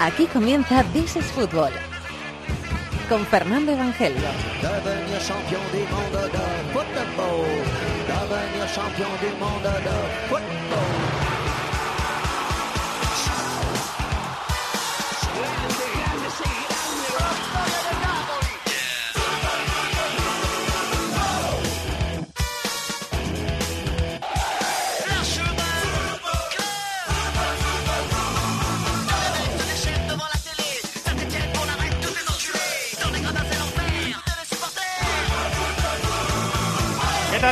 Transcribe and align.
Aquí 0.00 0.24
comienza 0.28 0.82
This 0.94 1.16
is 1.16 1.26
Fútbol 1.26 1.70
con 3.06 3.26
Fernando 3.26 3.72
Evangelio. 3.72 4.16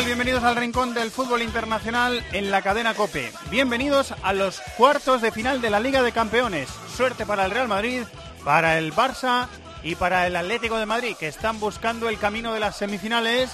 Bienvenidos 0.04 0.44
al 0.44 0.56
rincón 0.56 0.94
del 0.94 1.10
fútbol 1.10 1.42
internacional 1.42 2.24
en 2.32 2.50
la 2.50 2.62
cadena 2.62 2.94
Cope. 2.94 3.32
Bienvenidos 3.50 4.14
a 4.22 4.32
los 4.32 4.60
cuartos 4.76 5.20
de 5.20 5.32
final 5.32 5.60
de 5.60 5.70
la 5.70 5.80
Liga 5.80 6.02
de 6.02 6.12
Campeones. 6.12 6.68
Suerte 6.96 7.26
para 7.26 7.44
el 7.44 7.50
Real 7.50 7.68
Madrid, 7.68 8.02
para 8.44 8.78
el 8.78 8.94
Barça 8.94 9.48
y 9.82 9.96
para 9.96 10.26
el 10.26 10.36
Atlético 10.36 10.78
de 10.78 10.86
Madrid, 10.86 11.16
que 11.18 11.26
están 11.26 11.60
buscando 11.60 12.08
el 12.08 12.18
camino 12.18 12.54
de 12.54 12.60
las 12.60 12.76
semifinales, 12.76 13.50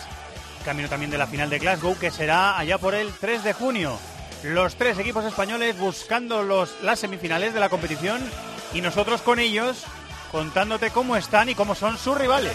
camino 0.65 0.88
también 0.88 1.11
de 1.11 1.19
la 1.19 1.27
final 1.27 1.51
de 1.51 1.59
Glasgow, 1.59 1.99
que 1.99 2.11
será 2.11 2.59
allá 2.59 2.79
por 2.79 2.95
el 2.95 3.11
3 3.13 3.43
de 3.43 3.52
junio. 3.52 3.99
Los 4.43 4.77
tres 4.77 4.99
equipos 4.99 5.24
españoles 5.24 5.79
buscando 5.79 6.66
las 6.83 6.99
semifinales 6.99 7.55
de 7.55 7.61
la 7.61 7.71
competición 7.71 8.23
y 8.73 8.80
nosotros 8.80 9.23
con 9.23 9.38
ellos 9.38 9.85
contándote 10.30 10.90
cómo 10.90 11.16
están 11.16 11.49
y 11.49 11.55
cómo 11.55 11.74
son 11.74 11.96
sus 11.96 12.16
rivales 12.18 12.52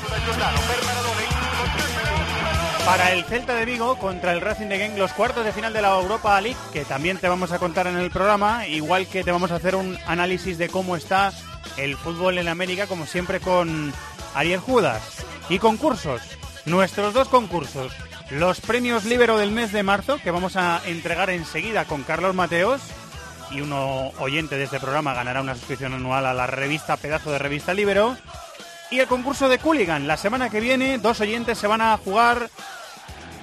para 2.89 3.11
el 3.11 3.23
Celta 3.23 3.53
de 3.53 3.65
Vigo 3.65 3.99
contra 3.99 4.33
el 4.33 4.41
Racing 4.41 4.65
de 4.65 4.79
Genk 4.79 4.97
los 4.97 5.13
cuartos 5.13 5.45
de 5.45 5.51
final 5.51 5.71
de 5.73 5.81
la 5.83 5.95
Europa 5.95 6.41
League, 6.41 6.57
que 6.73 6.85
también 6.85 7.19
te 7.19 7.29
vamos 7.29 7.51
a 7.51 7.59
contar 7.59 7.85
en 7.85 7.97
el 7.97 8.09
programa, 8.09 8.65
igual 8.65 9.05
que 9.05 9.23
te 9.23 9.31
vamos 9.31 9.51
a 9.51 9.57
hacer 9.57 9.75
un 9.75 9.95
análisis 10.07 10.57
de 10.57 10.69
cómo 10.69 10.95
está 10.95 11.31
el 11.77 11.95
fútbol 11.97 12.39
en 12.39 12.47
América, 12.47 12.87
como 12.87 13.05
siempre 13.05 13.39
con 13.41 13.93
Ariel 14.33 14.59
Judas. 14.59 15.23
Y 15.49 15.59
concursos, 15.59 16.19
nuestros 16.65 17.13
dos 17.13 17.27
concursos, 17.27 17.93
los 18.31 18.59
premios 18.59 19.05
Libero 19.05 19.37
del 19.37 19.51
mes 19.51 19.71
de 19.71 19.83
marzo, 19.83 20.17
que 20.17 20.31
vamos 20.31 20.55
a 20.55 20.81
entregar 20.87 21.29
enseguida 21.29 21.85
con 21.85 22.01
Carlos 22.01 22.33
Mateos, 22.33 22.81
y 23.51 23.61
uno 23.61 24.13
oyente 24.17 24.57
de 24.57 24.63
este 24.63 24.79
programa 24.79 25.13
ganará 25.13 25.41
una 25.41 25.53
suscripción 25.53 25.93
anual 25.93 26.25
a 26.25 26.33
la 26.33 26.47
revista 26.47 26.97
Pedazo 26.97 27.31
de 27.31 27.37
Revista 27.37 27.71
Libero. 27.71 28.17
Y 28.91 28.99
el 28.99 29.07
concurso 29.07 29.47
de 29.47 29.59
Cooligan. 29.59 30.07
La 30.07 30.17
semana 30.17 30.49
que 30.49 30.59
viene, 30.59 30.97
dos 30.97 31.21
oyentes 31.21 31.59
se 31.59 31.67
van 31.67 31.81
a 31.81 31.95
jugar 31.97 32.49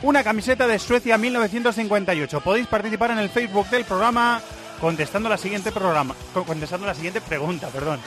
una 0.07 0.23
camiseta 0.23 0.69
de 0.69 0.79
Suecia 0.79 1.19
1958. 1.19 2.41
Podéis 2.41 2.69
participar 2.69 3.11
en 3.11 3.19
el 3.19 3.29
Facebook 3.29 3.69
del 3.71 3.85
programa 3.85 4.41
contestando 4.81 5.29
la 5.29 5.37
siguiente 5.37 5.73
programa, 5.73 6.15
contestando 6.33 6.87
la 6.87 6.95
siguiente 6.95 7.21
pregunta, 7.21 7.69
perdón. 7.69 7.99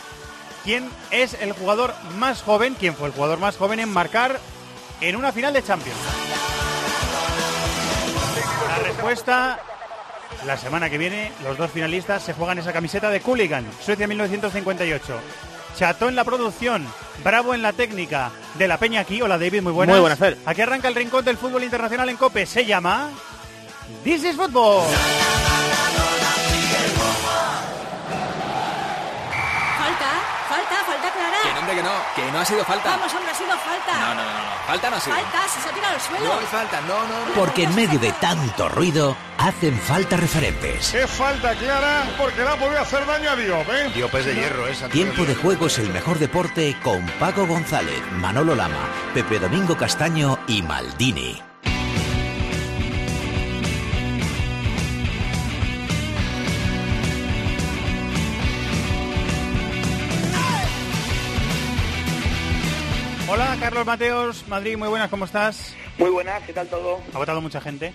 ¿Quién 0.64 0.90
es 1.12 1.34
el 1.42 1.52
jugador 1.52 1.94
más 2.18 2.42
joven? 2.42 2.76
¿Quién 2.80 2.96
fue 2.96 3.08
el 3.08 3.14
jugador 3.14 3.40
más 3.40 3.58
joven 3.58 3.82
en 3.82 3.90
marcar 3.90 4.40
en 5.02 5.18
una 5.18 5.34
final 5.34 5.52
de 5.52 5.62
Champions? 5.62 6.00
La 8.70 8.78
respuesta 8.78 9.60
la 10.46 10.56
semana 10.56 10.90
que 10.90 10.98
viene 10.98 11.34
los 11.44 11.58
dos 11.58 11.70
finalistas 11.70 12.24
se 12.24 12.34
juegan 12.34 12.60
esa 12.60 12.72
camiseta 12.72 13.10
de 13.10 13.20
Cooligan, 13.20 13.66
Suecia 13.82 14.08
1958. 14.08 15.20
Chato 15.78 16.10
en 16.10 16.16
la 16.16 16.24
producción, 16.24 16.86
Bravo 17.24 17.54
en 17.54 17.62
la 17.62 17.74
técnica, 17.74 18.32
de 18.56 18.68
la 18.68 18.78
Peña 18.78 19.02
aquí. 19.02 19.22
Hola 19.22 19.38
David, 19.38 19.62
muy 19.62 19.74
buenas. 19.74 19.94
Muy 19.94 20.02
buenas, 20.02 20.20
Fer. 20.20 20.38
Aquí 20.46 20.62
arranca 20.62 20.88
el 20.88 20.96
rincón 20.96 21.24
del 21.26 21.38
fútbol 21.38 21.64
internacional 21.64 22.10
en 22.10 22.18
COPE. 22.18 22.46
Se 22.46 22.66
llama 22.66 23.10
This 24.04 24.24
is 24.24 24.36
Football. 24.36 24.84
Hombre, 31.70 31.76
que 31.76 31.84
no, 31.84 31.92
que 32.16 32.32
no 32.32 32.40
ha 32.40 32.46
sido 32.46 32.64
falta. 32.66 32.90
Vamos, 32.90 33.14
hombre, 33.14 33.32
ha 33.32 33.36
sido 33.36 33.50
falta. 33.50 34.00
No, 34.00 34.16
no, 34.16 34.24
no, 34.24 34.32
no, 34.32 34.68
falta 34.68 34.90
no 34.90 34.96
ha 34.96 35.00
sido. 35.00 35.16
Falta, 35.16 35.48
si 35.48 35.62
se 35.62 35.70
ha 35.70 35.72
tirado 35.72 35.96
al 35.96 36.02
suelo. 36.02 36.26
No 36.26 36.40
hay 36.40 36.46
falta, 36.46 36.82
no, 36.82 37.08
no, 37.08 37.26
no. 37.26 37.34
Porque 37.36 37.64
en 37.64 37.76
medio 37.76 38.00
de 38.00 38.12
tanto 38.14 38.70
ruido 38.70 39.16
hacen 39.38 39.80
falta 39.80 40.18
referentes. 40.18 40.94
Es 40.94 41.10
falta 41.10 41.56
clara 41.56 42.06
porque 42.18 42.44
le 42.44 42.50
ha 42.50 42.56
podido 42.56 42.82
hacer 42.82 43.06
daño 43.06 43.32
a 43.32 43.36
Diop, 43.36 43.70
¿eh? 43.70 43.92
Diop 43.94 44.16
es 44.16 44.26
de 44.26 44.36
hierro, 44.36 44.68
esa. 44.68 44.90
Tiempo 44.90 45.24
de 45.24 45.36
juego 45.36 45.68
es 45.68 45.80
el 45.80 45.90
mejor 45.92 46.20
deporte 46.20 46.76
con 46.84 47.06
Paco 47.20 47.46
González, 47.46 48.02
Manolo 48.14 48.56
Lama, 48.56 48.88
Pepe 49.14 49.40
Domingo 49.40 49.78
Castaño 49.78 50.40
y 50.48 50.62
Maldini. 50.62 51.49
Carlos 63.60 63.86
Mateos, 63.86 64.48
Madrid, 64.48 64.78
muy 64.78 64.88
buenas, 64.88 65.10
¿cómo 65.10 65.26
estás? 65.26 65.76
Muy 65.98 66.10
buenas, 66.10 66.42
¿qué 66.44 66.54
tal 66.54 66.68
todo? 66.68 67.02
¿Ha 67.14 67.18
votado 67.18 67.42
mucha 67.42 67.60
gente? 67.60 67.94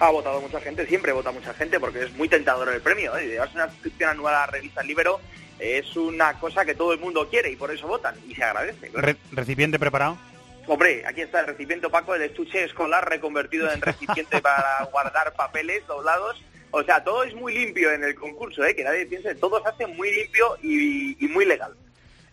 Ha 0.00 0.10
votado 0.10 0.40
mucha 0.40 0.60
gente, 0.60 0.86
siempre 0.86 1.12
vota 1.12 1.30
mucha 1.30 1.54
gente 1.54 1.78
porque 1.78 2.02
es 2.02 2.12
muy 2.16 2.28
tentador 2.28 2.68
el 2.68 2.80
premio. 2.80 3.16
¿eh? 3.16 3.28
Llevarse 3.28 3.54
una 3.54 3.70
suscripción 3.70 4.10
anual 4.10 4.34
a 4.34 4.40
la 4.40 4.46
revista 4.48 4.82
Libero 4.82 5.20
es 5.60 5.96
una 5.96 6.34
cosa 6.40 6.64
que 6.64 6.74
todo 6.74 6.92
el 6.92 6.98
mundo 6.98 7.28
quiere 7.30 7.50
y 7.50 7.56
por 7.56 7.70
eso 7.72 7.86
votan 7.86 8.16
y 8.28 8.34
se 8.34 8.42
agradece. 8.42 8.88
claro. 8.88 9.06
Re- 9.06 9.16
¿Recipiente 9.30 9.78
preparado? 9.78 10.18
Hombre, 10.66 11.04
aquí 11.06 11.20
está 11.20 11.40
el 11.40 11.46
recipiente 11.46 11.86
opaco, 11.86 12.14
el 12.14 12.22
estuche 12.22 12.64
escolar 12.64 13.08
reconvertido 13.08 13.70
en 13.70 13.80
recipiente 13.80 14.40
para 14.42 14.84
guardar 14.90 15.32
papeles 15.34 15.86
doblados. 15.86 16.42
O 16.72 16.82
sea, 16.82 17.04
todo 17.04 17.22
es 17.22 17.34
muy 17.34 17.54
limpio 17.54 17.92
en 17.92 18.02
el 18.02 18.16
concurso, 18.16 18.64
¿eh? 18.64 18.74
que 18.74 18.82
nadie 18.82 19.06
piense, 19.06 19.36
todo 19.36 19.62
se 19.62 19.68
hace 19.68 19.86
muy 19.86 20.10
limpio 20.12 20.58
y, 20.60 21.24
y 21.24 21.28
muy 21.28 21.44
legal. 21.44 21.72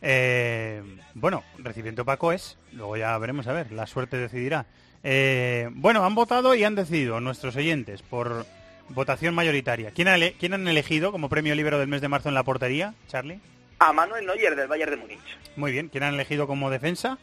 Eh, 0.02 0.82
bueno, 1.14 1.44
recipiente 1.60 2.02
opaco 2.02 2.32
es, 2.32 2.58
luego 2.74 2.98
ya 2.98 3.18
veremos 3.18 3.48
a 3.48 3.54
ver, 3.54 3.72
la 3.72 3.86
suerte 3.88 4.18
decidirá. 4.18 4.66
Eh, 5.04 5.70
bueno, 5.74 6.06
han 6.06 6.16
votado 6.16 6.54
y 6.56 6.64
han 6.64 6.76
decidido 6.76 7.20
nuestros 7.20 7.56
oyentes 7.56 8.02
por 8.02 8.46
votación 8.90 9.34
mayoritaria. 9.36 9.92
¿Quién, 9.92 10.08
ha 10.08 10.16
ele- 10.16 10.36
quién 10.40 10.54
han 10.54 10.68
elegido 10.68 11.12
como 11.12 11.30
premio 11.30 11.56
libero 11.56 11.80
del 11.80 11.88
mes 11.88 12.02
de 12.02 12.08
marzo 12.10 12.30
en 12.30 12.36
la 12.36 12.44
portería, 12.44 12.94
Charlie? 13.08 13.40
A 13.80 13.94
Manuel 13.94 14.26
Neuer 14.26 14.56
del 14.56 14.68
Bayern 14.68 14.92
de 14.92 14.98
Múnich, 14.98 15.38
Muy 15.56 15.72
bien, 15.72 15.90
¿quién 15.90 16.04
han 16.04 16.14
elegido 16.14 16.46
como 16.48 16.70
defensa? 16.70 17.18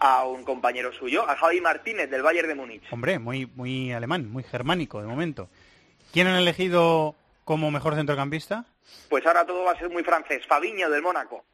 a 0.00 0.24
un 0.26 0.44
compañero 0.44 0.92
suyo, 0.92 1.26
a 1.26 1.34
Javi 1.36 1.62
Martínez 1.62 2.10
del 2.10 2.20
Bayern 2.20 2.48
de 2.48 2.54
Múnich. 2.56 2.82
Hombre, 2.90 3.18
muy, 3.18 3.46
muy 3.54 3.90
alemán, 3.92 4.28
muy 4.30 4.42
germánico 4.42 5.00
de 5.00 5.06
momento. 5.06 5.48
¿Quién 6.12 6.26
han 6.26 6.36
elegido 6.36 7.14
como 7.44 7.70
mejor 7.70 7.94
centrocampista? 7.94 8.66
Pues 9.08 9.24
ahora 9.24 9.46
todo 9.46 9.64
va 9.64 9.72
a 9.72 9.78
ser 9.78 9.88
muy 9.88 10.02
francés, 10.02 10.44
Fabiño 10.46 10.90
del 10.90 11.00
Mónaco. 11.00 11.44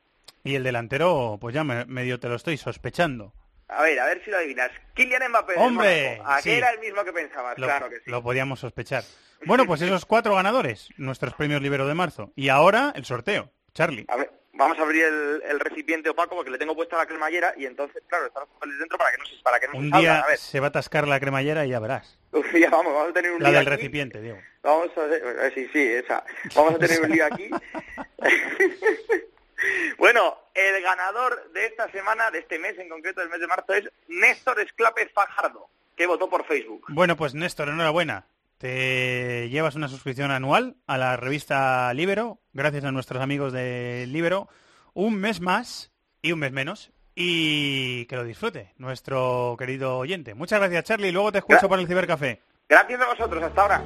Y 0.44 0.54
el 0.54 0.62
delantero, 0.64 1.38
pues 1.40 1.54
ya 1.54 1.64
me- 1.64 1.84
medio 1.86 2.18
te 2.20 2.28
lo 2.28 2.36
estoy 2.36 2.56
sospechando. 2.56 3.34
A 3.68 3.82
ver, 3.82 4.00
a 4.00 4.06
ver 4.06 4.22
si 4.24 4.30
lo 4.30 4.38
adivinas. 4.38 4.70
Kylian 4.94 5.28
Mbappé. 5.30 5.54
¡Hombre! 5.56 6.16
Mónaco. 6.18 6.30
¿A 6.30 6.42
Sí. 6.42 6.50
era 6.50 6.70
el 6.70 6.80
mismo 6.80 7.04
que 7.04 7.12
pensabas? 7.12 7.56
Lo, 7.58 7.66
claro 7.66 7.88
que 7.88 7.96
sí. 7.96 8.10
lo 8.10 8.22
podíamos 8.22 8.58
sospechar. 8.60 9.04
Bueno, 9.46 9.64
pues 9.64 9.80
esos 9.82 10.04
cuatro 10.06 10.34
ganadores, 10.34 10.88
nuestros 10.96 11.34
premios 11.34 11.62
libero 11.62 11.86
de 11.86 11.94
marzo. 11.94 12.32
Y 12.36 12.48
ahora 12.48 12.92
el 12.96 13.04
sorteo. 13.04 13.50
Charlie. 13.72 14.04
A 14.08 14.16
ver, 14.16 14.30
vamos 14.54 14.76
a 14.78 14.82
abrir 14.82 15.04
el, 15.04 15.42
el 15.48 15.60
recipiente 15.60 16.10
opaco 16.10 16.34
porque 16.34 16.50
le 16.50 16.58
tengo 16.58 16.74
puesta 16.74 16.96
la 16.96 17.06
cremallera 17.06 17.54
y 17.56 17.64
entonces, 17.66 18.02
claro, 18.08 18.26
están 18.26 18.42
los 18.42 18.50
papeles 18.50 18.78
dentro 18.80 18.98
para 18.98 19.12
que 19.12 19.18
no 19.18 19.24
se, 19.26 19.36
para 19.44 19.60
que 19.60 19.66
no 19.68 19.72
se 19.74 19.78
Un 19.78 19.84
salgan. 19.90 20.00
día 20.00 20.18
A 20.20 20.26
ver, 20.26 20.38
se 20.38 20.58
va 20.60 20.66
a 20.66 20.68
atascar 20.70 21.06
la 21.06 21.20
cremallera 21.20 21.64
y 21.64 21.70
ya 21.70 21.78
verás. 21.78 22.18
día 22.52 22.68
vamos, 22.70 22.92
vamos 22.92 23.10
a 23.10 23.12
tener 23.12 23.30
un 23.32 23.42
La 23.42 23.50
lío 23.50 23.58
del 23.60 23.68
aquí. 23.68 23.76
recipiente, 23.76 24.20
digo. 24.20 24.38
Vamos 24.64 24.90
a 24.96 25.00
ver, 25.02 25.22
eh, 25.24 25.52
sí, 25.54 25.68
sí, 25.72 25.78
esa. 25.86 26.24
Vamos 26.56 26.74
a 26.74 26.78
tener 26.78 27.00
un 27.00 27.10
lío 27.10 27.24
aquí. 27.26 27.48
bueno, 29.98 30.36
el 30.54 30.82
ganador 30.82 31.50
de 31.52 31.66
esta 31.66 31.90
semana, 31.90 32.30
de 32.30 32.40
este 32.40 32.58
mes 32.58 32.78
en 32.78 32.88
concreto, 32.88 33.20
del 33.20 33.30
mes 33.30 33.40
de 33.40 33.46
marzo, 33.46 33.72
es 33.74 33.90
Néstor 34.08 34.60
Esclape 34.60 35.08
Fajardo, 35.08 35.68
que 35.96 36.06
votó 36.06 36.28
por 36.28 36.44
Facebook. 36.44 36.84
Bueno, 36.88 37.16
pues 37.16 37.34
Néstor, 37.34 37.68
enhorabuena. 37.68 38.26
Te 38.58 39.48
llevas 39.48 39.74
una 39.74 39.88
suscripción 39.88 40.30
anual 40.30 40.76
a 40.86 40.98
la 40.98 41.16
revista 41.16 41.92
Libero, 41.94 42.38
gracias 42.52 42.84
a 42.84 42.92
nuestros 42.92 43.22
amigos 43.22 43.52
de 43.54 44.04
Libero, 44.06 44.48
un 44.92 45.16
mes 45.18 45.40
más 45.40 45.90
y 46.20 46.32
un 46.32 46.40
mes 46.40 46.52
menos. 46.52 46.90
Y 47.14 48.04
que 48.06 48.16
lo 48.16 48.24
disfrute, 48.24 48.72
nuestro 48.76 49.56
querido 49.58 49.98
oyente. 49.98 50.34
Muchas 50.34 50.58
gracias, 50.60 50.84
Charlie. 50.84 51.10
Luego 51.12 51.32
te 51.32 51.38
escucho 51.38 51.66
Gra- 51.66 51.68
para 51.70 51.82
el 51.82 51.88
cibercafé. 51.88 52.40
Gracias 52.68 53.00
a 53.00 53.06
vosotros, 53.06 53.42
hasta 53.42 53.62
ahora. 53.62 53.82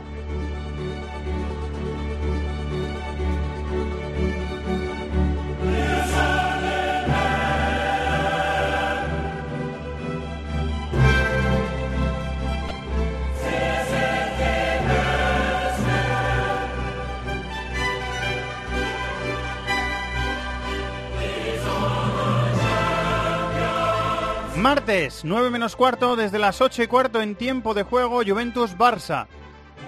Martes, 24.64 25.26
9 25.26 25.50
menos 25.50 25.76
cuarto, 25.76 26.16
desde 26.16 26.38
las 26.38 26.62
8 26.62 26.84
y 26.84 26.87
cuarto 26.87 27.20
en 27.20 27.34
tiempo 27.34 27.75
de 27.75 27.82
juego, 27.82 28.22
Juventus-Barça. 28.22 29.26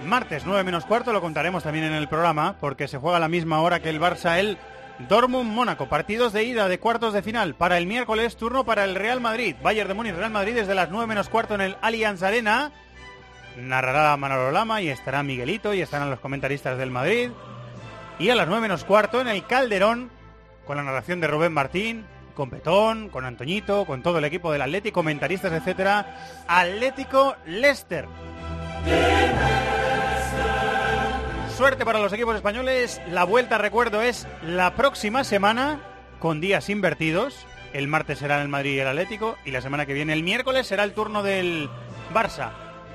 Martes, 0.05 0.43
9 0.45 0.63
menos 0.63 0.85
cuarto, 0.85 1.11
lo 1.11 1.19
contaremos 1.19 1.63
también 1.63 1.85
en 1.85 1.93
el 1.93 2.07
programa, 2.07 2.57
porque 2.59 2.87
se 2.87 2.99
juega 2.99 3.17
a 3.17 3.19
la 3.19 3.27
misma 3.27 3.59
hora 3.61 3.81
que 3.81 3.89
el 3.89 3.99
Barça, 3.99 4.37
el 4.37 4.59
Dortmund-Mónaco. 5.09 5.89
Partidos 5.89 6.31
de 6.31 6.43
ida 6.43 6.67
de 6.67 6.77
cuartos 6.79 7.15
de 7.15 7.23
final. 7.23 7.55
Para 7.55 7.79
el 7.79 7.87
miércoles, 7.87 8.37
turno 8.37 8.65
para 8.65 8.83
el 8.83 8.93
Real 8.93 9.19
Madrid. 9.19 9.55
Bayern 9.63 9.87
de 9.87 9.95
Múnich, 9.95 10.13
Real 10.13 10.29
Madrid, 10.29 10.53
desde 10.53 10.75
las 10.75 10.91
9 10.91 11.07
menos 11.07 11.27
cuarto 11.27 11.55
en 11.55 11.61
el 11.61 11.77
Allianz 11.81 12.21
Arena. 12.21 12.71
Narrará 13.57 14.15
Manolo 14.15 14.51
Lama 14.51 14.83
y 14.83 14.89
estará 14.89 15.23
Miguelito 15.23 15.73
y 15.73 15.81
estarán 15.81 16.11
los 16.11 16.19
comentaristas 16.19 16.77
del 16.77 16.91
Madrid. 16.91 17.31
Y 18.19 18.29
a 18.29 18.35
las 18.35 18.47
9 18.47 18.61
menos 18.61 18.83
cuarto 18.83 19.21
en 19.21 19.27
el 19.27 19.43
Calderón, 19.47 20.11
con 20.67 20.77
la 20.77 20.83
narración 20.83 21.19
de 21.19 21.25
Rubén 21.25 21.51
Martín, 21.51 22.05
con 22.37 22.51
Petón, 22.51 23.09
con 23.09 23.25
Antoñito, 23.25 23.85
con 23.85 24.03
todo 24.03 24.19
el 24.19 24.25
equipo 24.25 24.51
del 24.51 24.61
Atlético, 24.61 24.99
comentaristas, 24.99 25.51
etcétera. 25.51 26.45
Atlético 26.47 27.35
Leicester. 27.47 28.05
Suerte 31.57 31.83
para 31.83 31.99
los 31.99 32.13
equipos 32.13 32.35
españoles. 32.35 33.01
La 33.09 33.23
vuelta, 33.23 33.57
recuerdo, 33.57 34.03
es 34.03 34.27
la 34.43 34.75
próxima 34.75 35.23
semana 35.23 35.81
con 36.19 36.39
días 36.39 36.69
invertidos. 36.69 37.47
El 37.73 37.87
martes 37.87 38.19
será 38.19 38.39
el 38.39 38.49
Madrid 38.49 38.75
y 38.75 38.79
el 38.79 38.87
Atlético 38.87 39.35
y 39.43 39.49
la 39.49 39.61
semana 39.61 39.87
que 39.87 39.93
viene, 39.93 40.13
el 40.13 40.21
miércoles, 40.21 40.67
será 40.67 40.83
el 40.83 40.93
turno 40.93 41.23
del 41.23 41.69
Barça. 42.13 42.51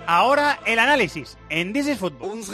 Ahora 0.06 0.60
el 0.66 0.78
análisis 0.78 1.36
en 1.48 1.72
This 1.72 1.88
is 1.88 1.98
Football. 1.98 2.44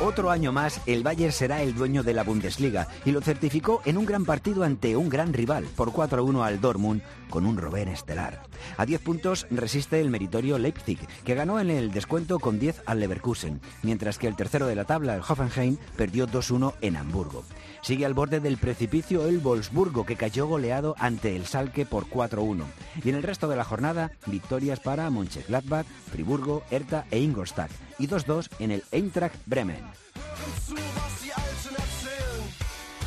Otro 0.00 0.30
año 0.30 0.52
más, 0.52 0.80
el 0.86 1.02
Bayern 1.02 1.32
será 1.32 1.62
el 1.62 1.74
dueño 1.74 2.02
de 2.02 2.14
la 2.14 2.24
Bundesliga 2.24 2.88
y 3.04 3.12
lo 3.12 3.20
certificó 3.20 3.80
en 3.84 3.96
un 3.96 4.06
gran 4.06 4.24
partido 4.24 4.64
ante 4.64 4.96
un 4.96 5.08
gran 5.08 5.32
rival, 5.32 5.64
por 5.76 5.92
4-1 5.92 6.44
al 6.44 6.60
Dortmund, 6.60 7.02
con 7.28 7.46
un 7.46 7.56
Robben 7.56 7.88
estelar. 7.88 8.42
A 8.76 8.86
10 8.86 9.00
puntos 9.02 9.46
resiste 9.50 10.00
el 10.00 10.10
meritorio 10.10 10.58
Leipzig, 10.58 10.98
que 11.24 11.34
ganó 11.34 11.60
en 11.60 11.70
el 11.70 11.92
descuento 11.92 12.38
con 12.38 12.58
10 12.58 12.82
al 12.86 13.00
Leverkusen, 13.00 13.60
mientras 13.82 14.18
que 14.18 14.26
el 14.26 14.36
tercero 14.36 14.66
de 14.66 14.74
la 14.74 14.84
tabla, 14.84 15.14
el 15.14 15.22
Hoffenheim, 15.22 15.76
perdió 15.96 16.26
2-1 16.26 16.74
en 16.80 16.96
Hamburgo. 16.96 17.44
Sigue 17.82 18.04
al 18.04 18.14
borde 18.14 18.40
del 18.40 18.58
precipicio 18.58 19.26
el 19.26 19.38
Wolfsburgo, 19.38 20.04
que 20.04 20.16
cayó 20.16 20.46
goleado 20.46 20.94
ante 20.98 21.34
el 21.36 21.46
Salke 21.46 21.86
por 21.86 22.06
4-1. 22.06 22.64
Y 23.02 23.08
en 23.08 23.14
el 23.14 23.22
resto 23.22 23.48
de 23.48 23.56
la 23.56 23.64
jornada, 23.64 24.12
victorias 24.26 24.80
para 24.80 25.08
Mönchengladbach, 25.08 25.86
Friburgo, 26.00 26.62
Hertha 26.70 27.04
e 27.10 27.18
Ingolstadt. 27.18 27.70
Y 27.98 28.08
2-2 28.08 28.48
en 28.58 28.70
el 28.72 28.82
Eintracht 28.92 29.36
Bremen. 29.46 29.84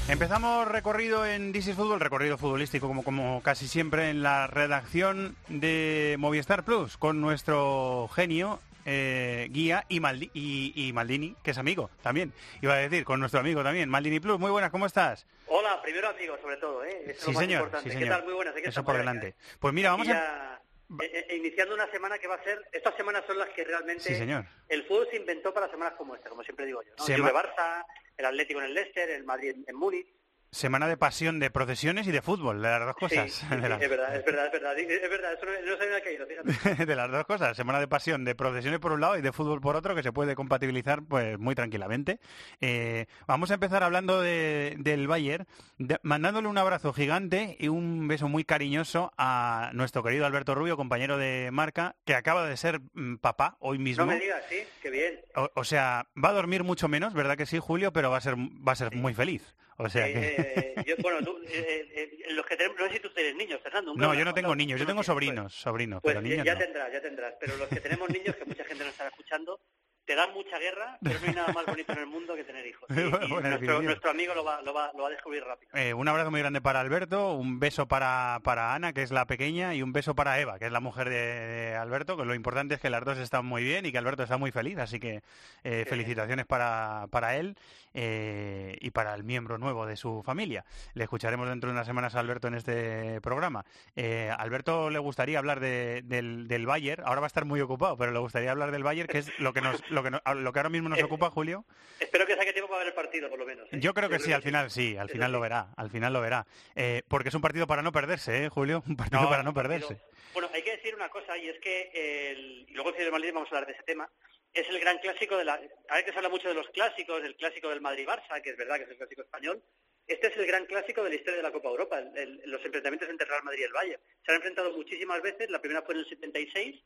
Empezamos 0.09 0.67
recorrido 0.67 1.25
en 1.25 1.53
DC 1.53 1.73
Fútbol, 1.75 1.99
recorrido 2.01 2.37
futbolístico 2.37 2.87
como, 2.87 3.03
como 3.03 3.41
casi 3.41 3.67
siempre 3.69 4.09
en 4.09 4.21
la 4.21 4.47
redacción 4.47 5.35
de 5.47 6.17
Movistar 6.19 6.63
Plus 6.65 6.97
con 6.97 7.21
nuestro 7.21 8.09
genio 8.13 8.59
eh, 8.85 9.47
guía 9.51 9.85
y, 9.87 10.01
Maldi- 10.01 10.29
y, 10.33 10.73
y 10.75 10.91
Maldini, 10.91 11.35
que 11.41 11.51
es 11.51 11.57
amigo 11.57 11.89
también. 12.01 12.33
Iba 12.61 12.73
a 12.73 12.77
decir, 12.77 13.05
con 13.05 13.21
nuestro 13.21 13.39
amigo 13.39 13.63
también, 13.63 13.87
Maldini 13.89 14.19
Plus. 14.19 14.37
Muy 14.39 14.51
buenas, 14.51 14.71
¿cómo 14.71 14.85
estás? 14.85 15.25
Hola, 15.47 15.81
primero 15.81 16.09
amigo, 16.09 16.35
sobre 16.41 16.57
todo, 16.57 16.83
¿eh? 16.83 17.03
Eso 17.05 17.11
es 17.11 17.19
Sí, 17.19 17.25
lo 17.27 17.33
más 17.33 17.41
señor. 17.43 17.59
importante. 17.61 17.89
Sí, 17.89 17.95
¿Qué 17.95 18.03
señor. 18.03 18.17
tal? 18.17 18.25
Muy 18.25 18.33
buenas. 18.33 18.55
¿de 18.55 18.61
qué 18.61 18.69
Eso 18.69 18.83
por 18.83 18.95
acá? 18.95 18.99
delante. 18.99 19.35
Pues 19.59 19.73
mira, 19.73 19.91
vamos 19.91 20.09
a... 20.09 20.52
eh, 21.01 21.25
eh, 21.29 21.35
iniciando 21.35 21.73
una 21.75 21.89
semana 21.91 22.17
que 22.19 22.27
va 22.27 22.35
a 22.35 22.43
ser... 22.43 22.61
Estas 22.71 22.95
semanas 22.95 23.23
son 23.25 23.37
las 23.39 23.49
que 23.49 23.63
realmente... 23.63 24.03
Sí, 24.03 24.15
señor. 24.15 24.45
El 24.69 24.83
fútbol 24.85 25.07
se 25.09 25.17
inventó 25.17 25.53
para 25.53 25.69
semanas 25.69 25.93
como 25.97 26.15
esta, 26.15 26.29
como 26.29 26.43
siempre 26.43 26.65
digo 26.65 26.81
yo. 26.83 26.91
¿no? 26.97 27.03
Sema- 27.05 27.29
Juve 27.29 27.39
Barça, 27.39 27.85
el 28.17 28.25
Atlético 28.25 28.59
en 28.59 28.65
el 28.67 28.73
Leicester, 28.73 29.09
el 29.09 29.23
Madrid 29.23 29.55
en 29.65 29.75
Múnich. 29.75 30.07
Semana 30.53 30.87
de 30.87 30.97
pasión 30.97 31.39
de 31.39 31.49
procesiones 31.49 32.05
y 32.07 32.11
de 32.11 32.21
fútbol, 32.21 32.61
de 32.61 32.69
las 32.69 32.85
dos 32.85 32.95
cosas. 32.95 33.31
Sí, 33.31 33.45
sí, 33.49 33.55
De 33.55 33.67
las- 33.69 33.81
es 33.81 33.89
verdad, 33.89 34.15
es 34.15 34.23
verdad, 34.25 34.45
es 34.45 34.51
verdad. 34.51 34.77
Es 34.79 35.09
verdad, 35.09 35.33
eso 35.33 35.45
no, 35.45 35.71
no 35.71 35.77
se 35.77 35.87
me 35.89 35.95
ha 35.95 36.01
caído, 36.01 36.25
fíjate. 36.27 36.85
de 36.85 36.95
las 36.95 37.11
dos 37.11 37.25
cosas, 37.25 37.57
semana 37.57 37.79
de 37.79 37.87
pasión, 37.87 38.23
de 38.23 38.35
procesiones 38.35 38.79
por 38.79 38.91
un 38.91 39.01
lado 39.01 39.17
y 39.17 39.21
de 39.21 39.31
fútbol 39.31 39.59
por 39.61 39.75
otro, 39.75 39.95
que 39.95 40.03
se 40.03 40.11
puede 40.13 40.35
compatibilizar 40.35 41.01
pues 41.03 41.39
muy 41.39 41.55
tranquilamente. 41.55 42.19
Eh, 42.61 43.07
vamos 43.27 43.51
a 43.51 43.55
empezar 43.55 43.83
hablando 43.83 44.21
de- 44.21 44.75
del 44.77 45.07
Bayern, 45.07 45.47
de- 45.79 45.99
mandándole 46.03 46.47
un 46.47 46.57
abrazo 46.57 46.93
gigante 46.93 47.57
y 47.59 47.67
un 47.69 48.07
beso 48.07 48.27
muy 48.29 48.43
cariñoso 48.43 49.11
a 49.17 49.71
nuestro 49.73 50.03
querido 50.03 50.25
Alberto 50.25 50.53
Rubio, 50.55 50.77
compañero 50.77 51.17
de 51.17 51.49
marca, 51.51 51.95
que 52.05 52.13
acaba 52.15 52.45
de 52.47 52.57
ser 52.57 52.79
mm, 52.93 53.15
papá 53.17 53.57
hoy 53.59 53.79
mismo. 53.79 54.05
No 54.05 54.11
me 54.11 54.19
digas, 54.19 54.43
sí, 54.49 54.57
qué 54.81 54.89
bien. 54.91 55.19
O, 55.35 55.49
o 55.55 55.63
sea, 55.63 56.05
va 56.23 56.29
a 56.29 56.33
dormir 56.33 56.63
mucho 56.63 56.87
menos, 56.87 57.13
¿verdad 57.13 57.37
que 57.37 57.45
sí, 57.47 57.57
Julio? 57.59 57.91
Pero 57.91 58.11
va 58.11 58.17
a 58.17 58.21
ser, 58.21 58.35
va 58.37 58.73
a 58.73 58.75
ser 58.75 58.95
muy 58.95 59.13
feliz. 59.15 59.55
O 59.77 59.89
sea 59.89 60.05
que... 60.05 60.35
Eh, 60.37 60.75
yo- 60.85 60.95
bueno, 61.01 61.19
tú, 61.23 61.37
eh, 61.47 61.87
eh, 61.95 62.17
los 62.33 62.45
que 62.45 62.55
tenemos, 62.55 62.77
no 62.79 62.87
sé 62.87 62.93
si 62.93 62.99
tú 62.99 63.09
tienes 63.13 63.35
niños, 63.35 63.59
Fernando. 63.61 63.93
No, 63.95 64.13
yo 64.13 64.23
no 64.25 64.33
tengo 64.33 64.55
niños, 64.55 64.79
yo 64.79 64.85
tengo 64.85 64.99
pues- 64.99 65.07
sobrinos, 65.07 65.53
sobrinos, 65.53 66.01
Pues 66.01 66.13
pero 66.15 66.21
niños 66.21 66.45
ya 66.45 66.53
no. 66.53 66.59
tendrás, 66.59 66.91
ya 66.93 67.01
tendrás. 67.01 67.33
Pero 67.39 67.57
los 67.57 67.67
que 67.69 67.79
tenemos 67.79 68.09
niños, 68.09 68.35
que 68.35 68.45
mucha 68.45 68.63
gente 68.65 68.83
nos 68.83 68.93
está 68.93 69.07
escuchando, 69.07 69.59
te 70.05 70.15
dan 70.15 70.33
mucha 70.33 70.57
guerra, 70.59 70.97
pero 71.01 71.19
no 71.19 71.27
hay 71.27 71.33
nada 71.33 71.53
más 71.53 71.65
bonito 71.65 71.91
en 71.93 71.99
el 71.99 72.07
mundo 72.07 72.35
que 72.35 72.43
tener 72.43 72.65
hijos. 72.67 72.89
Y- 72.95 72.99
y 72.99 73.27
Buena 73.29 73.57
nuestro, 73.81 74.11
amigo 74.11 74.33
lo 74.35 74.43
va, 74.43 74.61
lo, 74.61 74.73
va, 74.73 74.91
lo 74.95 75.03
va 75.03 75.07
a 75.07 75.11
descubrir 75.11 75.43
rápido. 75.43 75.71
Eh, 75.75 75.93
un 75.93 76.07
abrazo 76.07 76.29
muy 76.31 76.39
grande 76.41 76.61
para 76.61 76.79
Alberto, 76.81 77.33
un 77.33 77.59
beso 77.59 77.87
para, 77.87 78.39
para 78.43 78.73
Ana, 78.75 78.93
que 78.93 79.01
es 79.01 79.11
la 79.11 79.25
pequeña, 79.25 79.73
y 79.75 79.81
un 79.81 79.93
beso 79.93 80.13
para 80.15 80.39
Eva, 80.39 80.59
que 80.59 80.65
es 80.65 80.71
la 80.71 80.79
mujer 80.79 81.09
de, 81.09 81.15
de 81.15 81.75
Alberto, 81.75 82.17
que 82.17 82.25
lo 82.25 82.35
importante 82.35 82.75
es 82.75 82.81
que 82.81 82.89
las 82.89 83.03
dos 83.05 83.17
están 83.17 83.45
muy 83.45 83.63
bien 83.63 83.85
y 83.85 83.91
que 83.91 83.97
Alberto 83.97 84.23
está 84.23 84.37
muy 84.37 84.51
feliz, 84.51 84.77
así 84.77 84.99
que 84.99 85.21
eh, 85.63 85.85
felicitaciones 85.87 86.45
para, 86.45 87.07
para 87.09 87.35
él 87.37 87.55
eh, 87.93 88.75
y 88.81 88.91
para 88.91 89.13
el 89.15 89.23
miembro 89.23 89.57
nuevo 89.57 89.85
de 89.85 89.95
su 89.95 90.21
familia. 90.23 90.65
Le 90.93 91.03
escucharemos 91.03 91.47
dentro 91.47 91.69
de 91.69 91.73
unas 91.75 91.87
semanas 91.87 92.15
a 92.15 92.19
Alberto 92.19 92.47
en 92.47 92.55
este 92.55 93.21
programa. 93.21 93.63
Eh, 93.95 94.31
Alberto 94.37 94.89
le 94.89 94.99
gustaría 94.99 95.39
hablar 95.39 95.59
de- 95.59 96.01
del, 96.03 96.47
del 96.47 96.65
Bayern, 96.65 97.03
ahora 97.05 97.21
va 97.21 97.25
a 97.25 97.27
estar 97.27 97.45
muy 97.45 97.61
ocupado, 97.61 97.97
pero 97.97 98.11
le 98.11 98.19
gustaría 98.19 98.51
hablar 98.51 98.71
del 98.71 98.83
Bayern, 98.83 99.07
que 99.07 99.19
es 99.19 99.39
lo 99.39 99.53
que, 99.53 99.61
nos, 99.61 99.81
lo 99.93 100.03
que, 100.03 100.11
no- 100.11 100.21
lo 100.35 100.51
que 100.53 100.59
ahora 100.59 100.69
mismo 100.69 100.89
nos 100.89 101.01
ocupa, 101.03 101.29
Julio. 101.29 101.65
Espero 101.99 102.25
que 102.25 102.35
saque 102.35 102.51
tiempo 102.53 102.69
para 102.69 102.79
ver 102.79 102.87
el 102.89 102.93
partido, 102.93 103.29
por 103.29 103.39
lo 103.39 103.45
menos. 103.45 103.67
¿eh? 103.71 103.77
Yo 103.79 103.93
creo 103.93 104.09
que 104.09 104.19
sí, 104.19 104.33
al 104.33 104.41
final 104.41 104.69
sí, 104.71 104.97
al 104.97 105.09
final 105.09 105.31
lo 105.31 105.39
verá, 105.39 105.69
al 105.77 105.89
final 105.89 106.11
lo 106.13 106.21
verá. 106.21 106.45
Eh, 106.75 107.03
porque 107.07 107.29
es 107.29 107.35
un 107.35 107.41
partido 107.41 107.67
para 107.67 107.81
no 107.81 107.91
perderse, 107.91 108.45
¿eh, 108.45 108.49
Julio? 108.49 108.83
Un 108.87 108.95
partido 108.97 109.21
No, 109.21 109.29
para 109.29 109.43
no 109.43 109.53
perderse. 109.53 110.01
Bueno, 110.33 110.49
hay 110.53 110.63
que 110.63 110.71
decir 110.77 110.95
una 110.95 111.09
cosa, 111.09 111.37
y 111.37 111.47
es 111.49 111.59
que, 111.59 111.91
el, 112.31 112.65
y 112.69 112.73
luego 112.73 112.93
el 112.95 113.11
Madrid 113.11 113.31
vamos 113.33 113.47
a 113.51 113.55
hablar 113.55 113.67
de 113.67 113.73
ese 113.73 113.83
tema, 113.83 114.09
es 114.53 114.67
el 114.69 114.79
gran 114.79 114.97
clásico 114.99 115.37
de 115.37 115.45
la... 115.45 115.53
A 115.89 115.95
veces 115.95 116.11
se 116.11 116.17
habla 116.17 116.29
mucho 116.29 116.47
de 116.47 116.53
los 116.55 116.67
clásicos, 116.69 117.21
del 117.21 117.35
clásico 117.35 117.69
del 117.69 117.81
Madrid-Barça, 117.81 118.41
que 118.41 118.51
es 118.51 118.57
verdad 118.57 118.77
que 118.77 118.83
es 118.83 118.89
el 118.89 118.97
clásico 118.97 119.21
español. 119.21 119.63
Este 120.05 120.27
es 120.27 120.37
el 120.37 120.45
gran 120.45 120.65
clásico 120.65 121.03
de 121.03 121.09
la 121.09 121.15
historia 121.15 121.37
de 121.37 121.43
la 121.43 121.51
Copa 121.51 121.69
Europa, 121.69 121.97
el- 121.99 122.17
el- 122.17 122.41
los 122.51 122.63
enfrentamientos 122.65 123.09
entre 123.09 123.25
Real 123.25 123.43
Madrid 123.43 123.61
y 123.61 123.63
el 123.63 123.71
Bayern. 123.73 124.01
Se 124.25 124.31
han 124.31 124.35
enfrentado 124.37 124.75
muchísimas 124.75 125.21
veces, 125.21 125.49
la 125.49 125.61
primera 125.61 125.81
fue 125.83 125.93
en 125.95 126.01
el 126.01 126.09
76, 126.09 126.83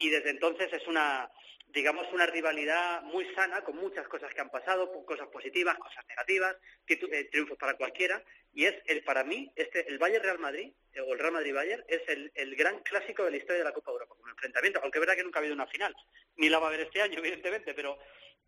y 0.00 0.08
desde 0.08 0.30
entonces 0.30 0.72
es 0.72 0.86
una, 0.88 1.30
digamos, 1.68 2.06
una 2.12 2.26
rivalidad 2.26 3.02
muy 3.02 3.24
sana, 3.34 3.62
con 3.62 3.76
muchas 3.76 4.08
cosas 4.08 4.32
que 4.34 4.40
han 4.40 4.50
pasado, 4.50 4.90
cosas 5.04 5.28
positivas, 5.28 5.78
cosas 5.78 6.04
negativas, 6.08 6.56
eh, 6.88 7.28
triunfos 7.30 7.58
para 7.58 7.76
cualquiera, 7.76 8.22
y 8.52 8.64
es 8.64 8.74
el 8.86 9.04
para 9.04 9.24
mí, 9.24 9.52
este, 9.54 9.86
el 9.88 9.98
Bayern 9.98 10.24
Real 10.24 10.38
Madrid, 10.38 10.72
eh, 10.94 11.00
o 11.00 11.12
el 11.12 11.18
Real 11.18 11.34
Madrid 11.34 11.54
Bayern, 11.54 11.84
es 11.86 12.00
el, 12.08 12.32
el 12.34 12.56
gran 12.56 12.80
clásico 12.80 13.24
de 13.24 13.30
la 13.30 13.36
historia 13.36 13.58
de 13.58 13.68
la 13.68 13.74
Copa 13.74 13.92
Europa, 13.92 14.14
como 14.16 14.30
enfrentamiento, 14.30 14.80
aunque 14.82 14.98
es 14.98 15.00
verdad 15.00 15.16
que 15.16 15.22
nunca 15.22 15.38
ha 15.38 15.42
habido 15.42 15.54
una 15.54 15.66
final, 15.66 15.94
ni 16.36 16.48
la 16.48 16.58
va 16.58 16.66
a 16.66 16.68
haber 16.68 16.80
este 16.80 17.02
año, 17.02 17.18
evidentemente, 17.18 17.74
pero, 17.74 17.98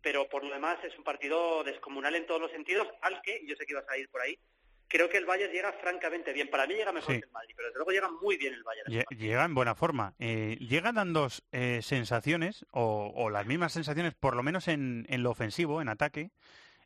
pero 0.01 0.27
por 0.27 0.43
lo 0.43 0.53
demás 0.53 0.83
es 0.83 0.97
un 0.97 1.03
partido 1.03 1.63
descomunal 1.63 2.15
en 2.15 2.25
todos 2.25 2.41
los 2.41 2.51
sentidos, 2.51 2.87
al 3.01 3.21
que, 3.21 3.45
yo 3.45 3.55
sé 3.55 3.65
que 3.65 3.73
ibas 3.73 3.87
a 3.89 3.97
ir 3.97 4.09
por 4.09 4.21
ahí, 4.21 4.39
creo 4.87 5.09
que 5.09 5.17
el 5.17 5.25
Bayern 5.25 5.51
llega 5.51 5.71
francamente 5.73 6.33
bien. 6.33 6.49
Para 6.49 6.67
mí 6.67 6.73
llega 6.75 6.91
mejor 6.91 7.13
Sí. 7.15 7.19
que 7.21 7.25
el 7.25 7.31
Madrid, 7.31 7.53
pero 7.55 7.67
desde 7.69 7.77
luego 7.79 7.91
llega 7.91 8.09
muy 8.21 8.37
bien 8.37 8.53
el 8.53 8.63
Bayern. 8.63 8.91
Lle- 8.91 9.17
Llega 9.17 9.43
en 9.45 9.55
buena 9.55 9.75
forma. 9.75 10.13
Eh, 10.19 10.57
llega 10.59 10.91
dando 10.91 11.27
eh, 11.51 11.79
sensaciones, 11.81 12.65
o, 12.71 13.11
o 13.15 13.29
las 13.29 13.45
mismas 13.45 13.73
sensaciones, 13.73 14.13
por 14.13 14.35
lo 14.35 14.43
menos 14.43 14.67
en, 14.67 15.05
en 15.09 15.23
lo 15.23 15.31
ofensivo, 15.31 15.81
en 15.81 15.89
ataque, 15.89 16.31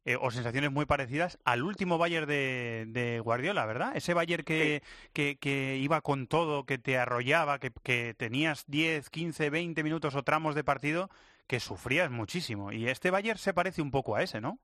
eh, 0.05 0.15
o 0.19 0.31
sensaciones 0.31 0.71
muy 0.71 0.85
parecidas 0.85 1.37
al 1.43 1.63
último 1.63 1.97
Bayern 1.97 2.27
de, 2.27 2.85
de 2.87 3.19
Guardiola, 3.19 3.65
¿verdad? 3.65 3.91
Ese 3.93 4.13
Bayern 4.13 4.45
que, 4.45 4.81
que, 5.11 5.37
que 5.37 5.75
iba 5.77 5.99
con 5.99 6.27
todo, 6.27 6.65
que 6.65 6.77
te 6.77 6.97
arrollaba, 6.97 7.59
que, 7.59 7.71
que 7.83 8.13
tenías 8.17 8.63
10, 8.67 9.09
15, 9.09 9.49
20 9.49 9.83
minutos 9.83 10.15
o 10.15 10.23
tramos 10.23 10.55
de 10.55 10.63
partido 10.63 11.09
que 11.45 11.59
sufrías 11.59 12.09
muchísimo. 12.09 12.71
Y 12.71 12.87
este 12.87 13.11
Bayern 13.11 13.37
se 13.37 13.53
parece 13.53 13.81
un 13.81 13.91
poco 13.91 14.15
a 14.15 14.23
ese, 14.23 14.39
¿no? 14.39 14.59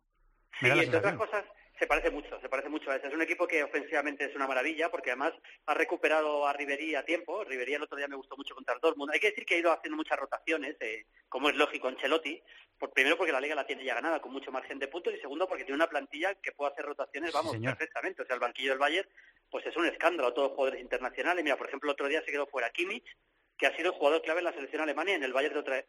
Sí, 0.60 0.68
la 0.68 0.76
entre 0.76 0.98
otras 1.00 1.14
sensación. 1.14 1.18
cosas, 1.18 1.46
se 1.84 1.88
parece 1.88 2.12
mucho, 2.12 2.40
se 2.40 2.48
parece 2.48 2.70
mucho 2.70 2.90
a 2.90 2.96
ese. 2.96 3.08
Es 3.08 3.14
un 3.14 3.22
equipo 3.22 3.46
que 3.46 3.62
ofensivamente 3.62 4.24
es 4.24 4.34
una 4.38 4.48
maravilla, 4.48 4.90
porque 4.90 5.12
además 5.12 5.34
ha 5.66 5.74
recuperado 5.74 6.48
a 6.48 6.54
Ribery 6.54 6.96
a 6.96 7.04
tiempo. 7.04 7.44
Ribery 7.44 7.74
el 7.74 7.84
otro 7.84 7.98
día 7.98 8.08
me 8.08 8.16
gustó 8.16 8.38
mucho 8.38 8.56
contra 8.56 8.74
el 8.74 8.80
Dortmund. 8.80 9.12
Hay 9.12 9.20
que 9.20 9.32
decir 9.32 9.46
que 9.46 9.56
ha 9.56 9.58
ido 9.58 9.72
haciendo 9.74 9.98
muchas 9.98 10.18
rotaciones, 10.18 10.78
eh, 10.80 11.08
como 11.28 11.50
es 11.50 11.58
lógico 11.58 11.90
Ancelotti. 11.90 12.42
Por, 12.80 12.92
primero 12.92 13.18
porque 13.18 13.34
la 13.34 13.42
Liga 13.42 13.54
la 13.54 13.68
tiene 13.68 13.84
ya 13.84 13.96
ganada, 13.96 14.22
con 14.22 14.32
mucho 14.32 14.50
margen 14.50 14.80
de 14.80 14.88
puntos, 14.88 15.14
y 15.14 15.20
segundo 15.20 15.46
porque 15.46 15.66
tiene 15.66 15.76
una 15.76 15.90
plantilla 15.90 16.36
que 16.36 16.54
puede 16.54 16.72
hacer 16.72 16.86
rotaciones, 16.86 17.34
vamos, 17.34 17.58
perfectamente. 17.58 18.22
O 18.22 18.26
sea, 18.26 18.36
el 18.36 18.40
banquillo 18.40 18.70
del 18.70 18.80
Bayern, 18.80 19.10
pues 19.52 19.66
es 19.66 19.76
un 19.76 19.86
escándalo, 19.86 20.34
todos 20.34 20.54
jugadores 20.54 20.80
internacionales. 20.80 21.44
Mira, 21.44 21.58
por 21.58 21.68
ejemplo, 21.68 21.90
el 21.90 21.96
otro 21.96 22.08
día 22.08 22.24
se 22.24 22.32
quedó 22.32 22.48
fuera 22.48 22.70
Kimmich, 22.70 23.18
que 23.58 23.68
ha 23.68 23.76
sido 23.76 23.92
jugador 23.92 24.22
clave 24.22 24.40
en 24.40 24.46
la 24.46 24.54
selección 24.54 24.82
alemania 24.82 25.16
y 25.16 25.18
en 25.18 25.24
el 25.26 25.34
Bayern 25.34 25.56
de 25.56 25.60
otra... 25.60 25.86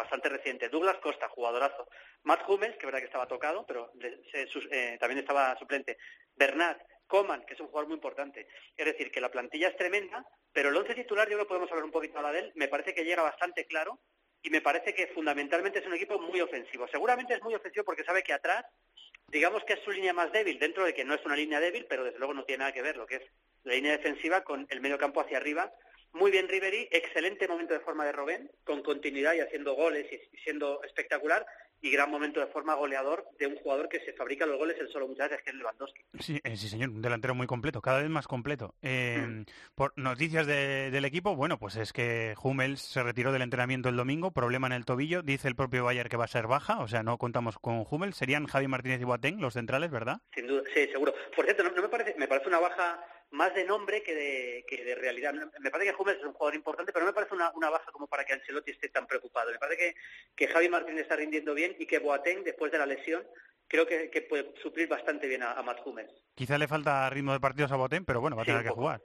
bastante 0.00 0.28
reciente. 0.28 0.68
Douglas 0.68 0.98
Costa, 0.98 1.28
jugadorazo. 1.28 1.88
Matt 2.24 2.48
Hummels, 2.48 2.76
que 2.76 2.86
verdad 2.86 3.00
que 3.00 3.06
estaba 3.06 3.28
tocado, 3.28 3.64
pero 3.66 3.92
eh, 4.00 4.96
también 4.98 5.20
estaba 5.20 5.56
suplente. 5.58 5.98
Bernat, 6.34 6.80
Coman, 7.06 7.44
que 7.44 7.54
es 7.54 7.60
un 7.60 7.66
jugador 7.66 7.88
muy 7.88 7.96
importante. 7.96 8.46
Es 8.76 8.86
decir, 8.86 9.10
que 9.10 9.20
la 9.20 9.30
plantilla 9.30 9.68
es 9.68 9.76
tremenda, 9.76 10.24
pero 10.52 10.70
el 10.70 10.76
once 10.76 10.94
titular, 10.94 11.28
yo 11.28 11.38
que 11.38 11.44
podemos 11.44 11.70
hablar 11.70 11.84
un 11.84 11.90
poquito 11.90 12.16
ahora 12.18 12.32
de 12.32 12.40
él, 12.40 12.52
me 12.54 12.68
parece 12.68 12.94
que 12.94 13.04
llega 13.04 13.22
bastante 13.22 13.66
claro 13.66 14.00
y 14.42 14.50
me 14.50 14.60
parece 14.60 14.94
que 14.94 15.08
fundamentalmente 15.08 15.80
es 15.80 15.86
un 15.86 15.94
equipo 15.94 16.18
muy 16.18 16.40
ofensivo. 16.40 16.88
Seguramente 16.88 17.34
es 17.34 17.42
muy 17.42 17.54
ofensivo 17.54 17.84
porque 17.84 18.04
sabe 18.04 18.22
que 18.22 18.32
atrás, 18.32 18.64
digamos 19.28 19.64
que 19.64 19.74
es 19.74 19.80
su 19.80 19.90
línea 19.90 20.12
más 20.12 20.32
débil, 20.32 20.58
dentro 20.58 20.84
de 20.84 20.94
que 20.94 21.04
no 21.04 21.14
es 21.14 21.24
una 21.24 21.36
línea 21.36 21.60
débil, 21.60 21.86
pero 21.88 22.04
desde 22.04 22.18
luego 22.18 22.34
no 22.34 22.44
tiene 22.44 22.60
nada 22.60 22.72
que 22.72 22.82
ver 22.82 22.96
lo 22.96 23.06
que 23.06 23.16
es 23.16 23.22
la 23.64 23.74
línea 23.74 23.92
defensiva 23.92 24.42
con 24.42 24.66
el 24.70 24.80
medio 24.80 24.98
campo 24.98 25.20
hacia 25.20 25.36
arriba. 25.36 25.72
Muy 26.12 26.30
bien 26.30 26.48
Ribery, 26.48 26.88
excelente 26.90 27.46
momento 27.48 27.74
de 27.74 27.80
forma 27.80 28.04
de 28.04 28.12
Robén, 28.12 28.50
con 28.64 28.82
continuidad 28.82 29.34
y 29.34 29.40
haciendo 29.40 29.74
goles 29.74 30.06
y 30.12 30.36
siendo 30.38 30.82
espectacular, 30.82 31.46
y 31.82 31.90
gran 31.90 32.10
momento 32.10 32.40
de 32.40 32.46
forma 32.48 32.74
goleador 32.74 33.24
de 33.38 33.46
un 33.46 33.56
jugador 33.56 33.88
que 33.88 34.00
se 34.00 34.12
fabrica 34.12 34.44
los 34.44 34.58
goles 34.58 34.76
él 34.78 34.88
solo 34.92 35.08
muchas 35.08 35.30
veces, 35.30 35.42
que 35.44 35.50
es 35.50 35.56
Lewandowski. 35.56 36.02
Sí, 36.18 36.38
eh, 36.44 36.56
sí, 36.56 36.68
señor, 36.68 36.90
un 36.90 37.00
delantero 37.00 37.34
muy 37.34 37.46
completo, 37.46 37.80
cada 37.80 38.00
vez 38.02 38.10
más 38.10 38.26
completo. 38.26 38.74
Eh, 38.82 39.16
Hmm. 39.20 39.44
Por 39.74 39.92
noticias 39.96 40.46
de- 40.46 40.90
del 40.90 41.04
equipo, 41.06 41.36
bueno, 41.36 41.58
pues 41.58 41.76
es 41.76 41.92
que 41.94 42.34
Hummels 42.42 42.82
se 42.82 43.02
retiró 43.02 43.32
del 43.32 43.42
entrenamiento 43.42 43.88
el 43.88 43.96
domingo, 43.96 44.30
problema 44.32 44.66
en 44.66 44.74
el 44.74 44.84
tobillo, 44.84 45.22
dice 45.22 45.48
el 45.48 45.56
propio 45.56 45.84
Bayer 45.84 46.08
que 46.10 46.16
va 46.18 46.24
a 46.24 46.28
ser 46.28 46.46
baja, 46.48 46.80
o 46.80 46.88
sea, 46.88 47.02
no 47.02 47.16
contamos 47.16 47.58
con 47.58 47.86
Hummels, 47.88 48.16
serían 48.16 48.46
Javi 48.46 48.68
Martínez 48.68 49.00
y 49.00 49.04
Boateng 49.04 49.40
los 49.40 49.54
centrales, 49.54 49.90
¿verdad? 49.90 50.18
Sin 50.34 50.46
duda, 50.48 50.62
sí, 50.74 50.86
seguro. 50.88 51.14
Por 51.34 51.44
cierto, 51.46 51.62
no, 51.62 51.70
no 51.70 51.82
me 51.82 51.88
parece, 51.88 52.14
me 52.18 52.28
parece 52.28 52.48
una 52.48 52.58
baja 52.58 53.02
más 53.30 53.54
de 53.54 53.64
nombre 53.64 54.02
que 54.02 54.14
de, 54.14 54.64
que 54.66 54.84
de 54.84 54.94
realidad. 54.94 55.32
Me 55.60 55.70
parece 55.70 55.90
que 55.90 55.96
Hummels 56.02 56.18
es 56.18 56.24
un 56.24 56.32
jugador 56.32 56.54
importante, 56.54 56.92
pero 56.92 57.04
no 57.04 57.10
me 57.10 57.14
parece 57.14 57.34
una, 57.34 57.50
una 57.54 57.70
baja 57.70 57.90
como 57.92 58.06
para 58.06 58.24
que 58.24 58.32
Ancelotti 58.32 58.72
esté 58.72 58.88
tan 58.88 59.06
preocupado. 59.06 59.50
Me 59.50 59.58
parece 59.58 59.78
que, 59.78 59.94
que 60.34 60.52
Javi 60.52 60.68
Martínez 60.68 61.02
está 61.02 61.16
rindiendo 61.16 61.54
bien 61.54 61.76
y 61.78 61.86
que 61.86 61.98
Boateng, 61.98 62.42
después 62.44 62.72
de 62.72 62.78
la 62.78 62.86
lesión, 62.86 63.26
creo 63.68 63.86
que, 63.86 64.10
que 64.10 64.22
puede 64.22 64.52
suplir 64.62 64.88
bastante 64.88 65.28
bien 65.28 65.42
a, 65.42 65.52
a 65.52 65.62
Matt 65.62 65.86
Hummels. 65.86 66.12
Quizá 66.34 66.58
le 66.58 66.66
falta 66.66 67.08
ritmo 67.10 67.32
de 67.32 67.40
partidos 67.40 67.70
a 67.72 67.76
Boateng, 67.76 68.04
pero 68.04 68.20
bueno, 68.20 68.36
va 68.36 68.42
a 68.42 68.46
tener 68.46 68.64
que 68.64 68.70
jugar. 68.70 69.00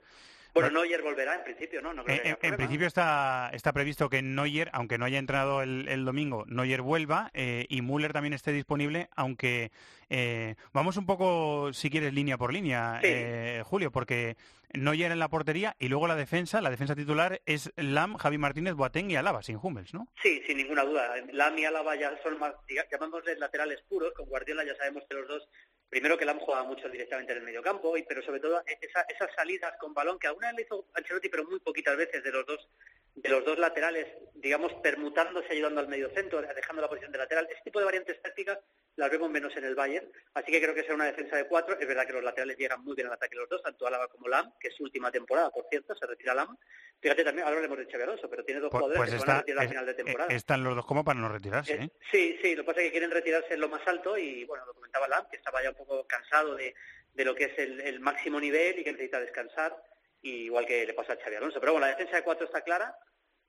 Bueno, 0.60 0.80
Neuer 0.82 1.02
volverá 1.02 1.34
en 1.36 1.44
principio, 1.44 1.80
¿no? 1.82 1.92
no 1.94 2.04
creo 2.04 2.16
Eh, 2.16 2.36
que 2.40 2.46
en, 2.48 2.56
principio 2.56 2.86
está, 2.86 3.50
está 3.52 3.72
previsto 3.72 4.08
que 4.08 4.22
Neuer, 4.22 4.70
aunque 4.72 4.98
no 4.98 5.04
haya 5.04 5.18
entrenado 5.18 5.62
el, 5.62 5.88
el 5.88 6.04
domingo, 6.04 6.44
Neuer 6.46 6.82
vuelva 6.82 7.30
eh, 7.34 7.66
y 7.68 7.82
Müller 7.82 8.12
también 8.12 8.32
esté 8.34 8.52
disponible, 8.52 9.08
aunque 9.16 9.70
eh, 10.10 10.54
vamos 10.72 10.96
un 10.96 11.06
poco, 11.06 11.72
si 11.72 11.90
quieres, 11.90 12.12
línea 12.14 12.38
por 12.38 12.52
línea, 12.52 12.98
Sí. 13.02 13.08
eh, 13.10 13.62
Julio, 13.64 13.90
porque 13.90 14.36
Neuer 14.74 15.12
en 15.12 15.18
la 15.18 15.28
portería 15.28 15.76
y 15.78 15.88
luego 15.88 16.06
la 16.08 16.16
defensa, 16.16 16.60
la 16.60 16.70
defensa 16.70 16.94
titular 16.94 17.40
es 17.46 17.72
Lam, 17.76 18.16
Javi 18.16 18.36
Martínez, 18.38 18.74
Boateng 18.74 19.10
y 19.10 19.16
Alaba, 19.16 19.42
sin 19.42 19.58
Hummels, 19.62 19.94
¿no? 19.94 20.08
Sí, 20.22 20.42
sin 20.46 20.56
ninguna 20.58 20.84
duda. 20.84 21.14
Lam 21.32 21.56
y 21.58 21.64
Álava 21.64 21.94
ya 21.96 22.12
son 22.22 22.38
más, 22.38 22.52
diga- 22.68 22.86
llamámosles 22.90 23.38
laterales 23.38 23.80
puros. 23.88 24.12
Con 24.14 24.26
Guardiola 24.26 24.64
ya 24.64 24.74
sabemos 24.76 25.04
que 25.08 25.14
los 25.16 25.28
dos, 25.28 25.48
primero 25.88 26.18
que 26.18 26.24
Lam 26.24 26.38
juega 26.40 26.62
mucho 26.64 26.88
directamente 26.88 27.32
en 27.32 27.38
el 27.38 27.44
mediocampo, 27.44 27.96
y 27.96 28.02
pero 28.02 28.22
sobre 28.22 28.40
todo 28.40 28.60
e- 28.66 28.78
esa- 28.80 29.06
esas 29.08 29.32
salidas 29.34 29.74
con 29.78 29.94
balón 29.94 30.18
que 30.18 30.26
alguna 30.26 30.48
vez 30.48 30.56
le 30.56 30.62
hizo 30.62 30.86
Ancelotti, 30.94 31.28
pero 31.28 31.44
muy 31.44 31.60
poquitas 31.60 31.96
veces 31.96 32.22
de 32.22 32.32
los 32.32 32.44
dos 32.46 32.68
de 33.16 33.28
los 33.30 33.44
dos 33.46 33.58
laterales, 33.58 34.06
digamos, 34.34 34.72
permutándose, 34.82 35.50
ayudando 35.50 35.80
al 35.80 35.88
medio 35.88 36.10
centro, 36.10 36.40
dejando 36.42 36.82
la 36.82 36.88
posición 36.88 37.10
de 37.12 37.18
lateral. 37.18 37.46
Este 37.50 37.64
tipo 37.64 37.78
de 37.78 37.86
variantes 37.86 38.20
tácticas 38.20 38.58
las 38.96 39.10
vemos 39.10 39.30
menos 39.30 39.56
en 39.56 39.64
el 39.64 39.74
Bayern, 39.74 40.06
así 40.34 40.52
que 40.52 40.60
creo 40.60 40.74
que 40.74 40.82
será 40.82 40.94
una 40.96 41.06
defensa 41.06 41.36
de 41.36 41.46
cuatro. 41.48 41.78
Es 41.80 41.88
verdad 41.88 42.06
que 42.06 42.12
los 42.12 42.22
laterales 42.22 42.56
llegan 42.58 42.82
muy 42.84 42.94
bien 42.94 43.08
al 43.08 43.14
ataque 43.14 43.34
los 43.36 43.48
dos, 43.48 43.62
tanto 43.62 43.86
Álava 43.86 44.08
como 44.08 44.28
Lam, 44.28 44.52
que 44.60 44.68
es 44.68 44.74
su 44.76 44.84
última 44.84 45.10
temporada, 45.10 45.50
por 45.50 45.66
cierto, 45.70 45.94
se 45.94 46.06
retira 46.06 46.34
Lam. 46.34 46.56
Fíjate 47.00 47.24
también, 47.24 47.46
ahora 47.46 47.56
hablaremos 47.58 47.78
de 47.86 47.90
Xabi 47.90 48.02
Alonso, 48.04 48.28
pero 48.28 48.44
tiene 48.44 48.60
dos 48.60 48.70
Pues, 48.70 48.82
jugadores 48.82 49.10
pues 49.10 49.22
que 49.22 49.26
van 49.26 49.36
a 49.36 49.40
retirar 49.40 49.58
al 49.58 49.64
es- 49.64 49.70
final 49.70 49.86
de 49.86 49.92
eh, 49.92 49.94
temporada. 49.94 50.34
están 50.34 50.64
los 50.64 50.76
dos 50.76 50.86
como 50.86 51.04
para 51.04 51.18
no 51.18 51.28
retirarse, 51.30 51.72
Eh, 51.72 51.78
¿eh? 51.84 51.90
Sí, 52.10 52.38
sí, 52.42 52.54
lo 52.54 52.62
que 52.62 52.66
pasa 52.66 52.80
es 52.80 52.86
que 52.86 52.92
quieren 52.92 53.10
retirarse 53.10 53.54
en 53.54 53.60
lo 53.60 53.68
más 53.68 53.86
alto 53.88 54.16
y, 54.18 54.44
bueno, 54.44 54.64
lo 54.66 54.74
comentaba 54.74 55.08
Lam, 55.08 55.26
que 55.30 55.36
estaba 55.36 55.62
ya 55.62 55.70
un 55.70 55.76
poco 55.76 56.06
cansado 56.06 56.54
de, 56.54 56.74
de 57.14 57.24
lo 57.24 57.34
que 57.34 57.44
es 57.44 57.58
el, 57.58 57.80
el 57.80 58.00
máximo 58.00 58.38
nivel 58.40 58.78
y 58.78 58.84
que 58.84 58.92
necesita 58.92 59.20
descansar, 59.20 59.74
igual 60.22 60.66
que 60.66 60.86
le 60.86 60.94
pasa 60.94 61.14
a 61.14 61.16
Xavi 61.16 61.36
Alonso. 61.36 61.60
Pero 61.60 61.72
bueno, 61.72 61.86
la 61.86 61.92
defensa 61.92 62.16
de 62.16 62.22
cuatro 62.22 62.46
está 62.46 62.62
clara 62.62 62.96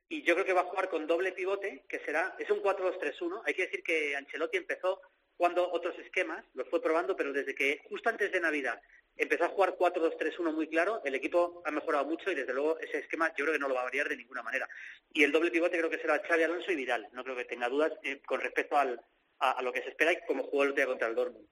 y 0.10 0.24
yo 0.24 0.34
creo 0.36 0.46
que 0.46 0.54
va 0.54 0.62
a 0.62 0.66
jugar 0.66 0.90
con 0.90 1.08
doble 1.08 1.34
pivote, 1.34 1.84
que 1.90 2.00
será, 2.00 2.36
es 2.40 2.50
un 2.50 2.62
4-2-3-1. 2.62 3.42
Hay 3.46 3.54
que 3.54 3.64
decir 3.64 3.84
que 3.84 4.16
Ancelotti 4.16 4.58
empezó 4.58 5.02
jugando 5.36 5.70
otros 5.72 5.98
esquemas, 6.00 6.46
los 6.54 6.68
fue 6.70 6.82
probando, 6.82 7.16
pero 7.16 7.34
desde 7.34 7.54
que 7.54 7.82
justo 7.90 8.10
antes 8.10 8.32
de 8.32 8.40
Navidad 8.40 8.82
empezó 9.16 9.46
a 9.46 9.50
jugar 9.50 9.76
4-2-3-1 9.78 10.54
muy 10.54 10.68
claro, 10.68 11.02
el 11.04 11.16
equipo 11.16 11.62
ha 11.66 11.72
mejorado 11.72 12.06
mucho 12.06 12.32
y 12.32 12.36
desde 12.36 12.54
luego 12.54 12.80
ese 12.80 13.00
esquema 13.00 13.34
yo 13.36 13.46
creo 13.46 13.54
que 13.54 13.60
no 13.60 13.68
lo 13.68 13.76
va 13.76 13.82
a 13.82 13.86
variar 13.86 14.08
de 14.08 14.18
ninguna 14.18 14.44
manera. 14.44 14.68
Y 15.12 15.24
el 15.24 15.32
doble 15.32 15.52
pivote 15.52 15.78
creo 15.78 15.90
que 15.90 16.00
será 16.00 16.20
Xavi 16.20 16.44
Alonso 16.44 16.72
y 16.72 16.76
Vidal. 16.76 17.08
No 17.14 17.24
creo 17.24 17.36
que 17.36 17.46
tenga 17.46 17.70
dudas 17.70 17.94
eh, 18.04 18.22
con 18.26 18.40
respecto 18.40 18.78
al, 18.78 19.02
a, 19.40 19.62
lo 19.62 19.74
que 19.74 19.82
se 19.82 19.90
espera 19.90 20.14
y 20.14 20.26
como 20.26 20.44
jugó 20.44 20.64
el 20.64 20.70
otro 20.70 20.78
día 20.78 20.88
contra 20.88 21.08
el 21.08 21.16
Dortmund. 21.16 21.48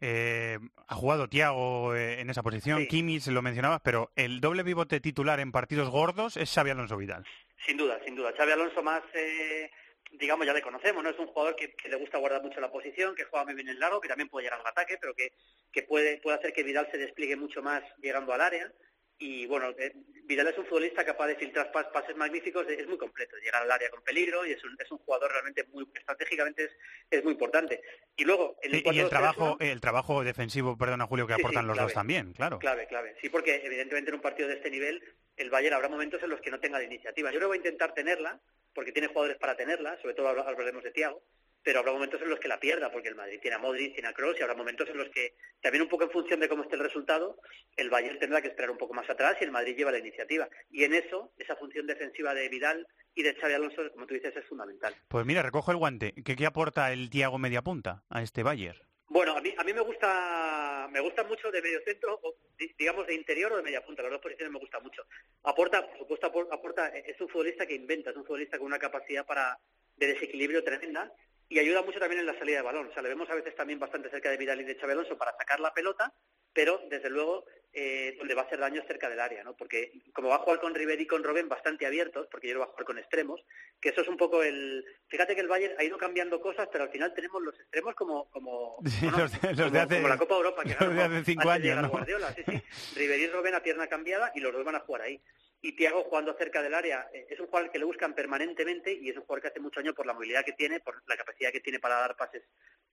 Eh, 0.00 0.58
ha 0.86 0.94
jugado 0.94 1.28
Tiago 1.28 1.94
en 1.96 2.30
esa 2.30 2.42
posición, 2.42 2.86
Kimmich 2.86 3.26
lo 3.28 3.42
mencionabas, 3.42 3.80
pero 3.82 4.10
el 4.16 4.40
doble 4.40 4.64
pivote 4.64 5.00
titular 5.00 5.40
en 5.40 5.52
partidos 5.52 5.90
gordos 5.90 6.36
es 6.36 6.52
Xavi 6.52 6.70
Alonso 6.70 6.96
Vidal. 6.96 7.24
Sin 7.66 7.76
duda, 7.76 7.98
sin 8.04 8.14
duda. 8.14 8.32
Xavi 8.36 8.52
Alonso 8.52 8.82
más, 8.82 9.02
eh, 9.14 9.70
digamos, 10.12 10.46
ya 10.46 10.52
le 10.52 10.62
conocemos, 10.62 11.02
¿no? 11.02 11.10
Es 11.10 11.18
un 11.18 11.26
jugador 11.26 11.56
que, 11.56 11.74
que 11.74 11.88
le 11.88 11.96
gusta 11.96 12.18
guardar 12.18 12.42
mucho 12.42 12.60
la 12.60 12.70
posición, 12.70 13.14
que 13.14 13.24
juega 13.24 13.44
muy 13.44 13.54
bien 13.54 13.68
en 13.68 13.78
largo, 13.78 14.00
que 14.00 14.08
también 14.08 14.28
puede 14.28 14.44
llegar 14.44 14.60
al 14.60 14.66
ataque, 14.66 14.96
pero 15.00 15.14
que, 15.14 15.32
que 15.72 15.82
puede, 15.82 16.18
puede 16.18 16.38
hacer 16.38 16.52
que 16.52 16.62
Vidal 16.62 16.88
se 16.90 16.98
despliegue 16.98 17.36
mucho 17.36 17.62
más 17.62 17.82
llegando 18.00 18.32
al 18.32 18.40
área. 18.40 18.72
Y 19.20 19.46
bueno, 19.46 19.70
eh, 19.78 19.92
Vidal 20.24 20.46
es 20.48 20.58
un 20.58 20.66
futbolista 20.66 21.04
capaz 21.04 21.26
de 21.26 21.34
filtrar 21.36 21.72
pas- 21.72 21.90
pases 21.90 22.16
magníficos, 22.16 22.66
es 22.68 22.86
muy 22.86 22.98
completo, 22.98 23.36
llegar 23.38 23.62
al 23.62 23.70
área 23.70 23.90
con 23.90 24.02
peligro 24.02 24.46
y 24.46 24.52
es 24.52 24.62
un, 24.62 24.76
es 24.78 24.90
un 24.92 24.98
jugador 24.98 25.32
realmente 25.32 25.64
muy 25.72 25.88
estratégicamente 25.92 26.64
es, 26.64 26.70
es 27.10 27.24
muy 27.24 27.32
importante. 27.32 27.82
Y 28.16 28.24
luego, 28.24 28.56
en 28.62 28.74
Y, 28.74 28.74
y 28.76 28.78
el 29.00 29.06
4-2-3-1, 29.06 29.08
trabajo, 29.08 29.56
el 29.58 29.80
trabajo 29.80 30.22
defensivo, 30.22 30.78
perdona 30.78 31.06
Julio, 31.06 31.26
que 31.26 31.32
Sí, 31.34 31.38
sí, 31.40 31.42
aportan 31.44 31.66
los 31.66 31.74
clave. 31.74 31.86
dos 31.88 31.94
también, 31.94 32.32
claro. 32.32 32.58
Clave, 32.60 32.86
clave. 32.86 33.16
Sí, 33.20 33.28
porque 33.28 33.56
evidentemente 33.64 34.10
en 34.10 34.14
un 34.16 34.20
partido 34.22 34.48
de 34.48 34.54
este 34.54 34.70
nivel 34.70 35.02
el 35.36 35.50
Bayern 35.50 35.74
habrá 35.74 35.88
momentos 35.88 36.22
en 36.22 36.30
los 36.30 36.40
que 36.40 36.50
no 36.50 36.60
tenga 36.60 36.78
la 36.78 36.84
iniciativa. 36.84 37.30
Yo 37.32 37.38
creo 37.38 37.48
que 37.48 37.56
voy 37.58 37.64
a 37.64 37.68
intentar 37.68 37.94
tenerla, 37.94 38.40
porque 38.74 38.92
tiene 38.92 39.08
jugadores 39.08 39.38
para 39.38 39.56
tenerla, 39.56 40.00
sobre 40.00 40.14
todo 40.14 40.28
habla- 40.28 40.42
hablaremos 40.42 40.84
de 40.84 40.90
Tiago, 40.92 41.22
pero 41.68 41.80
habrá 41.80 41.92
momentos 41.92 42.22
en 42.22 42.30
los 42.30 42.40
que 42.40 42.48
la 42.48 42.58
pierda, 42.58 42.90
porque 42.90 43.10
el 43.10 43.14
Madrid 43.14 43.40
tiene 43.42 43.56
a 43.56 43.58
Modric, 43.58 43.92
tiene 43.92 44.08
a 44.08 44.14
Kroos, 44.14 44.38
y 44.38 44.42
habrá 44.42 44.54
momentos 44.54 44.88
en 44.88 44.96
los 44.96 45.10
que, 45.10 45.34
también 45.60 45.82
un 45.82 45.88
poco 45.90 46.04
en 46.04 46.10
función 46.10 46.40
de 46.40 46.48
cómo 46.48 46.62
esté 46.62 46.76
el 46.76 46.82
resultado, 46.82 47.38
el 47.76 47.90
Bayern 47.90 48.18
tendrá 48.18 48.40
que 48.40 48.48
esperar 48.48 48.70
un 48.70 48.78
poco 48.78 48.94
más 48.94 49.10
atrás 49.10 49.36
y 49.38 49.44
el 49.44 49.50
Madrid 49.50 49.76
lleva 49.76 49.92
la 49.92 49.98
iniciativa. 49.98 50.48
Y 50.70 50.84
en 50.84 50.94
eso, 50.94 51.30
esa 51.36 51.56
función 51.56 51.86
defensiva 51.86 52.32
de 52.32 52.48
Vidal 52.48 52.86
y 53.14 53.22
de 53.22 53.34
Xavi 53.34 53.52
Alonso, 53.52 53.82
como 53.92 54.06
tú 54.06 54.14
dices, 54.14 54.34
es 54.34 54.46
fundamental. 54.46 54.94
Pues 55.08 55.26
mira, 55.26 55.42
recojo 55.42 55.70
el 55.70 55.76
guante. 55.76 56.14
¿Qué, 56.24 56.36
qué 56.36 56.46
aporta 56.46 56.90
el 56.90 57.10
Tiago 57.10 57.36
media 57.36 57.60
punta 57.60 58.02
a 58.08 58.22
este 58.22 58.42
Bayern? 58.42 58.78
Bueno, 59.08 59.36
a 59.36 59.42
mí, 59.42 59.52
a 59.58 59.62
mí 59.62 59.74
me 59.74 59.82
gusta 59.82 60.88
me 60.90 61.00
gusta 61.00 61.22
mucho 61.24 61.50
de 61.50 61.60
medio 61.60 61.80
centro, 61.84 62.18
o 62.22 62.34
digamos 62.78 63.06
de 63.06 63.14
interior 63.14 63.52
o 63.52 63.56
de 63.58 63.62
media 63.62 63.84
punta, 63.84 64.00
las 64.02 64.12
dos 64.12 64.22
posiciones 64.22 64.50
me 64.54 64.58
gustan 64.58 64.82
mucho. 64.82 65.02
Aporta, 65.42 65.86
por 65.86 65.98
supuesto, 65.98 66.32
apor- 66.32 66.48
aporta, 66.50 66.88
es 66.88 67.20
un 67.20 67.28
futbolista 67.28 67.66
que 67.66 67.74
inventa, 67.74 68.08
es 68.08 68.16
un 68.16 68.24
futbolista 68.24 68.56
con 68.56 68.66
una 68.68 68.78
capacidad 68.78 69.26
para 69.26 69.58
de 69.96 70.06
desequilibrio 70.06 70.62
tremenda 70.62 71.12
y 71.48 71.58
ayuda 71.58 71.82
mucho 71.82 71.98
también 71.98 72.20
en 72.20 72.26
la 72.26 72.38
salida 72.38 72.58
de 72.58 72.62
balón. 72.62 72.88
O 72.88 72.92
sea, 72.92 73.02
le 73.02 73.08
vemos 73.08 73.28
a 73.30 73.34
veces 73.34 73.54
también 73.56 73.78
bastante 73.78 74.10
cerca 74.10 74.30
de 74.30 74.36
Vidal 74.36 74.60
y 74.60 74.64
de 74.64 74.74
Xabi 74.76 74.92
Alonso 74.92 75.16
para 75.16 75.32
sacar 75.36 75.60
la 75.60 75.72
pelota, 75.72 76.12
pero 76.52 76.80
desde 76.90 77.08
luego 77.10 77.44
eh, 77.72 78.14
donde 78.18 78.34
va 78.34 78.42
a 78.42 78.44
hacer 78.46 78.58
daño 78.58 78.80
es 78.80 78.86
cerca 78.86 79.08
del 79.08 79.20
área, 79.20 79.44
¿no? 79.44 79.54
Porque 79.56 79.92
como 80.14 80.28
va 80.28 80.36
a 80.36 80.40
jugar 80.40 80.60
con 80.60 80.74
Ribery 80.74 81.02
y 81.04 81.06
con 81.06 81.22
Robben 81.22 81.48
bastante 81.48 81.86
abiertos, 81.86 82.26
porque 82.30 82.48
yo 82.48 82.54
lo 82.54 82.60
va 82.60 82.66
a 82.66 82.68
jugar 82.70 82.84
con 82.84 82.98
extremos, 82.98 83.40
que 83.80 83.90
eso 83.90 84.00
es 84.00 84.08
un 84.08 84.16
poco 84.16 84.42
el... 84.42 84.84
Fíjate 85.08 85.34
que 85.34 85.40
el 85.42 85.48
Bayern 85.48 85.74
ha 85.78 85.84
ido 85.84 85.96
cambiando 85.98 86.40
cosas, 86.40 86.68
pero 86.72 86.84
al 86.84 86.90
final 86.90 87.14
tenemos 87.14 87.42
los 87.42 87.54
extremos 87.60 87.94
como... 87.94 88.28
como 88.30 88.78
Sí, 88.86 89.04
bueno, 89.06 89.18
los 89.18 89.32
de- 89.40 89.48
los 89.48 89.56
como, 89.58 89.70
de 89.70 89.80
hace- 89.80 89.94
como 89.96 90.08
la 90.08 90.18
Copa 90.18 90.34
Europa, 90.36 90.62
que 90.64 90.76
los 90.84 90.94
de 90.94 91.02
hace 91.02 91.24
cinco 91.24 91.50
antes 91.50 91.70
años. 91.72 91.90
Guardiola, 91.90 92.32
sí, 92.34 92.42
sí. 92.46 92.62
Ribery 92.98 93.24
y 93.24 93.28
Robben 93.28 93.54
a 93.54 93.62
pierna 93.62 93.86
cambiada 93.86 94.32
y 94.34 94.40
los 94.40 94.52
dos 94.52 94.64
van 94.64 94.74
a 94.76 94.80
jugar 94.80 95.02
ahí. 95.02 95.20
Y 95.60 95.74
Thiago 95.74 96.04
jugando 96.04 96.34
cerca 96.34 96.62
del 96.62 96.74
área, 96.74 97.08
eh, 97.12 97.26
es 97.28 97.40
un 97.40 97.46
jugador 97.46 97.70
que 97.70 97.78
le 97.78 97.84
buscan 97.84 98.14
permanentemente 98.14 98.92
y 98.92 99.10
es 99.10 99.16
un 99.16 99.22
jugador 99.22 99.42
que 99.42 99.48
hace 99.48 99.60
mucho 99.60 99.80
año 99.80 99.94
por 99.94 100.06
la 100.06 100.14
movilidad 100.14 100.44
que 100.44 100.52
tiene, 100.52 100.80
por 100.80 101.02
la 101.06 101.16
capacidad 101.16 101.50
que 101.50 101.60
tiene 101.60 101.80
para 101.80 101.96
dar 101.96 102.16
pases 102.16 102.42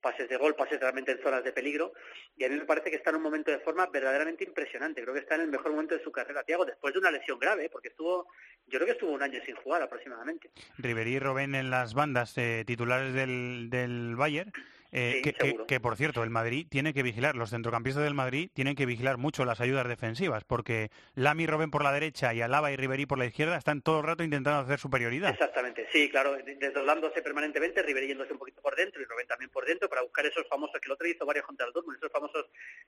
pases 0.00 0.28
de 0.28 0.36
gol, 0.36 0.54
pases 0.54 0.78
realmente 0.78 1.12
en 1.12 1.22
zonas 1.22 1.42
de 1.42 1.52
peligro, 1.52 1.92
y 2.36 2.44
a 2.44 2.48
mí 2.48 2.56
me 2.56 2.64
parece 2.64 2.90
que 2.90 2.96
está 2.96 3.10
en 3.10 3.16
un 3.16 3.22
momento 3.22 3.50
de 3.50 3.58
forma 3.58 3.86
verdaderamente 3.86 4.44
impresionante. 4.44 5.02
Creo 5.02 5.14
que 5.14 5.20
está 5.20 5.34
en 5.34 5.42
el 5.42 5.48
mejor 5.48 5.72
momento 5.72 5.96
de 5.96 6.04
su 6.04 6.12
carrera, 6.12 6.44
Thiago, 6.44 6.64
después 6.64 6.92
de 6.92 7.00
una 7.00 7.10
lesión 7.10 7.38
grave, 7.38 7.68
porque 7.70 7.88
estuvo, 7.88 8.28
yo 8.66 8.78
creo 8.78 8.86
que 8.86 8.92
estuvo 8.92 9.10
un 9.10 9.22
año 9.22 9.40
sin 9.44 9.56
jugar 9.56 9.82
aproximadamente. 9.82 10.50
Ribery 10.78 11.14
y 11.14 11.18
Robben 11.18 11.54
en 11.54 11.70
las 11.70 11.94
bandas 11.94 12.36
eh, 12.38 12.64
titulares 12.66 13.14
del, 13.14 13.68
del 13.70 14.16
Bayern. 14.16 14.52
Eh, 14.96 15.12
Sí, 15.16 15.22
que, 15.22 15.32
que- 15.34 15.46
seguro. 15.46 15.66
que, 15.66 15.78
por 15.80 15.96
cierto, 15.96 16.24
el 16.24 16.30
Madrid 16.30 16.66
tiene 16.68 16.94
que 16.94 17.02
vigilar, 17.02 17.36
los 17.36 17.50
centrocampistas 17.50 18.02
del 18.02 18.14
Madrid 18.14 18.50
tienen 18.54 18.74
que 18.74 18.86
vigilar 18.86 19.18
mucho 19.18 19.44
las 19.44 19.60
ayudas 19.60 19.86
defensivas, 19.86 20.42
porque 20.44 20.90
Lamy 21.14 21.44
y 21.44 21.46
Robben 21.46 21.70
por 21.70 21.84
la 21.84 21.92
derecha 21.92 22.32
y 22.34 22.40
Alaba 22.40 22.72
y 22.72 22.76
Ribery 22.76 23.04
por 23.06 23.18
la 23.18 23.26
izquierda 23.26 23.56
están 23.58 23.82
todo 23.82 24.00
el 24.00 24.06
rato 24.06 24.24
intentando 24.24 24.60
hacer 24.60 24.78
superioridad. 24.78 25.30
Exactamente, 25.30 25.86
sí, 25.92 26.08
claro, 26.08 26.32
de- 26.36 26.56
desdoblándose 26.56 27.20
permanentemente, 27.22 27.82
Ribery 27.82 28.08
yéndose 28.08 28.32
un 28.32 28.38
poquito 28.38 28.60
por 28.62 28.74
dentro 28.74 29.00
y 29.02 29.04
Robben 29.04 29.26
también 29.26 29.50
por 29.50 29.66
dentro 29.66 29.88
para 29.88 30.02
buscar 30.02 30.24
esos 30.26 30.48
famosos, 30.48 30.80
que 30.80 30.86
el 30.88 30.92
otro 30.92 31.06
hizo 31.06 31.26
varios 31.26 31.44
contra 31.44 31.66
el 31.66 31.72
Dortmund, 31.72 31.98
esos 31.98 32.10
famosos 32.10 32.46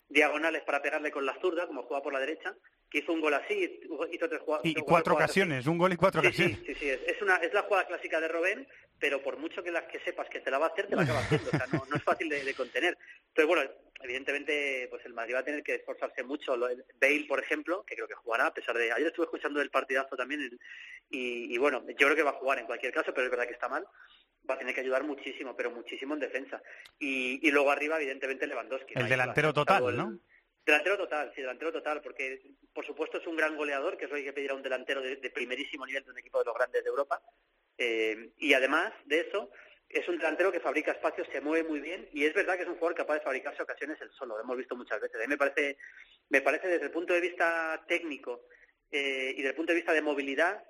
diagonales 0.08 0.62
para 0.62 0.80
pegarle 0.80 1.10
con 1.10 1.26
la 1.26 1.38
zurda, 1.40 1.66
como 1.66 1.82
juega 1.82 2.02
por 2.02 2.12
la 2.12 2.20
derecha, 2.20 2.54
que 2.90 2.98
hizo 2.98 3.12
un 3.12 3.20
gol 3.20 3.34
así, 3.34 3.80
hizo 4.12 4.28
tres 4.28 4.40
jugada- 4.40 4.62
Y 4.64 4.74
cuatro 4.74 5.12
jugadas 5.14 5.30
así. 5.30 5.40
ocasiones, 5.40 5.66
un 5.66 5.78
gol 5.78 5.92
y 5.92 5.96
cuatro 5.96 6.20
Sí, 6.22 6.26
ocasiones. 6.28 6.58
sí, 6.60 6.64
sí, 6.66 6.74
sí, 6.74 6.88
es, 6.88 7.00
es 7.06 7.22
una, 7.22 7.36
es 7.36 7.52
la 7.52 7.62
jugada 7.62 7.86
clásica 7.86 8.20
de 8.20 8.28
Robben, 8.28 8.66
pero 9.00 9.22
por 9.22 9.36
mucho 9.36 9.62
que 9.62 9.70
las 9.70 9.84
que 9.84 10.00
sepas 10.00 10.28
que 10.28 10.40
te 10.40 10.50
la 10.50 10.58
va 10.58 10.66
a 10.66 10.68
hacer, 10.70 10.88
te 10.88 10.96
la 10.96 11.02
acaba 11.02 11.20
haciendo. 11.20 11.50
O 11.50 11.56
sea, 11.56 11.66
no, 11.66 11.84
no 11.86 11.96
es 11.96 12.02
fácil 12.02 12.28
de, 12.28 12.44
de 12.44 12.54
contener. 12.54 12.96
Entonces, 13.28 13.46
bueno, 13.46 13.70
evidentemente, 14.02 14.86
pues 14.90 15.04
el 15.06 15.14
Madrid 15.14 15.34
va 15.34 15.38
a 15.40 15.44
tener 15.44 15.62
que 15.62 15.76
esforzarse 15.76 16.22
mucho. 16.24 16.56
Bale, 16.58 17.24
por 17.28 17.40
ejemplo, 17.40 17.84
que 17.84 17.94
creo 17.94 18.08
que 18.08 18.14
jugará, 18.14 18.46
a 18.46 18.54
pesar 18.54 18.76
de... 18.76 18.90
Ayer 18.92 19.06
estuve 19.08 19.26
escuchando 19.26 19.60
el 19.60 19.70
partidazo 19.70 20.16
también, 20.16 20.58
y, 21.10 21.54
y 21.54 21.58
bueno, 21.58 21.84
yo 21.88 21.94
creo 22.06 22.16
que 22.16 22.22
va 22.22 22.30
a 22.30 22.40
jugar 22.40 22.58
en 22.58 22.66
cualquier 22.66 22.92
caso, 22.92 23.12
pero 23.14 23.26
es 23.26 23.30
verdad 23.30 23.46
que 23.46 23.54
está 23.54 23.68
mal. 23.68 23.86
Va 24.48 24.54
a 24.54 24.58
tener 24.58 24.74
que 24.74 24.80
ayudar 24.80 25.04
muchísimo, 25.04 25.54
pero 25.56 25.70
muchísimo 25.70 26.14
en 26.14 26.20
defensa. 26.20 26.62
Y, 26.98 27.46
y 27.46 27.50
luego 27.50 27.70
arriba, 27.70 27.96
evidentemente, 27.96 28.46
Lewandowski. 28.46 28.94
El 28.96 29.08
delantero 29.08 29.52
total, 29.52 29.88
el- 29.90 29.96
¿no? 29.96 30.18
Delantero 30.64 30.98
total, 30.98 31.32
sí, 31.34 31.40
delantero 31.40 31.72
total, 31.72 32.02
porque 32.02 32.42
por 32.74 32.84
supuesto 32.84 33.16
es 33.16 33.26
un 33.26 33.36
gran 33.36 33.56
goleador, 33.56 33.96
que 33.96 34.04
es 34.04 34.10
lo 34.10 34.16
que 34.16 34.20
hay 34.20 34.26
que 34.26 34.32
pedir 34.34 34.50
a 34.50 34.54
un 34.54 34.62
delantero 34.62 35.00
de, 35.00 35.16
de 35.16 35.30
primerísimo 35.30 35.86
nivel 35.86 36.04
de 36.04 36.10
un 36.10 36.18
equipo 36.18 36.40
de 36.40 36.44
los 36.44 36.54
grandes 36.54 36.84
de 36.84 36.90
Europa. 36.90 37.22
Eh, 37.78 38.32
y 38.38 38.52
además 38.54 38.92
de 39.06 39.20
eso, 39.20 39.50
es 39.88 40.06
un 40.08 40.18
delantero 40.18 40.52
que 40.52 40.60
fabrica 40.60 40.92
espacios, 40.92 41.26
se 41.32 41.40
mueve 41.40 41.66
muy 41.66 41.80
bien 41.80 42.08
y 42.12 42.24
es 42.26 42.34
verdad 42.34 42.56
que 42.56 42.62
es 42.62 42.68
un 42.68 42.74
jugador 42.76 42.96
capaz 42.96 43.14
de 43.14 43.20
fabricarse 43.20 43.62
ocasiones 43.62 43.98
él 44.00 44.10
solo, 44.18 44.36
lo 44.36 44.42
hemos 44.42 44.56
visto 44.56 44.76
muchas 44.76 45.00
veces. 45.00 45.16
A 45.16 45.20
mí 45.20 45.28
me 45.28 45.38
parece, 45.38 45.78
me 46.28 46.40
parece 46.42 46.68
desde 46.68 46.86
el 46.86 46.90
punto 46.90 47.14
de 47.14 47.20
vista 47.20 47.82
técnico 47.88 48.42
eh, 48.90 49.30
y 49.32 49.36
desde 49.36 49.50
el 49.50 49.54
punto 49.54 49.72
de 49.72 49.76
vista 49.76 49.92
de 49.92 50.02
movilidad, 50.02 50.62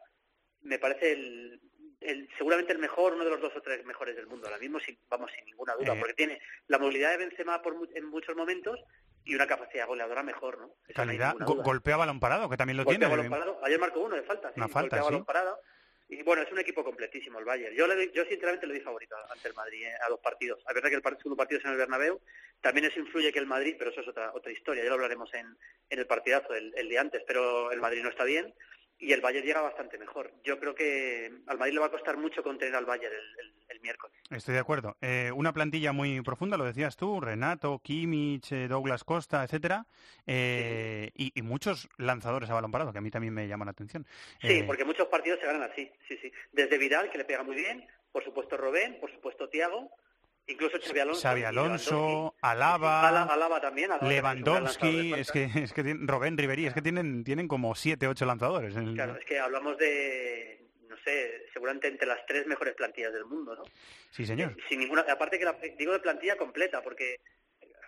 me 0.60 0.78
parece 0.78 1.12
el, 1.12 1.60
el- 2.00 2.28
seguramente 2.36 2.72
el 2.72 2.78
mejor, 2.78 3.14
uno 3.14 3.24
de 3.24 3.30
los 3.30 3.40
dos 3.40 3.56
o 3.56 3.62
tres 3.62 3.84
mejores 3.84 4.14
del 4.14 4.26
mundo 4.26 4.46
ahora 4.46 4.58
mismo, 4.60 4.78
sin, 4.80 4.98
vamos, 5.08 5.30
sin 5.34 5.44
ninguna 5.46 5.74
duda, 5.74 5.94
Eh. 5.94 5.98
porque 5.98 6.14
tiene 6.14 6.40
la 6.68 6.78
movilidad 6.78 7.10
de 7.10 7.16
Benzema 7.16 7.60
por, 7.62 7.74
en 7.94 8.04
muchos 8.04 8.36
momentos 8.36 8.78
y 9.24 9.34
una 9.34 9.46
capacidad 9.46 9.86
goleadora 9.86 10.22
mejor, 10.22 10.58
¿no? 10.58 10.66
No 10.66 10.74
Calidad. 10.94 11.34
Go- 11.40 11.54
duda. 11.54 11.64
golpea 11.64 11.96
balón 11.96 12.20
parado, 12.20 12.48
que 12.48 12.56
también 12.56 12.76
lo 12.76 12.84
Golpea 12.84 13.08
tiene. 13.08 13.16
balón 13.16 13.30
parado. 13.30 13.60
Ayer 13.64 13.78
marcó 13.80 14.00
uno 14.00 14.14
de 14.16 14.22
falta, 14.22 14.48
sí, 14.48 14.54
Una 14.60 14.68
falta, 14.68 14.96
golpea 14.96 15.02
sí. 15.02 15.04
balón 15.06 15.24
parado. 15.24 15.60
Y 16.10 16.22
bueno, 16.22 16.42
es 16.42 16.50
un 16.50 16.58
equipo 16.58 16.82
completísimo 16.82 17.38
el 17.38 17.44
Bayern. 17.44 17.74
Yo, 17.76 17.86
le 17.86 17.94
doy- 17.94 18.10
yo 18.14 18.24
sinceramente 18.24 18.66
le 18.66 18.74
doy 18.74 18.82
favorito 18.82 19.14
ante 19.30 19.48
el 19.48 19.54
Madrid 19.54 19.82
eh, 19.84 19.92
a 20.06 20.08
los 20.08 20.20
partidos. 20.20 20.62
A 20.66 20.72
verdad 20.72 20.88
que 20.88 20.96
el 20.96 21.02
segundo 21.02 21.36
partido 21.36 21.58
es 21.58 21.64
en 21.66 21.72
el 21.72 21.76
Bernabéu. 21.76 22.20
También 22.62 22.86
eso 22.86 22.98
influye 22.98 23.30
que 23.32 23.38
el 23.38 23.46
Madrid, 23.46 23.76
pero 23.78 23.90
eso 23.90 24.00
es 24.00 24.08
otra 24.08 24.32
otra 24.32 24.50
historia. 24.50 24.82
Ya 24.82 24.88
lo 24.88 24.94
hablaremos 24.94 25.32
en, 25.34 25.46
en 25.90 25.98
el 25.98 26.06
partidazo, 26.06 26.54
el, 26.54 26.72
el 26.76 26.88
de 26.88 26.98
antes. 26.98 27.22
Pero 27.26 27.70
el 27.72 27.80
Madrid 27.80 28.02
no 28.02 28.08
está 28.08 28.24
bien 28.24 28.54
y 28.98 29.12
el 29.12 29.20
Bayern 29.20 29.46
llega 29.46 29.60
bastante 29.60 29.96
mejor. 29.98 30.32
Yo 30.44 30.58
creo 30.58 30.74
que 30.74 31.30
al 31.46 31.58
Madrid 31.58 31.74
le 31.74 31.80
va 31.80 31.86
a 31.86 31.90
costar 31.90 32.16
mucho 32.16 32.42
contener 32.42 32.74
al 32.74 32.84
Bayern 32.84 33.14
el, 33.14 33.46
el- 33.46 33.54
el 33.68 33.80
miércoles. 33.80 34.16
Estoy 34.30 34.54
de 34.54 34.60
acuerdo. 34.60 34.96
Eh, 35.02 35.30
una 35.34 35.52
plantilla 35.52 35.92
muy 35.92 36.20
profunda, 36.22 36.56
lo 36.56 36.64
decías 36.64 36.96
tú, 36.96 37.20
Renato, 37.20 37.80
Kimmich, 37.84 38.50
eh, 38.52 38.66
Douglas 38.66 39.04
Costa, 39.04 39.44
etcétera, 39.44 39.86
eh, 40.26 41.10
y, 41.14 41.32
y 41.38 41.42
muchos 41.42 41.88
lanzadores 41.98 42.48
a 42.50 42.54
balón 42.54 42.70
parado, 42.70 42.92
que 42.92 42.98
a 42.98 43.02
mí 43.02 43.10
también 43.10 43.34
me 43.34 43.46
llaman 43.46 43.66
la 43.66 43.72
atención. 43.72 44.06
Sí, 44.40 44.48
Eh, 44.60 44.64
porque 44.66 44.84
muchos 44.84 45.06
partidos 45.08 45.38
se 45.40 45.46
ganan 45.46 45.62
así, 45.70 45.90
sí, 46.08 46.16
sí. 46.22 46.32
Desde 46.52 46.78
Vidal, 46.78 47.10
que 47.10 47.18
le 47.18 47.24
pega 47.24 47.42
muy 47.42 47.56
bien, 47.56 47.86
por 48.12 48.24
supuesto 48.24 48.56
Robén, 48.56 48.98
por 49.00 49.12
supuesto 49.12 49.48
Tiago, 49.48 49.90
incluso 50.48 50.78
Xavi 50.80 50.98
Alonso. 51.00 51.20
Xavi 51.22 51.44
Alonso. 51.44 52.34
Alaba, 52.42 53.08
Ala- 53.08 53.22
Alaba 53.24 53.60
también. 53.60 53.92
Alaba 53.92 54.08
Lewandowski, 54.08 55.14
es 55.14 55.30
que, 55.30 55.44
es 55.54 55.72
que 55.72 55.82
tienen, 55.82 56.08
Robén 56.08 56.36
Ribery, 56.36 56.66
es 56.66 56.74
que 56.74 56.82
tienen, 56.82 57.24
tienen 57.24 57.46
como 57.48 57.74
siete, 57.74 58.08
ocho 58.08 58.24
lanzadores. 58.26 58.74
en 58.76 58.88
el- 58.88 58.94
Claro, 58.94 59.16
es 59.16 59.24
que 59.24 59.38
hablamos 59.38 59.76
de, 59.78 60.66
no 60.88 60.96
sé, 61.04 61.46
seguramente 61.52 61.88
entre 61.88 62.06
las 62.08 62.24
tres 62.26 62.46
mejores 62.46 62.74
plantillas 62.74 63.12
del 63.12 63.24
mundo, 63.26 63.54
¿no? 63.54 63.62
Sí, 64.10 64.26
señor. 64.26 64.56
Sin 64.68 64.80
ninguna, 64.80 65.02
aparte 65.02 65.38
que 65.38 65.44
la, 65.44 65.52
digo 65.78 65.92
de 65.92 66.00
plantilla 66.00 66.36
completa, 66.36 66.82
porque 66.82 67.20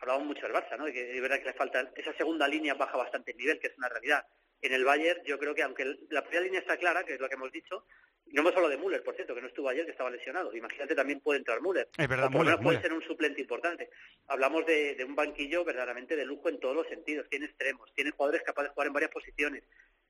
hablamos 0.01 0.27
mucho 0.27 0.43
del 0.43 0.53
Barça, 0.53 0.77
¿no? 0.79 0.89
Y 0.89 0.93
que 0.93 1.15
es 1.17 1.21
verdad 1.21 1.39
que 1.39 1.45
le 1.47 1.53
falta, 1.55 1.91
esa 1.97 2.13
segunda 2.15 2.47
línea 2.49 2.75
baja 2.75 2.97
bastante 2.97 3.33
el 3.33 3.37
nivel, 3.39 3.59
que 3.59 3.69
es 3.69 3.77
una 3.79 3.89
realidad. 3.89 4.25
En 4.63 4.75
el 4.75 4.85
Bayern, 4.85 5.23
yo 5.25 5.39
creo 5.39 5.55
que 5.55 5.63
aunque 5.63 5.85
la 6.11 6.23
primera 6.23 6.45
línea 6.45 6.61
está 6.61 6.77
clara, 6.77 7.03
que 7.05 7.15
es 7.15 7.21
lo 7.21 7.29
que 7.29 7.35
hemos 7.35 7.51
dicho, 7.51 7.87
no 8.33 8.41
hemos 8.43 8.55
hablado 8.55 8.69
de 8.71 8.77
Müller, 8.79 9.03
por 9.03 9.15
cierto, 9.15 9.35
que 9.35 9.41
no 9.41 9.49
estuvo 9.49 9.69
ayer, 9.69 9.85
que 9.85 9.91
estaba 9.93 10.11
lesionado. 10.11 10.55
Imagínate, 10.55 10.95
también 10.95 11.21
puede 11.21 11.39
entrar 11.39 11.61
Müller. 11.61 11.89
Es 11.97 12.09
verdad, 12.09 12.27
o 12.27 12.31
por 12.31 12.39
lo 12.39 12.45
Müller, 12.45 12.51
menos 12.59 12.65
puede 12.65 12.77
Müller. 12.79 12.91
ser 12.91 12.93
un 12.99 13.03
suplente 13.07 13.41
importante. 13.41 13.91
Hablamos 14.29 14.65
de, 14.67 14.95
de 14.95 15.05
un 15.05 15.15
banquillo 15.15 15.65
verdaderamente 15.65 16.17
de 16.17 16.25
lujo 16.25 16.49
en 16.49 16.61
todos 16.61 16.75
los 16.77 16.87
sentidos. 16.89 17.29
Tiene 17.29 17.47
extremos, 17.47 17.93
tiene 17.95 18.11
jugadores 18.13 18.43
capaces 18.43 18.71
de 18.71 18.75
jugar 18.75 18.87
en 18.89 18.93
varias 18.93 19.11
posiciones, 19.11 19.65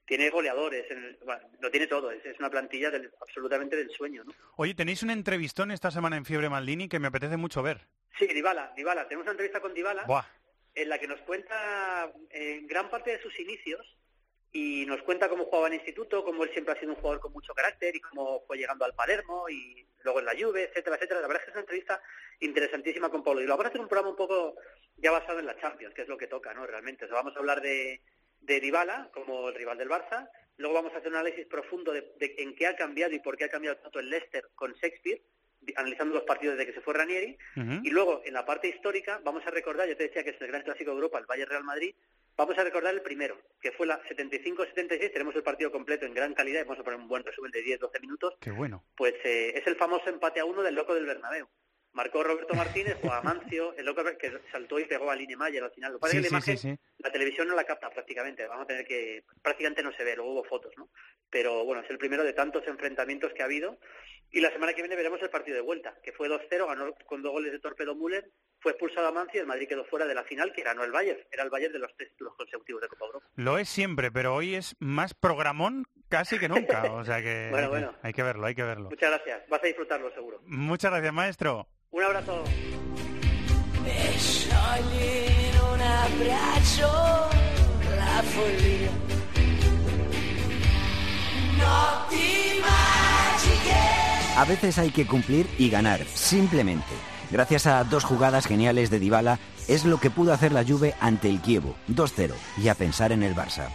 tiene 0.06 0.28
goleadores, 0.30 0.90
en 0.90 0.98
el- 1.04 1.18
bueno, 1.24 1.42
lo 1.61 1.70
tiene 1.70 1.87
todo. 1.87 2.11
Es, 2.11 2.24
es 2.26 2.38
una 2.38 2.50
plantilla 2.50 2.90
del- 2.90 3.11
absolutamente 3.20 3.76
del 3.76 3.90
sueño, 3.90 4.24
¿no? 4.24 4.33
Oye, 4.56 4.74
tenéis 4.74 5.02
un 5.02 5.11
entrevistón 5.11 5.70
esta 5.70 5.90
semana 5.90 6.16
en 6.16 6.24
Fiebre 6.24 6.48
Maldini 6.48 6.88
que 6.88 6.98
me 6.98 7.09
apetece 7.09 7.37
mucho 7.37 7.62
ver. 7.62 7.87
Sí, 8.18 8.26
Dybala, 8.26 8.72
Dybala. 8.76 9.06
Tenemos 9.06 9.24
una 9.24 9.33
entrevista 9.33 9.61
con 9.61 9.72
Dybala 9.72 10.04
Buah, 10.04 10.24
en 10.74 10.88
la 10.88 10.98
que 10.98 11.06
nos 11.06 11.20
cuenta 11.20 12.12
en 12.30 12.66
gran 12.66 12.90
parte 12.90 13.12
de 13.12 13.22
sus 13.22 13.38
inicios 13.40 13.80
y 14.52 14.84
nos 14.86 15.02
cuenta 15.02 15.28
cómo 15.28 15.44
jugaba 15.44 15.68
en 15.68 15.74
instituto, 15.74 16.24
cómo 16.24 16.42
él 16.42 16.50
siempre 16.52 16.74
ha 16.74 16.80
sido 16.80 16.92
un 16.92 16.96
jugador 16.96 17.20
con 17.20 17.32
mucho 17.32 17.54
carácter 17.54 17.94
y 17.94 18.00
cómo 18.00 18.42
fue 18.46 18.58
llegando 18.58 18.84
al 18.84 18.94
Palermo 18.94 19.48
y 19.48 19.86
luego 20.02 20.18
en 20.18 20.26
la 20.26 20.32
Juve, 20.32 20.64
etcétera, 20.64 20.96
etcétera. 20.96 21.20
La 21.20 21.28
verdad 21.28 21.42
es 21.42 21.44
que 21.44 21.50
es 21.50 21.54
una 21.54 21.60
entrevista 21.60 22.02
interesantísima 22.40 23.10
con 23.10 23.22
Pablo. 23.22 23.40
Y 23.40 23.44
lo 23.44 23.52
vamos 23.52 23.66
a 23.66 23.68
hacer 23.68 23.80
un 23.80 23.88
programa 23.88 24.10
un 24.10 24.16
poco 24.16 24.56
ya 24.96 25.12
basado 25.12 25.38
en 25.38 25.46
la 25.46 25.58
Champions, 25.60 25.94
que 25.94 26.02
es 26.02 26.08
lo 26.08 26.16
que 26.16 26.26
toca, 26.26 26.52
¿no? 26.52 26.66
Realmente. 26.66 27.04
O 27.04 27.08
sea, 27.08 27.16
vamos 27.16 27.36
a 27.36 27.38
hablar 27.38 27.60
de, 27.60 28.00
de 28.40 28.60
Dybala 28.60 29.10
como 29.12 29.48
el 29.48 29.54
rival 29.54 29.78
del 29.78 29.88
Barça. 29.88 30.28
Luego 30.56 30.74
vamos 30.74 30.92
a 30.94 30.98
hacer 30.98 31.08
un 31.08 31.16
análisis 31.16 31.46
profundo 31.46 31.92
de, 31.92 32.12
de 32.18 32.34
en 32.38 32.54
qué 32.56 32.66
ha 32.66 32.76
cambiado 32.76 33.14
y 33.14 33.20
por 33.20 33.36
qué 33.36 33.44
ha 33.44 33.48
cambiado 33.48 33.76
tanto 33.78 34.00
el 34.00 34.10
Leicester 34.10 34.48
con 34.54 34.72
Shakespeare, 34.72 35.22
analizando 35.76 36.14
los 36.14 36.24
partidos 36.24 36.56
desde 36.56 36.72
que 36.72 36.78
se 36.78 36.84
fue 36.84 36.94
Ranieri. 36.94 37.38
Y 37.84 37.90
luego, 37.90 38.22
en 38.24 38.34
la 38.34 38.44
parte 38.44 38.68
histórica, 38.68 39.20
vamos 39.22 39.46
a 39.46 39.50
recordar, 39.50 39.88
yo 39.88 39.96
te 39.96 40.08
decía 40.08 40.24
que 40.24 40.30
es 40.30 40.40
el 40.40 40.48
gran 40.48 40.62
clásico 40.62 40.90
de 40.90 40.96
Europa, 40.96 41.18
el 41.18 41.26
Bayern 41.26 41.50
Real 41.50 41.64
Madrid, 41.64 41.94
vamos 42.40 42.59
a 42.59 42.64
recordar 42.64 42.94
el 42.94 43.03
primero, 43.03 43.38
que 43.61 43.72
fue 43.72 43.87
la 43.87 44.03
75-76, 44.05 45.12
tenemos 45.12 45.35
el 45.37 45.42
partido 45.42 45.70
completo 45.70 46.07
en 46.07 46.14
gran 46.14 46.35
calidad, 46.35 46.61
y 46.61 46.64
vamos 46.64 46.79
a 46.81 46.85
poner 46.85 46.98
un 47.00 47.09
buen 47.09 47.24
resumen 47.24 47.50
de 47.53 47.62
10-12 47.64 48.00
minutos, 48.00 48.35
qué 48.40 48.50
bueno. 48.50 48.85
pues 48.96 49.14
eh, 49.24 49.53
es 49.57 49.66
el 49.66 49.76
famoso 49.76 50.09
empate 50.09 50.40
a 50.40 50.44
uno 50.44 50.62
del 50.62 50.74
loco 50.74 50.94
del 50.94 51.07
Bernabéu. 51.07 51.46
Marcó 51.92 52.22
Roberto 52.22 52.55
Martínez 52.55 52.96
o 53.05 53.11
Amancio, 53.12 53.74
el 53.76 53.85
loco 53.85 54.05
que 54.16 54.33
saltó 54.53 54.79
y 54.79 54.85
pegó 54.85 55.11
a 55.11 55.16
Linemeyer 55.16 55.64
al 55.64 55.72
final. 55.72 55.92
Lo 55.92 55.98
que 55.98 56.03
pasa 56.03 56.12
Sí, 56.12 56.18
es 56.18 56.29
que 56.29 56.33
la 56.35 56.40
sí, 56.40 56.50
imagen, 56.53 56.76
sí. 56.76 56.83
la 56.98 57.11
televisión 57.12 57.48
no 57.48 57.57
la 57.57 57.64
capta 57.64 57.90
prácticamente, 57.90 58.46
vamos 58.46 58.64
a 58.64 58.66
tener 58.68 58.87
que, 58.87 59.24
prácticamente 59.42 59.83
no 59.83 59.92
se 59.92 60.05
ve, 60.05 60.14
luego 60.14 60.33
hubo 60.33 60.44
fotos, 60.44 60.72
¿no? 60.76 60.88
Pero 61.29 61.64
bueno, 61.64 61.83
es 61.83 61.90
el 61.90 61.98
primero 61.98 62.22
de 62.22 62.33
tantos 62.33 62.66
enfrentamientos 62.68 63.33
que 63.35 63.42
ha 63.42 63.46
habido. 63.46 63.79
Y 64.32 64.40
la 64.40 64.50
semana 64.52 64.72
que 64.74 64.82
viene 64.82 64.94
veremos 64.96 65.20
el 65.22 65.30
partido 65.30 65.56
de 65.56 65.62
vuelta, 65.62 65.94
que 66.04 66.12
fue 66.12 66.28
2-0, 66.28 66.66
ganó 66.68 66.94
con 67.06 67.20
dos 67.22 67.32
goles 67.32 67.50
de 67.50 67.58
Torpedo 67.58 67.96
Müller, 67.96 68.30
fue 68.60 68.70
expulsado 68.72 69.08
a 69.08 69.12
Mancio 69.12 69.38
y 69.38 69.40
el 69.40 69.46
Madrid 69.46 69.66
quedó 69.68 69.84
fuera 69.86 70.06
de 70.06 70.14
la 70.14 70.22
final, 70.22 70.52
que 70.52 70.62
ganó 70.62 70.84
el 70.84 70.92
Bayern. 70.92 71.18
Era 71.32 71.42
el 71.42 71.50
Bayern 71.50 71.72
de 71.72 71.80
los 71.80 71.90
tres 71.96 72.10
títulos 72.10 72.34
consecutivos 72.36 72.80
de 72.82 72.88
Copa 72.88 73.06
Europa. 73.06 73.26
Lo 73.34 73.58
es 73.58 73.68
siempre, 73.68 74.12
pero 74.12 74.34
hoy 74.36 74.54
es 74.54 74.76
más 74.78 75.14
programón 75.14 75.84
casi 76.08 76.38
que 76.38 76.48
nunca. 76.48 76.84
O 76.92 77.04
sea 77.04 77.20
que 77.22 77.48
Bueno, 77.50 77.66
hay, 77.66 77.72
que- 77.72 77.78
bueno. 77.86 77.94
hay 78.02 78.12
que 78.12 78.22
verlo, 78.22 78.46
hay 78.46 78.54
que 78.54 78.62
verlo. 78.62 78.90
Muchas 78.90 79.10
gracias, 79.10 79.48
vas 79.48 79.62
a 79.62 79.66
disfrutarlo 79.66 80.12
seguro. 80.14 80.40
Muchas 80.44 80.92
gracias, 80.92 81.12
maestro. 81.12 81.66
Un 81.90 82.02
abrazo. 82.04 82.44
Un 83.82 83.86
la. 91.58 92.39
A 94.40 94.46
veces 94.46 94.79
hay 94.79 94.90
que 94.90 95.07
cumplir 95.07 95.46
y 95.59 95.68
ganar, 95.68 96.00
simplemente. 96.14 96.94
Gracias 97.31 97.66
a 97.66 97.85
dos 97.85 98.05
jugadas 98.05 98.46
geniales 98.46 98.88
de 98.88 98.98
Dybala, 98.98 99.38
es 99.68 99.85
lo 99.85 100.00
que 100.00 100.09
pudo 100.09 100.33
hacer 100.33 100.50
la 100.50 100.64
Juve 100.64 100.94
ante 100.98 101.29
el 101.29 101.42
Kievo, 101.42 101.76
2-0, 101.90 102.33
y 102.57 102.68
a 102.68 102.74
pensar 102.74 103.12
en 103.12 103.22
el 103.22 103.37
Barça. 103.37 103.68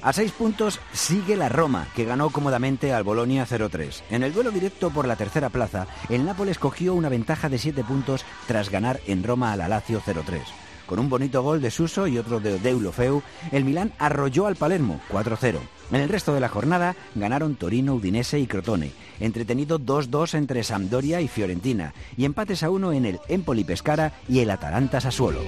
A 0.00 0.12
seis 0.12 0.30
puntos 0.30 0.78
sigue 0.92 1.36
la 1.36 1.48
Roma, 1.48 1.88
que 1.96 2.04
ganó 2.04 2.30
cómodamente 2.30 2.92
al 2.92 3.02
Bolonia 3.02 3.48
0-3. 3.48 4.02
En 4.10 4.22
el 4.22 4.32
duelo 4.32 4.52
directo 4.52 4.90
por 4.90 5.08
la 5.08 5.16
tercera 5.16 5.50
plaza, 5.50 5.88
el 6.08 6.24
Nápoles 6.24 6.60
cogió 6.60 6.94
una 6.94 7.08
ventaja 7.08 7.48
de 7.48 7.58
siete 7.58 7.82
puntos 7.82 8.24
tras 8.46 8.70
ganar 8.70 9.00
en 9.08 9.24
Roma 9.24 9.52
a 9.52 9.56
la 9.56 9.66
Lazio 9.66 10.00
0-3. 10.00 10.40
Con 10.86 11.00
un 11.00 11.08
bonito 11.08 11.42
gol 11.42 11.60
de 11.60 11.72
Suso 11.72 12.06
y 12.06 12.18
otro 12.18 12.38
de 12.38 12.60
Deulofeu, 12.60 13.22
el 13.50 13.64
Milán 13.64 13.92
arrolló 13.98 14.46
al 14.46 14.54
Palermo 14.54 15.00
4-0. 15.10 15.58
En 15.92 16.00
el 16.00 16.08
resto 16.08 16.32
de 16.32 16.40
la 16.40 16.48
jornada 16.48 16.96
ganaron 17.14 17.54
Torino, 17.54 17.94
Udinese 17.94 18.38
y 18.38 18.46
Crotone. 18.46 18.92
Entretenido 19.20 19.78
2-2 19.78 20.34
entre 20.34 20.64
Sampdoria 20.64 21.20
y 21.20 21.28
Fiorentina. 21.28 21.92
Y 22.16 22.24
empates 22.24 22.62
a 22.62 22.70
uno 22.70 22.92
en 22.92 23.04
el 23.04 23.20
Empoli 23.28 23.62
Pescara 23.62 24.14
y 24.26 24.40
el 24.40 24.50
Atalanta 24.50 25.02
Sassuolo. 25.02 25.42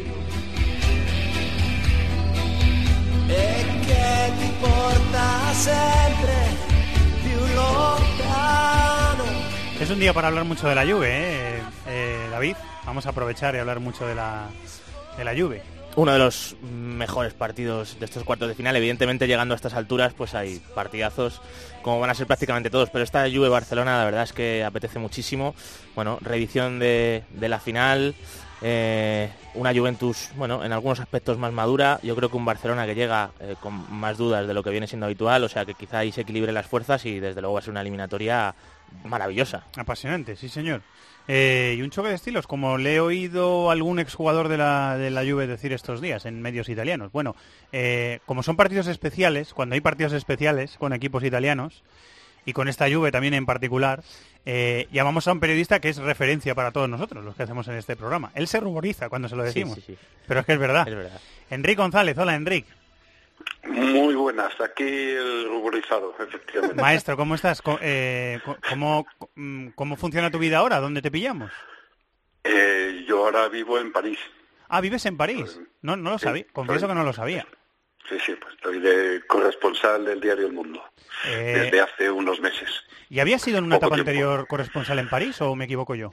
Es 9.80 9.90
un 9.90 9.98
día 9.98 10.12
para 10.12 10.28
hablar 10.28 10.44
mucho 10.44 10.68
de 10.68 10.74
la 10.74 10.86
Juve, 10.86 11.08
¿eh? 11.10 11.62
Eh, 11.86 12.28
David. 12.30 12.56
Vamos 12.84 13.06
a 13.06 13.10
aprovechar 13.10 13.54
y 13.54 13.58
hablar 13.58 13.80
mucho 13.80 14.06
de 14.06 14.14
la, 14.14 14.48
de 15.16 15.24
la 15.24 15.34
Juve. 15.34 15.73
Uno 15.96 16.12
de 16.12 16.18
los 16.18 16.56
mejores 16.62 17.34
partidos 17.34 17.98
de 18.00 18.04
estos 18.06 18.24
cuartos 18.24 18.48
de 18.48 18.54
final. 18.56 18.74
Evidentemente, 18.74 19.28
llegando 19.28 19.54
a 19.54 19.56
estas 19.56 19.74
alturas, 19.74 20.12
pues 20.12 20.34
hay 20.34 20.60
partidazos, 20.74 21.40
como 21.82 22.00
van 22.00 22.10
a 22.10 22.14
ser 22.14 22.26
prácticamente 22.26 22.68
todos. 22.68 22.90
Pero 22.90 23.04
esta 23.04 23.30
Juve-Barcelona, 23.30 23.98
la 23.98 24.04
verdad 24.04 24.24
es 24.24 24.32
que 24.32 24.64
apetece 24.64 24.98
muchísimo. 24.98 25.54
Bueno, 25.94 26.18
reedición 26.20 26.80
de, 26.80 27.22
de 27.30 27.48
la 27.48 27.60
final. 27.60 28.16
eh, 28.66 29.30
una 29.54 29.72
Juventus, 29.74 30.30
bueno, 30.36 30.64
en 30.64 30.72
algunos 30.72 30.98
aspectos 30.98 31.38
más 31.38 31.52
madura, 31.52 32.00
yo 32.02 32.16
creo 32.16 32.30
que 32.30 32.36
un 32.36 32.44
Barcelona 32.46 32.86
que 32.86 32.94
llega 32.94 33.30
eh, 33.38 33.56
con 33.60 33.74
más 33.92 34.16
dudas 34.16 34.46
de 34.46 34.54
lo 34.54 34.62
que 34.62 34.70
viene 34.70 34.86
siendo 34.86 35.04
habitual, 35.06 35.44
o 35.44 35.48
sea 35.48 35.64
que 35.66 35.74
quizá 35.74 35.98
ahí 35.98 36.10
se 36.10 36.22
equilibre 36.22 36.50
las 36.50 36.66
fuerzas 36.66 37.04
y 37.04 37.20
desde 37.20 37.40
luego 37.40 37.54
va 37.54 37.60
a 37.60 37.62
ser 37.62 37.72
una 37.72 37.82
eliminatoria 37.82 38.54
maravillosa. 39.04 39.64
Apasionante, 39.76 40.34
sí 40.34 40.48
señor. 40.48 40.80
Eh, 41.26 41.76
y 41.78 41.82
un 41.82 41.90
choque 41.90 42.10
de 42.10 42.14
estilos, 42.16 42.46
como 42.46 42.76
le 42.76 42.96
he 42.96 43.00
oído 43.00 43.70
algún 43.70 43.98
exjugador 43.98 44.48
de 44.48 44.58
la, 44.58 44.98
de 44.98 45.10
la 45.10 45.22
Juve 45.22 45.46
decir 45.46 45.72
estos 45.72 46.00
días 46.00 46.26
en 46.26 46.42
medios 46.42 46.68
italianos. 46.68 47.12
Bueno, 47.12 47.34
eh, 47.72 48.20
como 48.26 48.42
son 48.42 48.56
partidos 48.56 48.86
especiales, 48.88 49.54
cuando 49.54 49.74
hay 49.74 49.80
partidos 49.80 50.12
especiales 50.12 50.76
con 50.78 50.92
equipos 50.92 51.24
italianos, 51.24 51.82
y 52.46 52.52
con 52.52 52.68
esta 52.68 52.92
Juve 52.92 53.10
también 53.10 53.32
en 53.32 53.46
particular, 53.46 54.02
eh, 54.44 54.86
llamamos 54.92 55.26
a 55.26 55.32
un 55.32 55.40
periodista 55.40 55.80
que 55.80 55.88
es 55.88 55.96
referencia 55.96 56.54
para 56.54 56.72
todos 56.72 56.90
nosotros, 56.90 57.24
los 57.24 57.34
que 57.34 57.42
hacemos 57.44 57.66
en 57.68 57.76
este 57.76 57.96
programa. 57.96 58.30
Él 58.34 58.46
se 58.48 58.60
ruboriza 58.60 59.08
cuando 59.08 59.30
se 59.30 59.36
lo 59.36 59.44
Sí, 59.44 59.46
decimos, 59.60 59.76
sí, 59.76 59.82
sí. 59.86 59.96
pero 60.28 60.40
es 60.40 60.46
que 60.46 60.52
es 60.52 60.58
verdad. 60.58 60.86
Es 60.86 60.94
verdad. 60.94 61.20
Enrique 61.48 61.80
González, 61.80 62.18
hola 62.18 62.34
Enrique. 62.34 62.68
Muy 63.64 64.14
buenas, 64.14 64.52
aquí 64.60 64.84
el 64.84 65.46
ruborizado, 65.48 66.14
efectivamente. 66.18 66.80
Maestro, 66.80 67.16
¿cómo 67.16 67.34
estás? 67.34 67.62
Eh, 67.80 68.38
¿cómo, 68.68 69.06
mm, 69.34 69.68
¿Cómo 69.74 69.96
funciona 69.96 70.30
tu 70.30 70.38
vida 70.38 70.58
ahora? 70.58 70.80
¿Dónde 70.80 71.00
te 71.02 71.10
pillamos? 71.10 71.50
Eh, 72.44 73.04
yo 73.08 73.24
ahora 73.24 73.48
vivo 73.48 73.78
en 73.78 73.92
París. 73.92 74.18
Ah, 74.68 74.80
vives 74.80 75.06
en 75.06 75.16
París. 75.16 75.58
No, 75.82 75.96
no 75.96 76.10
lo 76.10 76.18
sabía. 76.18 76.44
Confieso 76.52 76.86
que 76.88 76.94
no 76.94 77.04
lo 77.04 77.12
sabía. 77.12 77.46
Sí, 78.08 78.18
sí, 78.20 78.34
pues 78.38 78.54
estoy 78.54 78.80
de 78.80 79.22
corresponsal 79.26 80.04
del 80.04 80.20
diario 80.20 80.46
El 80.46 80.52
Mundo 80.52 80.82
Eh, 81.26 81.58
desde 81.64 81.80
hace 81.80 82.10
unos 82.10 82.38
meses. 82.40 82.68
¿Y 83.08 83.20
había 83.20 83.38
sido 83.38 83.56
en 83.58 83.64
una 83.64 83.76
Poco 83.76 83.86
etapa 83.86 83.94
tiempo. 83.96 84.10
anterior 84.10 84.46
corresponsal 84.46 84.98
en 84.98 85.08
París 85.08 85.40
o 85.40 85.54
me 85.56 85.64
equivoco 85.64 85.94
yo? 85.94 86.10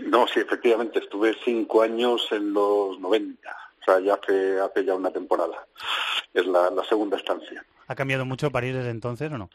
No, 0.00 0.28
sí, 0.28 0.38
efectivamente, 0.38 1.00
estuve 1.00 1.34
cinco 1.44 1.82
años 1.82 2.28
en 2.30 2.52
los 2.52 3.00
90, 3.00 3.50
o 3.82 3.84
sea, 3.84 4.00
ya 4.00 4.14
hace, 4.14 4.60
hace 4.60 4.84
ya 4.84 4.94
una 4.94 5.10
temporada. 5.10 5.66
Es 6.32 6.46
la, 6.46 6.70
la 6.70 6.84
segunda 6.84 7.16
estancia. 7.16 7.64
¿Ha 7.88 7.94
cambiado 7.94 8.24
mucho 8.24 8.50
París 8.50 8.74
desde 8.74 8.90
entonces 8.90 9.30
o 9.30 9.36
no? 9.38 9.50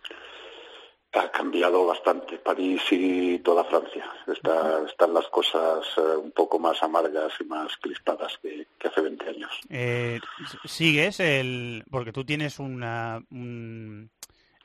Ha 1.14 1.32
cambiado 1.32 1.86
bastante 1.88 2.38
París 2.38 2.82
y 2.92 3.40
toda 3.40 3.64
Francia. 3.64 4.06
Está- 4.28 4.86
están 4.88 5.14
las 5.14 5.26
cosas 5.30 5.86
eh, 5.98 6.02
un 6.02 6.32
poco 6.32 6.60
más 6.60 6.84
amargas 6.84 7.34
y 7.40 7.46
más 7.46 7.76
crispadas 7.78 8.38
que, 8.42 8.68
que 8.78 8.88
hace 8.90 9.02
20 9.02 9.28
años. 9.30 9.52
Eh, 9.70 10.20
sigues 10.66 11.20
el... 11.22 11.84
porque 11.90 12.12
tú 12.12 12.24
tienes 12.26 12.60
una, 12.60 13.20
un, 13.32 14.12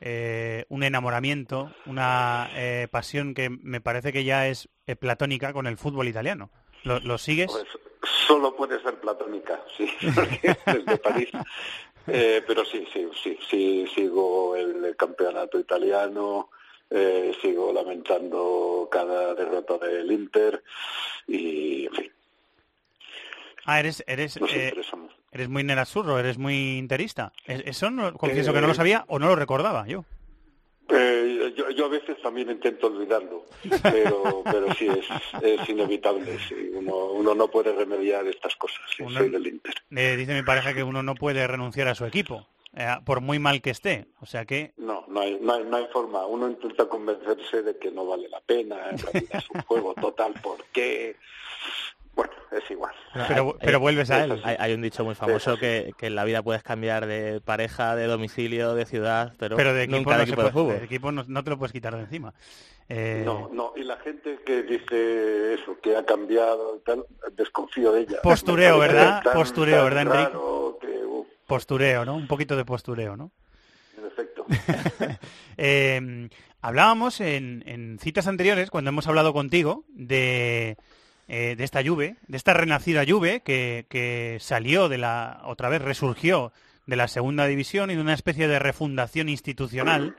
eh, 0.00 0.66
un 0.68 0.82
enamoramiento, 0.82 1.72
una 1.86 2.50
eh, 2.54 2.88
pasión 2.90 3.32
que 3.34 3.48
me 3.48 3.80
parece 3.80 4.12
que 4.12 4.24
ya 4.24 4.48
es 4.48 4.68
eh, 4.86 4.96
platónica 4.96 5.52
con 5.54 5.66
el 5.66 5.78
fútbol 5.78 6.08
italiano. 6.08 6.50
¿Lo, 6.84 7.00
lo 7.00 7.18
sigues? 7.18 7.50
Pues 7.52 7.66
solo 8.26 8.54
puede 8.56 8.80
ser 8.82 8.94
platónica, 9.00 9.60
sí, 9.76 9.88
desde 10.00 10.96
París. 10.98 11.28
Eh, 12.06 12.42
pero 12.46 12.64
sí, 12.64 12.84
sí, 12.92 13.08
sí, 13.22 13.38
sí, 13.48 13.86
sigo 13.94 14.56
el 14.56 14.96
campeonato 14.96 15.58
italiano, 15.60 16.50
eh, 16.90 17.32
sigo 17.40 17.72
lamentando 17.72 18.88
cada 18.90 19.34
derrota 19.34 19.78
del 19.78 20.10
Inter 20.10 20.62
y, 21.28 21.86
en 21.86 21.92
fin, 21.94 22.12
Ah, 23.64 23.78
eres, 23.78 24.02
eres, 24.08 24.40
nos 24.40 24.52
eh, 24.52 24.74
eres 25.30 25.48
muy 25.48 25.62
nerazzurro, 25.62 26.18
eres 26.18 26.36
muy 26.36 26.76
interista. 26.78 27.32
Es- 27.46 27.62
Eso 27.64 27.90
no, 27.92 28.12
confieso 28.14 28.52
que 28.52 28.60
no 28.60 28.66
lo 28.66 28.74
sabía 28.74 29.04
o 29.06 29.20
no 29.20 29.28
lo 29.28 29.36
recordaba 29.36 29.86
yo. 29.86 30.04
Eh, 30.88 31.54
yo, 31.56 31.70
yo 31.70 31.86
a 31.86 31.88
veces 31.88 32.20
también 32.22 32.50
intento 32.50 32.88
olvidarlo, 32.88 33.46
pero, 33.82 34.42
pero 34.44 34.74
sí, 34.74 34.88
es, 34.88 35.06
es 35.42 35.68
inevitable. 35.68 36.38
sí. 36.48 36.70
Uno, 36.74 37.06
uno 37.12 37.34
no 37.34 37.48
puede 37.48 37.72
remediar 37.72 38.26
estas 38.26 38.54
cosas. 38.56 38.80
sí, 38.94 39.02
Uno- 39.02 39.18
soy 39.20 39.30
del 39.30 39.46
Inter. 39.46 39.74
Eh, 39.94 40.16
dice 40.16 40.34
mi 40.34 40.42
pareja 40.42 40.74
que 40.74 40.82
uno 40.82 41.02
no 41.02 41.14
puede 41.14 41.46
renunciar 41.46 41.88
a 41.88 41.94
su 41.94 42.04
equipo, 42.04 42.46
eh, 42.76 42.86
por 43.06 43.20
muy 43.20 43.38
mal 43.38 43.62
que 43.62 43.70
esté. 43.70 44.06
O 44.20 44.26
sea 44.26 44.44
que 44.44 44.72
No, 44.76 45.04
no 45.08 45.20
hay, 45.20 45.38
no, 45.40 45.54
hay, 45.54 45.64
no 45.64 45.76
hay 45.76 45.86
forma. 45.92 46.26
Uno 46.26 46.48
intenta 46.48 46.86
convencerse 46.86 47.62
de 47.62 47.78
que 47.78 47.90
no 47.90 48.04
vale 48.06 48.28
la 48.28 48.40
pena, 48.40 48.90
en 48.90 48.98
realidad 48.98 49.36
es 49.38 49.50
un 49.50 49.62
juego 49.62 49.94
total, 49.94 50.34
¿por 50.42 50.62
qué? 50.72 51.16
Bueno, 52.14 52.32
es 52.50 52.70
igual. 52.70 52.92
Pero- 53.28 53.56
pero 53.60 53.80
vuelves 53.80 54.10
a 54.10 54.24
él. 54.24 54.40
Hay, 54.44 54.56
hay 54.58 54.74
un 54.74 54.82
dicho 54.82 55.04
muy 55.04 55.14
famoso 55.14 55.56
que, 55.56 55.92
que 55.98 56.06
en 56.08 56.14
la 56.14 56.24
vida 56.24 56.42
puedes 56.42 56.62
cambiar 56.62 57.06
de 57.06 57.40
pareja, 57.40 57.96
de 57.96 58.06
domicilio, 58.06 58.74
de 58.74 58.84
ciudad, 58.86 59.32
pero, 59.38 59.56
Pero 59.56 59.72
de 59.74 59.84
equipo, 59.84 59.98
nunca 59.98 60.12
no, 60.12 60.18
de 60.18 60.24
se 60.26 60.30
equipo 60.32 60.42
de 60.44 60.50
puede- 60.52 60.64
fútbol. 60.66 60.78
de 60.80 60.84
equipo 60.86 61.12
no, 61.12 61.24
no 61.26 61.44
te 61.44 61.50
lo 61.50 61.58
puedes 61.58 61.72
quitar 61.72 61.94
de 61.96 62.02
encima. 62.02 62.34
Eh, 62.88 63.22
No, 63.24 63.48
no, 63.52 63.72
y 63.76 63.84
la 63.84 63.96
gente 63.98 64.40
que 64.44 64.62
dice 64.62 65.54
eso, 65.54 65.78
que 65.82 65.96
ha 65.96 66.04
cambiado 66.04 66.76
y 66.76 66.80
tal, 66.84 67.04
desconfío 67.36 67.92
de 67.92 68.02
ella. 68.02 68.18
Postureo, 68.22 68.78
¿verdad? 68.78 69.22
tan- 69.22 69.32
Postureo, 69.34 69.76
tan 69.76 69.94
¿verdad, 69.94 70.02
Enrique? 70.02 70.38
que, 70.80 71.22
Postureo, 71.46 72.04
¿no? 72.04 72.14
Un 72.16 72.26
poquito 72.26 72.56
de 72.56 72.64
postureo, 72.64 73.16
¿no? 73.16 73.30
en 73.98 74.06
efecto. 74.06 74.44
Eh, 75.58 76.28
hablábamos 76.60 77.20
en, 77.20 77.62
en 77.66 77.98
citas 77.98 78.26
anteriores, 78.26 78.70
cuando 78.70 78.88
hemos 78.88 79.06
hablado 79.06 79.32
contigo, 79.32 79.84
de, 79.88 80.76
eh, 81.28 81.54
de 81.56 81.64
esta 81.64 81.82
Juve, 81.84 82.16
de 82.28 82.36
esta 82.36 82.54
renacida 82.54 83.04
Juve 83.06 83.40
que, 83.40 83.86
que 83.88 84.38
salió 84.40 84.88
de 84.88 84.98
la, 84.98 85.40
otra 85.44 85.68
vez 85.68 85.82
resurgió 85.82 86.52
de 86.86 86.96
la 86.96 87.08
segunda 87.08 87.46
división 87.46 87.90
y 87.90 87.94
de 87.94 88.00
una 88.00 88.14
especie 88.14 88.48
de 88.48 88.58
refundación 88.58 89.28
institucional. 89.28 90.16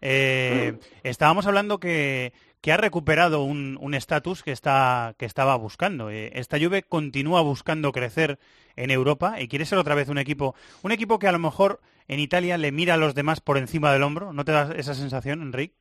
Eh, 0.00 0.78
estábamos 1.02 1.46
hablando 1.46 1.80
que, 1.80 2.32
que 2.60 2.72
ha 2.72 2.76
recuperado 2.76 3.42
un 3.42 3.76
un 3.80 3.94
estatus 3.94 4.42
que, 4.42 4.52
está, 4.52 5.14
que 5.18 5.26
estaba 5.26 5.56
buscando. 5.56 6.10
Eh, 6.10 6.30
esta 6.34 6.58
Juve 6.58 6.82
continúa 6.82 7.40
buscando 7.40 7.92
crecer 7.92 8.38
en 8.76 8.90
Europa 8.90 9.40
y 9.40 9.48
quiere 9.48 9.66
ser 9.66 9.78
otra 9.78 9.94
vez 9.94 10.08
un 10.08 10.18
equipo, 10.18 10.54
un 10.82 10.92
equipo 10.92 11.18
que 11.18 11.28
a 11.28 11.32
lo 11.32 11.38
mejor 11.38 11.80
en 12.06 12.20
Italia 12.20 12.56
le 12.56 12.72
mira 12.72 12.94
a 12.94 12.96
los 12.96 13.14
demás 13.14 13.40
por 13.40 13.58
encima 13.58 13.92
del 13.92 14.02
hombro. 14.02 14.32
¿No 14.32 14.44
te 14.44 14.52
da 14.52 14.72
esa 14.76 14.94
sensación, 14.94 15.42
Enrique? 15.42 15.74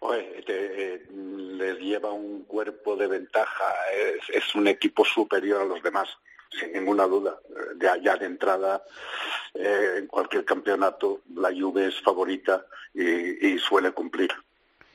Oye, 0.00 0.36
lleva 1.78 2.10
un 2.12 2.44
cuerpo 2.44 2.96
de 2.96 3.06
ventaja, 3.06 3.64
es, 3.94 4.44
es 4.44 4.54
un 4.54 4.66
equipo 4.68 5.04
superior 5.04 5.62
a 5.62 5.64
los 5.64 5.82
demás, 5.82 6.08
sin 6.50 6.72
ninguna 6.72 7.04
duda. 7.04 7.38
Eh, 7.50 7.76
Ya, 7.80 7.96
ya 7.98 8.16
de 8.16 8.26
entrada, 8.26 8.82
eh, 9.54 9.96
en 9.98 10.06
cualquier 10.06 10.44
campeonato, 10.44 11.20
la 11.34 11.50
Juve 11.50 11.86
es 11.88 12.00
favorita 12.02 12.66
y, 12.94 13.46
y 13.48 13.58
suele 13.58 13.92
cumplir. 13.92 14.30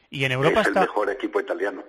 Y 0.10 0.26
en 0.26 0.34
Europa 0.34 0.62
es 0.62 0.68
el 0.68 0.74
mejor 0.74 1.10
equipo 1.10 1.40
italiano. 1.40 1.86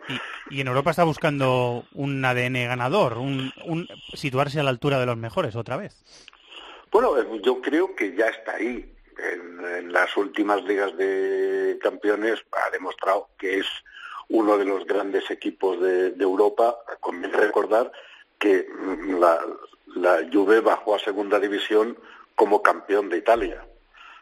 y 0.48 0.60
en 0.60 0.68
Europa 0.68 0.90
está 0.90 1.02
buscando 1.02 1.84
un 1.92 2.24
ADN 2.24 2.54
ganador, 2.68 3.18
un, 3.18 3.52
un 3.64 3.88
situarse 4.14 4.60
a 4.60 4.62
la 4.62 4.70
altura 4.70 5.00
de 5.00 5.06
los 5.06 5.16
mejores 5.16 5.56
otra 5.56 5.76
vez. 5.76 6.04
Bueno, 6.92 7.18
eh, 7.18 7.26
yo 7.42 7.60
creo 7.60 7.96
que 7.96 8.14
ya 8.14 8.26
está 8.26 8.54
ahí. 8.56 8.88
En, 9.18 9.64
en 9.64 9.92
las 9.92 10.16
últimas 10.16 10.62
ligas 10.64 10.96
de 10.96 11.78
campeones 11.82 12.40
ha 12.52 12.70
demostrado 12.70 13.28
que 13.38 13.58
es 13.58 13.66
uno 14.28 14.58
de 14.58 14.64
los 14.64 14.86
grandes 14.86 15.30
equipos 15.30 15.80
de, 15.80 16.14
Europa. 16.18 16.78
Conviene 17.00 17.36
recordar 17.36 17.92
que 18.38 18.66
la, 19.18 19.40
la 19.94 20.20
Juve 20.32 20.60
bajó 20.60 20.94
a 20.94 20.98
segunda 20.98 21.38
división 21.38 21.96
como 22.34 22.62
campeón 22.62 23.08
de 23.08 23.18
Italia, 23.18 23.64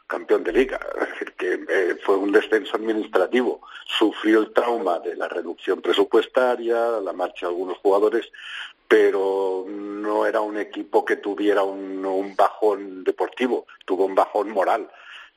campeón 0.07 0.45
de 0.45 0.53
liga. 0.53 0.81
Es 1.01 1.09
decir, 1.11 1.33
que 1.35 1.65
eh, 1.69 1.97
fue 2.03 2.17
un 2.17 2.33
descenso 2.33 2.77
administrativo. 2.77 3.63
Sufrió 3.87 4.41
el 4.41 4.53
trauma 4.53 4.99
de 4.99 5.17
la 5.17 5.29
reducción 5.29 5.81
presupuestaria, 5.81 7.01
la 7.01 7.13
marcha 7.13 7.47
de 7.47 7.53
algunos 7.53 7.79
jugadores, 7.79 8.31
pero 8.89 9.65
no 9.69 10.27
era 10.27 10.41
un 10.41 10.59
equipo 10.59 11.05
que 11.05 11.17
tuviera 11.17 11.63
un, 11.63 12.05
un 12.05 12.35
bajón 12.35 13.05
deportivo, 13.05 13.67
tuvo 13.85 14.05
un 14.05 14.15
bajón 14.15 14.51
moral. 14.51 14.91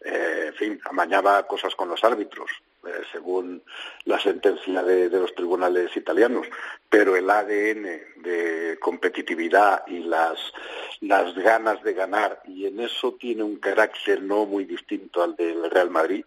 Eh, 0.03 0.45
en 0.47 0.53
fin, 0.55 0.81
amañaba 0.85 1.45
cosas 1.47 1.75
con 1.75 1.87
los 1.87 2.03
árbitros, 2.03 2.49
eh, 2.85 3.01
según 3.11 3.63
la 4.05 4.19
sentencia 4.19 4.83
de, 4.83 5.09
los 5.09 5.33
tribunales 5.35 5.95
italianos, 5.95 6.47
pero 6.89 7.15
el 7.15 7.29
ADN 7.29 7.83
de 8.23 8.77
competitividad 8.79 9.83
y 9.87 9.99
las, 9.99 10.39
las 11.01 11.33
ganas 11.35 11.81
de 11.83 11.93
ganar, 11.93 12.41
y 12.45 12.65
en 12.65 12.79
eso 12.79 13.13
tiene 13.13 13.43
un 13.43 13.57
carácter 13.57 14.21
no 14.21 14.45
muy 14.45 14.65
distinto 14.65 15.23
al 15.23 15.35
del 15.35 15.69
Real 15.69 15.89
Madrid, 15.89 16.25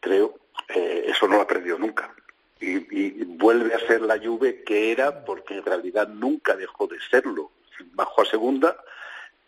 creo, 0.00 0.38
eh, 0.68 1.04
eso 1.08 1.26
no 1.26 1.36
lo 1.36 1.42
ha 1.42 1.46
perdido 1.46 1.78
nunca. 1.78 2.14
Y, 2.60 2.76
y 2.90 3.24
vuelve 3.24 3.74
a 3.74 3.86
ser 3.86 4.00
la 4.02 4.18
Juve 4.18 4.62
que 4.62 4.92
era, 4.92 5.24
porque 5.24 5.54
en 5.54 5.64
realidad 5.64 6.08
nunca 6.08 6.56
dejó 6.56 6.86
de 6.86 6.98
serlo. 7.10 7.50
Bajó 7.92 8.22
a 8.22 8.26
segunda 8.26 8.76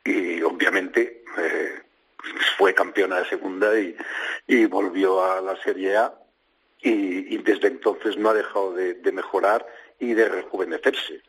y 0.06 0.40
obviamente 0.42 1.24
eh, 1.38 1.82
fue 2.58 2.74
campeona 2.74 3.20
de 3.20 3.28
segunda 3.28 3.78
y, 3.78 3.96
y 4.46 4.66
volvió 4.66 5.24
a 5.24 5.40
la 5.40 5.56
Serie 5.62 5.96
A 5.96 6.14
y, 6.80 7.34
y 7.34 7.38
desde 7.38 7.68
entonces 7.68 8.16
no 8.16 8.30
ha 8.30 8.34
dejado 8.34 8.72
de, 8.72 8.94
de 8.94 9.12
mejorar 9.12 9.66
y 9.98 10.14
de 10.14 10.28
rejuvenecerse. 10.28 11.22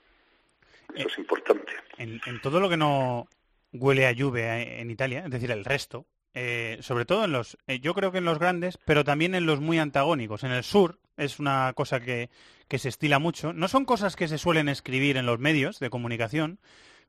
Eso 0.96 1.08
es 1.08 1.18
importante. 1.18 1.72
En, 1.98 2.20
en 2.26 2.42
todo 2.42 2.60
lo 2.60 2.70
que 2.70 2.78
no 2.78 3.28
huele 3.74 4.08
a 4.08 4.12
lluvia 4.12 4.62
en 4.62 4.90
Italia, 4.90 5.24
es 5.26 5.32
decir, 5.32 5.52
el 5.52 5.66
resto, 5.66 6.06
eh, 6.34 6.78
sobre 6.82 7.06
todo 7.06 7.26
en 7.26 7.32
los, 7.32 7.58
eh, 7.68 7.80
yo 7.80 7.94
creo 7.94 8.12
que 8.12 8.20
en 8.20 8.26
los 8.26 8.40
grandes, 8.40 8.78
pero 8.86 9.04
también 9.04 9.36
en 9.36 9.46
los 9.46 9.60
muy 9.60 9.80
antagónicos. 9.80 10.44
En 10.44 10.52
el 10.52 10.64
sur, 10.64 11.00
es 11.18 11.40
una 11.40 11.74
cosa 11.74 12.00
que, 12.00 12.30
que 12.68 12.80
se 12.80 12.90
estila 12.90 13.20
mucho. 13.20 13.54
No 13.54 13.68
son 13.68 13.86
cosas 13.86 14.16
que 14.16 14.28
se 14.28 14.38
suelen 14.38 14.70
escribir 14.70 15.18
en 15.18 15.26
los 15.26 15.40
medios 15.40 15.80
de 15.80 15.90
comunicación, 15.90 16.60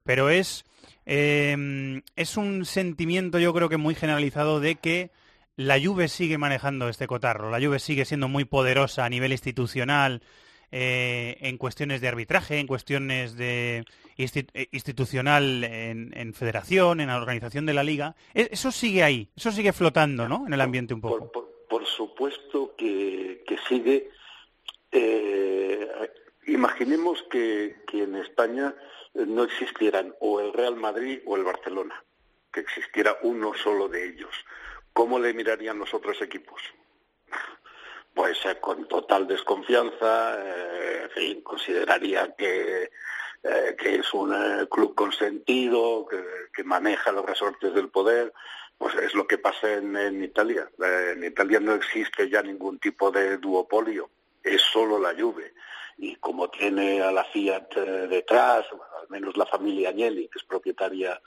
pero 0.09 0.31
es, 0.31 0.65
eh, 1.05 2.01
es 2.17 2.37
un 2.39 2.65
sentimiento 2.65 3.39
yo 3.39 3.53
creo 3.53 3.69
que 3.69 3.77
muy 3.77 3.95
generalizado 3.95 4.59
de 4.59 4.77
que 4.77 5.11
la 5.55 5.79
Juve 5.79 6.09
sigue 6.09 6.39
manejando 6.39 6.89
este 6.89 7.07
cotarro, 7.07 7.51
la 7.51 7.61
Juve 7.61 7.79
sigue 7.79 8.07
siendo 8.07 8.27
muy 8.27 8.47
poderosa 8.47 9.05
a 9.05 9.11
nivel 9.11 9.33
institucional, 9.33 10.23
eh, 10.73 11.37
en 11.41 11.59
cuestiones 11.59 12.01
de 12.01 12.09
arbitraje, 12.09 12.59
en 12.59 12.67
cuestiones 12.67 13.37
de 13.37 13.85
eh, 14.17 14.69
institucional 14.73 15.65
en, 15.65 16.33
federación, 16.35 17.01
en 17.01 17.09
la 17.09 17.17
organización 17.19 17.67
de 17.67 17.75
la 17.75 17.83
liga. 17.83 18.17
E- 18.33 18.49
Eso 18.51 18.71
sigue 18.73 19.03
ahí, 19.03 19.29
eso 19.37 19.53
sigue 19.53 19.73
flotando, 19.75 20.27
¿no? 20.27 20.45
En 20.47 20.55
el 20.55 20.61
ambiente 20.63 20.95
un 20.95 21.01
poco. 21.03 21.31
Por 21.69 21.87
supuesto 21.87 22.75
que, 22.79 23.45
que 23.47 23.57
sigue. 23.69 24.09
eh, 24.93 25.87
imaginemos 26.47 27.23
que, 27.31 27.77
que 27.87 28.05
en 28.05 28.17
España 28.17 28.75
no 29.27 29.45
existieran 29.45 30.15
o 30.21 30.41
el 30.41 30.53
Real 30.53 30.77
Madrid 30.77 31.21
o 31.27 31.37
el 31.37 31.45
Barcelona, 31.45 32.03
que 32.53 32.61
existiera 32.61 33.19
uno 33.23 33.55
solo 33.55 33.89
de 33.89 34.07
ellos. 34.07 34.35
¿Cómo 34.93 35.19
le 35.19 35.33
mirarían 35.33 35.79
los 35.79 35.93
otros 35.95 36.21
equipos? 36.23 36.61
Pues 38.15 38.39
eh, 38.47 38.59
con 38.61 38.89
total 38.89 39.27
desconfianza, 39.27 40.37
eh, 40.45 41.03
en 41.05 41.11
fin, 41.11 41.41
consideraría 41.43 42.35
que, 42.35 42.91
eh, 43.43 43.77
que 43.79 43.95
es 43.97 44.13
un 44.15 44.67
club 44.71 44.95
consentido, 44.95 46.07
que, 46.07 46.23
que 46.53 46.65
maneja 46.65 47.13
los 47.13 47.25
resortes 47.25 47.73
del 47.75 47.91
poder, 47.91 48.33
pues 48.79 48.95
es 48.95 49.15
lo 49.15 49.27
que 49.27 49.39
pasa 49.39 49.73
en, 49.75 50.23
Italia. 50.23 50.71
En 50.79 51.25
Italia 51.25 51.59
no 51.59 51.75
existe 51.75 52.31
ya 52.31 52.43
ningún 52.43 52.79
tipo 52.79 53.11
de 53.11 53.37
duopolio, 53.37 54.09
es 54.43 54.63
solo 54.63 54.99
la 55.01 55.15
Juve. 55.21 55.53
Y 55.99 56.15
como 56.17 56.49
tiene 56.49 57.03
a 57.03 57.11
la 57.11 57.25
Fiat 57.25 57.77
eh, 57.77 58.07
detrás, 58.09 58.65
al 59.01 59.09
menos 59.09 59.37
la 59.37 59.47
familia 59.47 59.91
Agnelli, 59.91 60.29
que 60.29 60.39
es 60.39 60.45
propietaria 60.45 61.21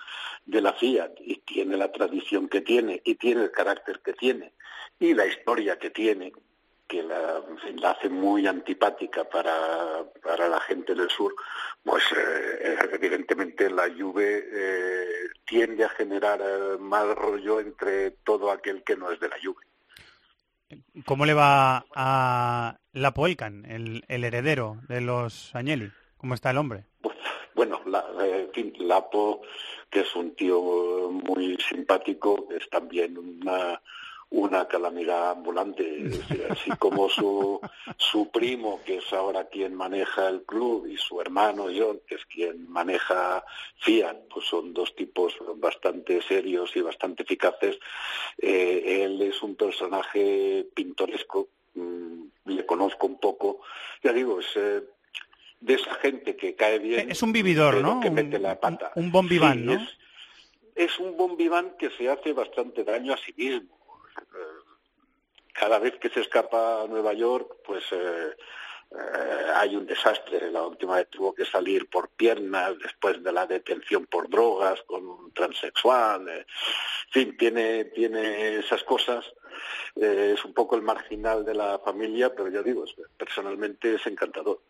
de 0.46 0.62
la 0.62 0.74
Fiat, 0.74 1.12
y 1.20 1.38
tiene 1.42 1.78
la 1.78 1.92
tradición 1.92 2.48
que 2.48 2.62
tiene, 2.62 3.02
y 3.04 3.16
tiene 3.16 3.44
el 3.44 3.52
carácter 3.52 4.00
que 4.00 4.14
tiene, 4.14 4.54
y 5.00 5.14
la 5.14 5.26
historia 5.26 5.78
que 5.78 5.90
tiene, 5.90 6.32
que 6.92 7.04
la 7.04 7.42
hace 7.90 8.10
muy 8.10 8.48
antipática 8.48 9.24
para, 9.24 10.04
para 10.22 10.50
la 10.50 10.60
gente 10.60 10.94
del 10.94 11.10
sur, 11.10 11.34
pues 11.84 12.04
eh, 12.16 12.78
evidentemente 12.92 13.70
la 13.70 13.90
Juve 13.98 14.46
eh, 14.52 15.30
tiende 15.46 15.86
a 15.86 15.90
generar 15.90 16.42
eh, 16.42 16.78
mal 16.78 17.16
rollo 17.16 17.62
entre 17.62 18.12
todo 18.12 18.52
aquel 18.52 18.84
que 18.84 18.98
no 18.98 19.10
es 19.10 19.22
de 19.22 19.30
la 19.30 19.38
Juve. 19.42 19.64
¿Cómo 21.06 21.26
le 21.26 21.34
va 21.34 21.86
a 21.96 22.78
Lapo 22.94 23.28
Elkan, 23.28 23.66
el, 23.66 24.04
heredero 24.08 24.78
de 24.88 25.02
los 25.02 25.54
Agnelli? 25.56 25.92
¿Cómo 26.18 26.34
está 26.34 26.52
el 26.52 26.58
hombre? 26.58 26.86
Bueno, 27.56 27.82
la, 27.86 28.06
eh, 28.24 28.50
Lapo, 28.80 29.42
que 29.90 30.02
es 30.02 30.16
un 30.16 30.36
tío 30.36 31.10
muy 31.12 31.58
simpático, 31.58 32.48
es 32.58 32.70
también 32.70 33.18
una 33.18 33.82
una 34.34 34.66
calamidad 34.68 35.32
ambulante, 35.32 36.10
así 36.50 36.72
como 36.80 37.10
su, 37.10 37.60
su 37.98 38.32
primo, 38.32 38.80
que 38.86 38.98
es 38.98 39.12
ahora 39.14 39.50
quien 39.50 39.76
maneja 39.76 40.30
el 40.30 40.44
club, 40.44 40.88
y 40.88 40.98
su 40.98 41.20
hermano 41.20 41.66
John, 41.76 42.00
que 42.08 42.16
es 42.16 42.26
quien 42.26 42.70
maneja 42.70 43.44
Fiat, 43.80 44.16
pues 44.34 44.46
son 44.48 44.74
dos 44.74 44.96
tipos 44.96 45.34
bastante 45.58 46.22
serios 46.22 46.74
y 46.78 46.82
bastante 46.82 47.24
eficaces. 47.24 47.78
Eh, 48.38 49.04
él 49.04 49.22
es 49.22 49.44
un 49.44 49.56
personaje 49.56 50.66
pintoresco, 50.74 51.50
mm, 51.76 52.24
le 52.46 52.66
conozco 52.66 53.08
un 53.08 53.20
poco, 53.20 53.60
ya 54.02 54.14
digo, 54.14 54.40
es 54.40 54.48
eh, 54.56 54.82
de 55.60 55.74
esa 55.74 55.94
gente 55.96 56.38
que 56.38 56.56
cae 56.56 56.80
bien. 56.80 57.12
Es 57.12 57.22
un 57.22 57.34
vividor, 57.34 57.82
¿no? 57.82 58.00
Que 58.00 58.08
Un- 58.08 58.16
mete 58.16 58.40
la 58.40 58.58
pata. 58.60 58.94
Un 58.96 59.12
Sí, 59.12 59.66
¿no? 59.66 59.74
es- 59.74 59.98
es 60.74 61.00
un 61.00 61.18
bon 61.18 61.36
vivant 61.36 61.76
que 61.76 61.90
se 61.92 62.10
hace 62.10 62.32
bastante 62.32 62.86
daño 62.86 63.14
a 63.14 63.18
sí 63.18 63.34
mismo. 63.36 63.78
Eh, 64.18 64.78
Cada 65.54 65.80
vez 65.80 65.98
que 66.00 66.10
se 66.10 66.22
escapa 66.22 66.84
a 66.84 66.88
Nueva 66.88 67.14
York, 67.14 67.58
pues 67.66 67.84
eh, 67.92 68.36
eh, 68.92 69.52
hay 69.56 69.76
un 69.76 69.86
desastre. 69.86 70.50
La 70.52 70.64
última 70.64 70.96
vez 70.96 71.10
tuvo 71.10 71.34
que 71.34 71.46
salir 71.46 71.90
por 71.90 72.10
piernas 72.10 72.78
después 72.80 73.22
de 73.24 73.32
la 73.32 73.46
detención 73.46 74.06
por 74.08 74.30
drogas 74.30 74.82
con 74.84 75.06
un 75.08 75.34
transexual. 75.34 76.28
eh. 76.30 76.46
En 77.08 77.12
fin, 77.12 77.38
tiene, 77.38 77.86
tiene 77.86 78.58
esas 78.60 78.84
cosas. 78.84 79.26
Eh, 79.96 80.34
es 80.38 80.46
un 80.46 80.54
poco 80.54 80.76
el 80.76 80.82
marginal 80.82 81.44
de 81.46 81.54
la 81.54 81.80
familia, 81.80 82.34
pero 82.34 82.50
ya 82.50 82.62
digo, 82.64 82.86
personalmente 83.18 83.96
es 83.96 84.08
encantador. 84.08 84.62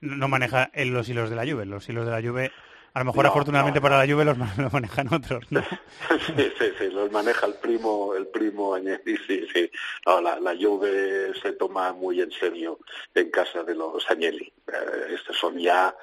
No 0.00 0.28
maneja 0.28 0.70
él 0.74 0.90
los 0.90 1.08
hilos 1.08 1.30
de 1.30 1.36
la 1.36 1.46
Juve. 1.46 1.64
Los 1.64 1.88
hilos 1.88 2.04
de 2.04 2.12
la 2.12 2.20
Juve, 2.20 2.52
a 2.96 3.00
lo 3.00 3.04
mejor 3.04 3.24
No, 3.24 3.30
afortunadamente 3.30 3.78
no, 3.78 3.82
para 3.82 3.98
la 3.98 4.10
Juve 4.10 4.24
los, 4.24 4.38
ma- 4.38 4.54
los 4.56 4.72
manejan 4.72 5.12
otros, 5.12 5.44
¿no? 5.50 5.60
Sí, 6.26 6.52
sí, 6.58 6.72
sí, 6.78 6.90
los 6.90 7.12
maneja 7.12 7.44
el 7.46 7.54
primo, 7.54 8.14
el 8.14 8.26
primo 8.28 8.74
Agnelli, 8.74 9.16
sí, 9.26 9.46
sí. 9.52 9.70
No, 10.06 10.20
la, 10.22 10.40
la 10.40 10.56
Juve 10.58 11.32
se 11.42 11.52
toma 11.52 11.92
muy 11.92 12.22
en 12.22 12.30
serio 12.32 12.78
en 13.14 13.30
casa 13.30 13.62
de 13.64 13.74
los 13.74 14.10
Agnelli. 14.10 14.50
Eh, 14.72 15.14
estos 15.14 15.36
son 15.36 15.58
ya, 15.58 15.94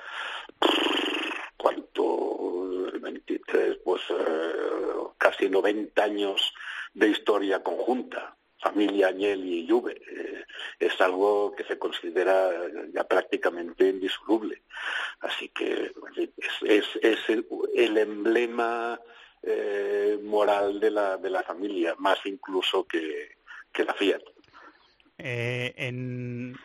¿cuánto? 1.57 2.91
23, 3.01 3.77
pues 3.83 4.01
eh, 4.09 4.53
casi 5.17 5.49
90 5.49 6.03
años 6.03 6.53
de 6.93 7.09
historia 7.09 7.61
conjunta. 7.63 8.35
Familia 8.63 9.09
Agnelli 9.09 9.59
y 9.59 9.69
Juve. 9.69 10.01
Eh, 10.09 10.43
es 10.79 10.99
algo 11.01 11.53
que 11.55 11.63
se 11.65 11.77
considera 11.77 12.49
ya 12.93 13.03
prácticamente 13.03 13.89
indisoluble. 13.89 14.63
Así 15.19 15.49
que 15.49 15.91
es, 16.15 16.53
es, 16.63 16.85
es 17.01 17.19
el, 17.27 17.45
el 17.75 17.97
emblema 17.97 18.99
eh, 19.41 20.17
moral 20.23 20.79
de 20.79 20.91
la, 20.91 21.17
de 21.17 21.29
la 21.29 21.43
familia, 21.43 21.95
más 21.97 22.19
incluso 22.25 22.85
que, 22.85 23.35
que 23.71 23.83
la 23.83 23.93
Fiat. 23.93 24.21
Eh, 25.17 25.73
en 25.77 26.57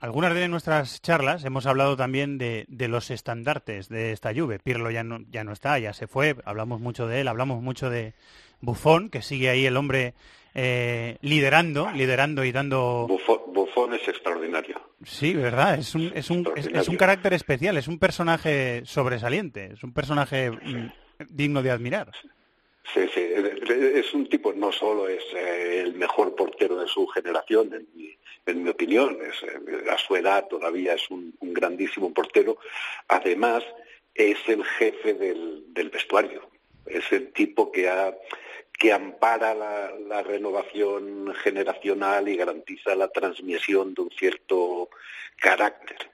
algunas 0.00 0.34
de 0.34 0.48
nuestras 0.48 1.00
charlas 1.02 1.44
hemos 1.44 1.66
hablado 1.66 1.96
también 1.96 2.38
de, 2.38 2.64
de 2.68 2.88
los 2.88 3.10
estandartes 3.10 3.88
de 3.88 4.12
esta 4.12 4.32
Juve. 4.34 4.58
Pirlo 4.58 4.90
ya 4.90 5.04
no, 5.04 5.18
ya 5.28 5.44
no 5.44 5.52
está, 5.52 5.78
ya 5.78 5.92
se 5.92 6.06
fue, 6.06 6.36
hablamos 6.44 6.80
mucho 6.80 7.06
de 7.06 7.20
él, 7.20 7.28
hablamos 7.28 7.62
mucho 7.62 7.90
de 7.90 8.14
Buffon, 8.60 9.10
que 9.10 9.22
sigue 9.22 9.50
ahí 9.50 9.66
el 9.66 9.76
hombre 9.76 10.14
eh, 10.54 11.18
liderando, 11.20 11.90
liderando 11.92 12.44
y 12.44 12.50
dando... 12.50 13.06
Buffon, 13.08 13.40
Buffon 13.52 13.94
es 13.94 14.08
extraordinario. 14.08 14.80
Sí, 15.04 15.34
verdad, 15.34 15.78
es 15.78 15.94
un, 15.94 16.10
es, 16.14 16.30
un, 16.30 16.50
es, 16.56 16.66
es 16.66 16.88
un 16.88 16.96
carácter 16.96 17.34
especial, 17.34 17.76
es 17.76 17.88
un 17.88 17.98
personaje 17.98 18.82
sobresaliente, 18.86 19.72
es 19.74 19.84
un 19.84 19.92
personaje 19.92 20.50
mm, 20.50 20.90
digno 21.28 21.62
de 21.62 21.70
admirar. 21.70 22.10
Sí, 22.94 23.00
sí, 23.12 23.20
es 23.20 24.14
un 24.14 24.28
tipo, 24.28 24.52
no 24.52 24.72
solo 24.72 25.08
es 25.08 25.22
eh, 25.34 25.82
el 25.84 25.94
mejor 25.94 26.34
portero 26.34 26.78
de 26.78 26.86
su 26.86 27.06
generación, 27.08 27.74
en 27.74 27.86
mi, 27.94 28.16
en 28.46 28.62
mi 28.62 28.70
opinión, 28.70 29.18
es, 29.22 29.42
eh, 29.42 29.90
a 29.90 29.98
su 29.98 30.16
edad 30.16 30.46
todavía 30.48 30.94
es 30.94 31.10
un, 31.10 31.34
un 31.40 31.52
grandísimo 31.52 32.14
portero, 32.14 32.56
además 33.08 33.64
es 34.14 34.38
el 34.46 34.64
jefe 34.64 35.14
del, 35.14 35.64
del 35.74 35.90
vestuario, 35.90 36.48
es 36.86 37.10
el 37.12 37.32
tipo 37.32 37.70
que 37.70 37.88
ha 37.88 38.14
que 38.78 38.92
ampara 38.92 39.54
la, 39.54 40.22
renovación 40.22 41.34
generacional 41.34 42.28
y 42.28 42.36
garantiza 42.36 42.94
la 42.94 43.08
transmisión 43.08 43.94
de 43.94 44.02
un 44.02 44.10
cierto 44.10 44.90
carácter. 45.36 46.10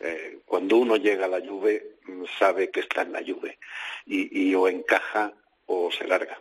Eh, 0.00 0.38
cuando 0.44 0.76
uno 0.76 0.96
llega 0.96 1.26
a 1.26 1.28
la 1.28 1.40
Juve 1.46 1.96
sabe 2.38 2.70
que 2.70 2.80
está 2.80 3.02
en 3.02 3.12
la 3.12 3.22
Juve 3.24 3.58
y, 4.06 4.54
o 4.54 4.68
encaja 4.68 5.32
o 5.66 5.90
se 5.90 6.06
larga. 6.06 6.40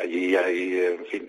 Allí 0.00 0.36
hay, 0.36 0.78
en 0.78 1.06
fin, 1.06 1.26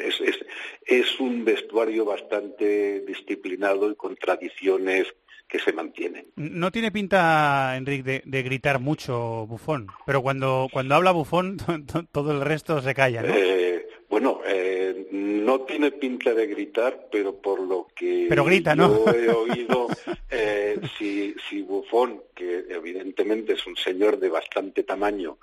es 0.86 1.20
un 1.20 1.44
vestuario 1.44 2.06
bastante 2.06 3.02
disciplinado 3.02 3.92
y 3.92 3.96
con 3.96 4.16
tradiciones 4.16 5.08
que 5.48 5.60
se 5.60 5.74
mantienen. 5.74 6.28
No 6.36 6.72
tiene 6.72 6.92
pinta, 6.92 7.76
Enrique, 7.78 8.04
de, 8.04 8.22
de, 8.26 8.44
gritar 8.44 8.80
mucho 8.80 9.46
Bufón, 9.48 9.88
pero 10.06 10.22
cuando, 10.22 10.68
cuando 10.72 10.96
habla 10.96 11.12
Bufón 11.12 11.58
todo 12.12 12.32
el 12.32 12.42
resto 12.42 12.82
se 12.82 12.94
calla, 12.94 13.22
¿no? 13.22 13.34
Eh, 13.34 13.88
bueno, 14.10 14.40
eh, 14.46 15.08
no 15.12 15.62
tiene 15.62 15.92
pinta 15.92 16.34
de 16.34 16.48
gritar, 16.48 17.08
pero 17.12 17.36
por 17.42 17.60
lo 17.60 17.88
que 17.96 18.26
pero 18.30 18.46
grita, 18.46 18.76
yo 18.76 18.88
¿no? 18.88 19.12
he 19.12 19.30
oído, 19.30 19.88
eh, 20.30 20.80
si, 20.98 21.36
si 21.50 21.62
Bufón, 21.62 22.24
que 22.34 22.66
evidentemente 22.70 23.54
es 23.54 23.68
un 23.68 23.76
señor 23.76 24.18
de 24.20 24.30
bastante 24.30 24.84
tamaño 24.84 25.38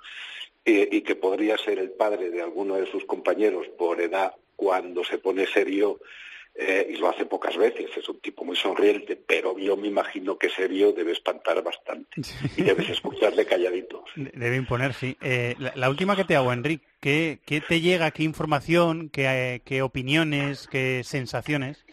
eh, 0.63 0.89
y 0.91 1.01
que 1.01 1.15
podría 1.15 1.57
ser 1.57 1.77
el 1.77 1.91
padre 1.91 2.31
de 2.31 2.41
alguno 2.41 2.75
de 2.75 2.87
sus 2.87 3.05
compañeros 3.05 3.67
por 3.77 4.01
edad, 4.01 4.33
cuando 4.55 5.03
se 5.03 5.19
pone 5.19 5.45
serio, 5.45 5.99
eh, 6.57 6.87
y 6.89 6.97
lo 6.97 7.09
hace 7.09 7.25
pocas 7.25 7.57
veces, 7.57 7.89
es 7.97 8.07
un 8.07 8.21
tipo 8.21 8.45
muy 8.45 8.55
sonriente, 8.55 9.17
pero 9.17 9.57
yo 9.57 9.75
me 9.75 9.89
imagino 9.89 10.37
que 10.37 10.49
serio 10.49 10.93
debe 10.93 11.11
espantar 11.11 11.61
bastante 11.61 12.21
y 12.55 12.61
debes 12.61 12.89
escucharle 12.89 13.45
calladito. 13.45 14.05
Debe 14.15 14.55
imponer, 14.55 14.93
sí. 14.93 15.17
Eh, 15.21 15.55
la, 15.59 15.73
la, 15.75 15.89
última 15.89 16.15
que 16.15 16.23
te 16.23 16.35
hago, 16.37 16.53
Enrique, 16.53 16.85
¿qué, 17.01 17.39
qué 17.45 17.59
te 17.59 17.81
llega, 17.81 18.11
qué 18.11 18.23
información, 18.23 19.09
qué, 19.09 19.61
qué, 19.65 19.81
opiniones, 19.81 20.67
qué 20.67 21.01
sensaciones 21.03 21.85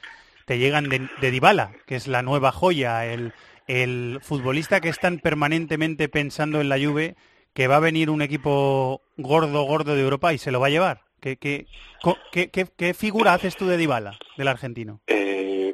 te 0.47 0.59
llegan 0.59 0.89
de, 0.89 1.09
de 1.21 1.31
Dybala, 1.31 1.73
que 1.87 1.97
es 1.97 2.07
la 2.07 2.23
nueva 2.23 2.53
joya, 2.53 3.07
el, 3.07 3.33
el 3.67 4.19
futbolista 4.23 4.81
que 4.81 4.89
están 4.89 5.19
permanentemente 5.19 6.09
pensando 6.09 6.61
en 6.61 6.69
la 6.69 6.79
Juve, 6.79 7.17
que 7.53 7.67
va 7.67 7.77
a 7.77 7.81
venir 7.81 8.11
un 8.11 8.23
equipo 8.23 9.03
gordo, 9.17 9.65
gordo 9.65 9.95
de 9.95 10.03
Europa 10.03 10.33
y 10.33 10.39
se 10.39 10.53
lo 10.53 10.61
va 10.61 10.69
a 10.69 10.71
llevar. 10.71 11.12
¿Qué, 11.23 11.37
qué, 11.37 11.67
qué- 12.51 12.67
qué- 12.77 12.95
figura 12.95 13.33
haces 13.33 13.55
tú 13.57 13.67
de 13.69 13.77
Dybala, 13.77 14.19
del 14.37 14.49
argentino? 14.49 15.01
Eh, 15.07 15.73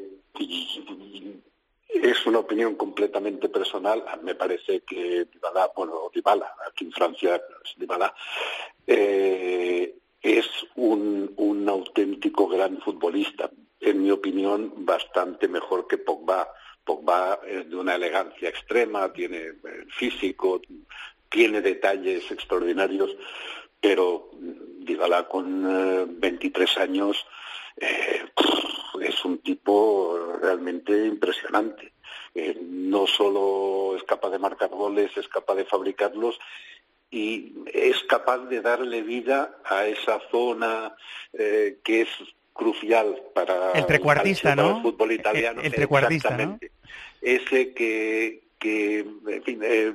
es 1.89 2.27
una 2.27 2.41
opinión 2.41 2.75
completamente 2.75 3.49
personal. 3.49 4.05
Me 4.23 4.35
parece 4.35 4.81
que 4.81 5.25
Dybala, 5.33 5.71
bueno, 5.75 6.11
Dybala, 6.15 6.53
aquí 6.71 6.85
en 6.85 6.93
Francia 6.93 7.41
Dybala, 7.79 8.15
eh, 8.87 9.95
es 10.21 10.47
un, 10.77 11.33
un 11.37 11.67
auténtico 11.67 12.47
gran 12.47 12.79
futbolista. 12.83 13.51
En 13.81 14.03
mi 14.03 14.11
opinión, 14.11 14.75
bastante 14.85 15.49
mejor 15.49 15.87
que 15.89 15.97
Pogba. 15.97 16.53
Pogba 16.85 17.41
es 17.47 17.71
de 17.71 17.77
una 17.77 17.95
elegancia 17.95 18.51
extrema, 18.51 19.11
tiene 19.15 19.39
eh, 19.39 19.55
físico, 19.97 20.61
tiene 21.31 21.63
detalles 21.63 22.31
extraordinarios, 22.31 23.11
pero 23.81 24.31
Dybala 24.81 25.29
con 25.29 25.65
eh, 25.69 26.07
23 26.09 26.79
años 26.79 27.27
eh, 27.77 28.25
es 29.01 29.25
un 29.25 29.39
tipo 29.39 30.37
realmente 30.41 31.07
impresionante. 31.07 31.93
Eh, 32.35 32.59
no 32.63 33.07
solo 33.07 33.97
es 33.97 34.03
capaz 34.05 34.31
de 34.31 34.39
marcar 34.39 34.71
goles, 34.71 35.11
es 35.17 35.29
capaz 35.29 35.55
de 35.57 35.65
fabricarlos 35.65 36.39
y 37.11 37.55
es 37.73 38.03
capaz 38.05 38.39
de 38.49 38.61
darle 38.61 39.03
vida 39.03 39.59
a 39.65 39.87
esa 39.87 40.21
zona 40.31 40.95
eh, 41.33 41.79
que 41.83 42.03
es 42.03 42.09
crucial 42.53 43.23
para 43.35 43.73
El 43.73 43.87
trecuartista, 43.87 44.55
¿no? 44.57 44.77
el 44.77 44.83
fútbol 44.83 45.13
italiano. 45.13 45.61
El- 45.61 45.67
el 45.67 45.73
trecuartista, 45.73 46.37
¿no? 46.37 46.59
Ese 47.23 47.73
que, 47.73 48.43
que 48.59 48.99
en 49.01 49.43
fin, 49.45 49.61
eh, 49.63 49.95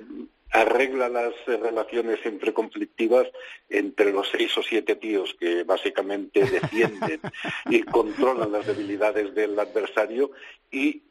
arregla 0.54 1.10
las 1.10 1.34
relaciones 1.48 2.20
siempre 2.22 2.54
conflictivas 2.54 3.28
entre 3.70 4.14
los 4.14 4.30
seis 4.30 4.56
o 4.58 4.64
siete 4.64 4.96
tíos 4.96 5.36
que 5.40 5.64
básicamente 5.64 6.42
defienden 6.50 7.20
y 7.70 7.82
controlan 7.82 8.52
las 8.52 8.66
debilidades 8.68 9.34
del 9.34 9.60
adversario 9.60 10.32
y 10.72 11.02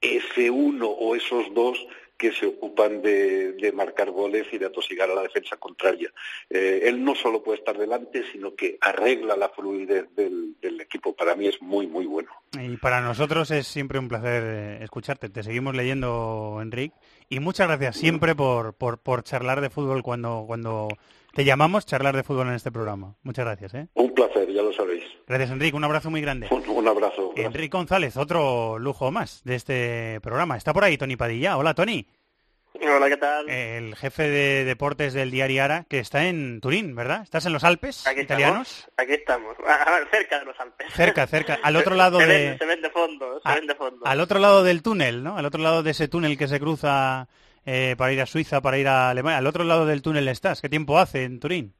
ese 0.00 0.50
uno 0.50 0.86
o 0.86 1.16
esos 1.16 1.52
dos 1.54 1.78
que 2.18 2.32
se 2.32 2.46
ocupan 2.46 3.00
de, 3.00 3.52
de 3.52 3.72
marcar 3.72 4.10
goles 4.10 4.46
y 4.52 4.58
de 4.58 4.66
atosigar 4.66 5.08
a 5.08 5.14
la 5.14 5.22
defensa 5.22 5.56
contraria. 5.56 6.12
Eh, 6.50 6.80
él 6.82 7.02
no 7.02 7.14
solo 7.14 7.44
puede 7.44 7.58
estar 7.58 7.78
delante, 7.78 8.24
sino 8.32 8.56
que 8.56 8.76
arregla 8.80 9.36
la 9.36 9.48
fluidez 9.50 10.06
del, 10.16 10.56
del 10.60 10.80
equipo. 10.80 11.14
Para 11.14 11.36
mí 11.36 11.46
es 11.46 11.62
muy, 11.62 11.86
muy 11.86 12.06
bueno. 12.06 12.30
Y 12.60 12.76
para 12.76 13.00
nosotros 13.00 13.52
es 13.52 13.68
siempre 13.68 14.00
un 14.00 14.08
placer 14.08 14.42
eh, 14.44 14.82
escucharte. 14.82 15.28
Te 15.28 15.44
seguimos 15.44 15.76
leyendo, 15.76 16.58
Enrique. 16.60 16.92
Y 17.28 17.40
muchas 17.40 17.68
gracias 17.68 17.96
siempre 17.96 18.34
por, 18.34 18.74
por, 18.74 18.98
por 18.98 19.22
charlar 19.22 19.60
de 19.60 19.70
fútbol 19.70 20.02
cuando, 20.02 20.44
cuando 20.46 20.88
te 21.34 21.44
llamamos, 21.44 21.84
charlar 21.84 22.16
de 22.16 22.22
fútbol 22.22 22.48
en 22.48 22.54
este 22.54 22.72
programa. 22.72 23.16
Muchas 23.22 23.44
gracias. 23.44 23.74
¿eh? 23.74 23.88
Un 23.94 24.14
placer, 24.14 24.50
ya 24.50 24.62
lo 24.62 24.72
sabéis. 24.72 25.04
Gracias, 25.26 25.50
Enrique. 25.50 25.76
Un 25.76 25.84
abrazo 25.84 26.10
muy 26.10 26.22
grande. 26.22 26.48
Un, 26.50 26.66
un 26.68 26.88
abrazo. 26.88 27.32
Enrique 27.36 27.76
González, 27.76 28.16
otro 28.16 28.78
lujo 28.78 29.10
más 29.10 29.42
de 29.44 29.54
este 29.56 30.20
programa. 30.22 30.56
Está 30.56 30.72
por 30.72 30.84
ahí 30.84 30.96
Tony 30.96 31.16
Padilla. 31.16 31.58
Hola, 31.58 31.74
Tony. 31.74 32.06
Hola, 32.80 33.08
¿qué 33.08 33.16
tal? 33.16 33.48
El 33.48 33.96
jefe 33.96 34.22
de 34.28 34.64
deportes 34.64 35.12
del 35.12 35.30
diario 35.30 35.64
Ara, 35.64 35.84
que 35.88 35.98
está 35.98 36.26
en 36.26 36.60
Turín, 36.60 36.94
¿verdad? 36.94 37.22
¿Estás 37.22 37.44
en 37.46 37.52
los 37.52 37.64
Alpes 37.64 38.06
Aquí 38.06 38.20
italianos? 38.20 38.68
estamos. 38.68 38.92
Aquí 38.96 39.12
estamos. 39.14 39.56
Cerca 40.10 40.38
de 40.38 40.44
los 40.44 40.60
Alpes. 40.60 40.86
Cerca, 40.94 41.26
cerca. 41.26 41.58
Al 41.62 41.76
otro 41.76 41.94
lado 41.96 42.20
se 42.20 42.26
de... 42.26 42.58
Se 42.58 42.64
ven 42.66 42.80
de 42.82 42.90
fondo, 42.90 43.40
se 43.42 43.48
A- 43.48 43.54
ven 43.56 43.66
de 43.66 43.74
fondo. 43.74 44.06
Al 44.06 44.20
otro 44.20 44.38
lado 44.38 44.62
del 44.62 44.82
túnel, 44.82 45.22
¿no? 45.24 45.36
Al 45.36 45.44
otro 45.46 45.60
lado 45.62 45.82
de 45.82 45.90
ese 45.90 46.08
túnel 46.08 46.38
que 46.38 46.46
se 46.48 46.60
cruza 46.60 47.28
eh, 47.66 47.94
para 47.98 48.12
ir 48.12 48.20
a 48.20 48.26
Suiza, 48.26 48.60
para 48.60 48.78
ir 48.78 48.86
a 48.88 49.10
Alemania. 49.10 49.38
Al 49.38 49.46
otro 49.46 49.64
lado 49.64 49.84
del 49.86 50.02
túnel 50.02 50.28
estás. 50.28 50.60
¿Qué 50.60 50.68
tiempo 50.68 50.98
hace 50.98 51.24
en 51.24 51.40
Turín? 51.40 51.74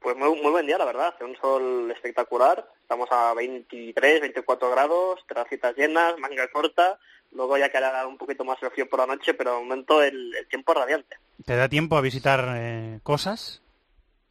Pues 0.00 0.16
muy, 0.16 0.40
muy 0.40 0.50
buen 0.50 0.66
día, 0.66 0.78
la 0.78 0.84
verdad. 0.84 1.12
Hace 1.14 1.24
un 1.24 1.36
sol 1.36 1.90
espectacular. 1.92 2.68
Estamos 2.82 3.08
a 3.10 3.32
23, 3.34 4.20
24 4.20 4.70
grados, 4.70 5.20
terracitas 5.26 5.74
llenas, 5.76 6.14
manga 6.18 6.48
corta. 6.52 6.98
Luego 7.36 7.58
ya 7.58 7.68
quedará 7.68 8.06
un 8.06 8.16
poquito 8.16 8.44
más 8.44 8.60
el 8.62 8.70
frío 8.70 8.88
por 8.88 9.00
la 9.00 9.06
noche, 9.06 9.34
pero 9.34 9.52
de 9.52 9.60
momento 9.60 10.02
el, 10.02 10.32
tiempo 10.48 10.72
radiante. 10.72 11.16
¿Te 11.44 11.54
da 11.54 11.68
tiempo 11.68 11.98
a 11.98 12.00
visitar 12.00 12.54
eh, 12.56 13.00
cosas? 13.02 13.62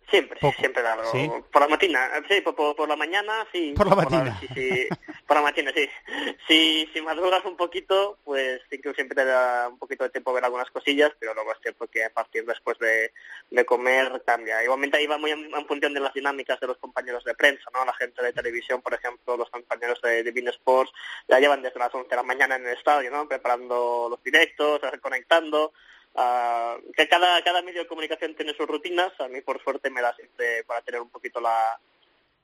Siempre, 0.10 0.40
Poco. 0.40 0.56
siempre 0.60 0.82
claro. 0.84 1.04
¿Sí? 1.12 1.30
Por 1.52 1.62
la 1.62 1.68
mañana, 1.68 2.10
sí, 2.30 2.42
por, 2.42 2.56
por- 2.56 2.76
por 2.76 2.88
la 2.88 2.96
mañana, 2.96 3.48
sí. 3.52 3.74
Por 3.76 3.88
la 3.88 3.96
mañana. 3.96 4.38
sí, 4.40 4.48
sí, 4.54 4.88
por 5.28 5.38
la 5.38 5.42
mañana, 5.44 5.72
sí. 5.76 5.90
Si, 6.48 6.88
si 6.94 7.02
madrugas 7.02 7.44
un 7.46 7.58
poquito, 7.58 8.20
pues 8.24 8.62
sí 8.70 8.80
que 8.80 8.94
siempre 8.94 9.16
te 9.16 9.26
da 9.26 9.68
un 9.68 9.80
poquito 9.80 10.04
de 10.04 10.12
tiempo 10.12 10.32
ver 10.32 10.46
algunas 10.46 10.70
cosillas, 10.70 11.12
pero 11.20 11.34
luego 11.34 11.52
es 11.54 11.58
cierto 11.62 11.88
que 11.88 12.04
a 12.06 12.12
partir 12.12 12.46
después 12.46 12.78
de, 12.78 13.12
de 13.50 13.66
comer 13.66 14.22
cambia. 14.26 14.64
Igualmente 14.64 14.98
ahí 14.98 15.08
va 15.08 15.18
muy 15.18 15.32
en, 15.32 15.54
en 15.54 15.66
función 15.68 15.94
de 15.94 16.00
las 16.02 16.14
dinámicas 16.14 16.60
de 16.60 16.68
los 16.68 16.78
compañeros 16.78 17.24
de 17.24 17.34
prensa, 17.34 17.64
¿no? 17.74 17.84
La 17.84 17.94
gente 17.94 18.22
de 18.24 18.32
televisión, 18.34 18.82
por 18.84 18.94
ejemplo, 18.94 19.36
los 19.38 19.50
compañeros 19.50 20.00
de 20.04 20.22
Divine 20.24 20.52
Sports, 20.52 20.92
ya 21.28 21.40
llevan 21.40 21.64
desde 21.64 21.80
las 21.80 21.94
11 21.94 22.08
de 22.10 22.16
la 22.16 22.24
mañana 22.24 22.56
en 22.58 22.68
el 22.68 22.78
estadio, 22.78 23.10
¿no? 23.10 23.28
Preparando 23.28 24.08
los 24.10 24.22
directos, 24.24 24.82
conectando. 25.02 25.74
Ah, 26.16 26.78
que 26.96 27.08
cada, 27.08 27.44
cada 27.44 27.62
medio 27.62 27.82
de 27.82 27.88
comunicación 27.88 28.36
tiene 28.36 28.54
sus 28.56 28.68
rutinas. 28.68 29.12
A 29.20 29.28
mí, 29.28 29.42
por 29.42 29.62
suerte, 29.64 29.90
me 29.90 30.02
da 30.02 30.16
siempre 30.16 30.64
para 30.64 30.82
tener 30.82 31.02
un 31.02 31.10
poquito 31.10 31.42
la, 31.42 31.80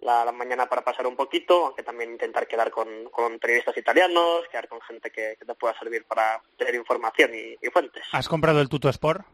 la, 0.01 0.25
la 0.25 0.31
mañana 0.31 0.67
para 0.67 0.83
pasar 0.83 1.07
un 1.07 1.15
poquito, 1.15 1.67
aunque 1.67 1.83
también 1.83 2.11
intentar 2.11 2.47
quedar 2.47 2.69
con, 2.71 3.09
con 3.11 3.39
periodistas 3.39 3.77
italianos, 3.77 4.41
quedar 4.51 4.67
con 4.67 4.81
gente 4.81 5.09
que, 5.11 5.35
que 5.39 5.45
te 5.45 5.55
pueda 5.55 5.77
servir 5.79 6.03
para 6.05 6.41
tener 6.57 6.75
información 6.75 7.31
y, 7.33 7.55
y 7.65 7.69
fuentes. 7.69 8.03
¿Has 8.11 8.27
comprado 8.27 8.59
el 8.61 8.67
Tuto 8.67 8.89
Sport 8.89 9.25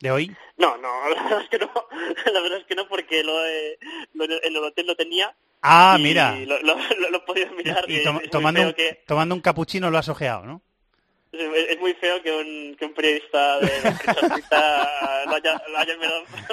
de 0.00 0.10
hoy? 0.10 0.36
No, 0.56 0.76
no, 0.76 1.08
la 1.14 1.22
verdad 1.22 1.40
es 1.42 1.48
que 1.48 1.58
no, 1.58 1.70
la 2.32 2.40
verdad 2.40 2.58
es 2.58 2.66
que 2.66 2.74
no 2.76 2.86
porque 2.88 3.24
lo, 3.24 3.44
he- 3.46 3.78
lo- 4.12 4.24
en 4.24 4.38
el 4.42 4.56
hotel 4.58 4.86
lo 4.86 4.94
tenía. 4.94 5.34
Ah, 5.62 5.96
y 5.98 6.02
mira. 6.02 6.32
Lo, 6.46 6.60
lo- 6.60 6.76
lo- 6.76 7.10
lo 7.10 7.16
he 7.18 7.20
podido 7.22 7.50
mirar 7.54 7.84
y, 7.90 8.04
tomando, 8.30 8.60
un, 8.60 8.72
que- 8.74 9.02
tomando 9.06 9.34
un 9.34 9.40
capuchino 9.40 9.90
lo 9.90 9.98
has 9.98 10.08
ojeado, 10.10 10.44
¿no? 10.44 10.62
Es 11.34 11.80
muy 11.80 11.94
feo 11.94 12.22
que 12.22 12.30
un, 12.32 12.76
que 12.76 12.84
un 12.86 12.94
periodista 12.94 13.58
de 13.60 13.66
la 13.82 13.90
lo 15.26 15.34
haya, 15.36 15.62
lo 15.68 15.78
haya 15.78 15.94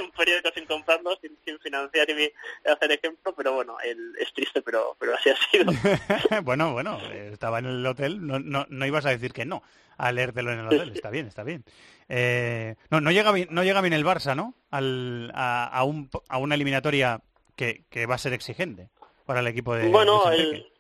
un 0.01 0.11
periódico 0.11 0.49
sin 0.55 0.65
comprarlo, 0.65 1.17
sin, 1.21 1.37
sin 1.45 1.59
financiar 1.59 2.09
y 2.09 2.31
hacer 2.67 2.91
ejemplo, 2.91 3.33
pero 3.35 3.53
bueno, 3.53 3.77
el- 3.83 4.15
es 4.19 4.33
triste, 4.33 4.61
pero, 4.61 4.95
pero 4.99 5.15
así 5.15 5.29
ha 5.29 5.35
sido. 5.49 5.71
bueno, 6.43 6.73
bueno, 6.73 6.99
estaba 7.11 7.59
en 7.59 7.65
el 7.67 7.85
hotel, 7.85 8.25
no, 8.25 8.39
no, 8.39 8.65
no 8.69 8.85
ibas 8.85 9.05
a 9.05 9.09
decir 9.09 9.33
que 9.33 9.45
no 9.45 9.61
a 9.97 10.11
leértelo 10.11 10.51
en 10.51 10.59
el 10.59 10.65
hotel, 10.67 10.91
está 10.93 11.09
bien, 11.11 11.27
está 11.27 11.43
bien. 11.43 11.63
Eh, 12.09 12.75
no, 12.89 13.01
no 13.01 13.11
llega 13.11 13.31
bien, 13.31 13.47
no 13.51 13.63
llega 13.63 13.81
bien 13.81 13.93
el 13.93 14.03
Barça, 14.05 14.35
¿no? 14.35 14.55
Al, 14.71 15.31
a, 15.35 15.65
a, 15.67 15.83
un, 15.83 16.09
a 16.27 16.37
una 16.39 16.55
eliminatoria 16.55 17.21
que, 17.55 17.83
que 17.89 18.07
va 18.07 18.15
a 18.15 18.17
ser 18.17 18.33
exigente 18.33 18.89
para 19.25 19.41
el 19.41 19.47
equipo 19.47 19.75
de 19.75 19.89
bueno, 19.89 20.23
Luis 20.27 20.39
el- 20.39 20.70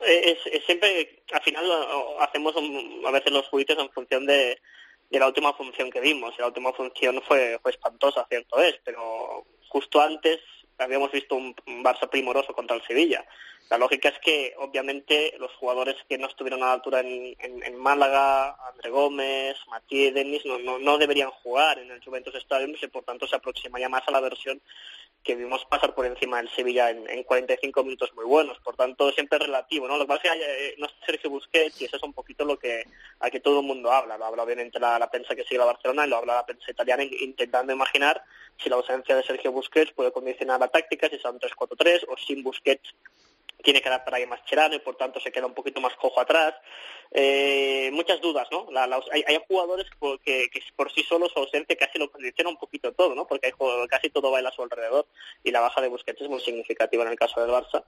es, 0.00 0.38
es 0.46 0.64
siempre, 0.64 1.22
al 1.32 1.42
final 1.42 1.64
hacemos 2.20 2.54
a 3.06 3.10
veces 3.10 3.32
los 3.32 3.48
juicios 3.48 3.78
en 3.78 3.90
función 3.90 4.26
de, 4.26 4.60
la 5.10 5.26
última 5.26 5.52
función 5.54 5.90
que 5.90 6.00
vimos. 6.00 6.38
La 6.38 6.46
última 6.46 6.72
función 6.72 7.22
fue, 7.26 7.58
fue 7.62 7.70
espantosa, 7.72 8.26
cierto 8.28 8.60
es, 8.60 8.78
pero 8.84 9.44
justo 9.68 10.00
antes 10.00 10.38
habíamos 10.78 11.10
visto 11.10 11.34
un, 11.34 11.54
un 11.66 11.82
Barça 11.84 12.08
primoroso 12.08 12.52
contra 12.52 12.76
el 12.76 12.82
Sevilla. 12.86 13.24
La 13.70 13.76
lógica 13.76 14.08
es 14.08 14.18
que, 14.20 14.54
obviamente, 14.58 15.34
los 15.38 15.52
jugadores 15.56 15.96
que 16.08 16.16
no 16.16 16.26
estuvieron 16.26 16.62
a 16.62 16.66
la 16.66 16.72
altura 16.74 17.00
en, 17.00 17.34
en- 17.38 17.62
en 17.62 17.76
Málaga, 17.76 18.56
André 18.66 18.88
Gómez, 18.90 19.56
Matías, 19.68 20.14
Denis, 20.14 20.46
no, 20.46 20.58
no, 20.58 20.78
no 20.78 20.96
deberían 20.96 21.30
jugar 21.30 21.78
en 21.78 21.90
el 21.90 22.02
Juventus 22.02 22.34
Stadium 22.36 22.74
y 22.80 22.86
por 22.86 23.04
tanto 23.04 23.26
se 23.26 23.36
aproximaría 23.36 23.88
más 23.90 24.02
a 24.06 24.10
la 24.10 24.20
versión 24.20 24.62
que 25.28 25.36
vimos 25.36 25.62
pasar 25.66 25.94
por 25.94 26.06
encima 26.06 26.38
del 26.38 26.48
Sevilla 26.48 26.88
en, 26.88 27.06
en 27.10 27.22
45 27.22 27.84
minutos 27.84 28.14
muy 28.14 28.24
buenos. 28.24 28.58
Por 28.60 28.76
tanto, 28.76 29.12
siempre 29.12 29.38
relativo, 29.38 29.86
¿no? 29.86 29.98
Lo 29.98 30.04
que 30.04 30.08
pasa 30.08 30.32
es 30.32 30.40
que 30.40 30.68
eh, 30.68 30.74
no 30.78 30.86
está 30.86 31.04
Sergio 31.04 31.28
Busquets 31.28 31.82
y 31.82 31.84
eso 31.84 31.98
es 31.98 32.02
un 32.02 32.14
poquito 32.14 32.46
lo 32.46 32.58
que 32.58 32.84
a 33.20 33.28
que 33.28 33.38
todo 33.40 33.60
el 33.60 33.66
mundo 33.66 33.92
habla. 33.92 34.16
Lo 34.16 34.24
habla 34.24 34.42
obviamente 34.42 34.80
la, 34.80 34.98
la 34.98 35.10
prensa 35.10 35.34
que 35.36 35.44
sigue 35.44 35.60
a 35.60 35.66
Barcelona 35.66 36.06
y 36.06 36.08
lo 36.08 36.16
habla 36.16 36.36
la 36.36 36.46
prensa 36.46 36.70
italiana 36.70 37.02
in- 37.04 37.14
intentando 37.20 37.74
imaginar 37.74 38.24
si 38.62 38.70
la 38.70 38.76
ausencia 38.76 39.14
de 39.14 39.22
Sergio 39.22 39.52
Busquets 39.52 39.92
puede 39.92 40.10
condicionar 40.12 40.58
la 40.60 40.68
táctica, 40.68 41.10
si 41.10 41.18
son 41.18 41.38
3-4-3 41.38 42.06
o 42.08 42.16
sin 42.16 42.42
Busquets 42.42 42.94
tiene 43.62 43.80
que 43.82 43.88
adaptar 43.88 44.14
ahí 44.14 44.26
más 44.26 44.44
Cherano 44.44 44.74
y 44.76 44.78
por 44.80 44.96
tanto 44.96 45.20
se 45.20 45.32
queda 45.32 45.46
un 45.46 45.54
poquito 45.54 45.80
más 45.80 45.94
cojo 45.96 46.20
atrás. 46.20 46.54
Eh, 47.10 47.90
muchas 47.92 48.20
dudas, 48.20 48.46
¿no? 48.50 48.66
La- 48.70 48.86
la- 48.86 49.02
hay, 49.10 49.24
hay 49.26 49.40
jugadores 49.48 49.86
que, 50.24 50.50
por 50.76 50.92
sí 50.92 51.02
solos 51.02 51.32
su 51.32 51.38
ausencia 51.40 51.74
casi 51.76 51.98
lo 51.98 52.10
condiciona 52.10 52.50
un 52.50 52.58
poquito 52.58 52.92
todo, 52.92 53.14
¿no? 53.14 53.26
Porque 53.26 53.46
hay 53.48 53.52
casi 53.88 54.10
todo 54.10 54.30
baila 54.30 54.50
a 54.50 54.52
su 54.52 54.62
alrededor 54.62 55.06
y 55.42 55.50
la 55.50 55.60
baja 55.60 55.80
de 55.80 55.88
Busquets 55.88 56.20
es 56.20 56.28
muy 56.28 56.40
significativa 56.40 57.02
en 57.04 57.10
el 57.10 57.18
caso 57.18 57.40
del 57.40 57.50
Barça. 57.50 57.84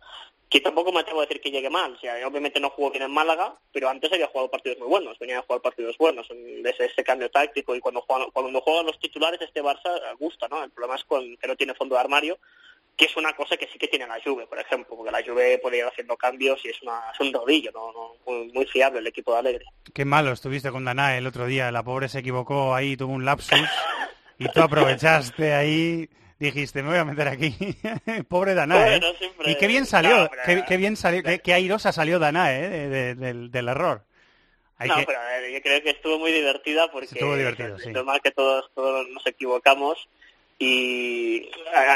Que 0.48 0.60
tampoco 0.60 0.90
me 0.90 1.00
atrevo 1.00 1.20
a 1.20 1.26
decir 1.26 1.40
que 1.40 1.50
llegue 1.50 1.70
mal. 1.70 1.98
Obviamente 2.26 2.58
no 2.60 2.70
jugó 2.70 2.90
bien 2.90 3.02
en 3.04 3.10
Málaga, 3.12 3.56
pero 3.72 3.88
antes 3.88 4.10
había 4.12 4.26
jugado 4.26 4.50
partidos 4.50 4.78
muy 4.78 4.88
buenos, 4.88 5.18
venía 5.18 5.38
a 5.38 5.42
jugar 5.42 5.60
partidos 5.60 5.96
buenos, 5.98 6.26
desde 6.30 6.86
ese 6.86 7.04
cambio 7.04 7.30
táctico 7.30 7.76
y 7.76 7.80
cuando 7.80 8.00
juegan, 8.00 8.30
cuando 8.32 8.60
juegan 8.62 8.86
los 8.86 8.98
titulares 8.98 9.40
este 9.42 9.62
Barça 9.62 10.16
gusta, 10.18 10.48
¿no? 10.48 10.64
El 10.64 10.70
problema 10.70 10.96
es 10.96 11.04
con, 11.04 11.36
que 11.36 11.46
no 11.46 11.56
tiene 11.56 11.74
fondo 11.74 11.94
de 11.94 12.00
armario 12.00 12.38
que 13.00 13.06
es 13.06 13.16
una 13.16 13.32
cosa 13.32 13.56
que 13.56 13.66
sí 13.66 13.78
que 13.78 13.88
tiene 13.88 14.06
la 14.06 14.20
Juve, 14.22 14.46
por 14.46 14.58
ejemplo, 14.58 14.94
porque 14.94 15.10
la 15.10 15.24
Juve 15.24 15.58
puede 15.62 15.78
ir 15.78 15.84
haciendo 15.84 16.18
cambios 16.18 16.62
y 16.66 16.68
es, 16.68 16.82
una, 16.82 17.00
es 17.14 17.18
un 17.18 17.32
rodillo, 17.32 17.70
¿no? 17.72 17.90
no 17.92 18.12
muy, 18.26 18.52
muy, 18.52 18.66
fiable 18.66 18.98
el 18.98 19.06
equipo 19.06 19.32
de 19.32 19.38
Alegre. 19.38 19.64
Qué 19.94 20.04
malo 20.04 20.32
estuviste 20.32 20.70
con 20.70 20.84
Danae 20.84 21.16
el 21.16 21.26
otro 21.26 21.46
día, 21.46 21.72
la 21.72 21.82
pobre 21.82 22.10
se 22.10 22.18
equivocó 22.18 22.74
ahí, 22.74 22.98
tuvo 22.98 23.14
un 23.14 23.24
lapsus 23.24 23.58
y 24.38 24.46
tú 24.50 24.60
aprovechaste 24.60 25.54
ahí 25.54 26.10
dijiste, 26.38 26.82
me 26.82 26.90
voy 26.90 26.98
a 26.98 27.04
meter 27.06 27.28
aquí. 27.28 27.54
Pobre 28.28 28.52
Danae. 28.52 28.96
¿eh? 28.96 29.00
Y 29.46 29.54
qué 29.56 29.66
bien 29.66 29.86
salió, 29.86 30.24
no, 30.24 30.30
qué, 30.44 30.62
qué, 30.68 30.76
bien 30.76 30.96
salió, 30.96 31.22
qué, 31.22 31.38
qué, 31.38 31.54
airosa 31.54 31.92
salió 31.92 32.18
Danae 32.18 32.64
¿eh? 32.64 32.68
de, 32.68 32.88
de, 32.88 33.14
del, 33.14 33.50
del, 33.50 33.68
error. 33.68 34.04
Hay 34.76 34.88
no, 34.90 34.96
que... 34.96 35.06
pero 35.06 35.20
a 35.20 35.24
ver, 35.24 35.52
yo 35.52 35.62
creo 35.62 35.82
que 35.82 35.90
estuvo 35.90 36.18
muy 36.18 36.32
divertida 36.32 36.90
porque 36.90 37.06
estuvo 37.06 37.34
divertido, 37.34 37.78
sí. 37.78 37.90
normal 37.90 38.20
que 38.22 38.30
todos, 38.30 38.70
todos 38.74 39.08
nos 39.08 39.26
equivocamos 39.26 40.06
y 40.62 41.48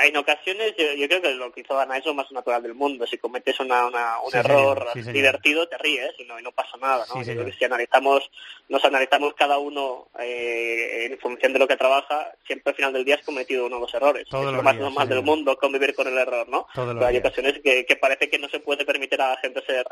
en 0.07 0.17
ocasiones 0.17 0.75
yo, 0.79 0.95
yo, 0.95 1.07
creo 1.07 1.21
que 1.21 1.35
lo 1.35 1.53
que 1.53 1.61
hizo 1.61 1.79
Ana 1.79 1.99
es 1.99 2.07
lo 2.07 2.15
más 2.15 2.33
natural 2.33 2.62
del 2.62 2.73
mundo. 2.73 3.07
Si 3.07 3.19
cometes 3.19 3.61
una, 3.61 3.87
una, 3.87 4.21
un 4.21 4.31
sí, 4.31 4.39
error 4.39 4.89
sí, 4.95 5.03
divertido, 5.12 5.69
te 5.69 5.77
ríes 5.77 6.12
y 6.19 6.25
no, 6.25 6.41
y 6.41 6.43
no 6.43 6.51
pasa 6.51 6.79
nada. 6.79 7.05
¿no? 7.09 7.23
Sí, 7.23 7.29
yo 7.29 7.35
creo 7.35 7.45
que 7.45 7.53
si 7.53 7.65
analizamos, 7.67 8.31
nos 8.71 8.83
analizamos 8.83 9.35
cada 9.35 9.59
uno 9.59 10.09
eh, 10.19 11.09
en 11.11 11.19
función 11.19 11.53
de 11.53 11.59
lo 11.59 11.69
que 11.69 11.77
trabaja, 11.77 12.33
siempre 12.47 12.71
al 12.71 12.77
final 12.77 12.93
del 12.95 13.05
día 13.05 13.17
has 13.17 13.25
cometido 13.25 13.67
uno 13.67 13.77
de 13.77 13.83
los 13.83 13.95
errores. 13.95 14.27
Todo 14.31 14.41
es 14.41 14.47
lo 14.47 14.57
lo 14.57 14.62
más 14.62 14.77
normal 14.77 15.09
del 15.11 15.23
mundo 15.23 15.59
convivir 15.59 15.95
con 15.95 16.07
el 16.07 16.17
error, 16.17 16.49
¿no? 16.49 16.67
Pero 16.75 17.05
hay 17.05 17.19
ocasiones 17.19 17.61
que, 17.62 17.85
que, 17.85 17.97
parece 17.97 18.31
que 18.31 18.39
no 18.39 18.49
se 18.49 18.61
puede 18.61 18.87
permitir 18.87 19.21
a 19.21 19.31
la 19.31 19.37
gente 19.37 19.62
ser 19.67 19.87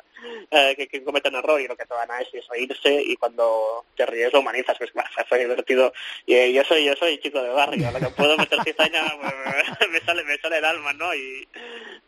eh, 0.50 0.74
que, 0.78 0.88
que 0.88 1.04
cometa 1.04 1.28
un 1.28 1.36
error 1.36 1.60
y 1.60 1.68
lo 1.68 1.76
que 1.76 1.84
te 1.84 1.92
van 1.92 2.10
a 2.10 2.20
es, 2.20 2.28
es 2.32 2.48
reírse 2.48 3.02
y 3.02 3.16
cuando 3.16 3.84
te 3.94 4.06
ríes 4.06 4.32
lo 4.32 4.40
humanizas, 4.40 4.78
pues 4.78 4.92
fue 5.28 5.38
divertido. 5.40 5.92
Y 6.24 6.34
eh, 6.36 6.52
yo 6.54 6.64
soy 6.64 6.84
yo 6.84 6.94
soy 6.96 7.18
chico 7.18 7.42
de 7.42 7.50
barrio, 7.50 7.90
lo 7.90 7.98
que 7.98 8.08
puedo 8.08 8.36
meter 8.38 8.61
cizaña 8.64 9.02
me 9.92 10.00
sale 10.00 10.24
me 10.24 10.36
sale 10.38 10.58
el 10.58 10.64
alma 10.64 10.92
no 10.92 11.14
y, 11.14 11.48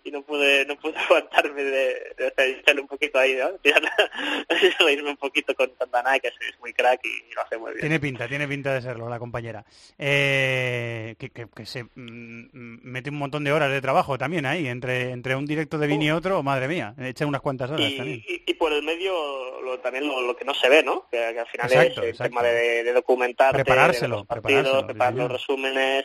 y 0.05 0.11
no 0.11 0.23
pude 0.23 0.65
no 0.67 0.77
pude 0.77 0.97
aguantarme 1.09 1.65
de, 1.65 2.15
de 2.17 2.33
echarle 2.37 2.83
un 2.83 2.89
poquito 2.89 3.19
ahí 3.19 3.35
no 3.35 3.51
reírme 4.81 5.11
un 5.11 5.17
poquito 5.17 5.55
con 5.55 5.71
Tandana 5.77 6.19
que 6.19 6.29
es, 6.29 6.35
muy 6.61 6.73
crack 6.73 7.01
y 7.05 7.35
lo 7.35 7.43
hace 7.43 7.59
muy 7.59 7.73
bien. 7.73 7.81
Tiene 7.81 8.01
pinta 8.01 8.29
tiene 8.29 8.49
pinta 8.49 8.75
de 8.75 8.83
serlo 8.83 9.09
la 9.09 9.19
compañera. 9.19 9.65
Eh, 9.99 11.15
que, 11.19 11.31
que, 11.31 11.47
que, 11.55 11.67
se 11.67 11.85
mm, 11.85 12.81
mete 12.83 13.11
un 13.11 13.17
montón 13.17 13.45
de 13.45 13.53
horas 13.53 13.71
de 13.71 13.81
trabajo 13.81 14.19
también 14.19 14.47
ahí 14.47 14.67
entre 14.67 15.11
entre 15.11 15.37
un 15.37 15.47
directo 15.47 15.79
de 15.79 15.87
Vini 15.87 16.07
y 16.07 16.11
otro 16.11 16.43
madre 16.43 16.69
mía 16.69 16.95
echa 17.01 17.27
unas 17.27 17.41
cuantas 17.41 17.71
horas 17.71 17.91
y, 17.91 17.97
también. 17.97 18.23
y, 18.27 18.43
y, 18.47 18.55
por 18.55 18.73
el 18.73 18.83
medio 18.83 19.61
lo, 19.63 19.79
también 19.81 20.07
lo, 20.07 20.21
lo, 20.23 20.37
que 20.37 20.45
no 20.45 20.55
se 20.55 20.69
ve 20.69 20.83
no 20.83 21.07
que, 21.11 21.17
que 21.17 21.41
al 21.41 21.47
final 21.47 21.67
exacto, 21.67 21.93
es 21.93 21.99
el 21.99 22.11
exacto. 22.11 22.31
tema 22.31 22.43
de, 22.43 22.85
de 22.85 22.93
documentarte 22.93 23.55
preparárselo 23.55 24.17
de 24.17 24.21
los 24.21 24.27
partidos, 24.27 24.63
preparárselo, 24.63 24.87
preparar 24.87 25.15
los 25.15 25.33
resúmenes 25.33 26.05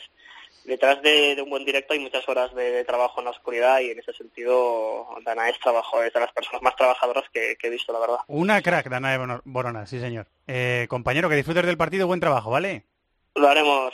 detrás 0.70 1.02
de, 1.02 1.36
de, 1.36 1.42
un 1.42 1.50
buen 1.50 1.66
directo 1.66 1.94
hay 1.94 2.00
muchas 2.00 2.28
horas 2.30 2.54
de, 2.56 2.72
de, 2.72 2.86
trabajo 2.86 3.20
en 3.20 3.26
la 3.26 3.32
oscuridad 3.32 3.82
y 3.82 3.92
en 3.92 4.00
ese 4.00 4.14
sentido 4.14 5.08
Danae 5.26 5.52
es, 5.52 5.60
trabajo, 5.60 6.02
es 6.02 6.14
de 6.14 6.20
las 6.20 6.32
personas 6.32 6.62
más 6.62 6.76
trabajadoras 6.76 7.26
que, 7.34 7.58
que 7.60 7.68
he 7.68 7.70
visto, 7.72 7.92
la 7.92 8.00
verdad. 8.00 8.20
Una 8.28 8.62
crack, 8.62 8.88
Danae 8.88 9.42
Borona, 9.44 9.86
sí 9.86 10.00
señor. 10.00 10.28
Eh, 10.48 10.88
compañero, 10.90 11.28
que 11.28 11.36
disfrutes 11.36 11.66
del 11.66 11.78
partido, 11.78 12.08
buen 12.08 12.20
trabajo, 12.20 12.52
¿vale? 12.52 12.86
Lo 13.36 13.48
haremos. 13.48 13.94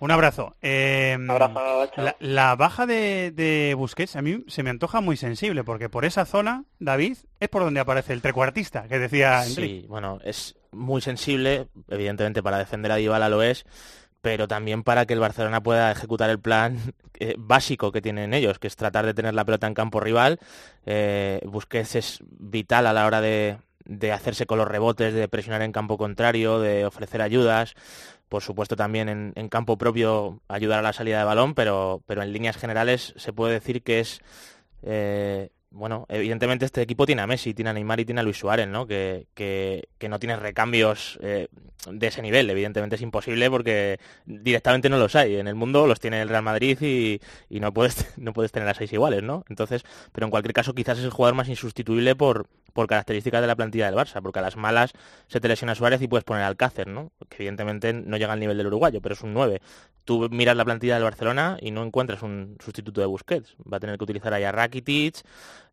Un 0.00 0.10
abrazo. 0.12 0.54
Eh, 0.62 1.16
Un 1.18 1.30
abrazo 1.30 1.90
la, 1.96 2.16
la, 2.20 2.54
baja 2.54 2.86
de, 2.86 3.32
de, 3.32 3.74
Busquets 3.74 4.14
a 4.14 4.22
mí 4.22 4.44
se 4.46 4.62
me 4.62 4.70
antoja 4.70 5.00
muy 5.00 5.16
sensible, 5.16 5.64
porque 5.64 5.88
por 5.88 6.04
esa 6.04 6.24
zona, 6.24 6.64
David, 6.78 7.16
es 7.40 7.48
por 7.48 7.62
donde 7.62 7.80
aparece 7.80 8.12
el 8.12 8.22
trecuartista, 8.22 8.86
que 8.86 8.98
decía 8.98 9.42
Enrique. 9.44 9.80
Sí, 9.82 9.86
bueno, 9.88 10.20
es 10.24 10.56
muy 10.70 11.00
sensible, 11.00 11.66
evidentemente 11.88 12.42
para 12.42 12.58
defender 12.58 12.92
a 12.92 12.96
Dybala 12.96 13.28
lo 13.28 13.42
es, 13.42 13.66
pero 14.20 14.48
también 14.48 14.82
para 14.82 15.06
que 15.06 15.14
el 15.14 15.20
Barcelona 15.20 15.62
pueda 15.62 15.90
ejecutar 15.90 16.30
el 16.30 16.40
plan 16.40 16.78
eh, 17.18 17.34
básico 17.38 17.92
que 17.92 18.02
tienen 18.02 18.34
ellos, 18.34 18.58
que 18.58 18.66
es 18.66 18.76
tratar 18.76 19.06
de 19.06 19.14
tener 19.14 19.34
la 19.34 19.44
pelota 19.44 19.66
en 19.66 19.74
campo 19.74 20.00
rival. 20.00 20.38
Eh, 20.86 21.40
Busquets 21.44 21.94
es 21.94 22.18
vital 22.28 22.86
a 22.86 22.92
la 22.92 23.06
hora 23.06 23.20
de, 23.20 23.58
de, 23.84 24.12
hacerse 24.12 24.46
con 24.46 24.58
los 24.58 24.68
rebotes, 24.68 25.14
de 25.14 25.28
presionar 25.28 25.62
en 25.62 25.72
campo 25.72 25.98
contrario, 25.98 26.60
de 26.60 26.86
ofrecer 26.86 27.22
ayudas. 27.22 27.74
Por 28.28 28.42
supuesto 28.42 28.76
también 28.76 29.32
en, 29.34 29.48
campo 29.48 29.78
propio 29.78 30.42
ayudar 30.48 30.80
a 30.80 30.82
la 30.82 30.92
salida 30.92 31.18
de 31.18 31.24
balón, 31.24 31.54
pero, 31.54 32.02
pero 32.06 32.22
en 32.22 32.32
líneas 32.32 32.58
generales 32.58 33.14
se 33.16 33.32
puede 33.32 33.54
decir 33.54 33.82
que 33.82 34.00
es 34.00 34.20
eh, 34.82 35.50
bueno, 35.70 36.06
evidentemente 36.08 36.64
este 36.64 36.80
equipo 36.80 37.04
tiene 37.04 37.22
a 37.22 37.26
Messi, 37.26 37.52
tiene 37.52 37.70
a 37.70 37.72
Neymar 37.72 38.00
y 38.00 38.04
tiene 38.04 38.20
a 38.20 38.24
Luis 38.24 38.38
Suárez, 38.38 38.68
¿no? 38.68 38.86
Que, 38.86 39.26
que, 39.34 39.88
que 39.98 40.08
no 40.08 40.18
tiene 40.18 40.36
recambios 40.36 41.18
eh, 41.22 41.48
de 41.90 42.06
ese 42.06 42.22
nivel. 42.22 42.48
Evidentemente 42.48 42.96
es 42.96 43.02
imposible 43.02 43.50
porque 43.50 44.00
directamente 44.24 44.88
no 44.88 44.98
los 44.98 45.14
hay. 45.14 45.36
En 45.36 45.46
el 45.46 45.54
mundo 45.54 45.86
los 45.86 46.00
tiene 46.00 46.22
el 46.22 46.28
Real 46.28 46.42
Madrid 46.42 46.78
y, 46.80 47.20
y 47.50 47.60
no 47.60 47.72
puedes 47.72 48.06
no 48.18 48.32
puedes 48.32 48.50
tener 48.52 48.68
a 48.68 48.74
seis 48.74 48.92
iguales, 48.92 49.22
¿no? 49.22 49.44
Entonces, 49.48 49.82
pero 50.12 50.26
en 50.26 50.30
cualquier 50.30 50.54
caso 50.54 50.74
quizás 50.74 50.98
es 50.98 51.04
el 51.04 51.10
jugador 51.10 51.34
más 51.34 51.48
insustituible 51.48 52.16
por, 52.16 52.48
por 52.72 52.86
características 52.86 53.40
de 53.40 53.46
la 53.46 53.56
plantilla 53.56 53.86
del 53.86 53.94
Barça, 53.94 54.22
porque 54.22 54.38
a 54.38 54.42
las 54.42 54.56
malas 54.56 54.92
se 55.26 55.40
te 55.40 55.48
lesiona 55.48 55.74
Suárez 55.74 56.00
y 56.00 56.08
puedes 56.08 56.24
poner 56.24 56.44
al 56.44 56.56
Cácer, 56.56 56.86
¿no? 56.86 57.12
Que 57.28 57.36
evidentemente 57.38 57.92
no 57.92 58.16
llega 58.16 58.32
al 58.32 58.40
nivel 58.40 58.56
del 58.56 58.68
uruguayo, 58.68 59.00
pero 59.00 59.14
es 59.14 59.22
un 59.22 59.34
9. 59.34 59.60
Tú 60.04 60.28
miras 60.30 60.56
la 60.56 60.64
plantilla 60.64 60.94
del 60.94 61.04
Barcelona 61.04 61.58
y 61.60 61.70
no 61.70 61.82
encuentras 61.82 62.22
un 62.22 62.56
sustituto 62.64 63.00
de 63.00 63.06
Busquets. 63.06 63.56
Va 63.70 63.76
a 63.76 63.80
tener 63.80 63.98
que 63.98 64.04
utilizar 64.04 64.32
ahí 64.32 64.44
a 64.44 64.52
Rakitic 64.52 65.16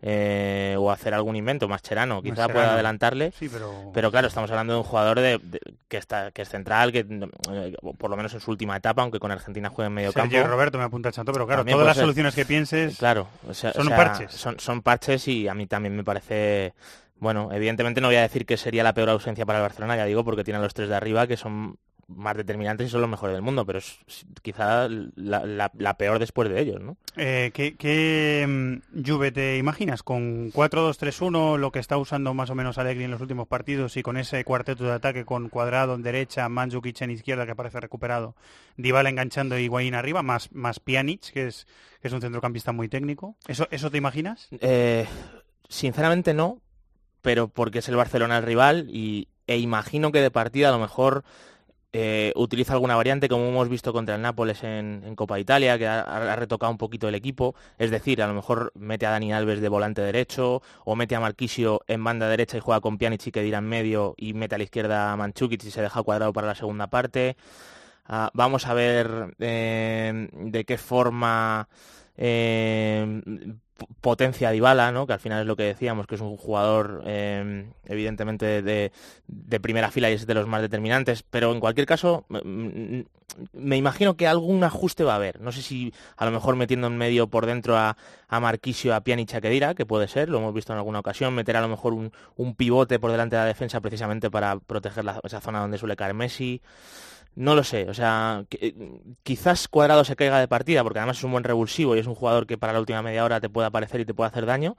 eh, 0.08 0.76
o 0.78 0.92
hacer 0.92 1.16
algún 1.16 1.36
invento, 1.36 1.68
Mascherano, 1.68 2.22
quizá 2.22 2.34
Mascherano. 2.34 2.54
pueda 2.54 2.74
adelantarle. 2.74 3.32
Sí, 3.32 3.50
pero... 3.52 3.90
pero... 3.92 4.12
claro, 4.12 4.28
estamos 4.28 4.52
hablando 4.52 4.74
de 4.74 4.80
un 4.80 4.86
jugador 4.86 5.20
de, 5.20 5.40
de, 5.42 5.60
que 5.88 5.98
está 5.98 6.32
que 6.32 6.44
es 6.44 6.50
central, 6.50 6.92
que 6.92 7.00
eh, 7.00 7.76
por 7.98 8.12
lo 8.12 8.16
menos 8.16 8.32
en 8.36 8.40
su 8.40 8.52
última 8.52 8.78
etapa, 8.78 9.02
aunque 9.02 9.18
con 9.18 9.32
Argentina 9.32 9.70
juega 9.70 9.88
en 9.88 9.94
medio 9.96 10.12
Sergio 10.12 10.42
campo. 10.42 10.48
Roberto 10.48 10.78
me 10.78 10.84
apunta 10.84 11.10
el 11.10 11.16
chanto, 11.16 11.34
pero 11.34 11.48
claro, 11.48 11.66
todas 11.66 11.88
las 11.88 11.96
ser. 11.96 12.04
soluciones 12.04 12.36
que 12.36 12.46
pienses 12.46 13.00
claro, 13.00 13.28
o 13.50 13.54
sea, 13.56 13.74
son 13.74 13.88
o 13.88 13.90
sea, 13.90 13.98
parches. 13.98 14.32
Son, 14.32 14.60
son 14.60 14.84
parches 14.84 15.28
y 15.28 15.48
a 15.48 15.56
mí 15.56 15.66
también 15.66 15.96
me 15.96 16.04
parece 16.04 16.76
bueno, 17.18 17.50
evidentemente 17.52 18.00
no 18.00 18.10
voy 18.10 18.18
a 18.18 18.22
decir 18.22 18.46
que 18.46 18.58
sería 18.58 18.84
la 18.84 18.94
peor 18.94 19.10
ausencia 19.10 19.44
para 19.46 19.58
el 19.58 19.64
Barcelona, 19.64 19.96
ya 19.96 20.06
digo, 20.06 20.24
porque 20.24 20.44
tiene 20.44 20.60
a 20.60 20.62
los 20.62 20.76
tres 20.76 20.90
de 20.90 20.96
arriba 20.96 21.26
que 21.26 21.38
son 21.38 21.78
más 22.08 22.38
determinantes 22.38 22.88
y 22.88 22.90
son 22.90 23.02
los 23.02 23.10
mejores 23.10 23.34
del 23.34 23.42
mundo, 23.42 23.66
pero 23.66 23.80
es 23.80 23.98
quizá 24.42 24.88
la, 24.90 25.46
la, 25.46 25.72
la 25.74 25.98
peor 25.98 26.20
después 26.20 26.50
de 26.50 26.62
ellos, 26.62 26.80
¿no? 26.82 26.98
Eh, 27.18 27.52
¿Qué, 27.54 27.76
qué 27.76 28.80
Juve 29.06 29.32
te 29.32 29.58
imaginas? 29.58 30.04
¿Con 30.04 30.52
4-2-3-1, 30.52 31.58
lo 31.58 31.72
que 31.72 31.80
está 31.80 31.98
usando 31.98 32.34
más 32.34 32.50
o 32.50 32.56
menos 32.56 32.78
Allegri 32.78 33.06
en 33.06 33.12
los 33.12 33.22
últimos 33.22 33.48
partidos 33.48 33.98
y 33.98 34.04
con 34.04 34.18
ese 34.18 34.44
cuarteto 34.44 34.84
de 34.84 34.92
ataque 34.92 35.26
con 35.26 35.50
Cuadrado 35.50 35.96
en 35.96 36.04
derecha, 36.04 36.48
Mandzukic 36.50 37.02
en 37.02 37.12
izquierda 37.12 37.46
que 37.46 37.56
parece 37.56 37.80
recuperado, 37.80 38.36
Dybala 38.78 39.10
enganchando 39.10 39.58
y 39.58 39.64
Higuaín 39.64 39.96
arriba, 39.96 40.22
más, 40.22 40.52
más 40.52 40.80
Pjanic, 40.80 41.32
que 41.32 41.48
es, 41.48 41.68
que 42.02 42.08
es 42.08 42.14
un 42.14 42.22
centrocampista 42.22 42.72
muy 42.72 42.90
técnico? 42.90 43.36
¿Eso, 43.48 43.68
eso 43.72 43.90
te 43.90 43.98
imaginas? 43.98 44.48
Eh, 44.60 45.08
sinceramente 45.68 46.34
no, 46.34 46.62
pero 47.22 47.48
porque 47.48 47.80
es 47.80 47.90
el 47.90 47.96
Barcelona 47.96 48.38
el 48.38 48.44
rival 48.44 48.88
y, 48.90 49.30
e 49.48 49.58
imagino 49.58 50.12
que 50.12 50.22
de 50.22 50.32
partida 50.32 50.70
a 50.70 50.72
lo 50.72 50.80
mejor 50.80 51.24
eh, 51.98 52.34
utiliza 52.36 52.74
alguna 52.74 52.98
variante 52.98 53.30
como 53.30 53.48
hemos 53.48 53.70
visto 53.70 53.94
contra 53.94 54.16
el 54.16 54.22
Nápoles 54.22 54.64
en, 54.66 55.16
Copa 55.16 55.40
Italia, 55.40 55.78
que 55.78 55.88
ha, 55.88 56.36
retocado 56.36 56.70
un 56.70 56.78
poquito 56.78 57.08
el 57.08 57.16
equipo, 57.16 57.56
es 57.78 57.90
decir, 57.90 58.22
a 58.22 58.28
lo 58.28 58.34
mejor 58.34 58.74
mete 58.76 59.06
a 59.06 59.12
Dani 59.12 59.32
Alves 59.32 59.62
de 59.62 59.70
volante 59.70 60.02
derecho 60.02 60.62
o 60.84 60.98
mete 60.98 61.16
a 61.16 61.22
Marquisio 61.22 61.84
en 61.88 62.04
banda 62.04 62.28
derecha 62.28 62.58
y 62.58 62.60
juega 62.60 62.82
con 62.82 62.98
Pjanic 62.98 63.28
y 63.28 63.32
que 63.32 63.42
dirá 63.42 63.60
en 63.60 63.70
medio 63.70 64.14
y 64.18 64.34
mete 64.34 64.56
a 64.56 64.58
la 64.58 64.66
izquierda 64.66 65.14
a 65.14 65.16
Manchukic 65.16 65.64
y 65.64 65.72
se 65.72 65.82
deja 65.82 66.04
cuadrado 66.04 66.34
para 66.34 66.48
la 66.48 66.56
segunda 66.56 66.88
parte. 66.88 67.38
Uh, 68.10 68.28
vamos 68.34 68.68
a 68.68 68.74
ver 68.74 69.34
eh, 69.40 70.28
de 70.34 70.66
qué 70.66 70.78
forma 70.78 71.70
eh, 72.18 73.22
potencia 74.02 74.50
a 74.50 74.52
Dybala, 74.52 74.92
¿no? 74.92 75.06
que 75.06 75.14
al 75.14 75.20
final 75.20 75.42
es 75.42 75.48
lo 75.48 75.56
que 75.56 75.64
decíamos, 75.64 76.08
que 76.08 76.16
es 76.16 76.22
un 76.22 76.38
jugador 76.38 77.04
eh, 77.06 77.66
evidentemente 77.86 78.62
de, 78.62 78.92
primera 79.62 79.92
fila 79.92 80.10
y 80.10 80.14
es 80.14 80.26
de 80.26 80.34
los 80.34 80.48
más 80.48 80.62
determinantes, 80.62 81.24
pero 81.24 81.52
en 81.52 81.60
cualquier 81.60 81.88
caso 81.88 82.26
me 83.54 83.76
imagino 83.76 84.16
que 84.16 84.28
algún 84.28 84.64
ajuste 84.64 85.04
va 85.04 85.14
a 85.14 85.16
haber. 85.18 85.42
No 85.42 85.52
sé 85.52 85.62
si 85.62 85.94
a 86.16 86.26
lo 86.26 86.32
mejor 86.32 86.56
metiendo 86.56 86.88
en 86.88 86.98
medio 86.98 87.28
por 87.28 87.46
dentro 87.46 87.76
a, 87.76 87.98
a 88.30 88.40
Marquisio, 88.40 88.96
a 88.96 89.02
Pjanic, 89.02 89.34
a 89.34 89.42
Kedira, 89.42 89.76
que 89.76 89.86
puede 89.86 90.08
ser, 90.08 90.30
lo 90.30 90.38
hemos 90.38 90.54
visto 90.54 90.72
en 90.72 90.78
alguna 90.78 91.00
ocasión, 91.00 91.34
meter 91.34 91.58
a 91.58 91.62
lo 91.62 91.68
mejor 91.68 91.94
un, 91.94 92.12
un 92.38 92.56
pivote 92.56 93.00
por 93.00 93.12
delante 93.12 93.36
de 93.36 93.42
la 93.42 93.48
defensa 93.48 93.82
precisamente 93.82 94.30
para 94.30 94.58
proteger 94.60 95.04
esa 95.24 95.42
zona 95.42 95.60
donde 95.60 95.78
suele 95.78 95.96
caer 95.96 96.14
Messi. 96.14 96.62
No 97.36 97.54
lo 97.54 97.66
sé, 97.66 97.90
o 97.90 97.94
sea, 97.94 98.46
quizás 99.24 99.68
Cuadrado 99.68 100.06
se 100.06 100.16
caiga 100.16 100.40
de 100.40 100.48
partida, 100.48 100.84
porque 100.84 101.00
además 101.00 101.18
es 101.18 101.24
un 101.26 101.34
buen 101.34 101.44
revulsivo 101.44 101.94
y 101.96 102.00
es 102.00 102.08
un 102.08 102.16
jugador 102.16 102.48
que 102.48 102.58
para 102.58 102.72
la 102.72 102.80
última 102.80 103.02
media 103.02 103.26
hora 103.26 103.42
te 103.42 103.50
puede 103.50 103.68
aparecer 103.68 104.00
y 104.00 104.06
te 104.06 104.14
puede 104.14 104.30
hacer 104.30 104.46
daño. 104.46 104.78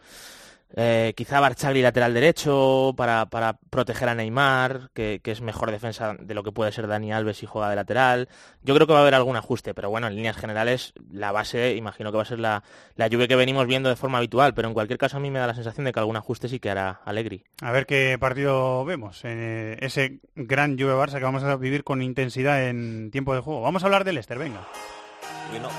Eh, 0.75 1.14
quizá 1.17 1.41
Barchagli 1.41 1.81
lateral 1.81 2.12
derecho 2.12 2.93
para, 2.97 3.27
para 3.27 3.55
proteger 3.71 4.09
a 4.09 4.14
Neymar, 4.14 4.91
que, 4.93 5.21
que, 5.23 5.31
es 5.31 5.41
mejor 5.41 5.71
defensa 5.71 6.17
de 6.19 6.35
lo 6.35 6.43
que 6.43 6.53
puede 6.53 6.73
ser 6.73 6.89
Dani 6.89 7.12
Alves 7.12 7.39
si 7.39 7.47
juega 7.47 7.71
de 7.71 7.77
lateral. 7.77 8.29
Yo 8.62 8.75
creo 8.75 8.87
que 8.87 8.93
va 8.93 8.99
a 8.99 9.03
haber 9.03 9.14
algún 9.14 9.37
ajuste, 9.37 9.75
pero 9.75 9.91
bueno, 9.91 10.07
en 10.09 10.17
líneas 10.17 10.37
generales 10.37 10.93
la 11.11 11.33
base 11.33 11.77
imagino 11.77 12.11
que 12.11 12.17
va 12.17 12.23
a 12.23 12.27
ser 12.27 12.41
la, 12.41 12.64
la 12.97 13.07
lluvia 13.07 13.29
que 13.29 13.37
venimos 13.37 13.67
viendo 13.67 13.89
de 13.89 13.97
forma 13.97 14.19
habitual, 14.19 14.55
pero 14.55 14.69
en 14.69 14.75
cualquier 14.75 14.99
caso 14.99 15.17
a 15.17 15.21
mí 15.21 15.31
me 15.31 15.39
da 15.39 15.47
la 15.47 15.55
sensación 15.55 15.85
de 15.85 15.93
que 15.93 16.01
algún 16.01 16.17
ajuste 16.17 16.49
sí 16.49 16.59
que 16.59 16.71
hará 16.71 17.01
Alegri. 17.05 17.45
A 17.62 17.71
ver 17.71 17.87
qué 17.87 18.17
partido 18.19 18.85
vemos, 18.85 19.21
eh, 19.25 19.77
ese 19.81 20.21
gran 20.35 20.79
Juve 20.79 20.95
Barça 20.95 21.19
que 21.19 21.25
vamos 21.25 21.45
a 21.45 21.57
vivir 21.57 21.85
con 21.85 22.03
intensidad 22.03 22.69
en 22.69 23.11
tiempo 23.11 23.35
de 23.35 23.41
juego. 23.41 23.62
Vamos 23.62 23.83
a 23.83 23.87
hablar 23.87 24.05
del 24.05 24.17
Leicester, 24.17 24.39
venga. 24.39 24.67
We're 25.53 25.61
not 25.61 25.73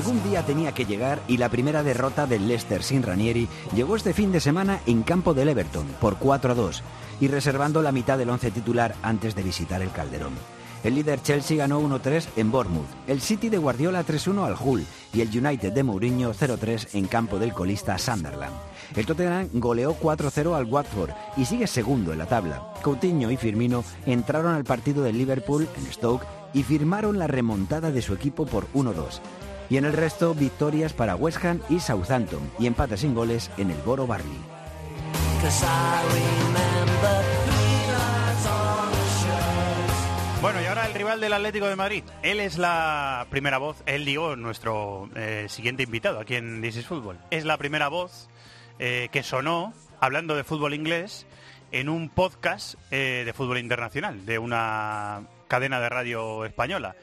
Algún 0.00 0.22
día 0.22 0.42
tenía 0.46 0.72
que 0.72 0.86
llegar 0.86 1.20
y 1.28 1.36
la 1.36 1.50
primera 1.50 1.82
derrota 1.82 2.26
del 2.26 2.48
Leicester 2.48 2.82
sin 2.82 3.02
Ranieri 3.02 3.48
llegó 3.74 3.96
este 3.96 4.14
fin 4.14 4.32
de 4.32 4.40
semana 4.40 4.80
en 4.86 5.02
campo 5.02 5.34
del 5.34 5.50
Everton 5.50 5.86
por 6.00 6.16
4 6.16 6.52
a 6.52 6.54
2 6.54 6.82
y 7.20 7.28
reservando 7.28 7.82
la 7.82 7.92
mitad 7.92 8.16
del 8.16 8.30
once 8.30 8.50
titular 8.50 8.94
antes 9.02 9.34
de 9.34 9.42
visitar 9.42 9.82
el 9.82 9.90
Calderón. 9.90 10.32
El 10.82 10.94
líder 10.94 11.20
Chelsea 11.20 11.58
ganó 11.58 11.82
1-3 11.82 12.28
en 12.36 12.50
Bournemouth, 12.50 12.88
el 13.06 13.20
City 13.20 13.50
de 13.50 13.58
Guardiola 13.58 14.04
3-1 14.04 14.46
al 14.46 14.56
Hull 14.58 14.86
y 15.12 15.20
el 15.20 15.28
United 15.28 15.72
de 15.72 15.82
Mourinho 15.82 16.32
0-3 16.32 16.94
en 16.94 17.06
campo 17.06 17.38
del 17.38 17.52
colista 17.52 17.98
Sunderland. 17.98 18.56
El 18.96 19.06
Tottenham 19.06 19.48
goleó 19.54 19.94
4-0 19.94 20.56
al 20.56 20.64
Watford 20.64 21.10
y 21.36 21.44
sigue 21.44 21.66
segundo 21.66 22.12
en 22.12 22.18
la 22.18 22.26
tabla. 22.26 22.62
Coutinho 22.82 23.30
y 23.30 23.36
Firmino 23.36 23.84
entraron 24.06 24.54
al 24.54 24.64
partido 24.64 25.02
del 25.02 25.18
Liverpool 25.18 25.68
en 25.76 25.92
Stoke 25.92 26.26
y 26.52 26.62
firmaron 26.62 27.18
la 27.18 27.26
remontada 27.26 27.90
de 27.90 28.02
su 28.02 28.14
equipo 28.14 28.46
por 28.46 28.66
1-2. 28.72 29.20
Y 29.68 29.76
en 29.76 29.84
el 29.84 29.92
resto, 29.92 30.34
victorias 30.34 30.92
para 30.92 31.14
West 31.14 31.44
Ham 31.44 31.60
y 31.68 31.78
Southampton 31.78 32.50
y 32.58 32.66
empates 32.66 33.00
sin 33.00 33.14
goles 33.14 33.50
en 33.56 33.70
el 33.70 33.78
Boro 33.82 34.06
Barley. 34.06 34.38
Bueno, 40.42 40.62
y 40.62 40.64
ahora 40.64 40.86
el 40.86 40.94
rival 40.94 41.20
del 41.20 41.34
Atlético 41.34 41.66
de 41.66 41.76
Madrid. 41.76 42.02
Él 42.22 42.40
es 42.40 42.56
la 42.56 43.26
primera 43.28 43.58
voz, 43.58 43.76
él 43.84 44.06
digo, 44.06 44.36
nuestro 44.36 45.10
eh, 45.14 45.44
siguiente 45.50 45.82
invitado 45.82 46.18
aquí 46.18 46.34
en 46.34 46.62
This 46.62 46.78
is 46.78 46.86
Football. 46.86 47.18
Es 47.30 47.44
la 47.44 47.58
primera 47.58 47.88
voz 47.88 48.29
eh, 48.80 49.08
que 49.12 49.22
sonó 49.22 49.72
hablando 50.00 50.34
de 50.34 50.42
fútbol 50.42 50.74
inglés 50.74 51.26
en 51.70 51.88
un 51.88 52.08
podcast 52.08 52.74
eh, 52.90 53.22
de 53.24 53.32
fútbol 53.32 53.58
internacional 53.58 54.26
de 54.26 54.38
una 54.40 55.22
cadena 55.46 55.78
de 55.78 55.88
radio 55.88 56.44
española 56.44 56.96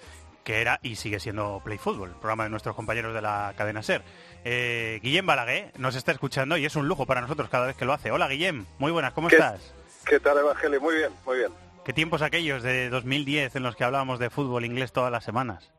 que 0.44 0.60
era 0.62 0.80
y 0.82 0.96
sigue 0.96 1.20
siendo 1.20 1.62
Play 1.64 1.78
Football, 1.78 2.12
programa 2.20 2.44
de 2.46 2.50
nuestros 2.50 2.74
compañeros 2.76 3.14
de 3.14 3.22
la 3.22 3.54
cadena 3.58 3.84
SER. 3.84 4.02
Eh, 4.46 5.00
Guillem 5.04 5.26
Balaguer 5.26 5.72
nos 5.78 5.96
está 5.96 6.12
escuchando 6.14 6.56
y 6.58 6.66
es 6.66 6.76
un 6.78 6.88
lujo 6.88 7.06
para 7.06 7.20
nosotros 7.22 7.50
cada 7.50 7.68
vez 7.68 7.76
que 7.76 7.84
lo 7.86 7.92
hace. 7.94 8.12
Hola 8.12 8.28
Guillem, 8.30 8.66
muy 8.80 8.92
buenas, 8.92 9.14
¿cómo 9.14 9.28
¿Qué- 9.28 9.36
estás? 9.36 9.74
¿Qué 10.06 10.20
tal, 10.22 10.38
Evangelio? 10.38 10.80
Muy 10.82 10.96
bien, 10.96 11.10
muy 11.26 11.38
bien. 11.38 11.52
¿Qué 11.84 11.92
tiempos 11.94 12.22
aquellos 12.22 12.64
de 12.64 12.90
2010 12.90 13.56
en 13.58 13.64
los 13.64 13.76
que 13.76 13.84
hablábamos 13.84 14.20
de 14.20 14.30
fútbol 14.30 14.64
inglés 14.66 14.92
todas 14.94 15.12
las 15.12 15.24
semanas? 15.26 15.72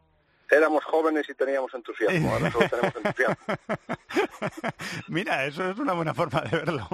Éramos 0.50 0.84
jóvenes 0.84 1.28
y 1.28 1.34
teníamos 1.34 1.72
entusiasmo, 1.74 2.32
ahora 2.32 2.50
solo 2.50 2.68
tenemos 2.68 2.96
entusiasmo. 2.96 3.36
Mira, 5.08 5.44
eso 5.46 5.70
es 5.70 5.78
una 5.78 5.92
buena 5.92 6.14
forma 6.14 6.40
de 6.42 6.56
verlo. 6.56 6.88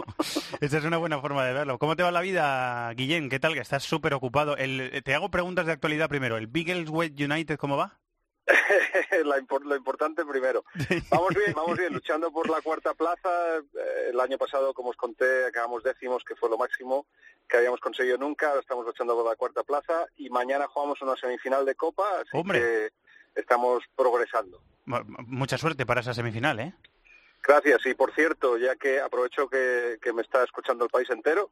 Esa 0.60 0.78
es 0.78 0.84
una 0.84 0.96
buena 0.98 1.20
forma 1.20 1.44
de 1.46 1.52
verlo. 1.52 1.78
¿Cómo 1.78 1.94
te 1.96 2.02
va 2.02 2.10
la 2.10 2.20
vida, 2.20 2.92
Guillén? 2.94 3.28
¿Qué 3.28 3.38
tal? 3.38 3.54
Que 3.54 3.60
estás 3.60 3.84
súper 3.84 4.14
ocupado. 4.14 4.56
El- 4.56 5.02
te 5.04 5.14
hago 5.14 5.30
preguntas 5.30 5.66
de 5.66 5.72
actualidad 5.72 6.08
primero. 6.08 6.36
¿El 6.36 6.46
Biggleswade 6.48 7.24
United 7.24 7.56
cómo 7.58 7.76
va? 7.76 7.98
La 9.24 9.38
impor- 9.38 9.64
lo 9.64 9.74
importante 9.74 10.24
primero. 10.24 10.64
Vamos 11.10 11.30
bien, 11.34 11.54
vamos 11.54 11.78
bien, 11.78 11.92
luchando 11.94 12.30
por 12.30 12.50
la 12.50 12.60
cuarta 12.60 12.92
plaza. 12.92 13.30
Eh, 13.58 14.10
el 14.10 14.20
año 14.20 14.36
pasado, 14.36 14.74
como 14.74 14.90
os 14.90 14.96
conté, 14.96 15.46
acabamos 15.46 15.82
décimos, 15.82 16.22
que 16.24 16.36
fue 16.36 16.50
lo 16.50 16.58
máximo 16.58 17.06
que 17.48 17.56
habíamos 17.56 17.80
conseguido 17.80 18.18
nunca. 18.18 18.48
Ahora 18.48 18.60
estamos 18.60 18.84
luchando 18.84 19.14
por 19.14 19.24
la 19.26 19.36
cuarta 19.36 19.62
plaza 19.62 20.06
y 20.16 20.28
mañana 20.28 20.66
jugamos 20.66 21.00
una 21.00 21.16
semifinal 21.16 21.64
de 21.64 21.74
Copa, 21.74 22.04
así 22.20 22.28
Hombre. 22.36 22.60
que 22.60 22.90
estamos 23.34 23.82
progresando. 23.96 24.60
Mu- 24.86 25.04
Mucha 25.26 25.58
suerte 25.58 25.86
para 25.86 26.00
esa 26.00 26.14
semifinal, 26.14 26.60
¿eh? 26.60 26.74
Gracias. 27.42 27.84
Y 27.86 27.94
por 27.94 28.14
cierto, 28.14 28.56
ya 28.58 28.76
que 28.76 29.00
aprovecho 29.00 29.48
que, 29.48 29.98
que 30.02 30.12
me 30.12 30.22
está 30.22 30.42
escuchando 30.44 30.84
el 30.84 30.90
país 30.90 31.10
entero, 31.10 31.50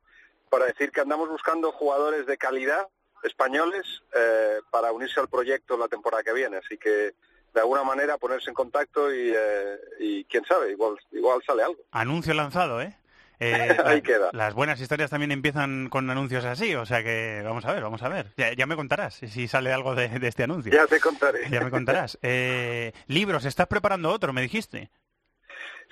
para 0.51 0.67
decir 0.67 0.91
que 0.91 1.01
andamos 1.01 1.29
buscando 1.29 1.73
jugadores 1.73 2.27
de 2.27 2.37
calidad 2.39 2.87
españoles 3.23 4.03
eh, 4.15 4.61
para 4.71 4.93
unirse 4.93 5.21
al 5.21 5.29
proyecto 5.29 5.77
la 5.77 5.89
temporada 5.89 6.23
que 6.23 6.33
viene. 6.33 6.57
Así 6.59 6.77
que 6.79 7.15
de 7.55 7.61
alguna 7.61 7.83
manera 7.85 8.19
ponerse 8.19 8.51
en 8.51 8.55
contacto 8.55 9.13
y, 9.15 9.33
eh, 9.35 9.77
y 10.01 10.25
quién 10.25 10.45
sabe, 10.45 10.73
igual, 10.73 10.99
igual 11.13 11.43
sale 11.47 11.63
algo. 11.63 11.79
Anuncio 11.91 12.33
lanzado, 12.35 12.81
¿eh? 12.81 12.97
Eh, 13.45 13.77
Ahí 13.85 13.97
la- 13.97 14.03
queda. 14.03 14.31
Las 14.33 14.55
buenas 14.55 14.81
historias 14.81 15.11
también 15.11 15.33
empiezan 15.33 15.89
con 15.89 16.09
anuncios 16.11 16.45
así, 16.45 16.75
o 16.75 16.87
sea 16.87 17.03
que 17.03 17.43
vamos 17.45 17.65
a 17.65 17.73
ver, 17.73 17.83
vamos 17.83 18.03
a 18.03 18.09
ver. 18.09 18.27
Ya, 18.37 18.53
ya 18.53 18.67
me 18.67 18.77
contarás 18.77 19.15
si 19.15 19.49
sale 19.49 19.73
algo 19.73 19.95
de, 19.95 20.09
de 20.09 20.29
este 20.29 20.45
anuncio. 20.45 20.73
Ya 20.73 20.87
te 20.87 21.01
contaré. 21.01 21.49
Ya 21.51 21.61
me 21.61 21.71
contarás. 21.71 22.19
Eh, 22.23 22.93
libros, 23.09 23.45
¿estás 23.45 23.67
preparando 23.67 24.11
otro, 24.11 24.33
me 24.33 24.43
dijiste? 24.43 24.91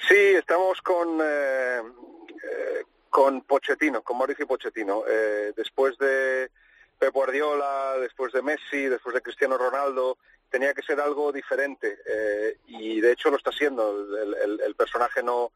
Sí, 0.09 0.15
estamos 0.17 0.81
con 0.83 1.19
eh, 1.23 1.81
eh, 1.83 2.85
con 3.11 3.43
Pochettino, 3.43 4.03
con 4.03 4.17
Mauricio 4.19 4.47
Pochettino. 4.47 5.03
Eh, 5.09 5.53
después 5.57 5.99
de 5.99 6.51
Pep 6.99 7.13
Guardiola, 7.13 7.95
después 8.01 8.33
de 8.33 8.43
Messi, 8.43 8.87
después 8.87 9.15
de 9.15 9.21
Cristiano 9.23 9.59
Ronaldo, 9.59 10.17
tenía 10.49 10.73
que 10.75 10.83
ser 10.83 11.01
algo 11.01 11.33
diferente 11.33 11.99
eh, 12.07 12.57
y 12.67 13.01
de 13.01 13.13
hecho 13.13 13.31
lo 13.31 13.37
está 13.37 13.53
siendo. 13.53 14.07
El, 14.17 14.35
el- 14.43 14.61
el 14.61 14.75
personaje 14.75 15.23
no 15.23 15.53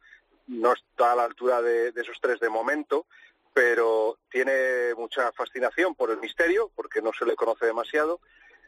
no 0.47 0.73
está 0.73 1.13
a 1.13 1.17
la 1.17 1.25
altura 1.25 1.63
de, 1.63 1.93
esos 1.97 2.19
tres 2.21 2.41
de 2.41 2.49
momento, 2.49 3.07
pero 3.53 4.19
tiene 4.31 4.95
mucha 4.97 5.33
fascinación 5.33 5.95
por 5.95 6.11
el 6.11 6.19
misterio, 6.19 6.71
porque 6.75 7.01
no 7.01 7.13
se 7.13 7.25
le 7.25 7.37
conoce 7.37 7.67
demasiado. 7.67 8.21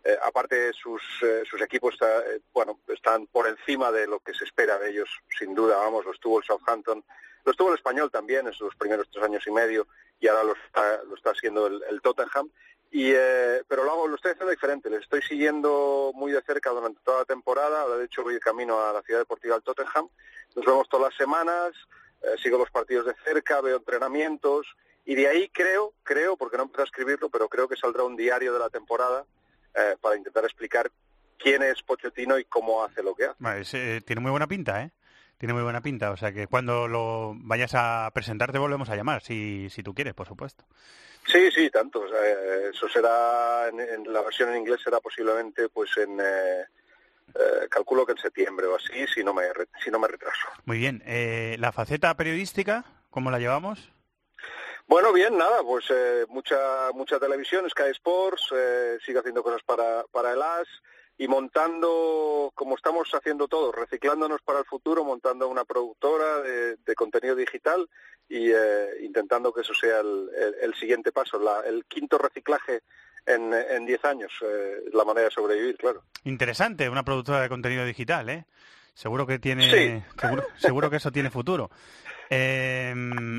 Eh, 0.04 0.16
aparte, 0.22 0.72
sus, 0.72 1.02
eh, 1.22 1.42
sus 1.48 1.60
equipos 1.60 1.96
eh, 2.00 2.40
bueno, 2.52 2.80
están 2.88 3.26
por 3.26 3.48
encima 3.48 3.90
de 3.90 4.06
lo 4.06 4.20
que 4.20 4.34
se 4.34 4.44
espera 4.44 4.78
de 4.78 4.90
ellos, 4.90 5.08
sin 5.38 5.54
duda. 5.54 5.76
Vamos, 5.78 6.04
lo 6.04 6.12
estuvo 6.12 6.38
el 6.38 6.44
Southampton, 6.44 7.04
lo 7.44 7.50
estuvo 7.50 7.70
el 7.70 7.76
Español 7.76 8.10
también 8.10 8.46
en 8.46 8.52
sus 8.52 8.74
primeros 8.76 9.08
tres 9.10 9.24
años 9.24 9.44
y 9.46 9.50
medio, 9.50 9.88
y 10.20 10.28
ahora 10.28 10.44
lo 10.44 10.52
está, 10.54 11.02
lo 11.04 11.16
está 11.16 11.30
haciendo 11.30 11.66
el 11.66 12.00
Tottenham. 12.02 12.50
Y, 12.90 13.10
eh, 13.12 13.62
pero 13.68 13.84
lo, 13.84 13.92
hago, 13.92 14.08
lo 14.08 14.16
estoy 14.16 14.32
haciendo 14.32 14.50
diferente, 14.50 14.88
le 14.88 14.98
estoy 14.98 15.22
siguiendo 15.22 16.12
muy 16.14 16.32
de 16.32 16.42
cerca 16.42 16.70
durante 16.70 17.00
toda 17.02 17.18
la 17.20 17.24
temporada. 17.24 17.82
Ahora, 17.82 17.96
de 17.96 18.04
hecho, 18.06 18.22
voy 18.22 18.38
camino 18.38 18.80
a 18.80 18.92
la 18.92 19.02
ciudad 19.02 19.20
deportiva 19.20 19.54
del 19.54 19.64
Tottenham. 19.64 20.08
Nos 20.54 20.64
vemos 20.64 20.88
todas 20.88 21.10
las 21.10 21.16
semanas, 21.16 21.72
eh, 22.22 22.36
sigo 22.42 22.58
los 22.58 22.70
partidos 22.70 23.06
de 23.06 23.14
cerca, 23.24 23.60
veo 23.60 23.76
entrenamientos, 23.76 24.66
y 25.04 25.14
de 25.14 25.28
ahí 25.28 25.48
creo, 25.50 25.94
creo, 26.02 26.36
porque 26.36 26.56
no 26.56 26.64
empecé 26.64 26.82
a 26.82 26.84
escribirlo, 26.86 27.28
pero 27.28 27.48
creo 27.48 27.68
que 27.68 27.76
saldrá 27.76 28.02
un 28.02 28.16
diario 28.16 28.52
de 28.52 28.58
la 28.58 28.70
temporada 28.70 29.24
eh, 29.74 29.96
para 30.00 30.16
intentar 30.16 30.44
explicar 30.44 30.90
quién 31.38 31.62
es 31.62 31.82
Pochettino 31.82 32.38
y 32.38 32.44
cómo 32.44 32.82
hace 32.84 33.02
lo 33.02 33.14
que 33.14 33.26
hace. 33.26 33.36
Vale, 33.38 33.62
eh, 33.72 34.00
tiene 34.04 34.20
muy 34.20 34.30
buena 34.30 34.46
pinta, 34.46 34.82
¿eh? 34.82 34.90
Tiene 35.38 35.52
muy 35.52 35.62
buena 35.62 35.82
pinta, 35.82 36.10
o 36.12 36.16
sea 36.16 36.32
que 36.32 36.46
cuando 36.46 36.88
lo 36.88 37.32
vayas 37.36 37.72
a 37.74 38.10
presentar 38.14 38.52
te 38.52 38.58
volvemos 38.58 38.88
a 38.88 38.96
llamar, 38.96 39.22
si, 39.22 39.68
si 39.70 39.82
tú 39.82 39.94
quieres, 39.94 40.14
por 40.14 40.26
supuesto. 40.26 40.64
Sí, 41.26 41.50
sí, 41.50 41.68
tanto. 41.70 42.00
O 42.00 42.08
sea, 42.08 42.18
eso 42.70 42.88
será, 42.88 43.68
en, 43.68 43.80
en 43.80 44.12
la 44.12 44.22
versión 44.22 44.48
en 44.50 44.58
inglés 44.58 44.80
será 44.82 44.98
posiblemente, 45.00 45.68
pues 45.68 45.90
en, 45.98 46.18
eh, 46.20 46.64
eh, 47.34 47.68
calculo 47.68 48.06
que 48.06 48.12
en 48.12 48.18
septiembre 48.18 48.66
o 48.66 48.76
así, 48.76 49.06
si 49.12 49.22
no 49.22 49.34
me, 49.34 49.52
re- 49.52 49.68
si 49.84 49.90
no 49.90 49.98
me 49.98 50.08
retraso. 50.08 50.46
Muy 50.64 50.78
bien, 50.78 51.02
eh, 51.04 51.56
la 51.58 51.72
faceta 51.72 52.16
periodística, 52.16 52.84
¿cómo 53.10 53.30
la 53.30 53.38
llevamos? 53.38 53.92
Bueno, 54.86 55.12
bien, 55.12 55.36
nada, 55.36 55.62
pues 55.64 55.84
eh, 55.90 56.24
mucha 56.28 56.56
mucha 56.94 57.18
televisión, 57.18 57.68
Sky 57.68 57.90
Sports, 57.90 58.52
eh, 58.54 58.98
sigue 59.04 59.18
haciendo 59.18 59.42
cosas 59.42 59.62
para, 59.64 60.04
para 60.12 60.32
el 60.32 60.40
AS 60.40 60.68
y 61.18 61.28
montando, 61.28 62.52
como 62.54 62.76
estamos 62.76 63.08
haciendo 63.14 63.48
todos, 63.48 63.74
reciclándonos 63.74 64.42
para 64.42 64.58
el 64.60 64.64
futuro, 64.66 65.04
montando 65.04 65.48
una 65.48 65.64
productora 65.64 66.40
de, 66.42 66.76
de 66.76 66.94
contenido 66.94 67.34
digital 67.34 67.88
y 68.28 68.50
eh, 68.50 68.88
intentando 69.02 69.52
que 69.52 69.60
eso 69.62 69.72
sea 69.74 70.00
el, 70.00 70.28
el- 70.36 70.54
el 70.62 70.74
siguiente 70.74 71.12
paso, 71.12 71.38
la- 71.38 71.60
el 71.60 71.84
quinto 71.86 72.18
reciclaje 72.18 72.82
en 73.24 73.52
en 73.52 73.86
10 73.86 74.04
años, 74.04 74.32
eh, 74.42 74.82
la 74.92 75.04
manera 75.04 75.24
de 75.28 75.32
sobrevivir, 75.34 75.76
claro. 75.76 76.02
Interesante, 76.24 76.88
una 76.88 77.02
productora 77.04 77.40
de 77.40 77.48
contenido 77.48 77.84
digital, 77.84 78.28
¿eh? 78.28 78.44
Seguro 78.94 79.26
que 79.26 79.38
tiene, 79.38 79.70
Sí. 79.70 80.02
seguro, 80.20 80.44
seguro 80.56 80.90
que 80.90 80.96
eso 80.96 81.10
tiene 81.10 81.28
futuro. 81.30 81.70
Eh, 82.30 82.92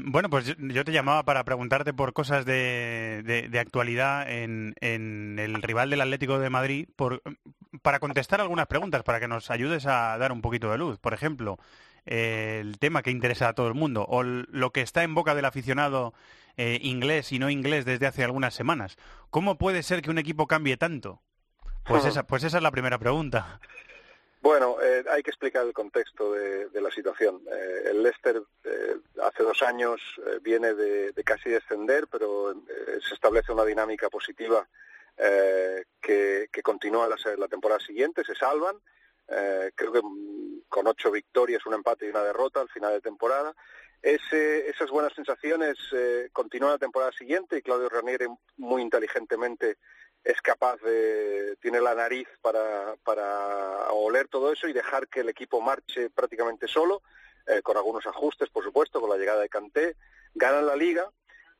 bueno, 0.05 0.29
pues 0.29 0.55
yo, 0.57 0.85
te 0.85 0.91
llamaba 0.91 1.23
para 1.23 1.43
preguntarte 1.43 1.93
por 1.93 2.13
cosas 2.13 2.45
de, 2.45 3.21
de- 3.25 3.49
de 3.49 3.59
actualidad 3.59 4.29
en, 4.31 4.75
en 4.79 5.37
el 5.39 5.61
rival 5.61 5.89
del 5.89 6.01
Atlético 6.01 6.39
de 6.39 6.49
Madrid, 6.49 6.87
por, 6.95 7.21
para 7.81 7.99
contestar 7.99 8.39
algunas 8.41 8.67
preguntas, 8.67 9.03
para 9.03 9.19
que 9.19 9.27
nos 9.27 9.51
ayudes 9.51 9.85
a 9.87 10.17
dar 10.17 10.31
un 10.31 10.41
poquito 10.41 10.71
de 10.71 10.77
luz. 10.77 10.99
Por 10.99 11.13
ejemplo, 11.13 11.57
eh, 12.05 12.59
el 12.61 12.79
tema 12.79 13.01
que 13.03 13.11
interesa 13.11 13.49
a 13.49 13.53
todo 13.53 13.67
el 13.67 13.73
mundo, 13.73 14.05
o 14.07 14.23
lo 14.23 14.71
que 14.71 14.81
está 14.81 15.03
en 15.03 15.15
boca 15.15 15.35
del 15.35 15.45
aficionado 15.45 16.13
eh, 16.55 16.79
inglés 16.81 17.31
y 17.33 17.39
no 17.39 17.49
inglés 17.49 17.83
desde 17.85 18.07
hace 18.07 18.23
algunas 18.23 18.53
semanas. 18.53 18.97
¿Cómo 19.29 19.57
puede 19.57 19.83
ser 19.83 20.01
que 20.01 20.09
un 20.09 20.17
equipo 20.17 20.47
cambie 20.47 20.77
tanto? 20.77 21.21
Pues 21.83 22.05
esa, 22.05 22.25
pues 22.25 22.43
esa 22.45 22.57
es 22.57 22.63
la 22.63 22.71
primera 22.71 22.97
pregunta. 22.97 23.59
Bueno, 24.41 24.77
eh, 24.81 25.03
hay 25.11 25.23
que 25.23 25.31
explicar 25.31 25.65
el 25.65 25.73
contexto 25.73 26.31
de, 26.31 26.69
de 26.69 26.79
la 26.81 26.89
situación. 26.91 27.41
Eh, 27.51 27.89
el 27.91 28.03
Leicester 28.03 28.41
hace 29.37 29.43
dos 29.43 29.61
años 29.61 30.01
eh, 30.25 30.39
viene 30.41 30.73
de, 30.73 31.13
casi 31.23 31.51
descender, 31.51 32.07
pero 32.07 32.51
eh, 32.51 32.99
se 33.07 33.13
establece 33.13 33.51
una 33.51 33.65
dinámica 33.65 34.09
positiva 34.09 34.67
eh, 35.15 35.85
que, 36.01 36.49
continúa 36.63 37.07
la, 37.07 37.15
la 37.37 37.47
temporada 37.47 37.79
siguiente, 37.79 38.23
se 38.23 38.35
salvan, 38.35 38.75
creo 39.27 39.91
que 39.91 40.01
mm, 40.01 40.61
con 40.67 40.87
ocho 40.87 41.11
victorias, 41.11 41.65
un 41.65 41.75
empate 41.75 42.07
y 42.07 42.09
una 42.09 42.23
derrota 42.23 42.61
al 42.61 42.69
final 42.69 42.93
de 42.93 43.01
temporada, 43.01 43.53
esas 44.01 44.89
buenas 44.89 45.13
sensaciones 45.13 45.77
continúan 46.33 46.73
la 46.73 46.77
temporada 46.77 47.11
siguiente 47.11 47.57
y 47.57 47.61
Claudio 47.61 47.89
Ranieri 47.89 48.27
muy 48.57 48.81
inteligentemente 48.81 49.77
es 50.23 50.41
capaz 50.41 50.77
de, 50.81 51.57
tiene 51.61 51.79
la 51.79 51.95
nariz 51.95 52.27
para 52.41 52.95
oler 53.91 54.27
todo 54.27 54.51
eso 54.51 54.67
y 54.67 54.73
dejar 54.73 55.07
que 55.07 55.21
el 55.21 55.29
equipo 55.29 55.61
marche 55.61 56.09
prácticamente 56.09 56.67
solo, 56.67 57.01
eh, 57.47 57.61
con 57.61 57.77
algunos 57.77 58.05
ajustes, 58.05 58.49
por 58.49 58.61
supuesto, 58.61 58.99
con 58.99 59.09
la 59.09 59.15
llegada 59.15 59.41
de 59.41 59.47
Canté, 59.47 59.95
ganan 60.35 60.65
la 60.65 60.75
liga 60.75 61.09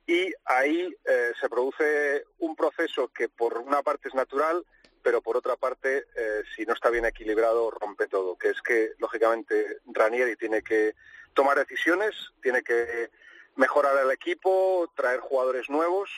y 0.06 0.34
ahí 0.44 0.94
eh, 1.06 1.32
se 1.40 1.48
produce 1.48 2.26
un 2.40 2.58
proceso 2.58 3.08
que 3.08 3.30
por 3.30 3.58
una 3.58 3.82
parte 3.84 4.10
es 4.10 4.14
natural, 4.14 4.66
pero 5.02 5.22
por 5.22 5.38
otra 5.38 5.56
parte, 5.56 6.06
eh, 6.14 6.44
si 6.54 6.66
no 6.66 6.74
está 6.74 6.90
bien 6.90 7.06
equilibrado, 7.06 7.72
rompe 7.72 8.08
todo, 8.08 8.38
que 8.38 8.50
es 8.50 8.62
que, 8.62 8.92
lógicamente, 9.00 9.78
Ranieri 9.86 10.36
tiene 10.36 10.62
que 10.62 10.94
tomar 11.34 11.58
decisiones, 11.58 12.14
tiene 12.42 12.64
que 12.64 13.10
mejorar 13.56 13.98
el 14.04 14.12
equipo, 14.12 14.92
traer 14.94 15.22
jugadores 15.22 15.70
nuevos, 15.70 16.10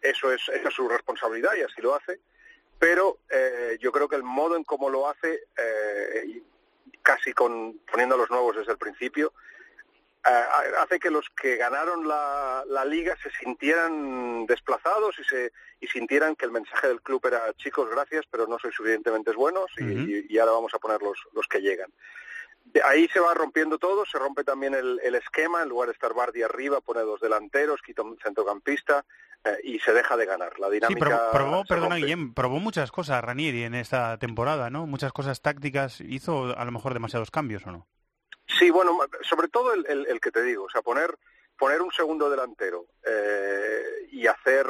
eso 0.00 0.32
es, 0.32 0.42
su 0.70 0.88
responsabilidad 0.88 1.56
y 1.56 1.62
así 1.62 1.82
lo 1.82 1.96
hace, 1.96 2.20
pero 2.78 3.18
yo 3.80 3.90
creo 3.90 4.08
que 4.08 4.14
el 4.14 4.22
modo 4.22 4.56
en 4.56 4.62
cómo 4.62 4.88
lo 4.88 5.08
hace, 5.08 5.42
casi 7.08 7.32
con 7.32 7.78
poniendo 7.90 8.18
los 8.18 8.28
nuevos 8.28 8.54
desde 8.54 8.72
el 8.72 8.76
principio, 8.76 9.32
eh, 10.26 10.44
hace 10.78 11.00
que 11.00 11.10
los 11.10 11.24
que 11.30 11.56
ganaron 11.56 12.06
la, 12.06 12.62
la, 12.66 12.84
liga 12.84 13.16
se 13.22 13.30
sintieran 13.30 14.44
desplazados 14.44 15.18
y 15.18 15.24
se 15.24 15.50
y 15.80 15.86
sintieran 15.86 16.36
que 16.36 16.44
el 16.44 16.50
mensaje 16.50 16.86
del 16.88 17.00
club 17.00 17.24
era 17.24 17.50
chicos 17.54 17.88
gracias 17.88 18.26
pero 18.30 18.46
no 18.46 18.58
sois 18.58 18.74
suficientemente 18.74 19.32
buenos 19.32 19.70
y, 19.78 20.26
y 20.28 20.38
ahora 20.38 20.52
vamos 20.52 20.74
a 20.74 20.78
poner 20.78 21.00
los, 21.00 21.18
los 21.32 21.46
que 21.46 21.62
llegan 21.62 21.90
de 22.66 22.82
ahí 22.82 23.08
se 23.08 23.20
va 23.20 23.32
rompiendo 23.32 23.78
todo, 23.78 24.04
se 24.04 24.18
rompe 24.18 24.44
también 24.44 24.74
el, 24.74 25.00
el, 25.02 25.14
esquema, 25.14 25.62
en 25.62 25.70
lugar 25.70 25.88
de 25.88 25.94
estar 25.94 26.12
Bardi 26.12 26.42
arriba, 26.42 26.82
pone 26.82 27.00
dos 27.00 27.20
delanteros, 27.22 27.80
quita 27.80 28.02
un 28.02 28.18
centrocampista 28.18 29.06
eh, 29.44 29.58
y 29.64 29.78
se 29.80 29.92
deja 29.92 30.16
de 30.16 30.26
ganar. 30.26 30.58
La 30.58 30.70
dinámica. 30.70 30.98
Sí, 30.98 31.14
probó, 31.14 31.30
probó 31.32 31.64
perdona 31.64 31.96
Guillem, 31.96 32.34
probó 32.34 32.60
muchas 32.60 32.90
cosas 32.90 33.22
Ranieri 33.22 33.64
en 33.64 33.74
esta 33.74 34.18
temporada, 34.18 34.70
¿no? 34.70 34.86
Muchas 34.86 35.12
cosas 35.12 35.40
tácticas, 35.40 36.00
hizo 36.00 36.56
a 36.56 36.64
lo 36.64 36.72
mejor 36.72 36.94
demasiados 36.94 37.30
cambios, 37.30 37.66
¿o 37.66 37.72
no? 37.72 37.86
Sí, 38.46 38.70
bueno, 38.70 38.98
sobre 39.22 39.48
todo 39.48 39.74
el, 39.74 39.84
el, 39.86 40.06
el 40.06 40.20
que 40.20 40.30
te 40.30 40.42
digo, 40.42 40.64
o 40.64 40.70
sea, 40.70 40.82
poner 40.82 41.18
poner 41.58 41.82
un 41.82 41.90
segundo 41.90 42.30
delantero 42.30 42.86
eh, 43.04 44.06
y 44.12 44.26
hacer 44.26 44.66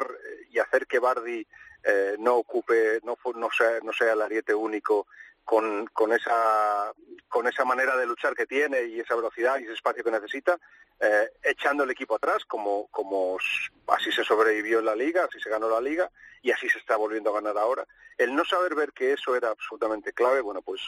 y 0.51 0.59
hacer 0.59 0.87
que 0.87 0.99
Bardi 0.99 1.47
eh, 1.85 2.17
no 2.19 2.37
ocupe, 2.37 3.01
no, 3.05 3.17
no 3.37 3.49
sea, 3.57 3.79
no 3.83 3.93
sea 3.93 4.15
el 4.15 4.23
ariete 4.23 4.55
único 4.55 5.07
con, 5.49 5.87
con, 5.95 6.13
esa, 6.13 6.93
con 7.27 7.47
esa 7.47 7.65
manera 7.65 7.97
de 7.97 8.05
luchar 8.05 8.35
que 8.35 8.45
tiene 8.45 8.83
y 8.83 9.01
esa 9.01 9.17
velocidad 9.17 9.59
y 9.59 9.63
ese 9.63 9.73
espacio 9.73 10.05
que 10.05 10.11
necesita, 10.11 10.61
eh, 11.01 11.31
echando 11.43 11.85
el 11.85 11.91
equipo 11.91 12.17
atrás, 12.17 12.45
como, 12.45 12.87
como 12.89 13.39
así 13.87 14.13
se 14.13 14.25
sobrevivió 14.25 14.81
en 14.81 14.85
la 14.85 14.95
liga, 14.95 15.25
así 15.25 15.41
se 15.41 15.49
ganó 15.49 15.71
la 15.71 15.81
liga 15.81 16.11
y 16.43 16.51
así 16.51 16.69
se 16.69 16.77
está 16.77 16.97
volviendo 16.97 17.31
a 17.31 17.41
ganar 17.41 17.57
ahora. 17.57 17.87
El 18.19 18.35
no 18.35 18.45
saber 18.45 18.75
ver 18.75 18.93
que 18.93 19.15
eso 19.15 19.35
era 19.35 19.49
absolutamente 19.49 20.13
clave, 20.13 20.43
bueno, 20.43 20.61
pues 20.61 20.83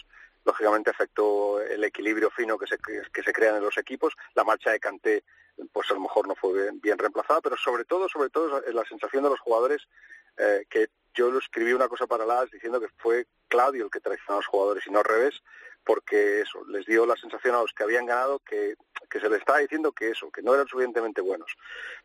lógicamente 0.45 0.91
afectó 0.91 1.63
el 1.63 1.83
equilibrio 1.83 2.31
fino 2.31 2.59
que 2.59 2.67
se, 2.67 2.77
que 2.77 3.23
se 3.23 3.33
crean 3.33 3.57
en 3.57 3.65
los 3.65 3.79
equipos. 3.79 4.15
La 4.35 4.45
marcha 4.45 4.73
de 4.73 4.81
Canté, 4.81 5.25
pues 5.73 5.91
a 5.91 5.95
lo 5.95 6.01
mejor 6.01 6.29
no 6.29 6.35
fue 6.35 6.71
bien, 6.83 6.99
reemplazada, 6.99 7.41
pero 7.41 7.57
sobre 7.57 7.87
todo, 7.87 8.11
sobre 8.11 8.29
todo, 8.29 8.61
la 8.61 8.85
sensación 8.85 9.23
de 9.23 9.31
los 9.31 9.41
jugadores 9.41 9.89
eh, 10.37 10.67
que 10.69 10.91
yo 11.15 11.37
escribí 11.39 11.73
una 11.73 11.89
cosa 11.89 12.07
para 12.07 12.27
las 12.27 12.51
diciendo 12.51 12.81
que 12.81 12.89
fue 12.99 13.27
Claudio 13.49 13.85
el 13.85 13.91
que 13.91 14.01
traicionó 14.01 14.35
a 14.35 14.39
los 14.39 14.47
jugadores 14.47 14.87
y 14.87 14.91
no 14.91 14.99
al 14.99 15.05
revés, 15.05 15.43
porque 15.85 16.41
eso, 16.41 16.65
les 16.69 16.87
dio 16.87 17.07
la 17.07 17.17
sensación 17.17 17.55
a 17.55 17.63
los 17.63 17.73
que 17.73 17.83
habían 17.83 18.07
ganado 18.07 18.39
que, 18.41 18.75
que 19.09 19.21
se 19.21 19.29
les 19.29 19.41
estaba 19.41 19.59
diciendo 19.59 19.93
que 19.93 20.11
eso, 20.11 20.31
que 20.31 20.43
no 20.43 20.55
eran 20.55 20.69
suficientemente 20.69 21.21
buenos. 21.21 21.51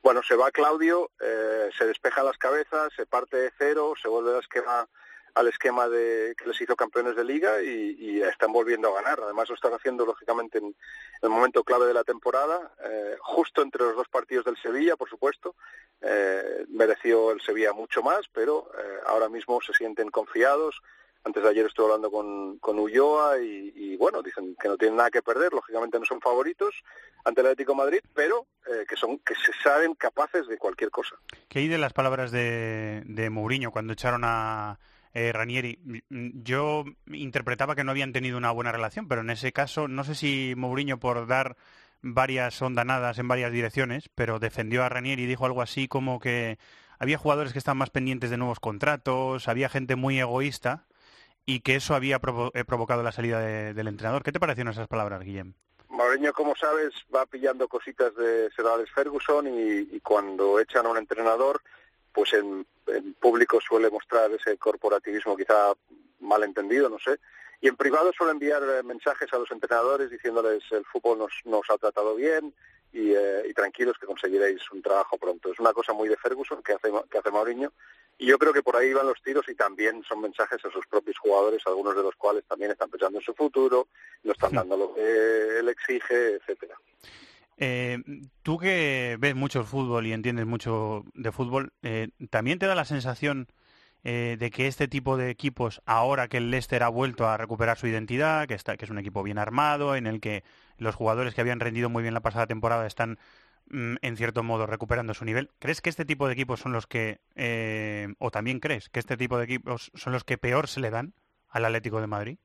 Bueno, 0.02 0.24
se 0.24 0.36
va 0.36 0.52
Claudio, 0.52 1.12
eh, 1.20 1.70
se 1.78 1.86
despeja 1.86 2.24
las 2.24 2.38
cabezas, 2.38 2.94
se 2.96 3.06
parte 3.06 3.38
de 3.38 3.52
cero, 3.58 3.94
se 4.02 4.08
vuelve 4.08 4.32
al 4.32 4.40
esquema, 4.40 4.88
al 5.36 5.50
esquema 5.50 5.90
de, 5.90 6.34
que 6.38 6.48
les 6.48 6.60
hizo 6.62 6.76
campeones 6.76 7.16
de 7.16 7.24
liga 7.26 7.62
y, 7.62 7.96
y 8.00 8.22
están 8.22 8.54
volviendo 8.54 8.90
a 8.90 9.02
ganar. 9.02 9.20
Además 9.22 9.50
lo 9.50 9.56
están 9.56 9.74
haciendo 9.74 10.06
lógicamente 10.06 10.60
en 10.60 10.74
el 11.22 11.30
momento 11.30 11.64
clave 11.64 11.86
de 11.86 11.94
la 11.94 12.06
temporada, 12.06 12.74
eh, 12.84 13.18
justo 13.20 13.62
entre 13.62 13.84
los 13.84 13.96
dos 13.96 14.08
partidos 14.08 14.46
del 14.46 14.58
Sevilla, 14.58 14.96
por 14.96 15.10
supuesto. 15.10 15.56
Eh, 16.02 16.66
mereció 16.70 17.32
el 17.32 17.42
Sevilla 17.42 17.74
mucho 17.74 18.02
más, 18.02 18.28
pero 18.32 18.72
eh, 18.78 19.00
ahora 19.08 19.28
mismo 19.28 19.60
se 19.62 19.74
sienten 19.74 20.10
confiados, 20.10 20.82
antes 21.26 21.42
de 21.42 21.50
ayer 21.50 21.66
estuve 21.66 21.88
hablando 21.88 22.12
con, 22.12 22.60
con 22.60 22.78
Ulloa 22.78 23.40
y, 23.40 23.74
y, 23.76 23.98
bueno, 23.98 24.22
dicen 24.22 24.56
que 24.62 24.68
no 24.68 24.78
tienen 24.78 24.96
nada 24.96 25.10
que 25.10 25.24
perder, 25.24 25.54
lógicamente 25.54 26.00
no 26.00 26.06
son 26.06 26.22
favoritos 26.22 26.76
ante 27.26 27.42
el 27.42 27.48
Atlético 27.48 27.74
Madrid, 27.74 28.00
pero 28.14 28.46
eh, 28.68 28.86
que 28.88 28.96
son 28.96 29.18
que 29.18 29.34
se 29.34 29.52
saben 29.64 29.96
capaces 29.96 30.48
de 30.48 30.60
cualquier 30.60 30.92
cosa. 30.92 31.16
¿Qué 31.50 31.60
hay 31.60 31.68
de 31.68 31.80
las 31.80 31.94
palabras 31.94 32.32
de 32.32 33.28
Mourinho 33.32 33.72
cuando 33.72 33.94
echaron 33.94 34.22
a 34.24 34.78
eh, 35.16 35.32
Ranieri? 35.34 35.80
Yo 36.10 36.86
interpretaba 37.08 37.76
que 37.76 37.84
no 37.84 37.90
habían 37.90 38.14
tenido 38.14 38.38
una 38.38 38.52
buena 38.52 38.72
relación, 38.72 39.08
pero 39.08 39.22
en 39.22 39.32
ese 39.32 39.52
caso 39.52 39.88
no 39.88 40.04
sé 40.04 40.14
si 40.14 40.54
Mourinho 40.56 41.00
por 41.00 41.26
dar 41.26 41.58
varias 42.04 42.62
ondanadas 42.62 43.18
en 43.18 43.28
varias 43.28 43.52
direcciones, 43.52 44.10
pero 44.14 44.38
defendió 44.38 44.84
a 44.84 44.90
Ranieri 44.90 45.24
y 45.24 45.28
dijo 45.28 45.48
algo 45.48 45.64
así 45.64 45.88
como 45.88 46.20
que 46.20 46.60
había 47.00 47.18
jugadores 47.18 47.52
que 47.52 47.60
estaban 47.60 47.80
más 47.80 47.90
pendientes 47.90 48.30
de 48.30 48.38
nuevos 48.38 48.60
contratos, 48.60 49.48
había 49.48 49.70
gente 49.70 49.96
muy 49.96 50.20
egoísta 50.20 50.86
y 51.46 51.62
que 51.62 51.76
eso 51.76 51.96
había 51.96 52.20
provo 52.20 52.52
eh, 52.54 52.64
provocado 52.64 53.02
la 53.02 53.12
salida 53.12 53.40
de, 53.40 53.74
del 53.74 53.88
entrenador. 53.88 54.22
¿Qué 54.22 54.32
te 54.32 54.40
parecieron 54.40 54.74
esas 54.74 54.88
palabras, 54.88 55.24
Guillem? 55.24 55.54
Mourinho, 55.90 56.34
como 56.34 56.56
sabes, 56.56 56.94
va 57.14 57.26
pillando 57.26 57.68
cositas 57.68 58.14
de 58.16 58.50
Sir 58.52 58.66
Ferguson 58.94 59.48
y, 59.48 60.00
cuando 60.02 60.60
echan 60.60 60.86
a 60.86 60.90
un 60.90 60.98
entrenador, 60.98 61.62
pues 62.16 62.34
en, 62.34 62.66
en, 62.88 63.14
público 63.16 63.60
suele 63.60 63.90
mostrar 63.90 64.32
ese 64.32 64.58
corporativismo 64.58 65.36
quizá 65.36 65.74
malentendido, 66.22 66.90
no 66.90 66.98
sé. 66.98 67.20
Y 67.62 67.68
en 67.68 67.76
privado 67.76 68.12
suele 68.14 68.32
enviar 68.32 68.64
eh, 68.64 68.84
mensajes 68.84 69.32
a 69.34 69.38
los 69.38 69.52
entrenadores 69.52 70.10
diciéndoles 70.10 70.64
el 70.72 70.86
fútbol 70.86 71.20
nos, 71.20 71.34
nos 71.44 71.70
ha 71.70 71.78
tratado 71.78 72.16
bien, 72.16 72.54
y, 72.94 73.12
eh, 73.14 73.44
y, 73.50 73.54
tranquilos 73.54 73.98
que 74.00 74.06
conseguiréis 74.06 74.72
un 74.72 74.82
trabajo 74.82 75.18
pronto. 75.18 75.52
Es 75.52 75.60
una 75.60 75.74
cosa 75.74 75.92
muy 75.92 76.08
de 76.08 76.16
Ferguson 76.16 76.64
que 76.64 76.74
hace, 76.74 76.90
que 77.12 77.18
hace 77.18 77.30
Mourinho 77.30 77.74
y 78.18 78.28
yo 78.28 78.38
creo 78.38 78.54
que 78.54 78.64
por 78.64 78.78
ahí 78.78 78.94
van 78.94 79.08
los 79.08 79.22
tiros 79.22 79.48
y 79.50 79.56
también 79.56 80.02
son 80.08 80.22
mensajes 80.22 80.64
a 80.64 80.72
sus 80.72 80.88
propios 80.88 81.18
jugadores, 81.18 81.62
algunos 81.66 81.96
de 81.96 82.04
los 82.04 82.16
cuales 82.16 82.46
también 82.46 82.72
están 82.72 82.90
pensando 82.90 83.20
en 83.20 83.26
su 83.26 83.34
futuro, 83.34 83.88
no 84.24 84.32
están 84.32 84.54
dando 84.54 84.78
lo 84.78 84.94
que 84.94 85.60
él 85.60 85.68
exige, 85.68 86.36
etcétera. 86.36 86.78
Eh, 87.58 88.00
tú 88.42 88.58
que 88.58 89.18
ves 89.20 89.36
mucho 89.36 89.60
el 89.60 89.66
fútbol 89.66 90.08
y 90.08 90.14
entiendes 90.14 90.46
mucho 90.46 91.04
de 91.14 91.32
fútbol, 91.32 91.74
eh, 91.82 92.10
¿también 92.30 92.60
te 92.60 92.66
da 92.68 92.76
la 92.76 92.86
sensación 92.86 93.48
eh, 94.08 94.38
de 94.40 94.52
que 94.52 94.68
este 94.68 94.88
tipo 94.88 95.18
de 95.18 95.32
equipos, 95.32 95.82
ahora 95.88 96.28
que 96.28 96.38
el 96.38 96.52
Leicester 96.52 96.84
ha 96.84 96.90
vuelto 96.90 97.28
a 97.28 97.38
recuperar 97.38 97.80
su 97.80 97.88
identidad, 97.88 98.48
que, 98.48 98.54
está, 98.54 98.78
que 98.78 98.86
es 98.86 98.92
un 98.92 99.00
equipo 99.00 99.24
bien 99.24 99.40
armado, 99.40 99.96
en 99.96 100.06
el 100.06 100.22
que 100.22 100.44
los 100.78 100.94
jugadores 100.94 101.34
que 101.34 101.42
habían 101.42 101.60
rendido 101.60 101.90
muy 101.90 102.04
bien 102.04 102.14
la 102.14 102.22
pasada 102.22 102.46
temporada 102.46 102.86
están 102.86 103.18
mm, 103.72 103.96
en 104.04 104.16
cierto 104.16 104.44
modo 104.44 104.68
recuperando 104.68 105.16
su 105.16 105.26
nivel. 105.26 105.50
¿Crees 105.58 105.82
que 105.82 105.90
este 105.90 106.06
tipo 106.06 106.28
de 106.28 106.34
equipos 106.34 106.60
son 106.60 106.72
los 106.72 106.86
que, 106.86 107.20
eh, 107.34 108.14
o 108.20 108.30
también 108.30 108.60
crees 108.60 108.90
que 108.90 109.00
este 109.00 109.18
tipo 109.18 109.40
de 109.40 109.46
equipos 109.46 109.92
son 109.96 110.14
los 110.14 110.24
que 110.24 110.38
peor 110.38 110.68
se 110.68 110.82
le 110.82 110.92
dan 110.92 111.16
al 111.50 111.66
Atlético 111.66 112.00
de 112.00 112.08
Madrid? 112.08 112.38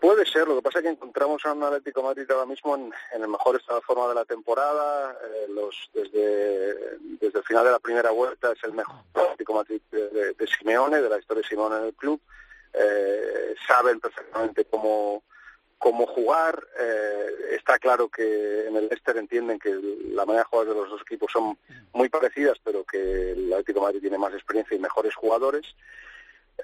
Puede 0.00 0.24
ser, 0.26 0.48
lo 0.48 0.56
que 0.56 0.62
pasa 0.62 0.78
es 0.78 0.84
que 0.84 0.90
encontramos 0.90 1.44
a 1.44 1.52
un 1.52 1.62
Atlético 1.62 2.02
Madrid 2.02 2.30
ahora 2.30 2.46
mismo 2.46 2.74
en, 2.76 2.92
el 3.12 3.28
mejor 3.28 3.56
estado 3.56 3.80
de 3.80 3.84
forma 3.84 4.08
de 4.08 4.14
la 4.14 4.24
temporada, 4.24 5.12
eh, 5.12 5.46
los, 5.48 5.90
desde, 5.92 6.98
desde 7.20 7.38
el 7.38 7.44
final 7.44 7.64
de 7.64 7.70
la 7.72 7.78
primera 7.78 8.10
vuelta 8.10 8.52
es 8.52 8.62
el 8.64 8.72
mejor 8.72 8.96
Atlético 9.14 9.54
Madrid 9.54 9.80
de, 9.90 10.46
Simeone, 10.46 11.00
de 11.00 11.08
la 11.08 11.18
historia 11.18 11.42
de 11.42 11.48
Simeone 11.48 11.76
en 11.76 11.84
el 11.84 11.94
club, 11.94 12.20
eh, 12.72 13.54
saben 13.66 14.00
perfectamente 14.00 14.64
cómo, 14.64 15.22
cómo 15.78 16.06
jugar. 16.06 16.66
Eh, 16.80 17.56
está 17.56 17.78
claro 17.78 18.08
que 18.08 18.66
en 18.66 18.76
el 18.76 18.88
Leicester 18.88 19.16
entienden 19.16 19.58
que 19.58 19.70
la 20.10 20.24
manera 20.24 20.44
de 20.44 20.50
jugar 20.50 20.66
de 20.66 20.74
los 20.74 20.90
dos 20.90 21.02
equipos 21.02 21.30
son 21.32 21.58
muy 21.92 22.08
parecidas, 22.08 22.58
pero 22.62 22.84
que 22.84 23.32
el 23.32 23.52
Atlético 23.52 23.82
Madrid 23.82 24.00
tiene 24.00 24.18
más 24.18 24.34
experiencia 24.34 24.76
y 24.76 24.80
mejores 24.80 25.14
jugadores. 25.14 25.66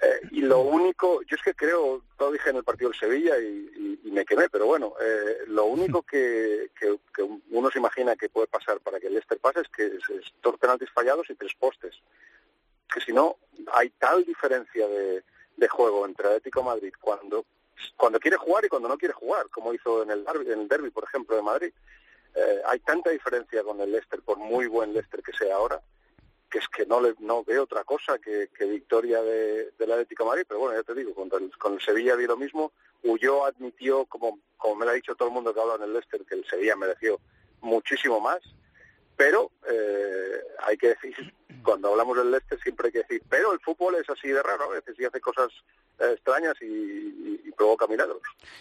Eh, 0.00 0.20
y 0.32 0.40
lo 0.40 0.60
único, 0.60 1.22
yo 1.22 1.36
es 1.36 1.42
que 1.42 1.54
creo, 1.54 2.02
lo 2.18 2.32
dije 2.32 2.50
en 2.50 2.56
el 2.56 2.64
partido 2.64 2.90
del 2.90 2.98
Sevilla 2.98 3.38
y, 3.38 4.00
y, 4.04 4.10
me 4.10 4.24
quemé, 4.24 4.48
pero 4.48 4.66
bueno, 4.66 4.94
eh, 5.00 5.44
lo 5.48 5.64
único 5.64 6.02
que, 6.02 6.70
que, 6.78 6.96
uno 7.50 7.70
se 7.70 7.78
imagina 7.78 8.14
que 8.14 8.28
puede 8.28 8.46
pasar 8.46 8.80
para 8.80 9.00
que 9.00 9.08
el 9.08 9.14
Leicester 9.14 9.38
pase 9.38 9.60
es 9.60 9.68
que 9.68 9.86
es, 9.86 10.10
es 10.10 10.32
dos 10.42 10.56
penaltis 10.58 10.90
fallados 10.90 11.28
y 11.30 11.34
tres 11.34 11.52
postes. 11.58 11.96
Que 12.92 13.00
si 13.00 13.12
no, 13.12 13.38
hay 13.72 13.90
tal 13.90 14.24
diferencia 14.24 14.86
de, 14.86 15.24
de 15.56 15.68
juego 15.68 16.06
entre 16.06 16.28
Atlético 16.28 16.60
de 16.60 16.66
Madrid 16.66 16.92
cuando 17.00 17.44
cuando 17.96 18.20
quiere 18.20 18.36
jugar 18.36 18.64
y 18.64 18.68
cuando 18.68 18.88
no 18.88 18.98
quiere 18.98 19.14
jugar, 19.14 19.48
como 19.50 19.74
hizo 19.74 20.02
en 20.02 20.10
el 20.10 20.24
derby, 20.24 20.50
en 20.50 20.60
el 20.60 20.68
derby 20.68 20.90
por 20.90 21.04
ejemplo, 21.04 21.36
de 21.36 21.42
Madrid. 21.42 21.72
Eh, 22.34 22.62
hay 22.66 22.80
tanta 22.80 23.10
diferencia 23.10 23.62
con 23.62 23.80
el 23.80 23.92
Leicester, 23.92 24.20
por 24.22 24.38
muy 24.38 24.66
buen 24.66 24.92
Leicester 24.92 25.22
que 25.22 25.32
sea 25.32 25.54
ahora, 25.56 25.80
que 26.54 26.60
es 26.60 26.68
que 26.68 26.86
no 26.86 27.00
le, 27.00 27.16
no 27.18 27.42
veo 27.42 27.64
otra 27.64 27.82
cosa 27.82 28.16
que, 28.20 28.48
que 28.56 28.64
victoria 28.64 29.20
de, 29.22 29.72
del 29.76 29.90
Atlético 29.90 30.22
de 30.22 30.28
Madrid, 30.30 30.44
pero 30.46 30.60
bueno, 30.60 30.76
ya 30.76 30.84
te 30.84 30.94
digo, 30.94 31.12
con 31.12 31.28
el, 31.42 31.50
con 31.58 31.72
el 31.74 31.80
Sevilla 31.80 32.14
vi 32.14 32.26
lo 32.28 32.36
mismo, 32.36 32.70
Huyó 33.02 33.44
admitió, 33.44 34.04
como, 34.04 34.38
como 34.56 34.76
me 34.76 34.84
lo 34.84 34.92
ha 34.92 34.94
dicho 34.94 35.16
todo 35.16 35.26
el 35.28 35.34
mundo 35.34 35.52
que 35.52 35.58
ha 35.58 35.62
hablado 35.64 35.80
en 35.82 35.88
el 35.88 35.94
Leicester, 35.94 36.24
que 36.24 36.36
el 36.36 36.46
Sevilla 36.46 36.76
mereció 36.76 37.18
muchísimo 37.60 38.20
más, 38.20 38.38
pero 39.16 39.50
eh, 39.68 40.38
hay 40.60 40.76
que 40.76 40.88
decir, 40.90 41.14
cuando 41.64 41.88
hablamos 41.90 42.16
del 42.18 42.30
Leicester 42.30 42.60
siempre 42.62 42.86
hay 42.86 42.92
que 42.92 42.98
decir, 43.00 43.22
pero 43.28 43.52
el 43.52 43.58
fútbol 43.58 43.96
es 43.96 44.08
así 44.08 44.28
de 44.28 44.40
raro, 44.40 44.62
a 44.70 44.74
veces 44.74 44.94
sí 44.96 45.04
hace 45.04 45.20
cosas 45.20 45.48
eh, 45.98 46.12
extrañas 46.12 46.54
y, 46.60 46.66
y- 46.66 47.40
y 47.46 47.50
provoca 47.50 47.88
milagros. 47.88 48.20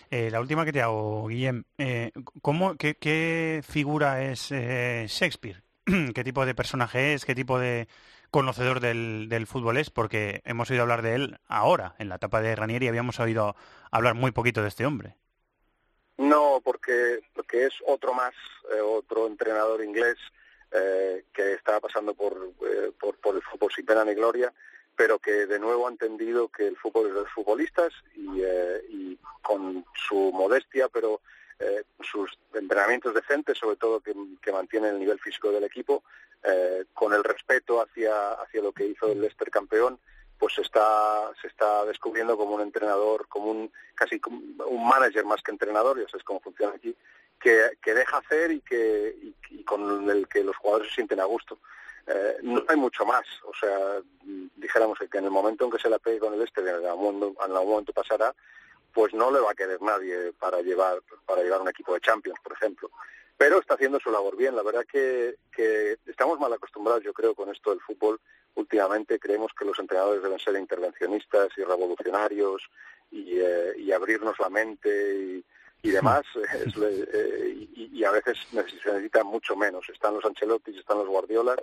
Eh, 0.10 0.32
la 0.32 0.42
última 0.42 0.66
que 0.66 0.74
te 0.74 0.82
hago, 0.82 1.28
Guillem. 1.28 1.64
Eh, 1.78 2.12
¿cómo, 2.42 2.76
qué, 2.76 2.96
qué 2.96 3.62
figura 3.68 4.24
es 4.24 4.52
eh, 4.52 5.06
Shakespeare? 5.08 5.62
¿Qué 6.16 6.24
tipo 6.24 6.46
de 6.46 6.56
personaje 6.56 7.14
es? 7.14 7.26
¿Qué 7.26 7.36
tipo 7.36 7.60
de 7.60 7.88
conocedor 8.32 8.80
del, 8.80 9.28
del 9.30 9.48
fútbol 9.48 9.78
es? 9.78 9.90
Porque 9.90 10.42
hemos 10.46 10.70
oído 10.70 10.84
hablar 10.84 11.02
de 11.02 11.16
él 11.16 11.38
ahora, 11.48 11.96
en 12.00 12.10
la 12.10 12.16
etapa 12.16 12.42
de 12.42 12.56
Ranieri, 12.56 12.88
habíamos 12.88 13.20
oído 13.20 13.56
hablar 13.92 14.16
muy 14.16 14.32
poquito 14.32 14.62
de 14.62 14.70
este 14.70 14.86
hombre. 14.86 15.16
No, 16.18 16.62
porque, 16.64 17.22
porque 17.34 17.66
es 17.66 17.74
otro 17.86 18.14
más, 18.14 18.34
eh, 18.74 18.80
otro 18.80 19.28
entrenador 19.28 19.84
inglés 19.84 20.18
eh, 20.72 21.26
que 21.34 21.54
está 21.54 21.80
pasando 21.80 22.14
por, 22.14 22.52
eh, 22.66 22.92
por, 23.00 23.16
por 23.18 23.36
el 23.36 23.42
fútbol 23.42 23.72
sin 23.72 23.86
pena 23.86 24.06
ni 24.06 24.14
gloria, 24.14 24.54
pero 24.96 25.20
que 25.20 25.46
de 25.46 25.60
nuevo 25.60 25.88
ha 25.88 25.92
entendido 25.92 26.50
que 26.50 26.68
el 26.68 26.78
fútbol 26.78 27.08
es 27.08 27.14
de 27.14 27.22
los 27.22 27.30
futbolistas 27.30 27.94
y, 28.16 28.42
eh, 28.42 28.82
y 28.90 29.20
con 29.42 29.86
su 29.94 30.32
modestia, 30.34 30.88
pero 30.90 31.22
eh, 31.60 31.84
sus 32.02 32.38
entrenamientos 32.54 33.14
decentes, 33.14 33.58
sobre 33.58 33.78
todo 33.78 34.00
que, 34.00 34.14
que 34.42 34.52
mantienen 34.52 34.96
el 34.96 35.00
nivel 35.00 35.20
físico 35.20 35.52
del 35.52 35.64
equipo, 35.64 36.04
eh, 36.44 36.86
con 36.94 37.14
el 37.14 37.24
respeto 37.24 37.82
hacia, 37.82 38.34
hacia 38.34 38.62
lo 38.62 38.74
que 38.74 38.86
hizo 38.86 39.12
el 39.12 39.22
Leicester 39.22 39.50
campeón, 39.50 39.98
pues 40.38 40.56
se 40.56 40.62
está, 40.62 41.32
se 41.42 41.48
está 41.48 41.86
descubriendo 41.86 42.36
como 42.36 42.56
un 42.56 42.62
entrenador, 42.62 43.28
como 43.30 43.52
un 43.52 43.72
casi 43.96 44.20
un 44.28 44.88
manager 44.88 45.24
más 45.24 45.42
que 45.42 45.52
entrenador, 45.52 46.02
ya 46.02 46.10
sabes 46.10 46.26
cómo 46.26 46.42
funciona 46.42 46.74
aquí, 46.76 46.94
que, 47.40 47.78
que 47.82 47.94
deja 47.94 48.18
hacer 48.18 48.52
y 48.52 48.60
que 48.60 49.34
y, 49.50 49.64
con 49.64 50.10
el 50.10 50.28
que 50.28 50.44
los 50.44 50.58
jugadores 50.58 50.90
se 50.90 50.96
sienten 50.96 51.22
a 51.22 51.26
gusto. 51.26 51.60
Eh, 52.08 52.40
no 52.42 52.62
hay 52.68 52.76
mucho 52.76 53.06
más, 53.06 53.24
o 53.46 53.54
sea, 53.58 54.02
dijéramos 54.58 55.00
que 55.00 55.18
en 55.18 55.24
el 55.24 55.32
momento 55.32 55.64
en 55.64 55.72
que 55.72 55.80
se 55.80 55.90
la 55.90 56.00
pegue 56.00 56.20
con 56.20 56.34
el 56.34 56.42
este, 56.42 56.60
en 56.60 56.68
en 56.68 56.86
algún 56.86 57.30
momento 57.30 57.94
pasará, 57.94 58.36
pues 58.94 59.14
no 59.14 59.32
le 59.32 59.40
va 59.40 59.52
a 59.52 59.56
querer 59.56 59.82
nadie 59.82 60.34
para 60.34 60.62
llevar 60.62 61.02
para 61.26 61.44
llevar 61.44 61.62
un 61.62 61.70
equipo 61.70 61.94
de 61.94 62.02
Champions, 62.02 62.40
por 62.44 62.54
ejemplo. 62.54 62.92
Pero 63.38 63.60
está 63.60 63.74
haciendo 63.74 64.00
su 64.00 64.12
labor 64.12 64.38
bien. 64.38 64.56
La 64.56 64.64
verdad 64.64 64.86
que, 64.86 65.36
que 65.52 65.98
estamos 66.06 66.40
mal 66.40 66.54
acostumbrados, 66.54 67.04
yo 67.04 67.14
creo, 67.14 67.34
con 67.34 67.50
esto 67.50 67.72
del 67.72 67.82
fútbol. 67.82 68.20
Últimamente 68.56 69.20
creemos 69.20 69.52
que 69.58 69.66
los 69.66 69.80
entrenadores 69.80 70.22
deben 70.22 70.40
ser 70.40 70.56
intervencionistas 70.56 71.50
y 71.58 71.64
revolucionarios 71.64 72.62
y, 73.10 73.40
eh, 73.40 73.74
y 73.78 73.92
abrirnos 73.92 74.38
la 74.40 74.50
mente 74.50 75.16
y, 75.16 75.46
y 75.84 75.92
demás. 75.92 76.24
Eh, 76.82 77.68
y, 77.76 78.04
a 78.04 78.12
veces 78.12 78.38
se 78.50 78.56
necesita 78.92 79.24
mucho 79.24 79.56
menos. 79.56 79.88
Están 79.90 80.16
los 80.16 80.26
Ancelottis, 80.26 80.78
están 80.78 80.98
los 80.98 81.08
Guardiola 81.08 81.56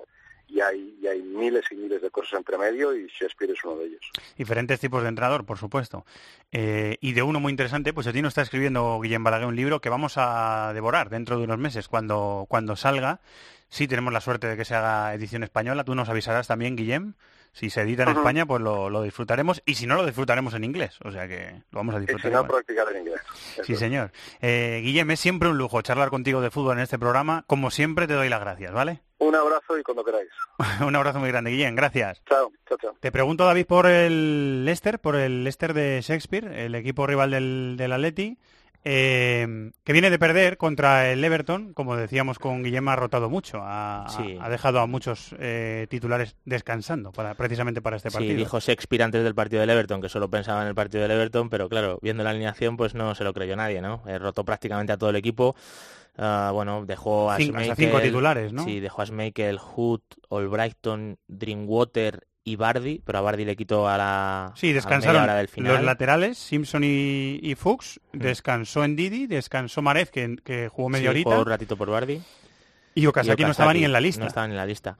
y 0.46 0.60
hay, 0.60 0.98
y 1.02 1.06
hay 1.06 1.22
miles 1.22 1.64
y 1.70 1.74
miles 1.74 2.00
de 2.00 2.10
cosas 2.10 2.34
entre 2.34 2.56
medio 2.56 2.94
y 2.94 3.06
Shakespeare 3.08 3.52
es 3.52 3.64
uno 3.64 3.76
de 3.76 3.86
ellos. 3.86 4.00
Diferentes 4.36 4.80
tipos 4.80 5.02
de 5.02 5.08
entrenador, 5.08 5.44
por 5.44 5.58
supuesto. 5.58 6.04
Eh, 6.52 6.96
y 7.00 7.12
de 7.12 7.22
uno 7.22 7.40
muy 7.40 7.50
interesante, 7.50 7.92
pues 7.92 8.06
a 8.06 8.12
ti 8.12 8.22
nos 8.22 8.30
está 8.30 8.42
escribiendo 8.42 9.00
Guillem 9.00 9.24
Balaguer 9.24 9.48
un 9.48 9.56
libro 9.56 9.80
que 9.80 9.88
vamos 9.88 10.14
a 10.16 10.72
devorar 10.74 11.10
dentro 11.10 11.38
de 11.38 11.44
unos 11.44 11.58
meses, 11.58 11.88
cuando, 11.88 12.46
cuando 12.48 12.76
salga. 12.76 13.20
Sí, 13.68 13.86
tenemos 13.86 14.12
la 14.12 14.20
suerte 14.20 14.48
de 14.48 14.56
que 14.56 14.64
se 14.64 14.74
haga 14.74 15.14
edición 15.14 15.42
española. 15.44 15.84
Tú 15.84 15.94
nos 15.94 16.08
avisarás 16.08 16.46
también, 16.46 16.76
Guillem. 16.76 17.14
Si 17.52 17.68
se 17.70 17.82
edita 17.82 18.04
en. 18.04 18.10
España, 18.10 18.46
pues 18.46 18.62
lo, 18.62 18.88
lo 18.90 19.02
disfrutaremos. 19.02 19.62
Y 19.66 19.74
si 19.74 19.86
no, 19.86 19.96
lo 19.96 20.06
disfrutaremos 20.06 20.54
en 20.54 20.64
inglés. 20.64 20.98
O 21.04 21.10
sea 21.10 21.26
que 21.26 21.62
lo 21.70 21.78
vamos 21.78 21.94
a 21.94 21.98
Y 21.98 22.06
si 22.06 22.12
disfrutar. 22.12 22.42
no, 22.42 22.48
practicar 22.48 22.86
el 22.90 22.98
inglés. 22.98 23.20
Eso 23.54 23.64
Sí, 23.64 23.76
señor. 23.76 24.12
Eh, 24.40 24.80
Guillem, 24.84 25.10
es 25.10 25.20
siempre 25.20 25.48
un 25.48 25.58
lujo 25.58 25.82
charlar 25.82 26.10
contigo 26.10 26.40
de 26.40 26.50
fútbol 26.50 26.76
en 26.76 26.82
este 26.84 26.98
programa. 26.98 27.44
Como 27.46 27.70
siempre, 27.70 28.06
te 28.06 28.14
doy 28.14 28.28
las 28.28 28.40
gracias, 28.40 28.72
¿vale? 28.72 29.00
Un 29.18 29.34
abrazo 29.34 29.76
y 29.78 29.82
cuando 29.82 30.04
queráis. 30.04 30.28
un 30.86 30.94
abrazo 30.96 31.18
muy 31.18 31.28
grande, 31.28 31.50
Guillem. 31.50 31.74
Gracias. 31.74 32.22
Chao, 32.24 32.50
chao, 32.68 32.78
chao. 32.80 32.94
Te 33.00 33.12
pregunto, 33.12 33.44
David, 33.44 33.66
por 33.66 33.86
el 33.86 34.64
Leicester, 34.64 34.98
por 34.98 35.16
el 35.16 35.44
Leicester 35.44 35.74
de 35.74 36.00
Shakespeare, 36.02 36.46
el 36.52 36.74
equipo 36.74 37.06
rival 37.06 37.30
del, 37.32 37.74
del 37.76 37.92
Atleti, 37.92 38.38
eh, 38.84 39.70
que 39.84 39.92
viene 39.92 40.10
de 40.10 40.18
perder 40.18 40.56
contra 40.56 41.10
el 41.10 41.22
Everton, 41.22 41.74
como 41.74 41.96
decíamos 41.96 42.38
con 42.38 42.62
Guillem, 42.62 42.88
ha 42.88 42.96
rotado 42.96 43.28
mucho, 43.28 43.60
ha, 43.62 44.06
Sí. 44.16 44.38
ha 44.40 44.48
dejado 44.48 44.80
a 44.80 44.86
muchos 44.86 45.34
eh, 45.38 45.86
titulares 45.90 46.36
descansando 46.44 47.12
para, 47.12 47.34
precisamente 47.34 47.82
para 47.82 47.96
este 47.96 48.10
Sí, 48.10 48.14
partido. 48.14 48.36
dijo 48.36 48.58
Shakespeare 48.60 49.02
antes 49.02 49.22
del 49.22 49.34
partido 49.34 49.60
del 49.60 49.70
Everton 49.70 50.00
que 50.00 50.08
solo 50.08 50.30
pensaba 50.30 50.62
en 50.62 50.68
el 50.68 50.74
partido 50.74 51.02
del 51.02 51.10
Everton, 51.12 51.50
pero 51.50 51.68
claro, 51.68 51.98
viendo 52.02 52.24
la 52.24 52.30
alineación 52.30 52.76
pues 52.76 52.94
no 52.94 53.14
se 53.14 53.24
lo 53.24 53.34
creyó 53.34 53.54
nadie, 53.56 53.80
¿no? 53.82 54.02
Eh, 54.06 54.18
rotó 54.18 54.44
prácticamente 54.44 54.92
a 54.92 54.96
todo 54.96 55.10
el 55.10 55.16
equipo. 55.16 55.54
Ah, 56.18 56.50
bueno, 56.52 56.84
dejó 56.86 57.30
a 57.30 57.36
Cinco- 57.36 57.58
Schmeichel- 57.58 57.76
cinco 57.76 58.00
titulares, 58.00 58.52
¿no? 58.52 58.64
Sí, 58.64 58.80
dejó 58.80 59.02
a 59.02 59.06
Schmeichel, 59.06 59.58
Hood, 59.58 60.00
Albrighton, 60.30 61.18
Drinkwater 61.28 62.26
y 62.44 62.56
Bardi, 62.56 63.00
pero 63.04 63.18
a 63.18 63.20
Bardi 63.20 63.44
le 63.44 63.54
quitó 63.56 63.88
a 63.88 63.96
la 63.98 64.52
Sí, 64.56 64.70
a 64.70 64.74
descansaron 64.74 65.16
media 65.22 65.24
hora 65.24 65.34
del 65.36 65.48
final. 65.48 65.74
los 65.74 65.82
laterales, 65.84 66.38
Simpson 66.38 66.82
y, 66.84 67.38
y 67.42 67.54
Fuchs, 67.54 68.00
descansó 68.12 68.82
en 68.84 68.96
Didi, 68.96 69.26
descansó 69.26 69.82
Marez, 69.82 70.10
que, 70.10 70.36
que 70.42 70.68
jugó 70.68 70.88
Sí, 70.88 70.92
media 70.92 71.10
horita, 71.10 71.30
jugó 71.30 71.42
un 71.42 71.48
ratito 71.48 71.76
por 71.76 71.90
Bardi. 71.90 72.20
y 72.94 73.06
Okazaki 73.06 73.44
no 73.44 73.50
estaba 73.50 73.72
ni 73.74 73.84
en 73.84 73.92
la 73.92 74.00
lista. 74.00 74.22
No 74.22 74.26
estaba 74.28 74.46
ni 74.46 74.52
en 74.54 74.56
la 74.58 74.66
lista. 74.66 74.96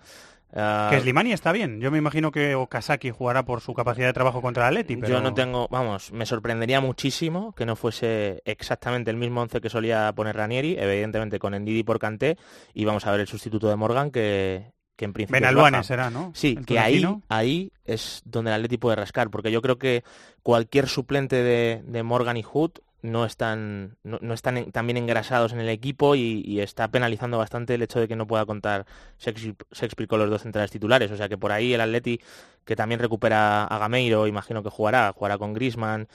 Ah, 0.53 0.89
Que 0.91 1.01
Slimani 1.01 1.33
está 1.33 1.53
bien. 1.53 1.81
Yo 1.81 1.93
me 1.93 1.99
imagino 1.99 2.33
que 2.33 2.57
Okazaki 2.57 3.11
jugará 3.11 3.45
por 3.45 3.61
su 3.61 3.73
capacidad 3.73 4.09
de 4.09 4.13
trabajo 4.13 4.43
contra 4.43 4.65
el 4.69 4.77
Atleti, 4.77 4.97
pero... 4.97 5.13
Yo 5.15 5.21
no 5.21 5.33
tengo, 5.33 5.69
vamos, 5.71 6.11
me 6.13 6.27
sorprendería 6.27 6.81
muchísimo 6.81 7.53
que 7.55 7.65
no 7.65 7.77
fuese 7.77 8.43
exactamente 8.45 9.13
el 9.13 9.17
mismo 9.17 9.41
once 9.43 9.61
que 9.61 9.71
solía 9.71 10.13
poner 10.13 10.37
Ranieri, 10.37 10.77
evidentemente 10.77 11.39
con 11.39 11.55
Endidi 11.55 11.85
por 11.85 12.01
Kanté, 12.01 12.37
y 12.75 12.85
vamos 12.85 13.07
a 13.07 13.13
ver 13.13 13.21
el 13.21 13.29
sustituto 13.29 13.69
de 13.69 13.77
Morgan 13.77 14.11
que, 14.11 14.73
que 15.01 15.07
en 15.07 15.15
principio 15.15 15.57
baja. 15.57 15.83
será, 15.83 16.11
¿no? 16.11 16.31
Sí, 16.35 16.57
que 16.57 16.79
ahí, 16.79 17.03
ahí 17.31 17.73
es 17.87 18.21
donde 18.27 18.51
el 18.51 18.57
Atleti 18.57 18.77
puede 18.77 18.97
rascar, 18.97 19.31
porque 19.31 19.51
yo 19.51 19.63
creo 19.63 19.79
que 19.79 20.05
cualquier 20.43 20.89
suplente 20.89 21.37
de, 21.37 21.83
de 21.87 22.03
Morgan 22.03 22.37
y 22.37 22.43
Hood 22.43 22.73
no 23.01 23.25
están, 23.25 23.97
no, 24.03 24.19
no 24.21 24.35
están 24.35 24.67
bien 24.85 24.99
engrasados 24.99 25.55
en 25.55 25.61
el 25.61 25.71
equipo 25.71 26.17
y, 26.17 26.43
y 26.45 26.61
está 26.61 26.89
penalizando 26.89 27.39
bastante 27.39 27.77
el 27.77 27.81
hecho 27.81 27.99
de 27.99 28.09
que 28.09 28.15
no 28.15 28.27
pueda 28.27 28.45
contar 28.45 28.85
Shakespeare, 29.19 30.07
con 30.07 30.19
los 30.19 30.29
dos 30.29 30.43
centrales 30.43 30.71
titulares. 30.71 31.11
O 31.11 31.17
sea 31.17 31.31
que 31.31 31.39
por 31.39 31.51
ahí 31.51 31.73
el 31.73 31.81
Atleti, 31.81 32.21
que 32.67 32.77
también 32.77 33.01
recupera 33.01 33.65
a 33.65 33.79
Gameiro, 33.79 34.27
imagino 34.27 34.63
que 34.63 34.69
jugará, 34.69 35.15
jugará 35.15 35.39
con 35.39 35.55
Griezmann, 35.55 36.09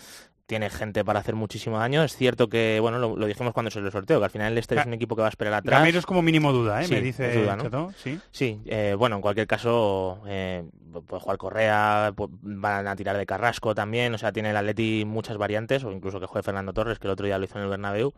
tiene 0.46 0.70
gente 0.70 1.04
para 1.04 1.20
hacer 1.20 1.36
muchísimo 1.36 1.80
daño. 1.80 2.04
Es 2.04 2.16
cierto 2.16 2.48
que, 2.48 2.80
bueno, 2.80 3.00
lo, 3.00 3.16
lo 3.16 3.26
dijimos 3.26 3.54
cuando 3.54 3.72
se 3.72 3.82
lo 3.82 3.90
sorteo, 3.92 4.20
que 4.20 4.26
al 4.26 4.32
final 4.32 4.50
el 4.50 4.56
Leicester 4.56 4.78
es 4.78 4.86
un 4.86 4.94
equipo 4.94 5.16
que 5.16 5.22
va 5.22 5.28
a 5.28 5.30
esperar 5.30 5.54
atrás. 5.54 5.80
Gameiro 5.80 6.00
es 6.00 6.06
como 6.06 6.22
mínimo 6.22 6.52
duda, 6.52 6.82
¿eh? 6.82 6.86
Sí, 6.86 6.94
me 6.94 7.02
dice 7.02 7.42
duda, 7.42 7.90
sí. 7.98 8.20
Sí, 8.32 8.62
eh, 8.66 8.96
bueno, 8.98 9.16
en 9.16 9.22
cualquier 9.22 9.48
caso 9.48 10.22
eh, 10.28 10.64
puede 11.08 11.22
jugar 11.22 11.38
Correa, 11.38 12.14
van 12.16 12.88
a 12.88 12.96
tirar 12.96 13.18
de 13.18 13.26
Carrasco 13.26 13.74
también, 13.74 14.14
o 14.14 14.18
sea, 14.18 14.32
tiene 14.32 14.52
el 14.52 14.58
Atleti 14.58 15.04
muchas 15.06 15.38
variantes, 15.38 15.84
o 15.84 15.92
incluso 15.92 16.20
que 16.20 16.28
juegue 16.28 16.44
Fernando 16.44 16.74
Torres, 16.74 17.00
que 17.00 17.08
el 17.08 17.12
otro 17.12 17.26
día 17.26 17.38
lo 17.38 17.46
hizo 17.46 17.58
en 17.58 17.64
el 17.64 17.70
Bernabéu. 17.70 18.14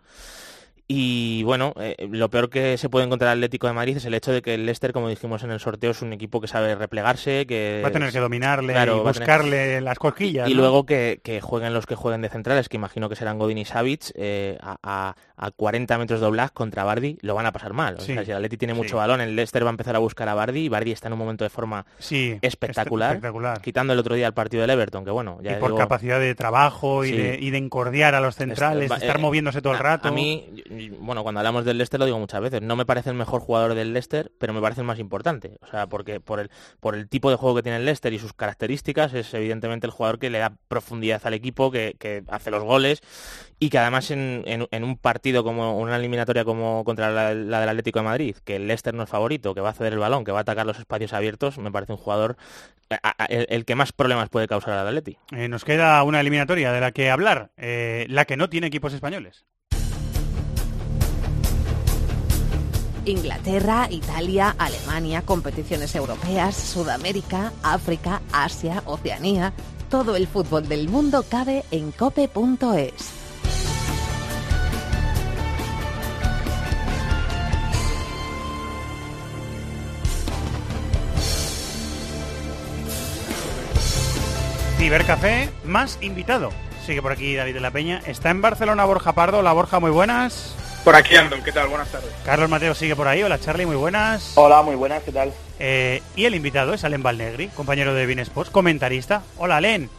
Y 0.90 1.44
bueno, 1.44 1.74
eh, 1.78 2.08
lo 2.10 2.30
peor 2.30 2.50
que 2.50 2.78
se 2.78 2.88
puede 2.88 3.06
encontrar 3.06 3.32
el 3.34 3.40
Atlético 3.40 3.68
de 3.68 3.74
Madrid 3.74 3.98
es 3.98 4.06
el 4.06 4.14
hecho 4.14 4.32
de 4.32 4.42
que 4.42 4.54
el 4.54 4.66
Leicester, 4.66 4.94
como 4.94 5.10
dijimos 5.10 5.44
en 5.44 5.52
el 5.52 5.60
sorteo, 5.60 5.92
es 5.92 6.02
un 6.02 6.14
equipo 6.14 6.40
que 6.40 6.48
sabe 6.48 6.76
replegarse, 6.76 7.46
que 7.46 7.82
Va 7.84 7.90
a 7.90 7.92
tener 7.92 8.14
que 8.14 8.20
dominarle 8.20 8.72
Claro, 8.72 8.94
y 8.94 9.00
tener- 9.00 9.14
buscarle 9.20 9.82
las 9.82 10.00
cosquillas. 10.00 10.50
y 10.50 10.54
¿no? 10.54 10.62
luego 10.62 10.86
que, 10.86 11.20
que 11.24 11.42
jueguen 11.42 11.74
los 11.74 11.86
que 11.86 11.96
jueguen 11.96 12.22
de 12.22 12.30
centrales, 12.30 12.70
que 12.70 12.78
imagino 12.78 13.10
que 13.10 13.18
serán 13.18 13.38
Godin 13.38 13.58
y 13.58 13.66
Savic, 13.66 14.12
eh, 14.16 14.58
a, 14.62 14.78
a- 14.82 15.16
a 15.40 15.52
40 15.52 15.98
metros 15.98 16.20
de 16.22 16.26
Oblak 16.26 16.54
contra 16.54 16.84
Bardi, 16.86 17.18
lo 17.22 17.36
van 17.36 17.46
a 17.46 17.52
pasar 17.52 17.74
mal. 17.74 17.96
O 17.96 18.00
sea, 18.02 18.24
si 18.24 18.32
el 18.32 18.38
Atleti 18.38 18.58
tiene 18.58 18.74
sí. 18.74 18.80
mucho 18.80 18.96
balón, 18.98 19.20
el 19.22 19.36
Leicester 19.36 19.64
va 19.66 19.70
a 19.70 19.72
empezar 19.72 19.96
a 19.96 20.00
buscar 20.00 20.30
a 20.30 20.34
Bardi 20.36 20.62
y 20.62 20.70
Bardi 20.70 20.94
está 20.94 21.08
en 21.10 21.14
un 21.14 21.20
momento 21.20 21.44
de 21.44 21.50
forma 21.50 21.86
Sí, 22.00 22.40
espectacular, 22.42 23.12
espectacular. 23.12 23.62
quitando 23.62 23.92
el 23.94 24.00
otro 24.00 24.16
día 24.16 24.26
el 24.28 24.34
partido 24.34 24.62
del 24.62 24.70
Everton, 24.72 25.04
que 25.06 25.12
bueno, 25.12 25.38
ya 25.44 25.52
y 25.52 25.56
por 25.60 25.70
digo- 25.72 25.78
capacidad 25.80 26.20
de 26.20 26.34
trabajo 26.34 27.04
y, 27.06 27.12
de, 27.12 27.38
y 27.40 27.50
de 27.52 27.58
encordiar 27.58 28.16
a 28.16 28.22
los 28.22 28.36
centrales, 28.36 28.86
Es- 28.86 28.92
va- 28.92 28.96
estar 28.98 29.18
eh, 29.18 29.22
moviéndose 29.22 29.62
todo 29.62 29.74
el 29.74 29.80
rato. 29.80 30.08
A 30.08 30.12
mí, 30.12 30.64
bueno, 31.00 31.24
cuando 31.24 31.40
hablamos 31.40 31.66
del 31.66 31.78
Leicester 31.78 32.00
lo 32.00 32.06
digo 32.06 32.20
muchas 32.20 32.42
veces, 32.42 32.62
no 32.62 32.76
me 32.76 32.86
parece 32.86 33.10
el 33.10 33.16
mejor 33.16 33.42
jugador 33.42 33.74
del 33.76 33.94
Leicester, 33.94 34.32
pero 34.40 34.54
me 34.54 34.62
parece 34.62 34.82
el 34.82 34.88
más 34.88 35.00
importante. 35.00 35.58
O 35.62 35.68
sea, 35.68 35.88
porque 35.88 36.20
por 36.20 36.40
el, 36.40 36.50
por 36.80 36.96
el 36.96 37.08
tipo 37.10 37.30
de 37.30 37.36
juego 37.36 37.56
que 37.56 37.64
tiene 37.64 37.78
el 37.78 37.86
Leicester 37.86 38.14
y 38.14 38.20
sus 38.20 38.34
características, 38.34 39.14
es 39.14 39.34
evidentemente 39.34 39.86
el 39.88 39.92
jugador 39.92 40.20
que 40.20 40.30
le 40.30 40.40
da 40.40 40.54
profundidad 40.68 41.22
al 41.26 41.34
equipo, 41.34 41.72
que, 41.72 41.96
que 42.00 42.24
hace 42.30 42.52
los 42.52 42.64
goles 42.64 43.02
y 43.60 43.70
que 43.70 43.80
además 43.80 44.12
en, 44.12 44.44
en- 44.46 44.84
un 44.84 44.98
partido 44.98 45.44
como 45.44 45.78
una 45.80 45.96
eliminatoria 45.98 46.46
como 46.46 46.84
contra 46.84 47.10
la, 47.12 47.34
del 47.34 47.54
Atlético 47.54 48.00
de 48.00 48.06
Madrid, 48.06 48.36
que 48.46 48.58
el 48.58 48.68
Leicester 48.68 48.94
no 48.94 49.04
es 49.04 49.10
favorito, 49.10 49.54
que 49.56 49.62
va 49.62 49.70
a 49.70 49.74
ceder 49.74 49.94
el 49.94 50.00
balón, 50.00 50.24
que 50.24 50.32
va 50.32 50.40
a 50.40 50.42
atacar 50.42 50.66
los 50.66 50.80
espacios 50.80 51.14
abiertos, 51.14 51.58
me 51.58 51.72
parece 51.72 51.92
un 51.94 51.98
jugador 51.98 52.38
el 53.30 53.66
que 53.66 53.76
más 53.76 53.92
problemas 53.92 54.30
puede 54.30 54.48
causar 54.48 54.74
al 54.74 54.88
Atleti. 54.88 55.18
Eh, 55.32 55.48
nos 55.50 55.66
queda 55.66 56.02
una 56.04 56.22
eliminatoria 56.22 56.72
de 56.72 56.80
la 56.80 56.92
que 56.92 57.10
hablar, 57.10 57.52
eh, 57.58 58.06
la 58.10 58.26
que 58.26 58.38
no 58.38 58.50
tiene 58.50 58.68
equipos 58.68 58.94
españoles. 58.94 59.46
Inglaterra, 63.08 63.88
Italia, 63.90 64.54
Alemania, 64.58 65.22
competiciones 65.22 65.96
europeas, 65.96 66.56
Sudamérica, 66.56 67.54
África, 67.64 68.22
Asia, 68.32 68.84
Oceanía. 68.86 69.54
Todo 69.90 70.16
el 70.18 70.28
fútbol 70.28 70.68
del 70.68 70.90
mundo 70.90 71.24
cabe 71.28 71.64
en 71.72 71.92
cope.es. 71.92 73.18
Cibercafé 84.78 85.50
más 85.66 85.98
invitado. 86.02 86.50
Sigue 86.86 87.02
por 87.02 87.12
aquí 87.12 87.36
David 87.36 87.56
de 87.56 87.60
la 87.62 87.72
Peña. 87.72 88.02
Está 88.06 88.30
en 88.30 88.42
Barcelona 88.42 88.86
Borja 88.86 89.14
Pardo. 89.14 89.42
La 89.42 89.54
Borja, 89.54 89.80
muy 89.80 89.92
buenas. 89.92 90.56
Por 90.88 90.96
aquí 90.96 91.18
ando, 91.18 91.36
¿qué 91.44 91.52
tal? 91.52 91.68
Buenas 91.68 91.90
tardes. 91.92 92.10
Carlos 92.24 92.50
Mateo 92.50 92.74
sigue 92.74 92.96
por 92.96 93.10
ahí. 93.10 93.22
Hola 93.22 93.38
Charlie, 93.38 93.66
muy 93.66 93.76
buenas. 93.76 94.32
Hola, 94.36 94.62
muy 94.62 94.76
buenas, 94.76 95.04
¿qué 95.04 95.12
tal? 95.12 95.34
Eh, 95.60 96.02
y 96.16 96.24
el 96.24 96.34
invitado 96.34 96.74
es 96.74 96.86
Alen 96.86 97.04
Valnegri, 97.04 97.50
compañero 97.50 97.94
de 97.94 98.06
Bean 98.06 98.20
Sports, 98.20 98.50
comentarista. 98.52 99.22
Hola 99.36 99.58
Alen. 99.58 99.90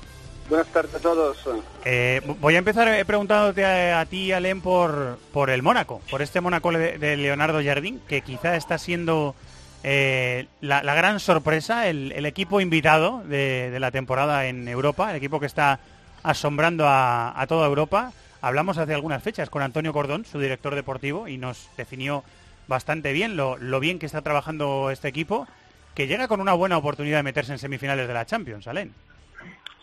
Buenas 0.49 0.67
tardes 0.69 0.95
a 0.95 0.99
todos. 0.99 1.47
Eh, 1.85 2.23
voy 2.41 2.55
a 2.55 2.59
empezar 2.59 2.89
eh, 2.89 3.05
preguntándote 3.05 3.67
a, 3.67 4.01
a 4.01 4.07
ti, 4.07 4.33
Alen, 4.33 4.63
por, 4.63 5.19
por 5.31 5.51
el 5.51 5.63
Mónaco, 5.63 6.01
por 6.11 6.23
este 6.23 6.41
Mónaco 6.41 6.73
de, 6.73 6.97
de 6.97 7.19
Leonardo 7.19 7.63
Jardín, 7.63 8.01
que 8.09 8.23
quizá 8.23 8.57
está 8.57 8.79
siendo 8.79 9.35
eh, 9.83 10.47
la, 10.63 10.83
la 10.83 10.95
gran 10.95 11.21
sorpresa, 11.21 11.87
el, 11.89 12.13
el 12.13 12.25
equipo 12.25 12.63
invitado 12.63 13.23
de, 13.27 13.69
de 13.71 13.79
la 13.79 13.91
temporada 13.91 14.47
en 14.47 14.67
Europa, 14.67 15.11
el 15.11 15.17
equipo 15.19 15.39
que 15.39 15.45
está 15.45 15.81
asombrando 16.23 16.89
a, 16.89 17.39
a 17.39 17.47
toda 17.47 17.67
Europa. 17.67 18.11
Hablamos 18.41 18.79
hace 18.79 18.95
algunas 18.95 19.23
fechas 19.23 19.51
con 19.51 19.63
Antonio 19.63 19.93
Cordón, 19.93 20.25
su 20.25 20.39
director 20.39 20.75
deportivo, 20.75 21.27
y 21.29 21.39
nos 21.39 21.69
definió 21.77 22.23
bastante 22.69 23.13
bien 23.13 23.37
lo, 23.37 23.57
lo 23.57 23.81
bien 23.81 23.99
que 23.99 24.07
está 24.07 24.23
trabajando 24.23 24.91
este 24.91 25.09
equipo, 25.09 25.47
que 25.95 26.07
llega 26.07 26.29
con 26.29 26.41
una 26.41 26.53
buena 26.55 26.79
oportunidad 26.79 27.17
de 27.19 27.23
meterse 27.25 27.53
en 27.53 27.59
semifinales 27.59 28.07
de 28.07 28.15
la 28.15 28.27
Champions, 28.27 28.69
Alen. 28.69 28.95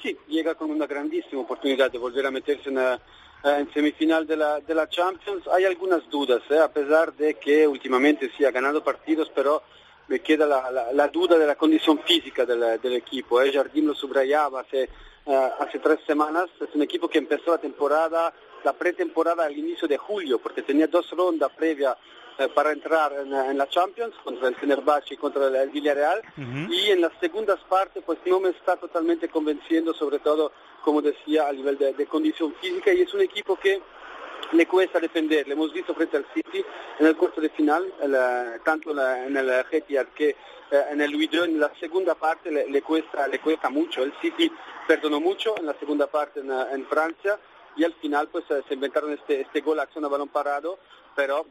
Sí, 0.02 0.16
llega 0.28 0.56
con 0.56 0.70
una 0.72 0.86
grandísima 0.86 1.42
oportunidad 1.42 1.92
de 1.92 1.98
volver 1.98 2.26
a 2.28 2.32
meterse 2.32 2.70
en, 2.70 2.78
eh, 2.78 2.98
en 3.44 3.74
semifinal 3.74 4.26
de 4.28 4.38
la, 4.38 4.60
de 4.62 4.76
la 4.76 4.88
Champions. 4.88 5.48
Hay 5.48 5.66
algunas 5.66 6.08
dudas, 6.10 6.42
eh, 6.50 6.60
a 6.60 6.70
pesar 6.72 7.12
de 7.14 7.34
que 7.36 7.68
últimamente 7.68 8.30
sí 8.38 8.46
ha 8.46 8.52
ganado 8.52 8.84
partidos, 8.84 9.30
pero 9.36 9.64
me 10.08 10.20
queda 10.20 10.46
la, 10.46 10.70
la- 10.72 10.94
la 10.94 11.08
duda 11.08 11.38
de 11.38 11.48
la 11.48 11.56
condición 11.56 12.00
física 12.06 12.46
del, 12.46 12.80
del 12.80 12.94
equipo. 12.94 13.42
Eh. 13.42 13.52
Lo 13.74 13.96
subrayaba 13.96 14.62
hace, 14.62 14.88
hace 15.26 15.80
tres 15.80 16.00
semanas. 16.06 16.50
Es 16.62 16.74
un 16.76 16.82
equipo 16.82 17.08
que 17.08 17.18
empezó 17.18 17.52
la 17.52 17.58
temporada, 17.58 18.34
la 18.64 18.74
pretemporada 18.74 19.46
al 19.46 19.58
inicio 19.58 19.88
de 19.88 19.98
julio, 19.98 20.40
porque 20.40 20.62
tenía 20.62 20.88
dos 20.88 21.10
rondas 21.12 21.52
previas 21.56 21.96
eh, 22.38 22.50
para 22.54 22.74
entrar 22.74 23.14
en, 23.14 23.32
en 23.34 23.58
la 23.58 23.70
Champions 23.70 24.14
contra 24.22 24.50
el 24.50 24.56
Fenerbahce 24.56 25.14
y 25.14 25.18
contra 25.18 25.48
el, 25.48 25.70
Villarreal 25.70 26.22
y 26.70 26.92
en 26.92 27.00
las 27.00 27.14
segundas 27.22 27.62
partes 27.70 28.04
pues 28.06 28.20
no 28.26 28.42
me 28.42 28.50
está 28.50 28.76
totalmente 28.76 29.30
convenciendo 29.30 29.94
sobre 29.94 30.20
todo 30.20 30.52
como 30.82 31.02
decía 31.02 31.48
a 31.48 31.54
nivel 31.54 31.78
de, 31.78 31.94
de 31.94 32.06
condición 32.08 32.54
física 32.56 32.92
y 32.92 33.04
es 33.04 33.14
un 33.14 33.22
equipo 33.22 33.56
que 33.56 33.82
le 34.54 34.66
cuesta 34.68 35.00
defender, 35.00 35.48
le 35.48 35.54
hemos 35.54 35.74
visto 35.74 35.94
frente 35.96 36.18
al 36.18 36.26
City 36.34 36.64
en 37.00 37.06
el 37.08 37.16
cuarto 37.18 37.42
de 37.42 37.50
final, 37.50 37.92
el, 38.02 38.16
tanto 38.64 38.94
la- 38.94 39.26
en 39.26 39.36
el 39.36 39.50
Etihad 39.72 40.08
que 40.16 40.30
eh, 40.72 40.84
en 40.92 41.02
el 41.02 41.12
Luidón, 41.12 41.52
en 41.52 41.60
la 41.60 41.72
segunda 41.80 42.16
parte 42.16 42.50
le, 42.52 42.82
cuesta, 42.82 43.28
le 43.28 43.40
cuesta 43.40 43.70
mucho, 43.70 44.04
el 44.04 44.14
City 44.22 44.52
perdonó 44.88 45.20
mucho 45.20 45.56
en 45.58 45.66
la 45.68 45.74
segunda 45.80 46.08
parte 46.08 46.40
en, 46.40 46.52
en 46.52 46.86
Francia 46.88 47.40
y 47.76 47.84
al 47.84 47.94
final 47.96 48.30
pues 48.30 48.46
eh, 48.50 48.62
se 48.68 48.74
inventaron 48.74 49.12
este, 49.14 49.42
este 49.42 49.62
gol 49.62 49.80
acción 49.80 50.06
a 50.06 50.08
balón 50.08 50.30
parado, 50.30 50.80
pero 51.16 51.46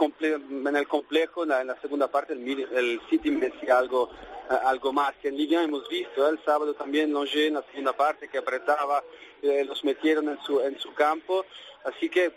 en 0.00 0.76
el 0.76 0.88
complejo, 0.88 1.42
en 1.42 1.50
la, 1.50 1.60
en 1.60 1.66
la 1.68 1.80
segunda 1.80 2.08
parte, 2.08 2.32
el, 2.32 2.48
el 2.48 3.00
City 3.08 3.30
merecía 3.30 3.78
algo, 3.78 4.10
algo 4.48 4.92
más. 4.92 5.14
Que 5.20 5.28
en 5.28 5.36
Liga 5.36 5.62
hemos 5.62 5.88
visto, 5.88 6.26
eh, 6.26 6.30
el 6.30 6.44
sábado 6.44 6.74
también 6.74 7.12
Longe 7.12 7.46
en 7.46 7.54
la 7.54 7.62
segunda 7.62 7.92
parte 7.92 8.28
que 8.28 8.38
apretaba, 8.38 9.02
eh, 9.42 9.64
los 9.64 9.84
metieron 9.84 10.28
en 10.28 10.38
su, 10.42 10.60
en 10.60 10.78
su 10.78 10.92
campo. 10.94 11.44
Así 11.84 12.08
que 12.08 12.32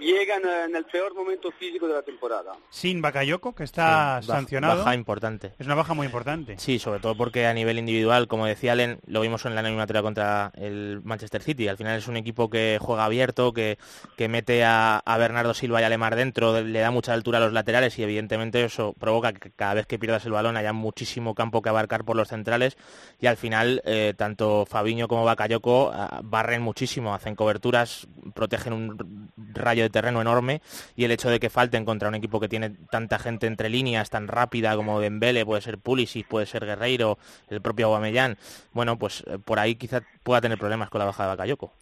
llegan 0.00 0.42
en 0.68 0.76
el 0.76 0.84
peor 0.84 1.14
momento 1.14 1.50
físico 1.52 1.86
de 1.88 1.94
la 1.94 2.02
temporada. 2.02 2.52
Sin 2.70 3.00
Bakayoko, 3.00 3.54
que 3.54 3.64
está 3.64 4.20
Sí, 4.22 4.28
baja- 4.28 4.40
sancionado. 4.40 4.78
Baja 4.84 4.94
importante. 4.94 5.52
Es 5.58 5.66
una 5.66 5.74
baja 5.74 5.94
muy 5.94 6.06
importante. 6.06 6.58
Sí, 6.58 6.78
sobre 6.78 7.00
todo 7.00 7.16
porque 7.16 7.46
a 7.46 7.54
nivel 7.54 7.78
individual, 7.78 8.28
como 8.28 8.46
decía 8.46 8.72
Allen, 8.72 8.98
lo 9.06 9.20
vimos 9.22 9.44
en 9.46 9.54
la 9.54 9.62
eliminatoria 9.62 10.02
contra 10.02 10.52
el 10.56 11.00
Manchester 11.02 11.42
City. 11.42 11.68
Al 11.68 11.76
final 11.78 11.96
es 11.98 12.08
un 12.08 12.16
equipo 12.16 12.50
que 12.50 12.78
juega 12.80 13.04
abierto, 13.06 13.52
que, 13.52 13.78
que 14.16 14.28
mete 14.28 14.64
a, 14.64 14.98
a 14.98 15.18
Bernardo 15.18 15.54
Silva 15.54 15.80
y 15.80 15.84
a 15.84 15.88
Lemar 15.88 16.14
dentro, 16.16 16.60
le 16.60 16.78
da 16.80 16.90
mucha 16.90 17.12
altura 17.14 17.38
a 17.38 17.40
los 17.40 17.52
laterales 17.52 17.98
y 17.98 18.02
evidentemente 18.02 18.64
eso 18.64 18.94
provoca 18.98 19.32
que 19.32 19.50
cada 19.50 19.74
vez 19.74 19.86
que 19.86 19.98
pierdas 19.98 20.26
el 20.26 20.32
balón 20.32 20.56
haya 20.56 20.72
muchísimo 20.72 21.34
campo 21.34 21.62
que 21.62 21.68
abarcar 21.70 22.04
por 22.04 22.16
los 22.16 22.28
centrales 22.28 22.76
y 23.20 23.26
al 23.26 23.36
final 23.36 23.82
eh, 23.84 24.14
tanto 24.16 24.66
Fabiño 24.66 25.08
como 25.08 25.24
Bakayoko 25.24 25.90
ah, 25.94 26.20
barren 26.22 26.62
muchísimo, 26.62 27.14
hacen 27.14 27.34
coberturas, 27.34 28.06
protegen 28.34 28.72
un 28.72 29.30
rayo 29.66 29.82
de 29.82 29.90
terreno 29.90 30.20
enorme 30.20 30.62
y 30.94 31.04
el 31.04 31.10
hecho 31.10 31.28
de 31.28 31.40
que 31.40 31.50
falten 31.50 31.84
contra 31.84 32.08
un 32.08 32.14
equipo 32.14 32.38
que 32.40 32.48
tiene 32.48 32.70
tanta 32.90 33.18
gente 33.18 33.46
entre 33.48 33.68
líneas, 33.68 34.08
tan 34.10 34.28
rápida 34.28 34.76
como 34.76 35.00
Dembele, 35.00 35.44
puede 35.44 35.60
ser 35.60 35.78
Pulisic, 35.78 36.26
puede 36.28 36.46
ser 36.46 36.64
Guerreiro, 36.64 37.18
el 37.50 37.60
propio 37.60 37.86
Aubameyang, 37.86 38.36
bueno, 38.72 38.96
pues 38.96 39.24
eh, 39.26 39.38
por 39.44 39.58
ahí 39.58 39.74
quizá 39.74 40.02
pueda 40.22 40.40
tener 40.40 40.56
problemas 40.56 40.88
con 40.88 41.00
la 41.00 41.04
baja 41.04 41.24
de 41.24 41.28
Bakayoko. 41.30 41.72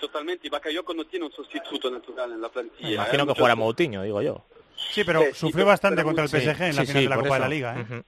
Totalmente, 0.00 0.46
y 0.46 0.50
Bakayoko 0.50 0.92
no 0.92 1.04
tiene 1.06 1.24
un 1.26 1.32
sustituto 1.32 1.90
natural 1.90 2.32
en 2.32 2.40
la 2.42 2.50
plantilla. 2.50 2.88
Me 2.88 2.94
imagino 2.94 3.24
eh, 3.24 3.26
que 3.28 3.32
jugará 3.34 3.56
Moutinho, 3.56 4.02
digo 4.02 4.20
yo. 4.20 4.44
Sí, 4.76 5.02
pero 5.02 5.22
Sí, 5.22 5.28
sufrió 5.34 5.64
bastante 5.64 5.96
pero 5.96 6.08
contra 6.08 6.24
el 6.24 6.28
PSG 6.28 6.62
en 6.62 6.76
la 6.76 6.82
Sí, 6.82 6.88
final 6.88 7.02
sí, 7.02 7.02
de 7.04 7.08
la 7.08 7.16
Copa 7.16 7.34
de 7.34 7.40
la. 7.40 7.48
Liga. 7.48 7.80
¿eh? 7.80 8.02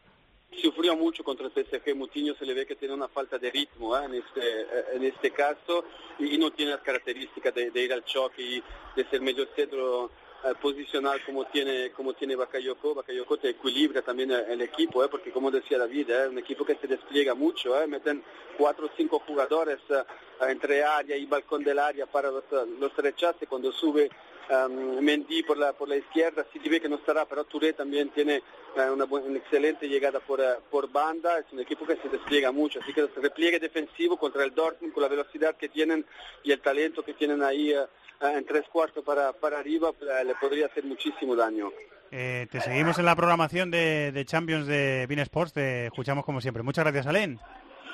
Sufrió 0.60 0.96
mucho 0.96 1.24
contra 1.24 1.46
el 1.46 1.52
PSG, 1.52 1.94
Moutinho 1.94 2.34
se 2.34 2.46
le 2.46 2.54
ve 2.54 2.66
que 2.66 2.76
tiene 2.76 2.94
una 2.94 3.08
falta 3.08 3.38
de 3.38 3.50
ritmo 3.50 3.96
¿eh? 3.96 4.04
en, 4.04 4.14
este, 4.14 4.60
eh, 4.62 4.84
en 4.94 5.04
este 5.04 5.30
caso 5.30 5.84
y 6.18 6.36
no 6.38 6.50
tiene 6.50 6.72
las 6.72 6.82
características 6.82 7.54
de, 7.54 7.82
ir 7.82 7.92
al 7.92 8.04
choque 8.04 8.42
y 8.42 8.62
de 8.94 9.08
ser 9.08 9.20
medio 9.20 9.46
centro 9.54 10.10
eh, 10.44 10.54
posicional 10.60 11.20
como 11.24 11.46
tiene 11.46 11.90
como 11.90 12.12
tiene 12.12 12.36
Bakayoko. 12.36 12.94
Bakayoko 12.94 13.38
te 13.38 13.50
equilibra 13.50 14.02
también 14.02 14.30
el, 14.30 14.44
el 14.44 14.62
equipo, 14.62 15.02
¿eh? 15.04 15.08
porque 15.10 15.32
como 15.32 15.50
decía 15.50 15.78
David, 15.78 16.10
es 16.10 16.28
un 16.28 16.38
equipo 16.38 16.64
que 16.64 16.76
se 16.76 16.86
despliega 16.86 17.34
mucho, 17.34 17.80
¿eh? 17.80 17.86
meten 17.86 18.22
cuatro 18.56 18.86
o 18.86 18.90
cinco 18.96 19.22
jugadores 19.26 19.78
eh, 19.88 20.04
entre 20.48 20.84
área 20.84 21.16
y 21.16 21.26
balcón 21.26 21.64
del 21.64 21.78
área 21.78 22.06
para 22.06 22.30
los, 22.30 22.44
los 22.78 22.96
rechaces 22.96 23.48
cuando 23.48 23.72
sube 23.72 24.10
um, 24.50 25.00
Mendy 25.02 25.42
por 25.42 25.56
la, 25.58 25.72
por 25.72 25.88
la 25.88 25.96
izquierda, 25.96 26.44
sí 26.52 26.58
ve 26.68 26.80
que 26.80 26.88
no 26.88 26.96
estará, 26.96 27.24
pero 27.26 27.44
Touré 27.44 27.72
también 27.72 28.10
tiene 28.10 28.36
eh, 28.36 28.90
una, 28.92 29.04
bu- 29.06 29.24
una 29.24 29.38
excelente 29.38 29.88
llegada 29.88 30.20
por, 30.20 30.40
eh, 30.40 30.56
por 30.70 30.90
banda, 30.90 31.38
es 31.38 31.46
un 31.52 31.60
equipo 31.60 31.86
que 31.86 31.96
se 31.96 32.08
despliega 32.08 32.52
mucho, 32.52 32.80
así 32.80 32.92
que 32.92 33.00
el 33.00 33.10
repliegue 33.14 33.58
defensivo 33.58 34.16
contra 34.16 34.44
el 34.44 34.54
Dortmund 34.54 34.92
con 34.92 35.02
la 35.02 35.08
velocidad 35.08 35.56
que 35.56 35.68
tienen 35.68 36.04
y 36.42 36.52
el 36.52 36.60
talento 36.60 37.02
que 37.04 37.14
tienen 37.14 37.42
ahí 37.42 37.72
eh, 37.72 37.86
en 38.20 38.44
tres 38.46 38.64
cuartos 38.72 39.04
para, 39.04 39.32
para 39.32 39.58
arriba, 39.58 39.90
eh, 40.00 40.24
le 40.24 40.34
podría 40.36 40.66
hacer 40.66 40.84
muchísimo 40.84 41.36
daño. 41.36 41.70
Eh, 42.10 42.46
te 42.52 42.60
seguimos 42.60 42.98
en 42.98 43.04
la 43.04 43.16
programación 43.16 43.70
de, 43.70 44.12
de 44.12 44.24
Champions 44.24 44.66
de 44.68 45.06
Bean 45.08 45.18
Sports. 45.20 45.52
Te 45.54 45.86
escuchamos 45.86 46.24
como 46.24 46.40
siempre. 46.40 46.62
Muchas 46.62 46.84
gracias, 46.84 47.04
Alen. 47.08 47.38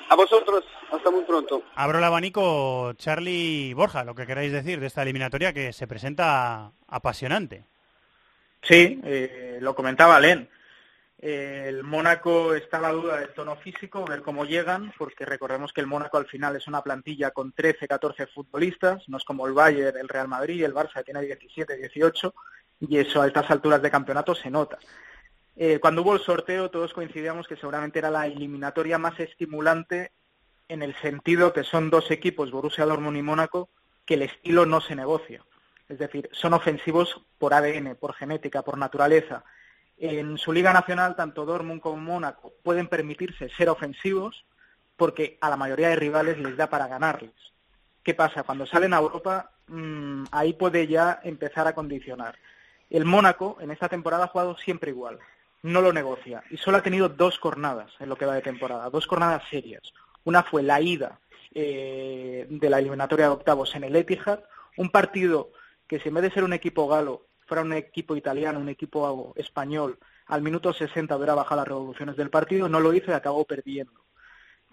A 0.07 0.15
vosotros, 0.15 0.63
hasta 0.93 1.11
muy 1.11 1.23
pronto. 1.23 1.63
Abro 1.75 1.97
el 1.97 2.03
abanico, 2.03 2.93
Charlie 2.93 3.69
y 3.69 3.73
Borja, 3.73 4.03
lo 4.03 4.15
que 4.15 4.27
queráis 4.27 4.51
decir 4.51 4.79
de 4.79 4.87
esta 4.87 5.01
eliminatoria 5.01 5.53
que 5.53 5.73
se 5.73 5.87
presenta 5.87 6.71
apasionante. 6.87 7.65
Sí, 8.61 9.01
eh, 9.03 9.57
lo 9.61 9.75
comentaba 9.75 10.19
Len. 10.19 10.49
Eh, 11.19 11.65
el 11.67 11.83
Mónaco 11.83 12.53
está 12.53 12.77
a 12.77 12.81
la 12.81 12.91
duda 12.91 13.17
del 13.17 13.33
tono 13.33 13.55
físico, 13.55 14.05
ver 14.05 14.21
cómo 14.21 14.45
llegan, 14.45 14.93
porque 14.97 15.25
recordemos 15.25 15.71
que 15.71 15.81
el 15.81 15.87
Mónaco 15.87 16.17
al 16.17 16.27
final 16.27 16.55
es 16.55 16.67
una 16.67 16.81
plantilla 16.81 17.31
con 17.31 17.53
13, 17.53 17.87
14 17.87 18.27
futbolistas, 18.27 19.07
no 19.07 19.17
es 19.17 19.23
como 19.23 19.47
el 19.47 19.53
Bayern, 19.53 19.97
el 19.97 20.09
Real 20.09 20.27
Madrid, 20.27 20.63
el 20.63 20.73
Barça 20.73 20.95
que 20.95 21.05
tiene 21.05 21.21
17, 21.21 21.77
18, 21.77 22.33
y 22.81 22.97
eso 22.97 23.21
a 23.21 23.27
estas 23.27 23.49
alturas 23.49 23.81
de 23.81 23.91
campeonato 23.91 24.35
se 24.35 24.49
nota. 24.49 24.77
Eh, 25.55 25.79
cuando 25.79 26.01
hubo 26.01 26.13
el 26.13 26.19
sorteo 26.19 26.71
todos 26.71 26.93
coincidíamos 26.93 27.47
que 27.47 27.55
seguramente 27.55 27.99
era 27.99 28.09
la 28.09 28.25
eliminatoria 28.25 28.97
más 28.97 29.19
estimulante 29.19 30.11
en 30.67 30.81
el 30.81 30.95
sentido 30.95 31.53
que 31.53 31.63
son 31.63 31.89
dos 31.89 32.11
equipos, 32.11 32.51
Borussia 32.51 32.85
Dortmund 32.85 33.17
y 33.17 33.21
Mónaco, 33.21 33.69
que 34.05 34.15
el 34.15 34.23
estilo 34.23 34.65
no 34.65 34.81
se 34.81 34.95
negocia. 34.95 35.43
Es 35.89 35.99
decir, 35.99 36.29
son 36.31 36.53
ofensivos 36.53 37.21
por 37.37 37.53
ADN, 37.53 37.95
por 37.95 38.13
genética, 38.13 38.61
por 38.61 38.77
naturaleza. 38.77 39.43
En 39.97 40.37
su 40.37 40.51
liga 40.51 40.73
nacional, 40.73 41.15
tanto 41.15 41.45
Dortmund 41.45 41.81
como 41.81 41.97
Mónaco 41.97 42.53
pueden 42.63 42.87
permitirse 42.87 43.49
ser 43.49 43.69
ofensivos 43.69 44.45
porque 44.95 45.37
a 45.41 45.49
la 45.49 45.57
mayoría 45.57 45.89
de 45.89 45.95
rivales 45.95 46.37
les 46.37 46.57
da 46.57 46.69
para 46.69 46.87
ganarles. 46.87 47.33
¿Qué 48.03 48.13
pasa? 48.13 48.43
Cuando 48.43 48.65
salen 48.65 48.93
a 48.93 48.97
Europa, 48.97 49.51
mmm, 49.67 50.25
ahí 50.31 50.53
puede 50.53 50.87
ya 50.87 51.19
empezar 51.23 51.67
a 51.67 51.75
condicionar. 51.75 52.37
El 52.89 53.05
Mónaco 53.05 53.57
en 53.59 53.71
esta 53.71 53.89
temporada 53.89 54.25
ha 54.25 54.27
jugado 54.27 54.57
siempre 54.57 54.91
igual, 54.91 55.19
no 55.61 55.81
lo 55.81 55.93
negocia 55.93 56.43
y 56.49 56.57
solo 56.57 56.77
ha 56.77 56.83
tenido 56.83 57.09
dos 57.09 57.39
jornadas 57.39 57.91
en 57.99 58.09
lo 58.09 58.17
que 58.17 58.25
va 58.25 58.35
de 58.35 58.41
temporada, 58.41 58.89
dos 58.89 59.07
jornadas 59.07 59.43
serias. 59.49 59.81
Una 60.25 60.43
fue 60.43 60.63
la 60.63 60.81
ida 60.81 61.19
eh, 61.53 62.47
de 62.49 62.69
la 62.69 62.79
eliminatoria 62.79 63.25
de 63.25 63.33
octavos 63.33 63.75
en 63.75 63.83
el 63.83 63.95
Etihad, 63.95 64.39
un 64.77 64.89
partido 64.89 65.51
que 65.87 65.99
si 65.99 66.09
en 66.09 66.15
vez 66.15 66.23
de 66.23 66.31
ser 66.31 66.43
un 66.43 66.53
equipo 66.53 66.87
galo 66.87 67.27
fuera 67.45 67.61
un 67.61 67.73
equipo 67.73 68.15
italiano, 68.15 68.59
un 68.59 68.69
equipo 68.69 69.33
español, 69.35 69.99
al 70.27 70.41
minuto 70.41 70.73
60 70.73 71.15
hubiera 71.15 71.35
bajado 71.35 71.61
las 71.61 71.67
revoluciones 71.67 72.15
del 72.15 72.29
partido, 72.29 72.69
no 72.69 72.79
lo 72.79 72.93
hizo 72.93 73.11
y 73.11 73.13
acabó 73.13 73.45
perdiendo. 73.45 74.02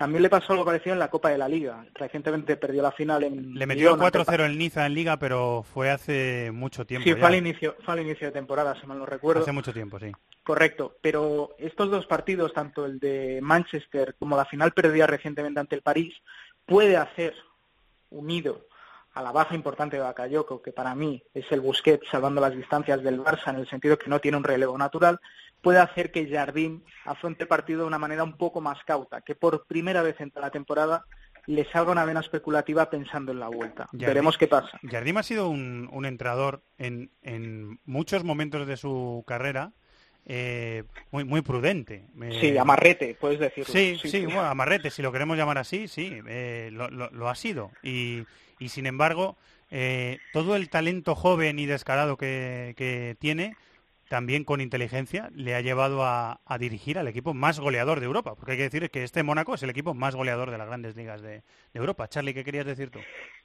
También 0.01 0.22
le 0.22 0.30
pasó 0.30 0.55
algo 0.55 0.64
parecido 0.64 0.94
en 0.94 0.98
la 0.98 1.11
Copa 1.11 1.28
de 1.28 1.36
la 1.36 1.46
Liga. 1.46 1.84
Recientemente 1.92 2.57
perdió 2.57 2.80
la 2.80 2.90
final 2.90 3.22
en... 3.22 3.53
Le 3.53 3.66
metió 3.66 3.94
Lyon 3.94 4.03
ante 4.03 4.18
4-0 4.20 4.46
en 4.46 4.57
Niza 4.57 4.86
en 4.86 4.94
Liga, 4.94 5.18
pero 5.18 5.62
fue 5.62 5.90
hace 5.90 6.51
mucho 6.55 6.86
tiempo. 6.86 7.05
Sí, 7.05 7.11
ya. 7.11 7.16
fue 7.18 7.28
al, 7.28 7.34
inicio, 7.34 7.76
fue 7.84 7.92
al 7.92 8.01
inicio 8.01 8.28
de 8.28 8.32
temporada, 8.32 8.80
si 8.80 8.86
mal 8.86 8.98
no 8.98 9.05
recuerdo. 9.05 9.42
Hace 9.42 9.53
mucho 9.53 9.74
tiempo, 9.74 9.98
sí. 9.98 10.11
Correcto, 10.42 10.96
pero 11.03 11.55
estos 11.59 11.90
dos 11.90 12.07
partidos, 12.07 12.55
tanto 12.55 12.86
el 12.86 12.98
de 12.98 13.40
Manchester 13.42 14.14
como 14.18 14.38
la 14.38 14.46
final 14.46 14.72
perdida 14.72 15.07
recientemente 15.07 15.61
ante 15.61 15.76
el 15.76 15.82
París, 15.82 16.14
puede 16.64 16.96
hacer, 16.96 17.34
unido 18.09 18.68
a 19.12 19.22
la 19.22 19.32
baja 19.32 19.54
importante 19.54 19.96
de 19.96 20.02
Bakayoko, 20.02 20.62
que 20.62 20.72
para 20.72 20.94
mí 20.94 21.22
es 21.34 21.44
el 21.50 21.61
Busquets 21.61 22.08
salvando 22.08 22.40
las 22.40 22.56
distancias 22.56 23.02
del 23.02 23.20
Barça 23.20 23.48
en 23.50 23.56
el 23.56 23.68
sentido 23.68 23.98
que 23.98 24.08
no 24.08 24.20
tiene 24.20 24.36
un 24.36 24.44
relevo 24.44 24.78
natural, 24.78 25.18
puede 25.61 25.78
hacer 25.80 26.11
que 26.12 26.28
Jardín 26.28 26.84
afronte 27.04 27.42
el 27.44 27.48
partido 27.48 27.80
de 27.82 27.86
una 27.88 27.98
manera 27.98 28.22
un 28.24 28.36
poco 28.36 28.61
más 28.61 28.82
cauta, 28.84 29.20
que 29.22 29.34
por 29.34 29.66
primera 29.66 30.02
vez 30.02 30.20
en 30.20 30.30
toda 30.30 30.46
la 30.46 30.50
temporada 30.52 31.04
le 31.46 31.64
salga 31.72 31.90
una 31.90 32.04
vena 32.04 32.20
especulativa 32.20 32.88
pensando 32.88 33.32
en 33.32 33.40
la 33.40 33.48
vuelta. 33.48 33.88
Jardim- 33.92 34.06
Veremos 34.06 34.38
qué 34.38 34.46
pasa. 34.46 34.78
Jardim 34.88 35.16
ha 35.16 35.22
sido 35.22 35.48
un, 35.48 35.88
un 35.92 36.04
entrenador 36.06 36.62
en, 36.78 37.11
en 37.22 37.80
muchos 37.86 38.22
momentos 38.24 38.66
de 38.66 38.76
su 38.76 39.24
carrera 39.26 39.72
eh, 40.26 40.84
muy, 41.11 41.24
muy 41.24 41.40
prudente. 41.40 42.06
Eh, 42.22 42.38
Sí, 42.40 42.58
amarrete, 42.58 43.16
puedes 43.20 43.40
decirlo. 43.40 43.72
Sí, 43.72 43.98
sí, 44.04 44.24
bueno, 44.26 44.42
amarrete, 44.44 44.90
si 44.90 45.02
lo 45.02 45.11
queremos 45.11 45.36
llamar 45.36 45.58
así, 45.58 45.88
sí, 45.88 46.20
eh, 46.28 46.68
lo, 46.72 46.88
lo- 46.88 47.11
lo 47.11 47.28
ha 47.28 47.34
sido. 47.34 47.72
Y, 47.82 48.24
y 48.61 48.68
sin 48.68 48.86
embargo, 48.86 49.36
eh, 49.70 50.18
todo 50.32 50.54
el 50.54 50.68
talento 50.68 51.16
joven 51.16 51.58
y 51.58 51.66
descarado 51.66 52.16
que, 52.16 52.74
que 52.76 53.16
tiene, 53.18 53.56
también 54.08 54.44
con 54.44 54.61
inteligencia, 54.61 55.30
le 55.34 55.54
ha 55.54 55.61
llevado 55.61 56.04
a, 56.04 56.40
dirigir 56.58 56.98
al 56.98 57.08
equipo 57.08 57.32
más 57.32 57.58
goleador 57.58 58.00
de 58.00 58.06
Europa. 58.06 58.34
Porque 58.34 58.52
hay 58.52 58.58
que 58.58 58.64
decir 58.64 58.90
que 58.90 59.04
este 59.04 59.22
Mónaco 59.22 59.54
es 59.54 59.62
el 59.62 59.70
equipo 59.70 59.94
más 59.94 60.14
goleador 60.14 60.50
de 60.50 60.58
las 60.58 60.66
grandes 60.66 60.96
ligas 60.96 61.22
de, 61.22 61.30
de 61.30 61.42
Europa. 61.72 62.08
Charlie, 62.08 62.34
¿qué 62.34 62.44
querías 62.44 62.66
decir 62.66 62.90
tú? 62.90 62.98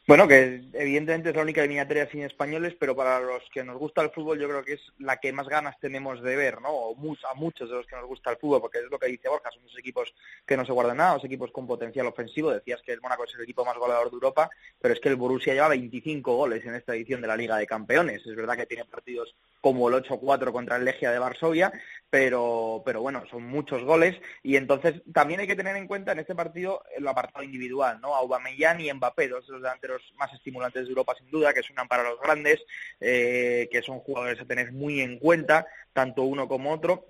Bueno, 0.08 0.28
que 0.28 0.62
evidentemente 0.74 1.30
es 1.30 1.36
la 1.36 1.42
única 1.42 1.62
eliminatoria 1.62 2.08
sin 2.12 2.22
españoles, 2.22 2.76
pero 2.80 2.96
para 2.96 3.20
los 3.20 3.42
que 3.52 3.64
nos 3.64 3.80
gusta 3.80 4.04
el 4.04 4.12
fútbol 4.12 4.40
yo 4.40 4.48
creo 4.48 4.64
que 4.64 4.74
es 4.74 4.82
la 5.00 5.18
que 5.18 5.34
más 5.34 5.48
ganas 5.48 5.80
tenemos 5.80 6.22
de 6.22 6.36
ver, 6.36 6.62
¿no? 6.62 6.92
A 7.28 7.34
muchos 7.34 7.68
de 7.68 7.76
los 7.76 7.88
que 7.88 7.96
nos 7.96 8.06
gusta 8.06 8.30
el 8.30 8.38
fútbol, 8.38 8.62
porque 8.62 8.78
es 8.78 8.92
lo 8.92 9.00
que 9.00 9.08
dice 9.08 9.30
Borja, 9.30 9.50
son 9.50 9.64
dos 9.64 9.76
equipos 9.80 10.14
que 10.46 10.56
no 10.56 10.64
se 10.64 10.74
guardan 10.74 10.98
nada, 10.98 11.14
dos 11.14 11.26
equipos 11.26 11.50
con 11.52 11.66
potencial 11.66 12.06
ofensivo. 12.06 12.52
Decías 12.52 12.84
que 12.84 12.92
el 12.92 13.02
Mónaco 13.02 13.24
es 13.24 13.34
el 13.34 13.42
equipo 13.42 13.66
más 13.66 13.78
goleador 13.78 14.12
de 14.12 14.14
Europa, 14.14 14.48
pero 14.80 14.94
es 14.94 15.00
que 15.00 15.10
el 15.10 15.16
Borussia 15.16 15.56
lleva 15.56 15.70
25 15.70 16.36
goles 16.36 16.64
en 16.66 16.76
esta 16.76 16.94
edición 16.94 17.22
de 17.22 17.28
la 17.28 17.36
Liga 17.36 17.58
de 17.58 17.66
Campeones. 17.66 18.24
Es 18.28 18.36
verdad 18.36 18.58
que 18.58 18.68
tiene 18.68 18.86
partidos 18.86 19.36
como 19.60 19.90
el 19.90 19.96
8-4 19.96 20.52
contra 20.52 20.76
el 20.76 20.86
Legia 20.86 21.10
de 21.10 21.18
Varsovia, 21.18 21.74
pero, 22.10 22.82
pero 22.86 23.02
bueno, 23.02 23.24
son 23.30 23.44
muchos 23.44 23.84
goles 23.84 24.16
y 24.44 24.56
entonces 24.56 25.02
también 25.14 25.40
hay 25.40 25.48
que 25.48 25.56
tener 25.56 25.76
en 25.76 25.88
cuenta 25.88 26.12
en 26.12 26.20
este 26.20 26.36
partido 26.36 26.84
el 26.96 27.08
apartado 27.08 27.44
individual, 27.44 28.00
¿no? 28.02 28.16
Aubameyang 28.16 28.80
y 28.80 28.94
Mbappé, 28.94 29.28
dos 29.28 29.46
de 29.48 29.54
los 29.54 29.62
delanteros 29.62 30.02
más 30.18 30.34
estimulantes 30.34 30.84
de 30.84 30.90
Europa 30.90 31.16
sin 31.18 31.30
duda, 31.30 31.54
que 31.54 31.64
suenan 31.64 31.88
para 31.88 32.04
los 32.04 32.20
grandes, 32.22 32.64
eh, 33.00 33.68
que 33.72 33.82
son 33.82 34.00
jugadores 34.00 34.40
a 34.40 34.46
tener 34.46 34.72
muy 34.72 35.02
en 35.02 35.20
cuenta, 35.20 35.68
tanto 35.94 36.24
uno 36.24 36.48
como 36.48 36.72
otro. 36.72 37.10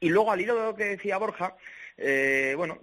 Y 0.00 0.10
luego 0.10 0.30
al 0.30 0.40
hilo 0.40 0.54
de 0.54 0.64
lo 0.64 0.76
que 0.76 0.84
decía 0.84 1.18
Borja, 1.18 1.56
eh, 1.96 2.54
bueno, 2.56 2.80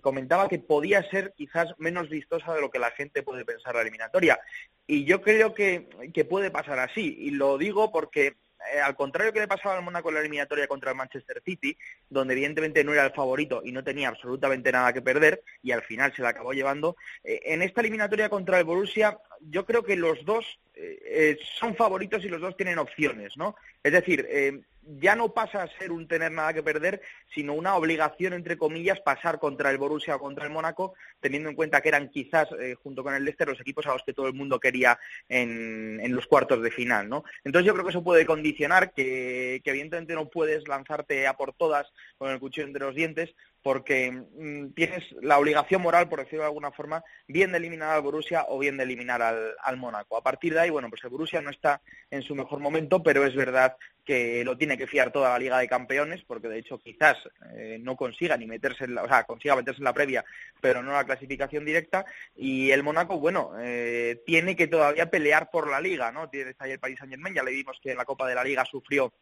comentaba 0.00 0.48
que 0.48 0.60
podía 0.60 1.02
ser 1.10 1.34
quizás 1.36 1.74
menos 1.78 2.08
vistosa 2.08 2.54
de 2.54 2.60
lo 2.60 2.70
que 2.70 2.78
la 2.78 2.92
gente 2.92 3.24
puede 3.24 3.44
pensar 3.44 3.74
la 3.74 3.82
eliminatoria. 3.82 4.38
Y 4.86 5.04
yo 5.04 5.20
creo 5.20 5.52
que, 5.52 5.88
que 6.14 6.24
puede 6.24 6.52
pasar 6.52 6.78
así. 6.78 7.16
Y 7.18 7.30
lo 7.32 7.58
digo 7.58 7.90
porque, 7.90 8.36
eh, 8.72 8.80
al 8.80 8.96
contrario 8.96 9.32
que 9.32 9.40
le 9.40 9.48
pasaba 9.48 9.76
al 9.76 9.84
Mónaco 9.84 10.08
en 10.08 10.14
la 10.14 10.20
eliminatoria 10.20 10.66
contra 10.66 10.90
el 10.90 10.96
Manchester 10.96 11.42
City, 11.44 11.76
donde 12.08 12.34
evidentemente 12.34 12.82
no 12.84 12.92
era 12.92 13.04
el 13.04 13.12
favorito 13.12 13.62
y 13.64 13.72
no 13.72 13.84
tenía 13.84 14.08
absolutamente 14.08 14.72
nada 14.72 14.92
que 14.92 15.02
perder, 15.02 15.42
y 15.62 15.72
al 15.72 15.82
final 15.82 16.14
se 16.14 16.22
la 16.22 16.30
acabó 16.30 16.52
llevando, 16.52 16.96
eh, 17.22 17.40
en 17.44 17.62
esta 17.62 17.80
eliminatoria 17.80 18.28
contra 18.28 18.58
el 18.58 18.64
Borussia, 18.64 19.18
yo 19.40 19.64
creo 19.64 19.82
que 19.82 19.96
los 19.96 20.24
dos 20.24 20.58
eh, 20.74 20.98
eh, 21.04 21.38
son 21.58 21.74
favoritos 21.74 22.22
y 22.24 22.28
los 22.28 22.40
dos 22.40 22.56
tienen 22.56 22.78
opciones, 22.78 23.36
¿no? 23.36 23.56
Es 23.82 23.92
decir, 23.92 24.26
eh, 24.28 24.60
ya 25.00 25.16
no 25.16 25.32
pasa 25.32 25.62
a 25.62 25.78
ser 25.78 25.90
un 25.90 26.06
tener 26.06 26.30
nada 26.30 26.52
que 26.52 26.62
perder, 26.62 27.00
sino 27.34 27.54
una 27.54 27.76
obligación, 27.76 28.34
entre 28.34 28.58
comillas, 28.58 29.00
pasar 29.00 29.38
contra 29.38 29.70
el 29.70 29.78
Borussia 29.78 30.16
o 30.16 30.20
contra 30.20 30.44
el 30.44 30.52
Mónaco, 30.52 30.94
teniendo 31.18 31.48
en 31.48 31.56
cuenta 31.56 31.80
que 31.80 31.88
eran 31.88 32.08
quizás, 32.10 32.48
junto 32.82 33.02
con 33.02 33.14
el 33.14 33.24
Leicester, 33.24 33.48
los 33.48 33.60
equipos 33.60 33.86
a 33.86 33.94
los 33.94 34.02
que 34.04 34.12
todo 34.12 34.28
el 34.28 34.34
mundo 34.34 34.60
quería 34.60 34.98
en, 35.28 35.98
en 36.00 36.14
los 36.14 36.26
cuartos 36.26 36.62
de 36.62 36.70
final, 36.70 37.08
¿no? 37.08 37.24
Entonces 37.42 37.66
yo 37.66 37.72
creo 37.72 37.84
que 37.84 37.90
eso 37.90 38.04
puede 38.04 38.26
condicionar 38.26 38.92
que, 38.92 39.60
que 39.64 39.70
evidentemente 39.70 40.14
no 40.14 40.28
puedes 40.28 40.68
lanzarte 40.68 41.26
a 41.26 41.36
por 41.36 41.52
todas 41.52 41.90
con 42.18 42.30
el 42.30 42.38
cuchillo 42.38 42.66
entre 42.66 42.84
los 42.84 42.94
dientes, 42.94 43.34
porque 43.66 44.12
mm, 44.12 44.74
tienes 44.74 45.02
la 45.22 45.40
obligación 45.40 45.82
moral, 45.82 46.08
por 46.08 46.20
decirlo 46.20 46.42
de 46.42 46.50
alguna 46.50 46.70
forma, 46.70 47.02
bien 47.26 47.50
de 47.50 47.58
eliminar 47.58 47.90
al 47.90 48.00
Borussia 48.00 48.44
o 48.48 48.60
bien 48.60 48.76
de 48.76 48.84
eliminar 48.84 49.20
al, 49.20 49.56
al 49.60 49.76
Mónaco. 49.76 50.16
A 50.16 50.22
partir 50.22 50.54
de 50.54 50.60
ahí, 50.60 50.70
bueno, 50.70 50.88
pues 50.88 51.02
el 51.02 51.10
Borussia 51.10 51.40
no 51.40 51.50
está 51.50 51.80
en 52.08 52.22
su 52.22 52.36
mejor 52.36 52.60
momento, 52.60 53.02
pero 53.02 53.26
es 53.26 53.34
verdad 53.34 53.76
que 54.04 54.44
lo 54.44 54.56
tiene 54.56 54.78
que 54.78 54.86
fiar 54.86 55.10
toda 55.10 55.30
la 55.30 55.38
Liga 55.40 55.58
de 55.58 55.66
Campeones, 55.66 56.22
porque 56.22 56.46
de 56.46 56.60
hecho 56.60 56.78
quizás 56.78 57.16
eh, 57.56 57.78
no 57.80 57.96
consiga 57.96 58.36
ni 58.36 58.46
meterse, 58.46 58.84
en 58.84 58.94
la, 58.94 59.02
o 59.02 59.08
sea, 59.08 59.24
consiga 59.24 59.56
meterse 59.56 59.80
en 59.80 59.84
la 59.86 59.92
previa, 59.92 60.24
pero 60.60 60.80
no 60.80 60.92
la 60.92 61.02
clasificación 61.02 61.64
directa. 61.64 62.06
Y 62.36 62.70
el 62.70 62.84
Mónaco, 62.84 63.18
bueno, 63.18 63.50
eh, 63.58 64.22
tiene 64.24 64.54
que 64.54 64.68
todavía 64.68 65.10
pelear 65.10 65.50
por 65.50 65.68
la 65.68 65.80
Liga, 65.80 66.12
¿no? 66.12 66.28
Tiene 66.28 66.54
ahí 66.60 66.70
el 66.70 66.78
Paris 66.78 66.98
Saint 67.00 67.12
Germain, 67.12 67.34
ya 67.34 67.42
le 67.42 67.50
vimos 67.50 67.80
que 67.82 67.90
en 67.90 67.98
la 67.98 68.04
Copa 68.04 68.28
de 68.28 68.36
la 68.36 68.44
Liga 68.44 68.64
sufrió 68.64 69.12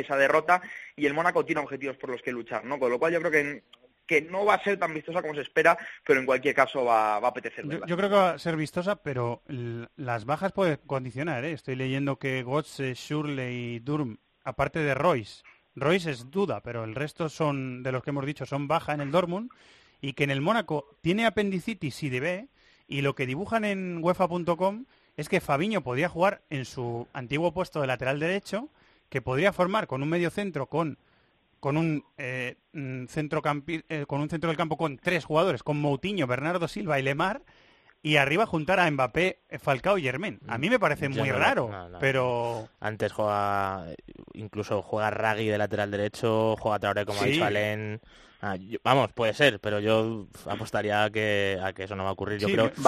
esa 0.00 0.16
derrota 0.16 0.62
y 0.96 1.06
el 1.06 1.14
Mónaco 1.14 1.44
tiene 1.44 1.60
objetivos 1.60 1.96
por 1.96 2.10
los 2.10 2.22
que 2.22 2.32
luchar, 2.32 2.64
¿no? 2.64 2.78
Con 2.78 2.90
lo 2.90 2.98
cual 2.98 3.12
yo 3.12 3.20
creo 3.20 3.30
que, 3.30 3.62
que 4.06 4.22
no 4.22 4.44
va 4.44 4.54
a 4.54 4.64
ser 4.64 4.78
tan 4.78 4.94
vistosa 4.94 5.22
como 5.22 5.34
se 5.34 5.42
espera, 5.42 5.76
pero 6.04 6.20
en 6.20 6.26
cualquier 6.26 6.54
caso 6.54 6.84
va, 6.84 7.18
va 7.18 7.28
a 7.28 7.30
apetecer 7.30 7.66
Yo, 7.68 7.84
yo 7.86 7.96
creo 7.96 8.08
que 8.08 8.16
va 8.16 8.30
a 8.30 8.38
ser 8.38 8.56
vistosa, 8.56 8.96
pero 8.96 9.42
las 9.96 10.24
bajas 10.24 10.52
pueden 10.52 10.78
condicionar. 10.86 11.44
¿eh? 11.44 11.52
Estoy 11.52 11.76
leyendo 11.76 12.18
que 12.18 12.44
Götze, 12.44 12.94
Schürrle 12.94 13.52
y 13.52 13.78
Durm, 13.80 14.18
aparte 14.44 14.78
de 14.80 14.94
Royce, 14.94 15.42
Royce 15.76 16.10
es 16.10 16.30
duda, 16.30 16.62
pero 16.62 16.84
el 16.84 16.94
resto 16.94 17.28
son, 17.28 17.82
de 17.82 17.92
los 17.92 18.02
que 18.02 18.10
hemos 18.10 18.24
dicho, 18.24 18.46
son 18.46 18.66
baja 18.66 18.94
en 18.94 19.02
el 19.02 19.10
Dortmund 19.10 19.50
y 20.00 20.14
que 20.14 20.24
en 20.24 20.30
el 20.30 20.40
Mónaco 20.40 20.96
tiene 21.02 21.26
apendicitis 21.26 22.02
y 22.02 22.08
debe 22.08 22.48
y 22.88 23.02
lo 23.02 23.14
que 23.14 23.26
dibujan 23.26 23.64
en 23.64 24.02
UEFA.com 24.02 24.86
es 25.16 25.28
que 25.28 25.40
Fabiño 25.40 25.82
podría 25.82 26.08
jugar 26.08 26.42
en 26.50 26.64
su 26.64 27.08
antiguo 27.12 27.52
puesto 27.52 27.80
de 27.80 27.86
lateral 27.86 28.20
derecho, 28.20 28.68
que 29.08 29.22
podría 29.22 29.52
formar 29.52 29.86
con 29.86 30.02
un 30.02 30.08
medio 30.08 30.30
centro 30.30 30.66
con 30.66 30.98
con 31.60 31.76
un 31.78 32.04
eh, 32.18 32.56
mm, 32.74 33.04
centrocampi- 33.06 33.84
eh, 33.88 34.04
con 34.06 34.20
un 34.20 34.28
centro 34.28 34.48
del 34.48 34.56
campo 34.56 34.76
con 34.76 34.98
tres 34.98 35.24
jugadores, 35.24 35.62
con 35.62 35.80
Moutinho, 35.80 36.26
Bernardo 36.26 36.68
Silva 36.68 36.98
y 37.00 37.02
Lemar, 37.02 37.42
y 38.02 38.16
arriba 38.16 38.46
juntar 38.46 38.78
a 38.78 38.88
Mbappé, 38.88 39.40
Falcao 39.58 39.98
y 39.98 40.02
Germain. 40.02 40.38
A 40.46 40.58
mí 40.58 40.68
me 40.70 40.78
parece 40.78 41.08
muy 41.08 41.28
no 41.30 41.38
raro, 41.38 41.68
no, 41.70 41.88
no. 41.88 41.98
pero 41.98 42.68
Antes 42.78 43.10
juega, 43.10 43.86
incluso 44.34 44.82
juega 44.82 45.10
Raggi 45.10 45.46
de 45.48 45.58
lateral 45.58 45.90
derecho, 45.90 46.56
juega 46.58 46.78
Traoré 46.78 47.04
como 47.06 47.20
Sí. 47.20 47.32
Ah, 48.48 48.56
yo- 48.56 48.78
vamos, 48.84 49.12
puede 49.12 49.34
ser, 49.34 49.58
pero 49.60 49.80
yo 49.80 50.28
apostaría 50.48 51.02
a 51.02 51.10
que, 51.10 51.58
a 51.62 51.72
que 51.72 51.82
eso 51.84 51.96
no 51.96 52.04
va 52.04 52.10
a 52.10 52.12
ocurrir. 52.12 52.38
Yo 52.38 52.46
Sí, 52.46 52.52
creo 52.54 52.70
que 52.70 52.76
sin, 52.76 52.84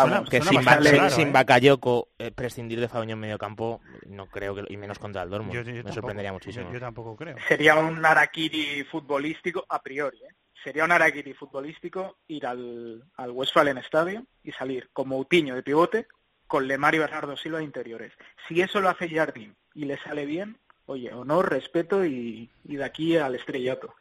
bastante 0.56 0.92
Ba- 0.92 0.98
raro, 0.98 1.10
sin 1.10 1.28
¿eh? 1.28 1.32
Bakayoko 1.32 2.08
eh, 2.18 2.30
prescindir 2.30 2.78
de 2.80 2.88
Fabiño 2.88 3.14
en 3.14 3.18
medio 3.20 3.38
campo, 3.38 3.80
no 4.06 4.26
creo 4.26 4.54
que, 4.54 4.64
y 4.72 4.76
menos 4.76 4.98
contra 4.98 5.22
el 5.22 5.30
Dortmund. 5.30 5.54
yo, 5.54 5.62
yo 5.62 5.66
Me 5.72 5.74
tampoco- 5.78 5.94
sorprendería 5.94 6.32
muchísimo. 6.32 6.72
Yo, 6.72 6.78
tampoco 6.78 7.16
creo. 7.16 7.36
Sería 7.48 7.74
un 7.76 8.04
Arakiri 8.04 8.84
futbolístico 8.84 9.64
a 9.68 9.82
priori, 9.82 10.18
¿eh? 10.18 10.28
Sería 10.62 10.84
un 10.84 10.92
Arakiri 10.92 11.34
futbolístico 11.34 12.18
ir 12.28 12.46
al, 12.46 13.02
al 13.16 13.30
Westfalen 13.32 13.78
Stadium 13.78 14.24
y 14.44 14.52
salir 14.52 14.90
con 14.92 15.08
Moutinho 15.08 15.54
de 15.54 15.62
pivote, 15.62 16.06
con 16.46 16.66
Lemar 16.68 16.94
y 16.94 16.98
Bernardo 16.98 17.36
Silva 17.36 17.58
de 17.58 17.64
interiores. 17.64 18.12
Si 18.46 18.60
eso 18.60 18.80
lo 18.80 18.88
hace 18.88 19.08
Jardín 19.08 19.54
y 19.74 19.84
le 19.86 19.98
sale 19.98 20.24
bien, 20.24 20.58
oye, 20.86 21.12
honor, 21.12 21.50
respeto 21.50 22.04
y, 22.04 22.48
y 22.64 22.76
de 22.76 22.84
aquí 22.84 23.16
al 23.16 23.34
estrellato. 23.34 23.94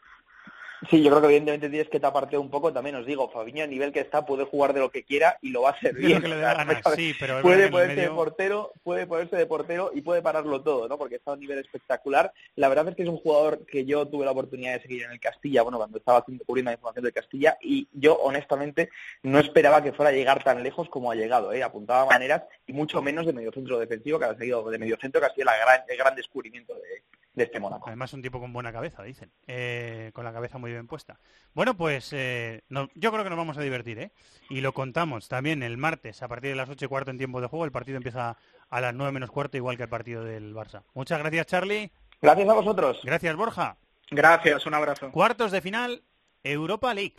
Sí, 0.90 1.02
yo 1.02 1.10
creo 1.10 1.22
que 1.22 1.28
evidentemente 1.28 1.70
tienes 1.70 1.90
que 1.90 2.00
taparte 2.00 2.38
un 2.38 2.50
poco. 2.50 2.72
También 2.72 2.96
os 2.96 3.06
digo, 3.06 3.30
Fabiño, 3.30 3.64
a 3.64 3.68
nivel 3.68 3.92
que 3.92 4.00
está, 4.00 4.26
puede 4.26 4.46
jugar 4.46 4.74
de 4.74 4.80
lo 4.80 4.92
que 4.92 5.04
quiera 5.04 5.38
y 5.42 5.50
lo 5.50 5.64
va 5.64 5.70
a 5.70 5.72
hacer 5.74 5.96
bien. 5.96 6.22
puede 7.42 7.70
ponerse 7.70 8.02
de 8.02 8.10
portero, 8.10 8.72
puede 8.84 9.08
ponerse 9.08 9.36
de 9.36 9.46
portero 9.46 9.92
y 9.94 10.02
puede 10.02 10.22
pararlo 10.22 10.62
todo, 10.62 10.88
¿no? 10.88 10.98
Porque 10.98 11.16
está 11.16 11.32
a 11.32 11.34
un 11.34 11.40
nivel 11.40 11.60
espectacular. 11.60 12.32
La 12.56 12.70
verdad 12.70 12.90
es 12.90 12.96
que 12.96 13.04
es 13.04 13.10
un 13.10 13.18
jugador 13.18 13.66
que 13.66 13.86
yo 13.86 14.08
tuve 14.08 14.26
la 14.26 14.32
oportunidad 14.32 14.74
de 14.74 14.82
seguir 14.82 15.04
en 15.04 15.12
el 15.12 15.20
Castilla, 15.20 15.64
bueno, 15.64 15.78
cuando 15.78 15.98
estaba 15.98 16.20
haciendo 16.20 16.44
cubriendo 16.46 16.70
la 16.70 16.76
información 16.76 17.04
del 17.04 17.14
Castilla, 17.14 17.58
y 17.62 17.88
yo 17.94 18.16
honestamente 18.16 18.90
no 19.24 19.40
esperaba 19.40 19.82
que 19.82 19.94
fuera 19.94 20.12
a 20.12 20.14
llegar 20.14 20.44
tan 20.44 20.62
lejos 20.62 20.90
como 20.90 21.12
ha 21.12 21.16
llegado, 21.16 21.52
¿eh? 21.54 21.64
Apuntaba 21.64 22.06
maneras 22.06 22.44
y 22.68 22.74
mucho 22.74 23.02
menos 23.02 23.26
de 23.26 23.34
mediocentro 23.34 23.80
defensivo, 23.80 24.20
que 24.20 24.26
ha 24.26 24.38
sido 24.38 24.70
de 24.70 24.78
mediocentro, 24.78 25.20
que 25.20 25.28
ha 25.28 25.34
sido 25.34 25.46
la 25.46 25.58
gran, 25.58 25.82
el 25.88 25.98
gran 25.98 26.16
descubrimiento 26.16 26.76
de, 26.76 27.04
de 27.38 27.44
este 27.44 27.60
Mónaco. 27.60 27.88
Además, 27.88 28.12
un 28.14 28.22
tipo 28.22 28.40
con 28.40 28.52
buena 28.52 28.74
cabeza, 28.74 29.04
dicen. 29.04 29.32
Eh, 29.46 30.10
con 30.14 30.26
la 30.26 30.34
cabeza 30.34 30.58
muy 30.58 30.72
bien 30.72 30.88
puesta. 30.88 31.20
Bueno, 31.54 31.78
pues 31.78 32.12
eh, 32.12 32.64
no- 32.68 32.90
yo 32.96 33.12
creo 33.12 33.24
que 33.24 33.30
nos 33.30 33.38
vamos 33.38 33.58
a 33.58 33.62
divertir, 33.62 34.00
¿eh? 34.00 34.12
Y 34.50 34.62
lo 34.62 34.74
contamos 34.74 35.28
también 35.30 35.62
el 35.64 35.78
martes, 35.78 36.24
a 36.24 36.28
partir 36.28 36.50
de 36.50 36.56
las 36.56 36.68
8 36.68 36.86
y 36.86 36.88
cuarto 36.88 37.12
en 37.12 37.18
tiempo 37.20 37.40
de 37.40 37.48
juego. 37.48 37.64
El 37.64 37.72
partido 37.72 37.98
empieza 37.98 38.38
a 38.70 38.82
las 38.82 38.94
9 38.96 39.12
menos 39.12 39.30
cuarto, 39.32 39.56
igual 39.56 39.78
que 39.78 39.84
el 39.84 39.90
partido 39.90 40.24
del 40.24 40.54
Barça. 40.56 40.82
Muchas 40.96 41.20
gracias, 41.20 41.46
Charlie. 41.46 41.92
Gracias 42.22 42.50
a 42.50 42.54
vosotros. 42.54 43.00
Gracias, 43.04 43.36
Borja. 43.36 43.78
Gracias, 44.10 44.66
un 44.66 44.74
abrazo. 44.74 45.12
Cuartos 45.12 45.52
de 45.52 45.62
final, 45.62 46.04
Europa 46.44 46.94
League. 46.94 47.16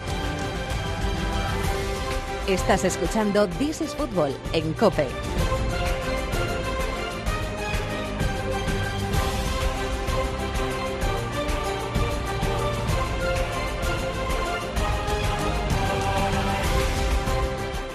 Estás 2.49 2.85
escuchando 2.85 3.47
This 3.51 3.83
is 3.83 3.95
Football 3.95 4.35
en 4.53 4.73
COPE. 4.73 5.07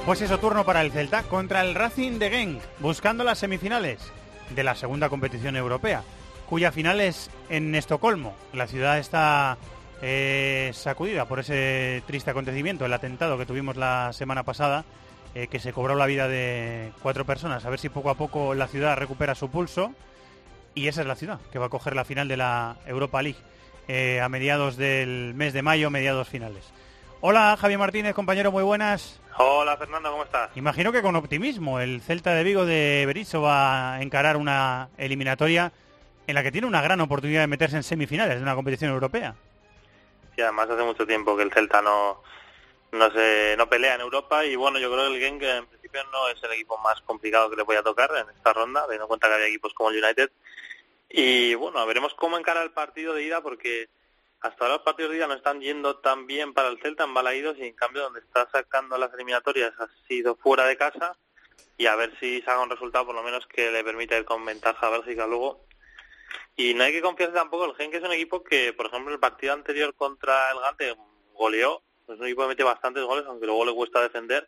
Pues 0.06 0.22
eso, 0.22 0.38
turno 0.38 0.66
para 0.66 0.82
el 0.82 0.92
Celta 0.92 1.24
contra 1.24 1.62
el 1.62 1.76
Racing 1.76 2.20
de 2.20 2.30
Genk, 2.30 2.62
buscando 2.80 3.24
las 3.24 3.40
semifinales 3.40 4.12
de 4.54 4.64
la 4.64 4.76
segunda 4.76 5.08
competición 5.08 5.56
europea, 5.56 6.04
cuya 6.50 6.74
final 6.74 7.00
es 7.00 7.30
en 7.50 7.74
Estocolmo. 7.74 8.36
La 8.52 8.68
ciudad 8.68 9.00
está 9.00 9.58
eh, 10.02 10.72
sacudida 10.74 11.26
por 11.26 11.40
ese 11.40 12.04
triste 12.06 12.32
acontecimiento, 12.32 12.86
el 12.86 12.92
atentado 12.92 13.38
que 13.38 13.46
tuvimos 13.46 13.78
la 13.78 14.12
semana 14.12 14.44
pasada, 14.44 14.84
eh, 15.36 15.48
que 15.48 15.60
se 15.60 15.72
cobró 15.72 15.96
la 15.96 16.06
vida 16.06 16.28
de 16.28 16.92
cuatro 17.02 17.26
personas. 17.26 17.64
A 17.64 17.70
ver 17.70 17.80
si 17.80 17.88
poco 17.88 18.10
a 18.10 18.16
poco 18.16 18.54
la 18.56 18.68
ciudad 18.68 18.98
recupera 18.98 19.36
su 19.36 19.50
pulso. 19.50 19.94
Y 20.76 20.88
esa 20.88 21.02
es 21.02 21.08
la 21.08 21.16
ciudad 21.16 21.40
que 21.52 21.60
va 21.60 21.68
a 21.68 21.70
coger 21.70 21.96
la 21.96 22.04
final 22.04 22.28
de 22.28 22.36
la 22.36 22.76
Europa 22.86 23.22
League 23.22 23.40
eh, 23.88 24.20
a 24.20 24.28
mediados 24.28 24.76
del 24.76 25.34
mes 25.34 25.54
de 25.54 25.62
mayo, 25.62 25.90
mediados 25.90 26.28
finales. 26.28 26.74
Hola 27.26 27.56
Javier 27.56 27.80
Martínez, 27.80 28.14
compañero, 28.14 28.52
muy 28.52 28.64
buenas. 28.64 29.18
Hola 29.38 29.78
Fernando, 29.78 30.12
¿cómo 30.12 30.26
estás? 30.26 30.52
Imagino 30.58 30.92
que 30.92 31.02
con 31.02 31.16
optimismo 31.16 31.80
el 31.80 32.02
Celta 32.02 32.34
de 32.34 32.44
Vigo 32.44 32.66
de 32.66 33.06
Berizzo 33.08 33.42
va 33.42 33.94
a 33.94 34.02
encarar 34.02 34.36
una 34.36 34.90
eliminatoria 34.98 35.72
en 36.28 36.36
la 36.36 36.44
que 36.44 36.52
tiene 36.52 36.68
una 36.68 36.82
gran 36.82 37.00
oportunidad 37.00 37.40
de 37.40 37.48
meterse 37.48 37.78
en 37.78 37.84
semifinales 37.84 38.36
de 38.36 38.44
una 38.44 38.56
competición 38.56 38.92
europea. 38.92 39.36
Sí, 40.36 40.42
además 40.42 40.70
hace 40.70 40.84
mucho 40.84 41.08
tiempo 41.08 41.38
que 41.38 41.44
el 41.44 41.54
Celta 41.54 41.82
no 41.82 42.22
no 42.92 43.10
se 43.12 43.56
no 43.58 43.70
pelea 43.70 43.96
en 43.96 44.02
Europa 44.02 44.44
y 44.44 44.58
bueno, 44.58 44.78
yo 44.78 44.92
creo 44.92 45.10
que 45.10 45.16
el 45.16 45.22
Genk 45.22 45.44
en 45.44 45.66
principio 45.68 46.02
no 46.12 46.28
es 46.28 46.44
el 46.44 46.52
equipo 46.52 46.78
más 46.80 47.00
complicado 47.04 47.50
que 47.50 47.56
le 47.56 47.64
voy 47.64 47.78
a 47.78 47.84
tocar 47.84 48.10
en 48.18 48.36
esta 48.36 48.52
ronda, 48.52 48.82
teniendo 48.82 49.06
en 49.06 49.08
cuenta 49.08 49.30
que 49.30 49.36
había 49.36 49.48
equipos 49.48 49.74
como 49.74 49.92
el 49.92 50.04
United. 50.04 50.30
Y 51.08 51.56
bueno, 51.56 51.86
veremos 51.86 52.16
cómo 52.16 52.38
encara 52.38 52.64
el 52.64 52.72
partido 52.72 53.14
de 53.14 53.24
ida 53.24 53.40
porque 53.40 53.88
hasta 54.44 54.66
ahora 54.66 54.76
los 54.76 54.84
partidos 54.84 55.16
ida 55.16 55.26
no 55.26 55.36
están 55.36 55.62
yendo 55.62 56.00
tan 56.00 56.28
bien 56.28 56.54
para 56.54 56.68
el 56.68 56.78
Celta 56.82 57.06
en 57.06 57.14
Balaídos 57.14 57.58
y 57.58 57.64
en 57.64 57.74
cambio 57.74 58.04
donde 58.04 58.20
está 58.20 58.48
sacando 58.52 58.98
las 58.98 59.14
eliminatorias 59.14 59.72
ha 59.80 59.88
sido 60.06 60.36
fuera 60.36 60.66
de 60.66 60.76
casa 60.76 61.18
y 61.78 61.86
a 61.86 61.96
ver 61.96 62.14
si 62.20 62.42
saca 62.42 62.60
un 62.60 62.70
resultado 62.70 63.06
por 63.06 63.16
lo 63.16 63.24
menos 63.24 63.48
que 63.48 63.72
le 63.72 63.86
permita 63.86 64.18
ir 64.18 64.26
con 64.26 64.44
ventaja 64.44 64.86
a 64.86 64.90
Bélgica 64.90 65.26
luego. 65.28 65.66
Y 66.58 66.74
no 66.74 66.84
hay 66.84 66.92
que 66.92 67.02
confiarse 67.02 67.34
tampoco, 67.34 67.66
el 67.66 67.76
Genk 67.76 67.94
es 67.94 68.04
un 68.04 68.12
equipo 68.12 68.44
que, 68.44 68.74
por 68.74 68.88
ejemplo, 68.88 69.14
el 69.14 69.20
partido 69.20 69.54
anterior 69.54 69.96
contra 69.96 70.52
el 70.52 70.60
Gante 70.60 70.94
goleó, 71.34 71.82
es 72.10 72.20
un 72.20 72.26
equipo 72.26 72.42
que 72.42 72.50
mete 72.50 72.64
bastantes 72.64 73.04
goles, 73.04 73.24
aunque 73.26 73.46
luego 73.46 73.64
le 73.66 73.74
cuesta 73.74 74.02
defender. 74.02 74.48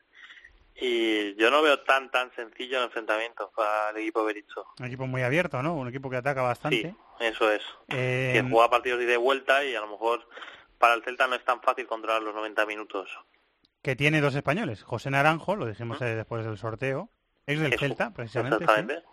Y 0.78 1.36
yo 1.36 1.50
no 1.52 1.62
veo 1.62 1.80
tan 1.82 2.12
tan 2.12 2.34
sencillo 2.36 2.80
el 2.80 2.86
enfrentamiento 2.86 3.52
para 3.56 3.92
el 3.92 3.98
equipo 3.98 4.26
Berizzo. 4.26 4.66
Un 4.80 4.86
equipo 4.88 5.08
muy 5.08 5.22
abierto, 5.22 5.62
¿no? 5.64 5.74
Un 5.76 5.88
equipo 5.88 6.10
que 6.10 6.18
ataca 6.18 6.42
bastante. 6.42 6.94
Eso 7.20 7.50
es. 7.52 7.62
Eh, 7.88 8.32
Que 8.34 8.50
juega 8.50 8.70
partidos 8.70 9.00
de 9.00 9.18
vuelta 9.18 9.64
y 9.64 9.74
a 9.76 9.80
lo 9.82 9.88
mejor 9.88 10.28
para 10.78 10.94
el 10.96 11.04
Celta 11.04 11.28
no 11.28 11.36
es 11.36 11.46
tan 11.46 11.62
fácil 11.62 11.88
controlar 11.88 12.22
los 12.22 12.36
90 12.36 12.66
minutos. 12.66 13.10
que 13.82 13.96
tiene 13.96 14.20
dos 14.20 14.34
españoles. 14.36 14.82
José 14.84 15.12
Naranjo, 15.12 15.56
lo 15.56 15.68
dijimos 15.68 16.00
después 16.00 16.44
del 16.44 16.58
sorteo, 16.58 17.10
es 17.46 17.60
del 17.60 17.78
Celta, 17.78 18.12
precisamente. 18.12 18.58
sí. 18.58 18.64
Exactamente. 18.64 19.08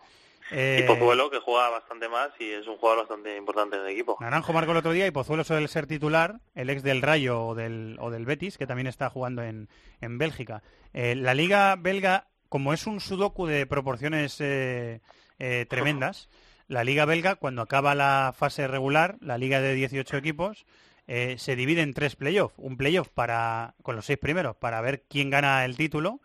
Eh, 0.53 0.81
Y 0.83 0.87
Pozuelo, 0.87 1.31
que 1.31 1.39
juega 1.41 1.71
bastante 1.71 2.09
más 2.09 2.31
y 2.39 2.51
es 2.51 2.67
un 2.67 2.77
jugador 2.77 3.01
bastante 3.01 3.37
importante 3.37 3.77
en 3.77 3.83
el 3.83 3.89
equipo. 3.89 4.17
Naranjo 4.21 4.53
marcó 4.53 4.73
el 4.73 4.79
otro 4.79 4.93
día 4.93 5.07
y 5.07 5.11
Pozuelo 5.11 5.45
suele 5.45 5.67
ser 5.69 5.87
titular, 5.87 6.41
el 6.55 6.69
ex 6.71 6.83
del 6.83 7.01
Rayo 7.03 7.43
o 7.47 7.55
del, 7.55 7.97
o 8.01 8.11
del 8.11 8.27
Betis, 8.27 8.59
que 8.59 8.67
también 8.67 8.87
está 8.87 9.09
jugando 9.11 9.43
en, 9.43 9.69
en 10.01 10.19
Bélgica. 10.19 10.63
Eh, 10.93 11.15
la 11.17 11.35
liga 11.35 11.75
belga, 11.77 12.29
como 12.49 12.73
es 12.73 12.87
un 12.87 13.01
sudoku 13.01 13.47
de 13.47 13.67
proporciones 13.67 14.37
eh, 14.41 15.01
eh, 15.39 15.67
tremendas, 15.69 16.29
la 16.69 16.85
liga 16.85 17.05
belga, 17.07 17.35
cuando 17.37 17.63
acaba 17.63 17.95
la 17.95 18.35
fase 18.37 18.69
regular, 18.69 19.17
la 19.21 19.39
liga 19.39 19.61
de 19.61 19.75
18 19.75 20.17
equipos, 20.17 20.65
eh, 21.07 21.35
se 21.39 21.57
divide 21.57 21.83
en 21.83 21.95
tres 21.95 22.15
playoffs. 22.17 22.55
Un 22.59 22.77
playoff 22.77 23.09
para, 23.09 23.75
con 23.83 23.97
los 23.97 24.07
seis 24.07 24.19
primeros 24.19 24.57
para 24.57 24.81
ver 24.81 25.03
quién 25.09 25.31
gana 25.31 25.65
el 25.65 25.77
título. 25.77 26.21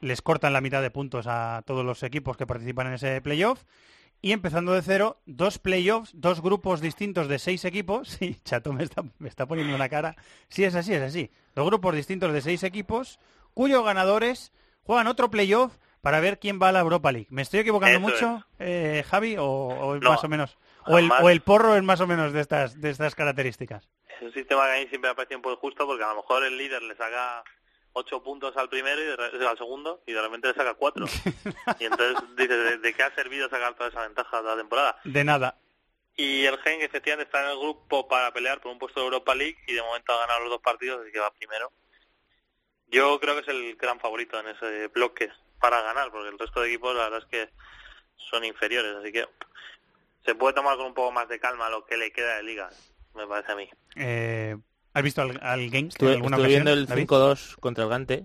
Les 0.00 0.22
cortan 0.22 0.52
la 0.52 0.60
mitad 0.60 0.82
de 0.82 0.90
puntos 0.90 1.26
a 1.28 1.62
todos 1.66 1.84
los 1.84 2.02
equipos 2.02 2.36
que 2.36 2.46
participan 2.46 2.88
en 2.88 2.94
ese 2.94 3.20
playoff. 3.20 3.64
Y 4.22 4.32
empezando 4.32 4.72
de 4.72 4.82
cero, 4.82 5.18
dos 5.24 5.58
playoffs, 5.58 6.10
dos 6.14 6.42
grupos 6.42 6.80
distintos 6.80 7.28
de 7.28 7.38
seis 7.38 7.64
equipos. 7.64 8.08
Sí, 8.18 8.36
Chato 8.44 8.72
me 8.72 8.84
está, 8.84 9.02
me 9.18 9.28
está 9.28 9.46
poniendo 9.46 9.74
una 9.74 9.88
cara. 9.88 10.16
Sí, 10.48 10.64
es 10.64 10.74
así, 10.74 10.92
es 10.92 11.02
así. 11.02 11.30
Dos 11.54 11.66
grupos 11.66 11.94
distintos 11.94 12.32
de 12.32 12.40
seis 12.42 12.62
equipos, 12.62 13.18
cuyos 13.54 13.84
ganadores 13.84 14.52
juegan 14.82 15.06
otro 15.06 15.30
playoff 15.30 15.76
para 16.00 16.20
ver 16.20 16.38
quién 16.38 16.58
va 16.60 16.68
a 16.68 16.72
la 16.72 16.80
Europa 16.80 17.12
League. 17.12 17.28
¿Me 17.30 17.42
estoy 17.42 17.60
equivocando 17.60 17.98
Eso 17.98 18.00
mucho, 18.00 18.46
eh, 18.58 19.04
Javi? 19.06 19.36
¿O, 19.36 19.44
o 19.44 19.94
es 19.96 20.02
No, 20.02 20.10
más 20.10 20.24
o 20.24 20.28
menos? 20.28 20.58
O 20.86 20.98
el, 20.98 21.10
o 21.10 21.28
el 21.28 21.42
porro 21.42 21.76
es 21.76 21.82
más 21.82 22.00
o 22.00 22.06
menos 22.06 22.32
de 22.32 22.40
estas, 22.40 22.80
de 22.80 22.90
estas 22.90 23.14
características? 23.14 23.88
Es 24.08 24.22
un 24.22 24.32
sistema 24.32 24.66
que 24.66 24.72
a 24.72 24.80
mí 24.80 24.88
siempre 24.88 25.08
me 25.08 25.12
ha 25.12 25.14
parecido 25.14 25.38
un 25.38 25.42
poco 25.42 25.56
justo 25.56 25.86
porque 25.86 26.04
a 26.04 26.08
lo 26.08 26.16
mejor 26.16 26.44
el 26.44 26.56
líder 26.56 26.82
le 26.82 26.96
saca 26.96 27.44
ocho 27.92 28.22
puntos 28.22 28.56
al 28.56 28.68
primero 28.68 29.00
y 29.00 29.38
de 29.38 29.46
al 29.46 29.58
segundo 29.58 30.02
y 30.06 30.12
de 30.12 30.22
repente 30.22 30.48
le 30.48 30.54
saca 30.54 30.74
cuatro. 30.74 31.06
y 31.78 31.84
entonces 31.84 32.16
dices, 32.36 32.64
¿de, 32.64 32.78
de 32.78 32.94
qué 32.94 33.02
ha 33.02 33.14
servido 33.14 33.48
sacar 33.48 33.74
toda 33.74 33.90
esa 33.90 34.02
ventaja 34.02 34.42
de 34.42 34.48
la 34.48 34.56
temporada? 34.56 35.00
De 35.04 35.24
nada. 35.24 35.56
Y 36.16 36.44
el 36.44 36.58
Genk 36.58 36.82
efectivamente 36.82 37.24
está 37.24 37.42
en 37.44 37.50
el 37.50 37.58
grupo 37.58 38.06
para 38.06 38.32
pelear 38.32 38.60
por 38.60 38.72
un 38.72 38.78
puesto 38.78 39.00
de 39.00 39.06
Europa 39.06 39.34
League 39.34 39.56
y 39.66 39.74
de 39.74 39.82
momento 39.82 40.12
ha 40.12 40.20
ganado 40.20 40.40
los 40.40 40.50
dos 40.50 40.60
partidos, 40.60 41.00
así 41.00 41.12
que 41.12 41.18
va 41.18 41.32
primero. 41.32 41.72
Yo 42.88 43.18
creo 43.20 43.34
que 43.36 43.40
es 43.42 43.48
el 43.48 43.76
gran 43.76 43.98
favorito 44.00 44.38
en 44.38 44.48
ese 44.48 44.88
bloque 44.88 45.30
para 45.60 45.80
ganar, 45.80 46.10
porque 46.10 46.28
el 46.28 46.38
resto 46.38 46.60
de 46.60 46.68
equipos 46.68 46.94
la 46.94 47.04
verdad 47.04 47.20
es 47.20 47.26
que 47.26 47.50
son 48.30 48.44
inferiores, 48.44 48.96
así 48.96 49.12
que 49.12 49.26
se 50.24 50.34
puede 50.34 50.54
tomar 50.54 50.76
con 50.76 50.86
un 50.86 50.94
poco 50.94 51.12
más 51.12 51.28
de 51.28 51.40
calma 51.40 51.70
lo 51.70 51.86
que 51.86 51.96
le 51.96 52.12
queda 52.12 52.36
de 52.36 52.42
liga, 52.42 52.68
me 53.14 53.26
parece 53.26 53.52
a 53.52 53.56
mí. 53.56 53.70
Eh, 53.96 54.56
¿Has 54.92 55.02
visto 55.02 55.22
al, 55.22 55.38
al 55.42 55.70
Genk 55.70 55.88
Estuve, 55.92 56.10
en 56.10 56.16
alguna 56.16 56.36
estuve 56.36 56.46
ocasión, 56.46 56.64
viendo 56.64 56.72
el 56.72 56.86
David? 56.86 57.06
5-2 57.08 57.56
contra 57.60 57.84
el 57.84 57.90
Gante 57.90 58.24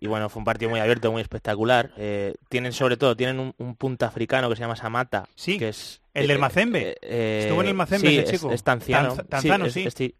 y 0.00 0.08
bueno, 0.08 0.28
fue 0.28 0.40
un 0.40 0.44
partido 0.44 0.68
muy 0.68 0.80
abierto, 0.80 1.12
muy 1.12 1.22
espectacular. 1.22 1.92
Eh, 1.96 2.34
tienen 2.48 2.72
sobre 2.72 2.96
todo, 2.96 3.16
tienen 3.16 3.38
un, 3.38 3.54
un 3.58 3.76
punta 3.76 4.06
africano 4.08 4.48
que 4.50 4.56
se 4.56 4.62
llama 4.62 4.74
Samata, 4.74 5.28
Sí, 5.36 5.58
que 5.58 5.68
es 5.68 6.00
el 6.12 6.26
del 6.26 6.40
Mazembe. 6.40 6.96
eh, 7.02 7.42
Estuvo 7.44 7.62
en 7.62 7.68
el 7.68 7.74
Mazembe 7.74 8.08
sí, 8.08 8.18
ese 8.18 8.24
es- 8.34 8.40
chico. 8.40 8.52
Es, 8.52 8.64
tanciano. 8.64 9.14
Tanzano, 9.28 9.66
es- 9.66 9.72
sí. 9.74 9.84
es- 9.86 9.94
sí. 9.94 10.14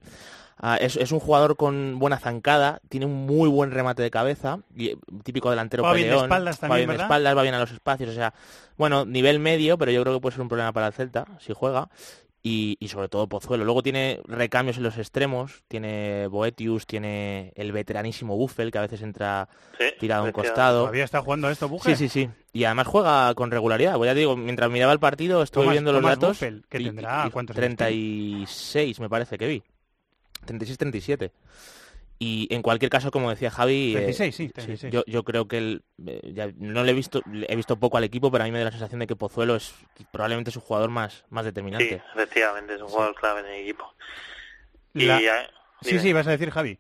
Ah, 0.65 0.77
es, 0.77 0.95
es 0.95 1.11
un 1.11 1.19
jugador 1.19 1.57
con 1.57 1.99
buena 1.99 2.21
zancada, 2.21 2.81
tiene 2.89 3.07
un 3.07 3.27
muy 3.27 3.49
buen 3.49 3.73
remate 3.73 4.01
de 4.03 4.13
cabeza, 4.13 4.61
y, 4.77 4.91
eh, 4.91 4.97
típico 5.25 5.51
delantero 5.51 5.83
Juega 5.83 5.95
bien 5.97 6.07
de 6.07 6.11
peleón, 6.13 6.25
espaldas 6.27 6.61
también, 6.61 6.77
bien 6.77 6.87
de 6.89 6.93
¿verdad? 6.93 7.07
espaldas, 7.07 7.37
va 7.37 7.43
bien 7.43 7.55
a 7.55 7.59
los 7.59 7.73
espacios, 7.73 8.11
o 8.11 8.15
sea, 8.15 8.33
bueno, 8.77 9.05
nivel 9.05 9.41
medio, 9.41 9.77
pero 9.77 9.91
yo 9.91 10.01
creo 10.03 10.15
que 10.15 10.21
puede 10.21 10.35
ser 10.35 10.43
un 10.43 10.49
problema 10.49 10.73
para 10.73 10.87
el 10.87 10.93
Celta 10.93 11.27
si 11.41 11.53
juega. 11.53 11.89
Y, 12.45 12.77
y 12.81 12.89
sobre 12.89 13.09
todo 13.09 13.29
Pozuelo. 13.29 13.65
Luego 13.65 13.85
tiene 13.85 14.21
recambios 14.27 14.77
en 14.77 14.83
los 14.83 14.99
extremos, 14.99 15.63
tiene 15.69 16.27
Boetius, 16.27 16.87
tiene 16.87 17.53
el 17.55 17.71
veteranísimo 17.71 18.37
Buffel, 18.37 18.73
que 18.73 18.79
a 18.79 18.81
veces 18.81 19.01
entra 19.03 19.49
tirado 20.01 20.23
a 20.23 20.27
un 20.27 20.33
costado. 20.33 20.81
¿Todavía 20.81 21.05
está 21.05 21.21
jugando 21.21 21.49
esto, 21.51 21.69
Buffel? 21.69 21.97
Sí, 21.97 22.09
sí, 22.09 22.27
sí. 22.27 22.31
Y 22.53 22.65
además 22.65 22.89
juega 22.89 23.33
con 23.37 23.53
regularidad. 23.53 23.95
Pues 23.97 24.09
ya 24.09 24.15
te 24.15 24.19
digo, 24.21 24.37
mientras 24.37 24.69
miraba 24.73 24.93
el 24.93 24.99
partido, 24.99 25.41
estuve 25.43 25.65
Tomás- 25.67 25.73
viendo 25.75 25.93
los 25.93 26.01
Tomás 26.01 26.19
datos. 26.19 26.37
Buffel, 26.39 26.65
que 26.69 26.81
y- 26.81 26.85
tendrá, 26.87 27.25
y 27.29 27.31
¿cuántos 27.31 27.57
años 27.57 27.77
36, 27.77 28.99
me 28.99 29.09
parece 29.09 29.39
que 29.39 29.47
vi. 29.47 29.63
36-37. 30.45 31.31
Y 32.25 32.47
en 32.55 32.63
cualquier 32.63 32.89
caso, 32.91 33.11
como 33.11 33.31
decía 33.31 33.51
Javi, 33.51 33.93
eh, 33.97 34.15
36, 34.15 34.37
sí, 34.37 34.49
36. 34.51 34.93
yo, 34.93 35.03
yo 35.07 35.25
creo 35.25 35.49
que 35.49 35.59
el, 35.59 35.83
eh, 36.07 36.21
ya 36.33 36.51
no 36.57 36.85
le 36.85 36.93
he 36.93 36.95
visto, 36.95 37.21
he 37.49 37.57
visto 37.57 37.77
poco 37.81 37.97
al 37.99 38.05
equipo, 38.05 38.31
pero 38.31 38.45
a 38.45 38.47
mí 38.47 38.53
me 38.53 38.59
da 38.59 38.67
la 38.67 38.71
sensación 38.71 39.01
de 39.01 39.07
que 39.09 39.17
Pozuelo 39.17 39.57
es 39.57 39.75
probablemente 40.13 40.53
su 40.53 40.61
jugador 40.61 40.91
más, 40.91 41.25
más 41.31 41.43
Sí, 41.43 41.47
determinante. 41.47 42.01
efectivamente, 42.15 42.75
es 42.77 42.81
un 42.83 42.89
jugador 42.89 43.15
clave 43.17 43.41
en 43.41 43.47
el 43.47 43.61
equipo. 43.63 43.93
Y, 44.95 45.09
eh, 45.09 45.21
Sí, 45.81 45.99
sí, 45.99 46.13
vas 46.13 46.27
a 46.29 46.31
decir 46.31 46.51
Javi. 46.51 46.79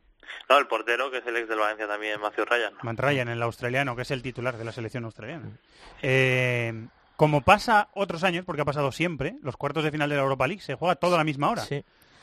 No, 0.48 0.58
el 0.58 0.66
portero, 0.68 1.10
que 1.10 1.18
es 1.18 1.26
el 1.26 1.36
ex 1.36 1.48
del 1.48 1.58
Valencia 1.58 1.88
también, 1.88 2.20
Matthew 2.20 2.44
Ryan. 2.44 2.74
Matt 2.82 3.00
Ryan, 3.00 3.28
el 3.28 3.42
australiano, 3.42 3.96
que 3.96 4.02
es 4.02 4.10
el 4.12 4.22
titular 4.22 4.56
de 4.56 4.64
la 4.64 4.70
selección 4.72 5.04
australiana. 5.04 5.58
Eh, 6.02 6.86
como 7.16 7.40
pasa 7.42 7.88
otros 7.94 8.22
años, 8.24 8.44
porque 8.44 8.62
ha 8.62 8.64
pasado 8.64 8.92
siempre, 8.92 9.36
los 9.42 9.56
cuartos 9.56 9.82
de 9.84 9.90
final 9.90 10.08
de 10.08 10.16
la 10.16 10.22
Europa 10.22 10.46
League 10.46 10.62
se 10.62 10.74
juega 10.74 10.94
todo 10.96 11.14
a 11.14 11.18
la 11.18 11.24
misma 11.24 11.50
hora. 11.50 11.62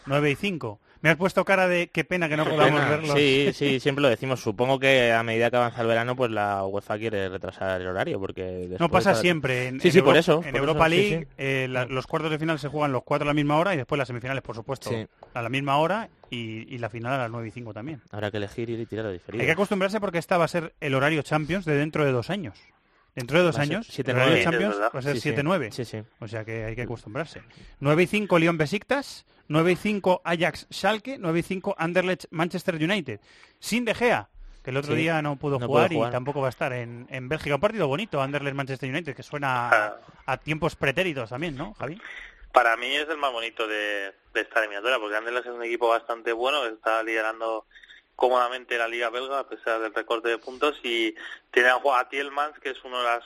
9 0.09 0.31
y 0.31 0.35
5. 0.35 0.79
Me 1.01 1.09
has 1.11 1.15
puesto 1.15 1.45
cara 1.45 1.69
de 1.69 1.87
qué 1.87 2.03
pena 2.03 2.27
que 2.27 2.35
no 2.35 2.43
podamos 2.43 2.77
pena. 2.81 2.89
verlos. 2.89 3.13
Sí, 3.17 3.51
sí, 3.53 3.79
siempre 3.79 4.01
lo 4.01 4.09
decimos. 4.09 4.41
Supongo 4.41 4.79
que 4.79 5.13
a 5.13 5.23
medida 5.23 5.49
que 5.49 5.55
avanza 5.55 5.79
el 5.81 5.87
verano, 5.87 6.13
pues 6.17 6.29
la 6.29 6.65
UEFA 6.65 6.97
quiere 6.97 7.29
retrasar 7.29 7.79
el 7.79 7.87
horario, 7.87 8.19
porque 8.19 8.75
No 8.77 8.89
pasa 8.89 9.11
cada- 9.11 9.21
siempre. 9.21 9.67
En, 9.69 9.79
sí, 9.79 9.87
en 9.87 9.93
sí, 9.93 10.01
por 10.01 10.17
eso. 10.17 10.41
En 10.43 10.51
por 10.51 10.59
Europa 10.59 10.87
eso, 10.87 10.95
sí, 10.95 11.01
League, 11.09 11.25
sí. 11.29 11.33
eh, 11.37 11.67
la- 11.69 11.85
los 11.85 12.05
cuartos 12.05 12.31
de 12.31 12.37
final 12.39 12.59
se 12.59 12.67
juegan 12.67 12.91
los 12.91 13.03
cuatro 13.03 13.23
a 13.25 13.29
la 13.29 13.33
misma 13.33 13.57
hora 13.57 13.73
y 13.73 13.77
después 13.77 13.97
las 13.97 14.09
semifinales, 14.09 14.43
por 14.43 14.55
supuesto, 14.55 14.89
Sí. 14.89 15.07
a 15.33 15.41
la 15.41 15.47
misma 15.47 15.77
hora 15.77 16.09
y, 16.29 16.65
y 16.73 16.77
la 16.79 16.89
final 16.89 17.13
a 17.13 17.17
las 17.19 17.31
9 17.31 17.47
y 17.47 17.51
5 17.51 17.73
también. 17.73 18.01
Habrá 18.11 18.29
que 18.29 18.37
elegir 18.37 18.69
ir 18.69 18.81
y 18.81 18.85
tirar 18.85 19.05
a 19.05 19.11
diferido. 19.11 19.41
Hay 19.41 19.45
que 19.47 19.53
acostumbrarse 19.53 20.01
porque 20.01 20.17
esta 20.17 20.37
va 20.37 20.45
a 20.45 20.49
ser 20.49 20.73
el 20.81 20.95
horario 20.95 21.21
Champions 21.21 21.63
de 21.63 21.75
dentro 21.75 22.03
de 22.03 22.11
dos 22.11 22.29
años. 22.29 22.59
Dentro 23.19 23.37
de 23.39 23.43
dos 23.45 23.57
Va 23.57 23.61
años, 23.61 23.87
7-9. 23.89 24.11
horario 24.13 24.33
Sí, 24.33 24.37
es 24.39 24.43
Champions 24.43 24.79
va 24.81 24.87
a 24.87 25.01
ser 25.01 25.15
Sí, 25.15 25.21
sí. 25.21 25.29
7-9. 25.31 25.71
Sí, 25.71 25.85
sí. 25.85 26.03
O 26.19 26.27
sea 26.27 26.43
que 26.45 26.65
hay 26.65 26.75
que 26.75 26.81
acostumbrarse. 26.83 27.41
9 27.79 28.03
y 28.03 28.07
5 28.07 28.39
Lyon 28.39 28.57
Besiktas, 28.57 29.25
9 29.47 29.71
y 29.71 29.75
5 29.75 30.21
Ajax 30.23 30.67
Schalke, 30.71 31.17
9 31.19 31.39
y 31.39 31.43
5 31.43 31.75
Anderlecht 31.77 32.25
Manchester 32.31 32.75
United. 32.75 33.19
Sin 33.59 33.85
De 33.85 33.93
Gea. 33.95 34.29
que 34.63 34.71
el 34.71 34.77
otro 34.77 34.93
Sí, 34.93 34.99
día 35.01 35.21
no 35.21 35.35
pudo 35.37 35.59
no 35.59 35.67
jugar, 35.67 35.91
jugar. 35.91 36.09
y 36.09 36.11
tampoco 36.11 36.41
va 36.41 36.47
a 36.47 36.49
estar 36.49 36.73
en, 36.73 37.07
en 37.09 37.29
Bélgica. 37.29 37.55
Un 37.55 37.61
partido 37.61 37.87
bonito, 37.87 38.21
Anderlecht-Manchester 38.21 38.89
United, 38.89 39.15
que 39.15 39.23
suena 39.23 39.69
a, 39.69 39.97
a 40.25 40.37
tiempos 40.37 40.75
pretéritos 40.75 41.29
también, 41.29 41.55
¿no, 41.55 41.73
Javi? 41.75 41.99
Para 42.51 42.75
mí 42.77 42.87
es 42.95 43.07
el 43.09 43.17
más 43.17 43.31
bonito 43.31 43.67
de, 43.67 44.11
de 44.33 44.41
esta 44.41 44.59
eliminatoria, 44.59 44.97
porque 44.99 45.15
Anderlecht 45.15 45.45
es 45.47 45.53
un 45.53 45.63
equipo 45.63 45.87
bastante 45.89 46.33
bueno, 46.33 46.61
que 46.63 46.69
está 46.69 47.01
liderando 47.03 47.65
cómodamente 48.19 48.77
la 48.77 48.89
Liga 48.89 49.09
Belga, 49.09 49.39
a 49.39 49.47
pesar 49.47 49.79
del 49.79 49.93
recorte 49.93 50.27
de 50.27 50.37
puntos, 50.37 50.77
y 50.83 51.15
tiene 51.51 51.69
a 51.69 51.75
a 51.75 52.09
Tielmans, 52.09 52.59
que 52.59 52.71
es 52.71 52.83
uno 52.83 52.97
de 52.97 53.05
las 53.05 53.23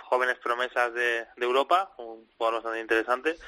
jóvenes 0.00 0.36
promesas 0.38 0.92
de, 0.92 1.28
Europa, 1.36 1.92
un 1.98 2.28
jugador 2.36 2.56
bastante 2.56 2.80
interesante. 2.80 3.38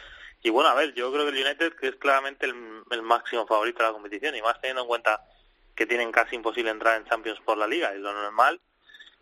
Y 0.41 0.51
bueno, 0.51 0.71
a 0.71 0.75
ver, 0.75 0.95
yo 0.95 1.13
creo 1.13 1.25
que 1.25 1.37
el 1.37 1.45
United, 1.45 1.75
que 1.75 1.89
es 1.89 1.97
claramente 1.97 2.47
el, 2.47 2.55
el 2.93 3.03
máximo 3.03 3.45
favorito 3.45 3.79
de 3.79 3.89
la 3.89 3.93
competición, 3.93 4.37
y 4.37 4.43
más 4.43 4.61
teniendo 4.61 4.83
en 4.83 4.89
cuenta 4.89 5.21
que 5.75 5.85
tienen 5.85 6.13
casi 6.13 6.37
imposible 6.37 6.71
entrar 6.71 6.97
en 6.97 7.07
Champions 7.07 7.41
por 7.41 7.59
la 7.59 7.67
Liga, 7.67 7.93
y 7.93 7.99
lo 7.99 8.13
normal, 8.13 8.61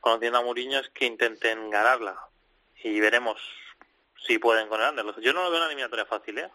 conociendo 0.01 0.40
a 0.40 0.43
Mourinho, 0.43 0.78
es 0.78 0.90
que 0.90 1.07
intenten 1.07 1.70
ganarla. 1.70 2.19
Y 2.85 3.01
veremos 3.01 3.40
si 4.27 4.39
pueden 4.39 4.69
con 4.69 4.78
el 4.78 4.89
Anderlecht. 4.89 5.20
Yo 5.20 5.32
no 5.32 5.43
lo 5.44 5.51
veo 5.51 5.59
una 5.61 5.69
eliminatoria 5.69 6.05
fácil, 6.05 6.36
¿eh? 6.36 6.51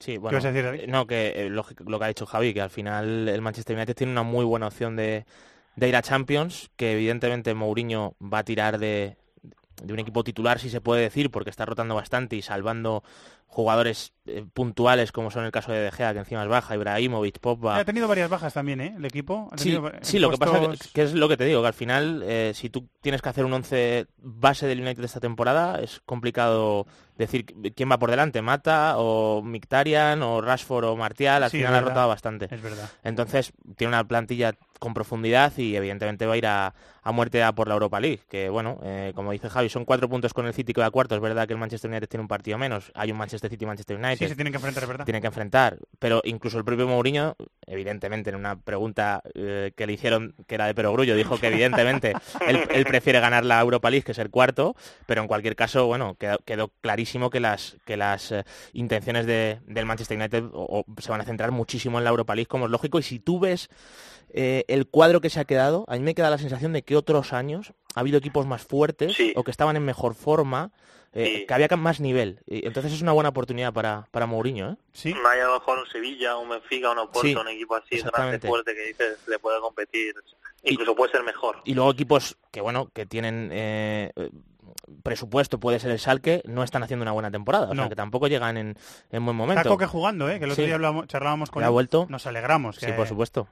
Sí, 0.00 0.16
bueno, 0.18 0.38
vas 0.38 0.44
a 0.44 0.52
decir, 0.52 0.64
David? 0.64 0.82
eh, 0.82 0.86
no, 0.88 1.06
que 1.06 1.46
eh, 1.46 1.50
lo 1.50 1.64
que 1.64 2.04
ha 2.04 2.08
dicho 2.08 2.26
Javi, 2.26 2.54
que 2.54 2.60
al 2.60 2.70
final 2.70 3.28
el 3.28 3.40
Manchester 3.42 3.76
United 3.76 3.94
tiene 3.94 4.12
una 4.12 4.22
muy 4.22 4.44
buena 4.44 4.68
opción 4.68 4.96
de, 4.96 5.26
de 5.76 5.88
ir 5.88 5.96
a 5.96 6.02
Champions, 6.02 6.70
que 6.76 6.92
evidentemente 6.92 7.54
Mourinho 7.54 8.16
va 8.20 8.38
a 8.38 8.44
tirar 8.44 8.78
de, 8.78 9.16
de 9.82 9.92
un 9.92 9.98
equipo 9.98 10.24
titular, 10.24 10.58
si 10.58 10.70
se 10.70 10.80
puede 10.80 11.02
decir, 11.02 11.30
porque 11.30 11.50
está 11.50 11.66
rotando 11.66 11.94
bastante 11.94 12.36
y 12.36 12.42
salvando 12.42 13.02
jugadores 13.52 14.12
eh, 14.26 14.44
puntuales, 14.54 15.10
como 15.10 15.30
son 15.32 15.44
el 15.44 15.50
caso 15.50 15.72
de 15.72 15.80
De 15.80 15.90
Gea, 15.90 16.12
que 16.12 16.20
encima 16.20 16.42
es 16.42 16.48
baja, 16.48 16.74
Ibrahimovic, 16.76 17.40
Pogba... 17.40 17.78
Ha 17.78 17.84
tenido 17.84 18.06
varias 18.06 18.30
bajas 18.30 18.54
también, 18.54 18.80
¿eh? 18.80 18.94
El 18.96 19.04
equipo. 19.04 19.48
Ha 19.50 19.58
Sí, 19.58 19.72
tenido 19.72 19.92
sí, 20.02 20.18
lo 20.20 20.30
que 20.30 20.38
pasa 20.38 20.60
que, 20.60 20.76
que 20.92 21.02
es 21.02 21.14
lo 21.14 21.28
que 21.28 21.36
te 21.36 21.44
digo, 21.44 21.60
que 21.60 21.66
al 21.66 21.74
final, 21.74 22.22
eh, 22.24 22.52
si 22.54 22.70
tú 22.70 22.88
tienes 23.00 23.22
que 23.22 23.28
hacer 23.28 23.44
un 23.44 23.52
11 23.52 24.06
base 24.18 24.66
del 24.68 24.80
United 24.80 25.02
esta 25.02 25.18
temporada, 25.20 25.80
es 25.80 26.00
complicado 26.06 26.86
decir 27.18 27.44
quién 27.74 27.90
va 27.90 27.98
por 27.98 28.10
delante, 28.10 28.40
Mata 28.40 28.94
o 28.98 29.42
Mictarian 29.42 30.22
o 30.22 30.40
Rashford 30.40 30.84
o 30.84 30.96
Martial, 30.96 31.42
al 31.42 31.50
Sí, 31.50 31.58
final 31.58 31.74
ha 31.74 31.80
rotado 31.80 32.08
bastante. 32.08 32.46
es 32.54 32.62
verdad. 32.62 32.88
Entonces, 33.02 33.52
tiene 33.76 33.88
una 33.88 34.06
plantilla 34.06 34.54
con 34.78 34.94
profundidad 34.94 35.52
y 35.58 35.76
evidentemente 35.76 36.24
va 36.24 36.32
a 36.32 36.36
ir 36.38 36.46
a, 36.46 36.74
a 37.02 37.12
muerte 37.12 37.42
a 37.42 37.52
por 37.52 37.68
la 37.68 37.74
Europa 37.74 38.00
League, 38.00 38.20
que 38.30 38.48
bueno, 38.48 38.78
eh, 38.82 39.12
como 39.14 39.32
dice 39.32 39.50
Javi, 39.50 39.68
son 39.68 39.84
cuatro 39.84 40.08
puntos 40.08 40.32
con 40.32 40.46
el 40.46 40.54
City 40.54 40.72
que 40.72 40.80
va 40.80 40.90
cuarto, 40.90 41.14
es 41.14 41.20
verdad 41.20 41.46
que 41.46 41.52
el 41.52 41.58
Manchester 41.58 41.90
United 41.90 42.08
tiene 42.08 42.22
un 42.22 42.28
partido 42.28 42.56
menos, 42.56 42.90
hay 42.94 43.12
un 43.12 43.18
Manchester 43.18 43.39
City 43.48 43.64
y 43.64 43.66
Manchester 43.66 43.96
United. 43.96 44.18
Sí, 44.18 44.28
se 44.28 44.34
tienen 44.34 44.52
que 44.52 44.56
enfrentar, 44.58 44.82
es 44.82 44.88
verdad. 44.88 45.04
Tienen 45.06 45.20
que 45.22 45.28
enfrentar. 45.28 45.78
Pero 45.98 46.20
incluso 46.24 46.58
el 46.58 46.64
propio 46.64 46.86
Mourinho, 46.86 47.36
evidentemente, 47.66 48.30
en 48.30 48.36
una 48.36 48.56
pregunta 48.60 49.22
eh, 49.34 49.72
que 49.76 49.86
le 49.86 49.92
hicieron, 49.94 50.34
que 50.46 50.56
era 50.56 50.66
de 50.66 50.74
perogrullo, 50.74 51.14
dijo 51.16 51.38
que 51.38 51.46
evidentemente 51.46 52.12
él, 52.46 52.60
él 52.70 52.84
prefiere 52.84 53.20
ganar 53.20 53.44
la 53.44 53.60
Europa 53.60 53.88
League 53.90 54.04
que 54.04 54.12
ser 54.12 54.28
cuarto, 54.30 54.74
pero 55.06 55.22
en 55.22 55.28
cualquier 55.28 55.56
caso, 55.56 55.86
bueno, 55.86 56.16
quedó, 56.16 56.38
quedó 56.44 56.68
clarísimo 56.80 57.30
que 57.30 57.40
las, 57.40 57.76
que 57.84 57.96
las 57.96 58.32
eh, 58.32 58.44
intenciones 58.72 59.24
de- 59.26 59.60
del 59.66 59.86
Manchester 59.86 60.18
United 60.18 60.44
o- 60.52 60.84
o 60.88 61.00
se 61.00 61.10
van 61.10 61.20
a 61.20 61.24
centrar 61.24 61.52
muchísimo 61.52 61.98
en 61.98 62.04
la 62.04 62.10
Europa 62.10 62.34
League, 62.34 62.48
como 62.48 62.66
es 62.66 62.70
lógico. 62.70 62.98
Y 62.98 63.02
si 63.02 63.20
tú 63.20 63.38
ves 63.38 63.68
eh, 64.32 64.64
el 64.68 64.86
cuadro 64.86 65.20
que 65.20 65.30
se 65.30 65.40
ha 65.40 65.44
quedado, 65.44 65.84
a 65.88 65.94
mí 65.94 66.00
me 66.00 66.14
queda 66.14 66.30
la 66.30 66.38
sensación 66.38 66.72
de 66.72 66.82
que 66.82 66.96
otros 66.96 67.32
años 67.32 67.72
ha 67.94 68.00
habido 68.00 68.18
equipos 68.18 68.46
más 68.46 68.62
fuertes 68.62 69.16
o 69.34 69.44
que 69.44 69.50
estaban 69.50 69.76
en 69.76 69.84
mejor 69.84 70.14
forma, 70.14 70.70
eh, 71.12 71.44
que 71.46 71.54
había 71.54 71.68
más 71.76 72.00
nivel. 72.00 72.40
Y 72.46 72.66
entonces 72.66 72.92
es 72.92 73.02
una 73.02 73.12
buena 73.12 73.30
oportunidad 73.30 73.72
para, 73.72 74.06
para 74.10 74.26
Mourinho, 74.26 74.72
¿eh? 74.72 74.76
Sí. 74.92 75.12
No 75.14 75.28
hay 75.28 75.40
a 75.40 75.46
lo 75.46 75.54
mejor 75.54 75.78
un 75.78 75.86
Sevilla, 75.86 76.36
un 76.36 76.48
Benfica, 76.48 76.90
un 76.92 76.98
Oporto, 76.98 77.26
Sí, 77.26 77.34
un 77.34 77.48
equipo 77.48 77.74
así 77.74 77.86
grande, 77.96 78.08
exactamente. 78.08 78.48
fuerte, 78.48 78.74
que 78.74 78.82
dices, 78.86 79.18
le 79.26 79.38
puede 79.38 79.60
competir. 79.60 80.14
Incluso 80.62 80.94
puede 80.94 81.10
ser 81.10 81.24
mejor. 81.24 81.60
Y 81.64 81.74
luego 81.74 81.90
equipos 81.90 82.36
que, 82.50 82.60
bueno, 82.60 82.90
que 82.92 83.06
tienen 83.06 83.48
eh, 83.52 84.12
presupuesto, 85.02 85.58
puede 85.60 85.78
ser 85.78 85.90
el 85.90 85.98
Salque, 85.98 86.42
no 86.46 86.62
están 86.62 86.82
haciendo 86.82 87.02
una 87.02 87.12
buena 87.12 87.30
temporada. 87.30 87.70
O 87.70 87.74
No. 87.74 87.82
sea, 87.82 87.88
que 87.88 87.96
tampoco 87.96 88.28
llegan 88.28 88.56
en, 88.56 88.76
en 89.10 89.24
buen 89.24 89.36
momento. 89.36 89.60
Está 89.60 89.70
Coque 89.70 89.86
jugando, 89.86 90.28
¿eh? 90.30 90.38
Que 90.38 90.44
el 90.44 90.50
otro 90.52 90.62
Sí. 90.62 90.66
día 90.66 90.74
hablamos- 90.76 91.06
charlábamos 91.06 91.50
con 91.50 91.62
ha 91.62 91.66
él. 91.66 91.72
vuelto. 91.72 92.06
Nos 92.08 92.26
alegramos. 92.26 92.76
Sí, 92.76 92.86
que- 92.86 92.92
por 92.92 93.06
supuesto. 93.06 93.48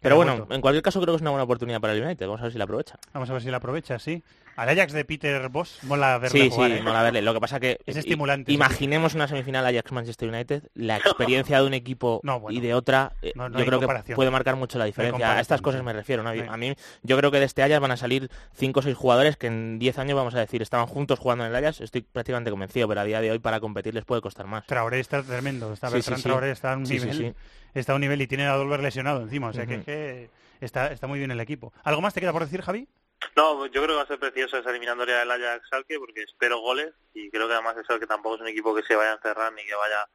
Pero 0.00 0.16
bueno, 0.16 0.36
vuelto. 0.36 0.54
en 0.54 0.60
cualquier 0.60 0.82
caso 0.82 1.00
creo 1.00 1.12
que 1.14 1.16
es 1.16 1.22
una 1.22 1.30
buena 1.30 1.44
oportunidad 1.44 1.80
para 1.80 1.92
el 1.92 2.02
United. 2.02 2.26
Vamos 2.26 2.40
a 2.40 2.44
ver 2.44 2.52
si 2.52 2.58
la 2.58 2.64
aprovecha. 2.64 2.98
Vamos 3.12 3.28
a 3.28 3.32
ver 3.34 3.42
si 3.42 3.50
la 3.50 3.58
aprovecha, 3.58 3.98
sí. 3.98 4.22
Al 4.60 4.68
Ajax 4.68 4.92
de 4.92 5.06
Peter 5.06 5.48
Boss 5.48 5.78
mola 5.84 6.18
verle 6.18 6.38
Sí, 6.38 6.50
jugar, 6.50 6.70
sí, 6.70 6.76
¿eh? 6.76 6.82
mola 6.82 7.02
verle. 7.02 7.22
Lo 7.22 7.32
que 7.32 7.40
pasa 7.40 7.58
que 7.58 7.78
Es 7.86 7.96
estimulante. 7.96 8.52
Imaginemos 8.52 9.14
una 9.14 9.26
semifinal 9.26 9.64
Ajax-Manchester 9.64 10.28
United. 10.28 10.64
La 10.74 10.96
experiencia 10.98 11.62
de 11.62 11.66
un 11.66 11.72
equipo 11.72 12.20
y 12.50 12.60
de 12.60 12.74
otra, 12.74 13.14
eh, 13.22 13.32
No, 13.34 13.48
no 13.48 13.58
yo 13.58 13.64
creo 13.64 13.80
que 13.80 14.14
puede 14.14 14.30
marcar 14.30 14.56
mucho 14.56 14.76
la 14.78 14.84
diferencia. 14.84 15.36
a 15.36 15.40
estas 15.40 15.62
cosas 15.62 15.82
me 15.82 15.94
refiero. 15.94 16.22
¿no? 16.22 16.28
A 16.28 16.56
mí, 16.58 16.74
yo 17.02 17.16
creo 17.16 17.30
que 17.30 17.38
de 17.38 17.46
este 17.46 17.62
Ajax 17.62 17.80
van 17.80 17.92
a 17.92 17.96
salir 17.96 18.30
cinco 18.52 18.80
o 18.80 18.82
seis 18.82 18.94
jugadores 18.94 19.38
que 19.38 19.46
en 19.46 19.78
10 19.78 19.98
años, 19.98 20.14
vamos 20.14 20.34
a 20.34 20.40
decir, 20.40 20.60
estaban 20.60 20.86
juntos 20.86 21.18
jugando 21.18 21.46
en 21.46 21.54
el 21.54 21.56
Ajax. 21.56 21.80
Estoy 21.80 22.02
prácticamente 22.02 22.50
convencido, 22.50 22.86
pero 22.86 23.00
a 23.00 23.04
día 23.04 23.22
de 23.22 23.30
hoy 23.30 23.38
para 23.38 23.60
competir 23.60 23.94
les 23.94 24.04
puede 24.04 24.20
costar 24.20 24.46
más. 24.46 24.66
Traoré 24.66 25.00
está 25.00 25.22
tremendo. 25.22 25.72
Está 25.72 25.88
Sí, 25.88 26.02
sí. 26.02 26.22
Traoré 26.22 26.50
está 26.50 26.74
a 26.74 26.76
un 26.76 26.82
nivel. 26.82 27.34
Está 27.72 27.92
a 27.92 27.94
un 27.94 28.02
nivel 28.02 28.20
y 28.20 28.26
tiene 28.26 28.44
a 28.46 28.52
Dolber 28.52 28.80
lesionado 28.80 29.22
encima. 29.22 29.48
O 29.48 29.52
sea 29.54 29.64
que 29.64 30.28
está, 30.60 30.88
está 30.92 31.06
muy 31.06 31.18
bien 31.18 31.30
el 31.30 31.40
equipo. 31.40 31.72
¿Algo 31.82 32.02
más 32.02 32.12
te 32.12 32.20
queda 32.20 32.32
por 32.32 32.42
decir, 32.44 32.60
Javi? 32.60 32.88
No, 33.36 33.66
yo 33.66 33.82
creo 33.82 33.88
que 33.88 33.94
va 33.94 34.02
a 34.02 34.06
ser 34.06 34.18
preciosa 34.18 34.58
esa 34.58 34.70
eliminatoria 34.70 35.18
del 35.18 35.30
Ajax 35.30 35.68
Salque 35.68 35.98
porque 35.98 36.22
espero 36.22 36.60
goles 36.60 36.92
y 37.14 37.30
creo 37.30 37.46
que 37.46 37.54
además 37.54 37.76
es 37.76 37.98
que 37.98 38.06
tampoco 38.06 38.36
es 38.36 38.40
un 38.40 38.48
equipo 38.48 38.74
que 38.74 38.82
se 38.82 38.96
vaya 38.96 39.12
a 39.12 39.16
encerrar 39.16 39.52
ni 39.52 39.64
que 39.64 39.74
vaya 39.74 40.08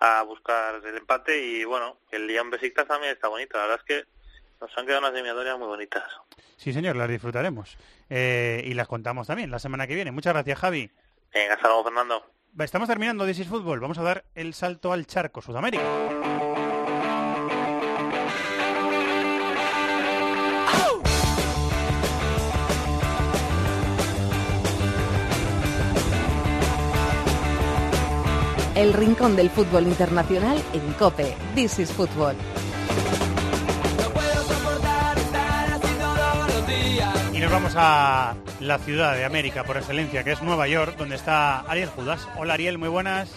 a 0.00 0.22
buscar 0.22 0.80
el 0.84 0.96
empate 0.96 1.38
y 1.38 1.64
bueno, 1.64 1.98
el 2.10 2.26
Lyon 2.26 2.50
Besiktas 2.50 2.86
también 2.86 3.12
está 3.12 3.28
bonito, 3.28 3.56
la 3.56 3.64
verdad 3.64 3.80
es 3.80 3.84
que 3.84 4.08
nos 4.60 4.78
han 4.78 4.86
quedado 4.86 5.00
unas 5.00 5.12
eliminatorias 5.12 5.58
muy 5.58 5.68
bonitas. 5.68 6.04
Sí, 6.56 6.72
señor, 6.72 6.96
las 6.96 7.08
disfrutaremos. 7.08 7.76
Eh, 8.08 8.62
y 8.64 8.74
las 8.74 8.88
contamos 8.88 9.26
también 9.26 9.50
la 9.50 9.58
semana 9.58 9.86
que 9.86 9.94
viene. 9.94 10.10
Muchas 10.12 10.32
gracias, 10.32 10.58
Javi. 10.58 10.90
Venga, 11.32 11.54
hasta 11.54 11.68
luego 11.68 11.84
Fernando. 11.84 12.24
Estamos 12.58 12.88
terminando 12.88 13.28
is 13.28 13.46
Fútbol. 13.46 13.80
Vamos 13.80 13.98
a 13.98 14.02
dar 14.02 14.24
el 14.34 14.54
salto 14.54 14.92
al 14.92 15.06
charco, 15.06 15.42
Sudamérica. 15.42 15.82
El 28.74 28.92
rincón 28.92 29.36
del 29.36 29.50
fútbol 29.50 29.84
internacional 29.86 30.60
en 30.72 30.92
COPE. 30.94 31.34
This 31.54 31.78
is 31.78 31.92
Fútbol. 31.92 32.34
Y 37.32 37.38
nos 37.38 37.52
vamos 37.52 37.74
a 37.76 38.34
la 38.60 38.78
ciudad 38.78 39.14
de 39.14 39.24
América 39.24 39.64
por 39.64 39.76
excelencia, 39.76 40.24
que 40.24 40.32
es 40.32 40.42
Nueva 40.42 40.66
York, 40.66 40.96
donde 40.96 41.14
está 41.16 41.60
Ariel 41.60 41.88
Judas. 41.90 42.26
Hola 42.36 42.54
Ariel, 42.54 42.78
muy 42.78 42.88
buenas. 42.88 43.30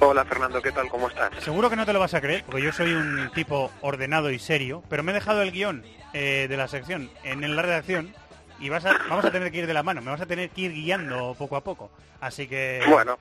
Hola 0.00 0.24
Fernando, 0.24 0.60
¿qué 0.62 0.70
tal? 0.72 0.88
¿Cómo 0.88 1.08
estás? 1.08 1.30
Seguro 1.42 1.70
que 1.70 1.76
no 1.76 1.84
te 1.86 1.92
lo 1.92 2.00
vas 2.00 2.14
a 2.14 2.20
creer, 2.20 2.44
porque 2.44 2.62
yo 2.62 2.72
soy 2.72 2.92
un 2.94 3.30
tipo 3.34 3.70
ordenado 3.80 4.30
y 4.30 4.38
serio, 4.38 4.82
pero 4.88 5.02
me 5.02 5.10
he 5.10 5.14
dejado 5.14 5.42
el 5.42 5.50
guion 5.52 5.84
eh, 6.12 6.46
de 6.48 6.56
la 6.56 6.68
sección 6.68 7.10
en 7.24 7.54
la 7.56 7.62
redacción 7.62 8.14
y 8.60 8.68
vas 8.68 8.84
a- 8.86 8.96
vamos 9.08 9.24
a 9.24 9.30
tener 9.32 9.50
que 9.52 9.58
ir 9.58 9.66
de 9.66 9.74
la 9.74 9.82
mano, 9.82 10.00
me 10.00 10.10
vas 10.10 10.20
a 10.20 10.26
tener 10.26 10.50
que 10.50 10.62
ir 10.62 10.72
guiando 10.72 11.34
poco 11.36 11.56
a 11.56 11.62
poco. 11.64 11.90
Así 12.20 12.46
que... 12.46 12.80
Bueno, 12.88 13.18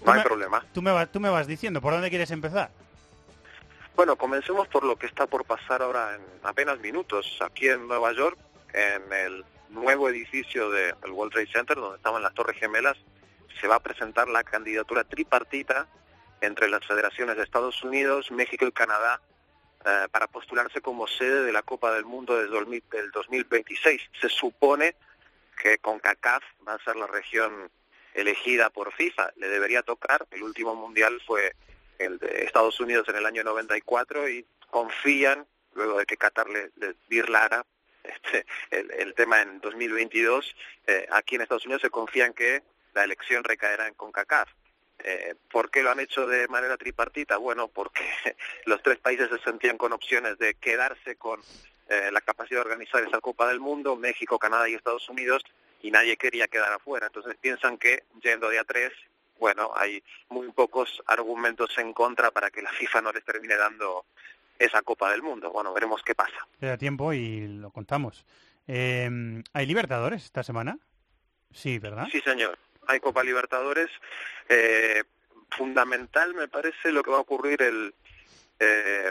tú 0.00 0.06
no 0.06 0.12
hay 0.12 0.18
me- 0.18 0.24
problema. 0.24 0.64
Tú 0.72 0.82
me, 0.82 0.90
vas, 0.92 1.10
tú 1.12 1.20
me 1.20 1.28
vas 1.30 1.46
diciendo, 1.46 1.80
¿por 1.80 1.92
dónde 1.92 2.10
quieres 2.10 2.30
empezar? 2.30 2.70
Bueno, 3.96 4.16
comencemos 4.16 4.66
por 4.68 4.84
lo 4.84 4.96
que 4.96 5.06
está 5.06 5.26
por 5.26 5.44
pasar 5.44 5.82
ahora 5.82 6.14
en 6.16 6.22
apenas 6.42 6.78
minutos. 6.80 7.38
Aquí 7.40 7.68
en 7.68 7.86
Nueva 7.86 8.12
York, 8.12 8.38
en 8.72 9.12
el 9.12 9.44
nuevo 9.68 10.08
edificio 10.08 10.70
del 10.70 10.94
World 11.10 11.32
Trade 11.32 11.48
Center, 11.52 11.76
donde 11.76 11.96
estaban 11.96 12.22
las 12.22 12.32
Torres 12.34 12.56
Gemelas, 12.58 12.96
se 13.60 13.68
va 13.68 13.76
a 13.76 13.80
presentar 13.80 14.28
la 14.28 14.42
candidatura 14.42 15.04
tripartita 15.04 15.86
entre 16.40 16.68
las 16.70 16.84
federaciones 16.86 17.36
de 17.36 17.42
Estados 17.42 17.82
Unidos, 17.84 18.30
México 18.30 18.64
y 18.66 18.72
Canadá 18.72 19.20
eh, 19.84 20.06
para 20.10 20.26
postularse 20.28 20.80
como 20.80 21.06
sede 21.06 21.42
de 21.44 21.52
la 21.52 21.62
Copa 21.62 21.92
del 21.92 22.06
Mundo 22.06 22.36
del 22.38 22.48
2000 22.48 22.82
del 22.90 23.10
2026. 23.10 24.00
Se 24.20 24.28
supone 24.30 24.94
que 25.60 25.76
CONCACAF 25.78 26.42
va 26.66 26.74
a 26.74 26.84
ser 26.84 26.96
la 26.96 27.06
región 27.06 27.70
elegida 28.14 28.70
por 28.70 28.92
FIFA. 28.92 29.32
Le 29.36 29.48
debería 29.48 29.82
tocar, 29.82 30.26
el 30.30 30.42
último 30.42 30.74
mundial 30.74 31.20
fue 31.26 31.54
el 31.98 32.18
de 32.18 32.44
Estados 32.44 32.80
Unidos 32.80 33.08
en 33.08 33.16
el 33.16 33.26
año 33.26 33.44
94 33.44 34.28
y 34.28 34.46
confían, 34.70 35.46
luego 35.74 35.98
de 35.98 36.06
que 36.06 36.16
Qatar 36.16 36.48
le, 36.48 36.70
le 36.76 36.94
este, 38.02 38.46
el, 38.70 38.90
el 38.92 39.14
tema 39.14 39.42
en 39.42 39.60
2022, 39.60 40.56
eh, 40.86 41.06
aquí 41.10 41.34
en 41.34 41.42
Estados 41.42 41.66
Unidos 41.66 41.82
se 41.82 41.90
confían 41.90 42.32
que 42.32 42.62
la 42.94 43.04
elección 43.04 43.44
recaerá 43.44 43.86
en 43.86 43.94
CONCACAF. 43.94 44.48
Eh, 45.02 45.34
¿Por 45.50 45.70
qué 45.70 45.82
lo 45.82 45.90
han 45.90 46.00
hecho 46.00 46.26
de 46.26 46.48
manera 46.48 46.76
tripartita? 46.76 47.36
Bueno, 47.38 47.68
porque 47.68 48.02
los 48.66 48.82
tres 48.82 48.98
países 48.98 49.28
se 49.30 49.38
sentían 49.38 49.78
con 49.78 49.92
opciones 49.92 50.38
de 50.38 50.54
quedarse 50.54 51.16
con 51.16 51.40
eh, 51.88 52.10
la 52.12 52.20
capacidad 52.20 52.58
de 52.58 52.68
organizar 52.68 53.02
esa 53.02 53.20
Copa 53.20 53.48
del 53.48 53.60
Mundo, 53.60 53.96
México, 53.96 54.38
Canadá 54.38 54.68
y 54.68 54.74
Estados 54.74 55.08
Unidos, 55.08 55.42
y 55.82 55.90
nadie 55.90 56.16
quería 56.16 56.48
quedar 56.48 56.72
afuera. 56.72 57.06
Entonces 57.06 57.36
piensan 57.40 57.78
que 57.78 58.04
yendo 58.22 58.48
de 58.48 58.58
a 58.58 58.64
tres, 58.64 58.92
bueno, 59.38 59.72
hay 59.74 60.02
muy 60.28 60.50
pocos 60.52 61.02
argumentos 61.06 61.76
en 61.78 61.92
contra 61.92 62.30
para 62.30 62.50
que 62.50 62.62
la 62.62 62.70
FIFA 62.70 63.02
no 63.02 63.12
les 63.12 63.24
termine 63.24 63.56
dando 63.56 64.04
esa 64.58 64.82
Copa 64.82 65.10
del 65.10 65.22
Mundo. 65.22 65.50
Bueno, 65.50 65.72
veremos 65.72 66.02
qué 66.02 66.14
pasa. 66.14 66.46
Queda 66.58 66.76
tiempo 66.76 67.12
y 67.12 67.46
lo 67.48 67.70
contamos. 67.70 68.24
Eh, 68.68 69.42
¿Hay 69.52 69.66
Libertadores 69.66 70.24
esta 70.24 70.42
semana? 70.42 70.78
Sí, 71.52 71.78
¿verdad? 71.78 72.06
Sí, 72.12 72.20
señor. 72.20 72.58
Hay 72.86 73.00
Copa 73.00 73.24
Libertadores. 73.24 73.88
Eh, 74.48 75.02
fundamental 75.50 76.34
me 76.34 76.48
parece 76.48 76.92
lo 76.92 77.02
que 77.02 77.10
va 77.10 77.18
a 77.18 77.22
ocurrir 77.22 77.62
el, 77.62 77.94
eh, 78.60 79.10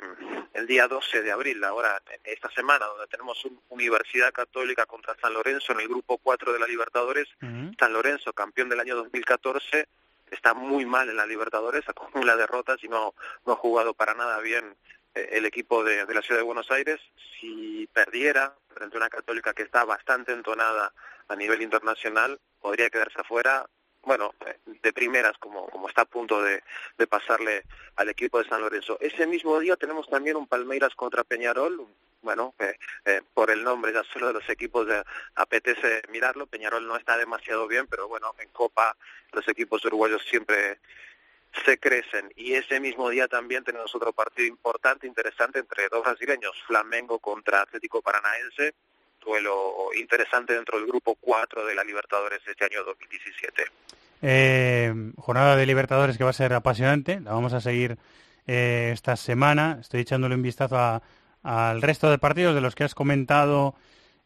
el 0.53 0.67
día 0.67 0.87
12 0.87 1.23
de 1.23 1.31
abril, 1.31 1.63
ahora 1.63 1.99
esta 2.23 2.51
semana, 2.51 2.85
donde 2.85 3.07
tenemos 3.07 3.43
una 3.45 3.59
Universidad 3.69 4.31
Católica 4.31 4.85
contra 4.85 5.15
San 5.19 5.33
Lorenzo 5.33 5.73
en 5.73 5.79
el 5.79 5.87
grupo 5.87 6.19
4 6.19 6.53
de 6.53 6.59
la 6.59 6.67
Libertadores. 6.67 7.27
San 7.39 7.93
Lorenzo, 7.93 8.31
campeón 8.33 8.69
del 8.69 8.79
año 8.79 8.95
2014, 8.95 9.87
está 10.29 10.53
muy 10.53 10.85
mal 10.85 11.09
en 11.09 11.17
la 11.17 11.25
Libertadores, 11.25 11.87
acumula 11.89 12.35
derrotas 12.35 12.83
y 12.83 12.87
no, 12.87 13.15
no 13.45 13.53
ha 13.53 13.55
jugado 13.55 13.95
para 13.95 14.13
nada 14.13 14.39
bien 14.39 14.75
eh, 15.15 15.29
el 15.31 15.45
equipo 15.45 15.83
de, 15.83 16.05
de, 16.05 16.13
la 16.13 16.21
ciudad 16.21 16.39
de 16.39 16.45
Buenos 16.45 16.69
Aires. 16.69 16.99
Si 17.39 17.89
perdiera 17.91 18.53
frente 18.73 18.97
a 18.97 18.99
una 18.99 19.09
Católica 19.09 19.53
que 19.53 19.63
está 19.63 19.83
bastante 19.83 20.31
entonada 20.31 20.93
a 21.27 21.35
nivel 21.35 21.63
internacional, 21.63 22.39
podría 22.61 22.91
quedarse 22.91 23.19
afuera 23.21 23.67
bueno, 24.03 24.33
eh, 24.45 24.57
de 24.81 24.93
primeras, 24.93 25.37
como, 25.37 25.69
como 25.69 25.89
está 25.89 26.03
a 26.03 26.05
punto 26.05 26.41
de, 26.41 26.63
de, 26.97 27.07
pasarle 27.07 27.63
al 27.95 28.09
equipo 28.09 28.39
de 28.39 28.49
San 28.49 28.61
Lorenzo. 28.61 28.97
Ese 28.99 29.27
mismo 29.27 29.59
día 29.59 29.75
tenemos 29.75 30.09
también 30.09 30.37
un 30.37 30.47
Palmeiras 30.47 30.95
contra 30.95 31.23
Peñarol, 31.23 31.87
bueno, 32.21 32.53
eh, 32.59 32.77
eh, 33.05 33.21
por 33.33 33.49
el 33.49 33.63
nombre 33.63 33.93
ya 33.93 34.03
solo 34.03 34.27
de 34.27 34.33
los 34.33 34.49
equipos 34.49 34.87
de, 34.87 35.03
apetece 35.35 36.01
mirarlo, 36.09 36.47
Peñarol 36.47 36.85
no 36.85 36.97
está 36.97 37.17
demasiado 37.17 37.67
bien, 37.67 37.87
pero 37.87 38.07
bueno, 38.07 38.33
en 38.39 38.49
Copa 38.49 38.95
los 39.31 39.47
equipos 39.47 39.83
uruguayos 39.85 40.23
siempre 40.23 40.79
se 41.65 41.77
crecen. 41.77 42.31
Y 42.35 42.53
ese 42.53 42.79
mismo 42.79 43.09
día 43.09 43.27
también 43.27 43.63
tenemos 43.63 43.93
otro 43.95 44.13
partido 44.13 44.47
importante, 44.47 45.07
interesante 45.07 45.59
entre 45.59 45.87
dos 45.89 46.03
brasileños, 46.03 46.55
Flamengo 46.67 47.19
contra 47.19 47.61
Atlético 47.61 48.01
Paranaense, 48.01 48.75
duelo 49.19 49.89
interesante 49.95 50.53
dentro 50.53 50.77
del 50.77 50.87
grupo 50.87 51.15
4 51.19 51.65
de 51.65 51.75
la 51.75 51.83
Libertadores 51.83 52.41
este 52.47 52.65
año 52.65 52.83
2017. 52.83 53.63
Eh, 54.21 54.93
jornada 55.17 55.55
de 55.55 55.65
Libertadores 55.65 56.17
que 56.17 56.23
va 56.23 56.31
a 56.31 56.33
ser 56.33 56.53
apasionante, 56.53 57.19
la 57.19 57.31
vamos 57.31 57.53
a 57.53 57.61
seguir 57.61 57.97
eh, 58.47 58.91
esta 58.93 59.15
semana. 59.15 59.77
Estoy 59.81 60.01
echándole 60.01 60.35
un 60.35 60.41
vistazo 60.41 61.01
al 61.43 61.81
resto 61.81 62.09
de 62.09 62.17
partidos 62.17 62.55
de 62.55 62.61
los 62.61 62.75
que 62.75 62.83
has 62.83 62.95
comentado. 62.95 63.75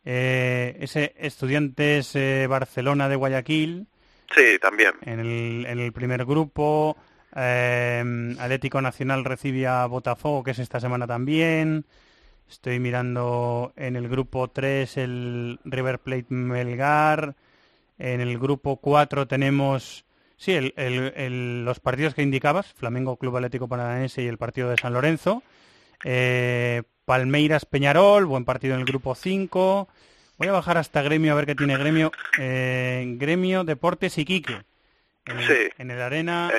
Eh, 0.06 0.78
ese 0.80 1.14
Estudiantes 1.18 2.16
eh, 2.16 2.48
Barcelona 2.48 3.10
de 3.10 3.16
Guayaquil. 3.16 3.88
Sí, 4.36 4.58
también. 4.60 4.94
En 5.02 5.20
el, 5.20 5.66
en 5.66 5.80
el 5.80 5.92
primer 5.94 6.26
grupo. 6.26 6.98
Eh, 7.36 8.36
Atlético 8.40 8.82
Nacional 8.82 9.26
recibe 9.26 9.68
a 9.68 9.86
Botafogo, 9.86 10.44
que 10.44 10.52
es 10.52 10.60
esta 10.60 10.80
semana 10.80 11.08
también. 11.08 11.86
Estoy 12.50 12.80
mirando 12.80 13.74
en 13.76 13.96
el 13.96 14.08
grupo 14.08 14.48
3 14.48 14.98
el 14.98 15.60
River 15.64 16.00
Plate 16.00 16.28
Melgar. 16.30 17.36
En 17.98 18.22
el 18.22 18.38
grupo 18.38 18.78
4 18.78 19.28
tenemos, 19.28 20.06
sí, 20.38 20.54
el, 20.54 20.74
el, 20.76 21.66
los 21.66 21.80
partidos 21.80 22.14
que 22.14 22.22
indicabas, 22.22 22.74
Flamengo 22.74 23.18
Club 23.18 23.38
Atlético 23.38 23.68
Paranaense 23.68 24.24
y 24.24 24.28
el 24.28 24.38
partido 24.38 24.70
de 24.70 24.78
San 24.78 24.94
Lorenzo. 24.94 25.44
Eh, 26.04 26.84
Palmeiras 27.06 27.66
Peñarol, 27.66 28.26
buen 28.26 28.46
partido 28.46 28.76
en 28.76 28.82
el 28.82 28.86
grupo 28.86 29.16
5. 29.16 29.88
Voy 30.38 30.48
a 30.48 30.52
bajar 30.52 30.78
hasta 30.78 31.02
Gremio 31.02 31.34
a 31.34 31.36
ver 31.36 31.46
qué 31.46 31.56
tiene 31.56 31.78
Gremio. 31.78 32.12
Eh, 32.40 33.06
gremio 33.18 33.64
Deportes 33.64 34.18
Iquique. 34.18 34.62
En, 35.26 35.42
sí. 35.42 35.70
en 35.78 35.92
el 35.92 36.02
Arena 36.02 36.52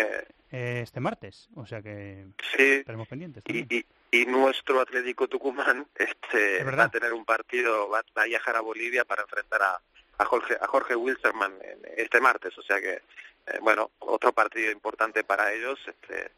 eh, 0.51 0.81
este 0.82 1.01
martes. 1.01 1.48
O 1.55 1.66
sea 1.66 1.82
que 1.82 2.27
sí. 2.56 2.62
estaremos 2.62 3.09
pendientes. 3.09 3.43
Y, 3.47 3.74
y, 3.74 3.85
y, 4.14 4.26
nuestro 4.26 4.80
Atlético 4.80 5.28
Tucumán 5.28 5.86
este, 5.94 6.64
va 6.64 6.84
a 6.84 6.88
tener 6.90 7.12
un 7.12 7.24
partido, 7.24 7.88
va, 7.88 8.02
a 8.14 8.24
viajar 8.24 8.56
a 8.56 8.60
Bolivia 8.60 9.04
para 9.04 9.22
enfrentar 9.22 9.62
a, 9.62 9.80
a 10.18 10.24
Jorge, 10.24 10.56
a 10.60 10.66
Jorge 10.66 10.96
Wilstermann 10.96 11.54
este 11.96 12.20
martes. 12.20 12.56
O 12.58 12.62
sea 12.62 12.80
que, 12.80 12.92
eh, 13.46 13.58
bueno, 13.62 13.90
otro 14.00 14.32
partido 14.32 14.70
importante 14.70 15.24
para 15.24 15.52
ellos. 15.52 15.78
Este, 15.86 16.30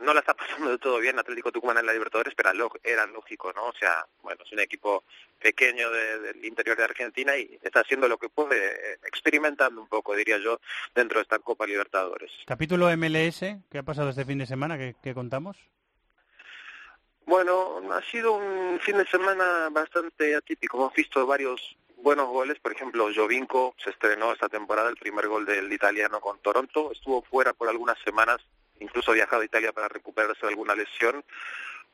no 0.00 0.14
la 0.14 0.20
está 0.20 0.34
pasando 0.36 0.70
de 0.70 0.78
todo 0.78 0.98
bien 0.98 1.18
Atlético 1.18 1.52
Tucumán 1.52 1.78
en 1.78 1.86
la 1.86 1.92
Libertadores, 1.92 2.34
pero 2.34 2.50
era 2.82 3.06
lógico, 3.06 3.52
¿no? 3.52 3.66
O 3.66 3.74
sea, 3.74 4.06
bueno, 4.22 4.42
es 4.44 4.52
un 4.52 4.60
equipo 4.60 5.04
pequeño 5.40 5.90
de, 5.90 6.18
del 6.20 6.44
interior 6.44 6.76
de 6.76 6.84
Argentina 6.84 7.36
y 7.36 7.58
está 7.62 7.80
haciendo 7.80 8.08
lo 8.08 8.18
que 8.18 8.28
puede, 8.28 8.94
experimentando 9.04 9.80
un 9.80 9.88
poco, 9.88 10.14
diría 10.14 10.38
yo, 10.38 10.60
dentro 10.94 11.18
de 11.18 11.22
esta 11.22 11.38
Copa 11.38 11.66
Libertadores. 11.66 12.30
Capítulo 12.46 12.88
MLS, 12.96 13.40
¿qué 13.70 13.78
ha 13.78 13.82
pasado 13.84 14.10
este 14.10 14.24
fin 14.24 14.38
de 14.38 14.46
semana? 14.46 14.78
¿Qué, 14.78 14.96
qué 15.02 15.14
contamos? 15.14 15.56
Bueno, 17.28 17.82
ha 17.92 18.00
sido 18.10 18.32
un 18.32 18.80
fin 18.80 18.96
de 18.96 19.06
semana 19.06 19.68
bastante 19.70 20.34
atípico. 20.34 20.78
Hemos 20.78 20.94
visto 20.94 21.26
varios 21.26 21.76
buenos 21.98 22.26
goles. 22.28 22.58
Por 22.58 22.72
ejemplo, 22.72 23.10
Jovinko 23.14 23.74
se 23.76 23.90
estrenó 23.90 24.32
esta 24.32 24.48
temporada 24.48 24.88
el 24.88 24.96
primer 24.96 25.28
gol 25.28 25.44
del 25.44 25.70
italiano 25.70 26.22
con 26.22 26.38
Toronto. 26.38 26.90
Estuvo 26.90 27.20
fuera 27.20 27.52
por 27.52 27.68
algunas 27.68 27.98
semanas 27.98 28.38
incluso 28.80 29.12
viajado 29.12 29.42
a 29.42 29.44
Italia 29.44 29.74
para 29.74 29.88
recuperarse 29.88 30.40
de 30.40 30.48
alguna 30.48 30.74
lesión. 30.74 31.22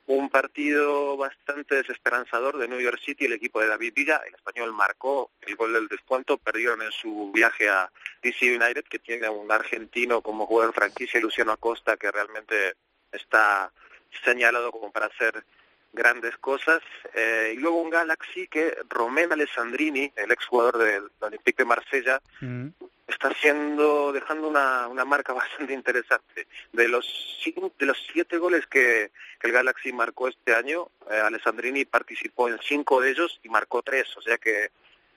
Un 0.07 0.31
partido 0.31 1.17
bastante 1.17 1.75
desesperanzador 1.75 2.57
de 2.57 2.69
New 2.69 2.79
York 2.79 3.01
City, 3.05 3.25
el 3.25 3.33
equipo 3.33 3.61
de 3.61 3.67
David 3.67 3.93
Villa, 3.93 4.23
el 4.29 4.37
español 4.37 4.73
marcó 4.73 5.33
el 5.41 5.57
gol 5.57 5.73
del 5.73 5.89
descuento, 5.89 6.39
perdieron 6.39 6.81
en 6.81 6.93
su 6.93 7.33
viaje 7.35 7.69
a 7.69 7.91
DC 8.23 8.55
United, 8.55 8.85
que 8.85 9.01
tiene 9.01 9.27
a 9.27 9.33
un 9.33 9.51
argentino 9.51 10.23
como 10.23 10.47
jugador 10.47 10.73
franquicia, 10.73 11.21
Luciano 11.21 11.51
Acosta, 11.51 11.97
que 11.97 12.13
realmente 12.13 12.75
está 13.11 13.73
señalado 14.25 14.71
como 14.71 14.91
para 14.91 15.07
hacer 15.07 15.45
grandes 15.93 16.37
cosas. 16.39 16.83
Eh, 17.15 17.55
y 17.57 17.61
luego 17.61 17.81
un 17.81 17.91
Galaxy 17.91 18.49
que 18.49 18.77
Romén 18.89 19.33
Alessandrini, 19.33 20.13
el 20.17 20.33
exjugador 20.33 20.79
del 20.79 21.11
Olympique 21.21 21.63
de 21.63 21.69
Marsella, 21.69 22.21
mm 22.41 22.69
está 23.07 23.29
haciendo, 23.29 24.13
dejando 24.13 24.49
una, 24.49 24.89
una 24.89 25.05
marca 25.05 25.33
bastante 25.33 25.73
interesante. 25.73 26.47
De 26.73 26.89
los 26.89 27.07
de 27.79 27.87
los 27.87 27.99
siete 28.11 28.39
goles 28.39 28.67
que, 28.67 29.11
que 29.39 29.47
el 29.47 29.53
Galaxy 29.53 29.93
marcó 29.93 30.29
este 30.29 30.55
año, 30.55 30.89
eh, 31.11 31.17
Alessandrini 31.17 31.85
participó 31.85 32.49
en 32.49 32.59
cinco 32.63 33.03
de 33.03 33.11
ellos 33.11 33.39
y 33.43 33.51
marcó 33.51 33.83
tres, 33.83 34.17
o 34.17 34.23
sea 34.23 34.39
que 34.39 34.71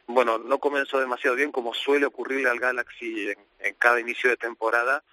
bueno, 0.07 0.38
no 0.38 0.60
comenzó 0.60 0.99
demasiado 0.99 1.36
bien 1.36 1.52
como 1.52 1.74
suele 1.74 2.06
ocurrirle 2.06 2.49
al 2.49 2.60
Galaxy 2.60 3.30
en, 3.30 3.40
en 3.60 3.76
cada 3.76 3.99
inicio 3.99 4.30
de 4.30 4.38
temporada. 4.38 5.03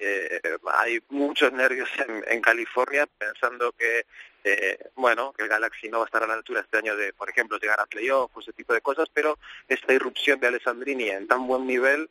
Eh, 0.00 0.40
hay 0.74 1.00
muchos 1.10 1.52
nervios 1.52 1.88
en, 2.06 2.24
en 2.28 2.40
California 2.40 3.06
pensando 3.18 3.72
que 3.72 4.04
eh, 4.44 4.90
bueno, 4.96 5.32
que 5.32 5.44
el 5.44 5.48
Galaxy 5.48 5.88
no 5.88 5.98
va 5.98 6.04
a 6.04 6.06
estar 6.06 6.22
a 6.22 6.26
la 6.26 6.34
altura 6.34 6.60
este 6.60 6.78
año 6.78 6.96
de, 6.96 7.12
por 7.12 7.30
ejemplo, 7.30 7.58
llegar 7.58 7.78
a 7.78 7.86
playoffs, 7.86 8.36
ese 8.38 8.52
tipo 8.52 8.74
de 8.74 8.80
cosas, 8.80 9.08
pero 9.12 9.38
esta 9.68 9.92
irrupción 9.92 10.40
de 10.40 10.48
Alessandrini 10.48 11.10
en 11.10 11.28
tan 11.28 11.46
buen 11.46 11.66
nivel 11.66 12.10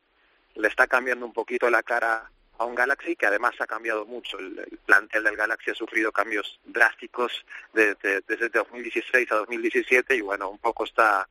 le 0.56 0.68
está 0.68 0.88
cambiando 0.88 1.26
un 1.26 1.34
poquito 1.34 1.70
la 1.70 1.84
cara 1.84 2.32
a 2.58 2.66
un 2.66 2.76
Galaxy 2.76 3.16
que 3.16 3.26
además 3.26 3.54
ha 3.60 3.68
cambiado 3.68 4.06
mucho. 4.06 4.40
El, 4.40 4.60
el 4.60 4.78
plantel 4.86 5.24
del 5.24 5.36
Galaxy 5.36 5.72
ha 5.72 5.76
sufrido 5.76 6.12
cambios 6.12 6.60
drásticos 6.64 7.46
desde, 7.74 8.22
desde 8.22 8.50
2016 8.50 9.32
a 9.32 9.36
2017 9.36 10.16
y 10.16 10.22
bueno, 10.22 10.50
un 10.50 10.60
poco 10.60 10.86
está 10.86 11.28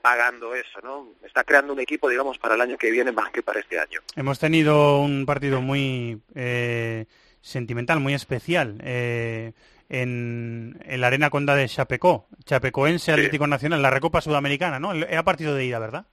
pagando 0.00 0.54
eso, 0.54 0.80
¿no? 0.82 1.08
Está 1.24 1.44
creando 1.44 1.72
un 1.72 1.80
equipo, 1.80 2.08
digamos, 2.08 2.38
para 2.38 2.54
el 2.54 2.60
año 2.60 2.76
que 2.76 2.90
viene 2.90 3.12
más 3.12 3.30
que 3.30 3.42
para 3.42 3.60
este 3.60 3.78
año. 3.78 4.00
Hemos 4.16 4.38
tenido 4.38 5.00
un 5.00 5.26
partido 5.26 5.60
muy 5.60 6.20
eh, 6.34 7.06
sentimental, 7.40 8.00
muy 8.00 8.14
especial. 8.14 8.80
Eh, 8.82 9.52
en, 9.88 10.80
en, 10.84 11.00
la 11.00 11.08
Arena 11.08 11.30
Conda 11.30 11.54
de 11.54 11.68
Chapecó, 11.68 12.28
Chapecoense 12.44 13.12
Atlético 13.12 13.44
sí. 13.44 13.50
Nacional, 13.50 13.82
la 13.82 13.90
Recopa 13.90 14.20
Sudamericana, 14.20 14.78
¿no? 14.78 14.92
Era 14.92 15.22
partido 15.24 15.54
de 15.54 15.64
ida, 15.64 15.78
¿verdad? 15.78 16.06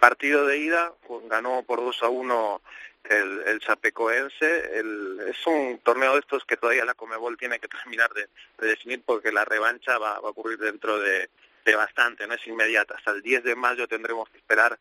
Partido 0.00 0.46
de 0.46 0.58
ida, 0.58 0.92
ganó 1.28 1.62
por 1.64 1.80
2 1.80 2.02
a 2.02 2.08
1 2.08 2.62
el, 3.10 3.42
el 3.46 3.60
Chapecoense. 3.60 4.78
El, 4.78 5.20
es 5.28 5.46
un 5.46 5.80
torneo 5.82 6.14
de 6.14 6.20
estos 6.20 6.44
que 6.44 6.56
todavía 6.56 6.84
la 6.84 6.94
Comebol 6.94 7.36
tiene 7.36 7.58
que 7.58 7.68
terminar 7.68 8.12
de, 8.12 8.28
de 8.58 8.68
definir 8.68 9.02
porque 9.04 9.32
la 9.32 9.44
revancha 9.44 9.98
va, 9.98 10.20
va 10.20 10.28
a 10.28 10.30
ocurrir 10.30 10.58
dentro 10.58 10.98
de, 11.00 11.30
de, 11.64 11.74
bastante, 11.74 12.26
no 12.26 12.34
es 12.34 12.46
inmediata. 12.46 12.94
Hasta 12.96 13.12
el 13.12 13.22
10 13.22 13.44
de 13.44 13.56
mayo 13.56 13.86
tendremos 13.88 14.28
que 14.28 14.38
esperar 14.38 14.78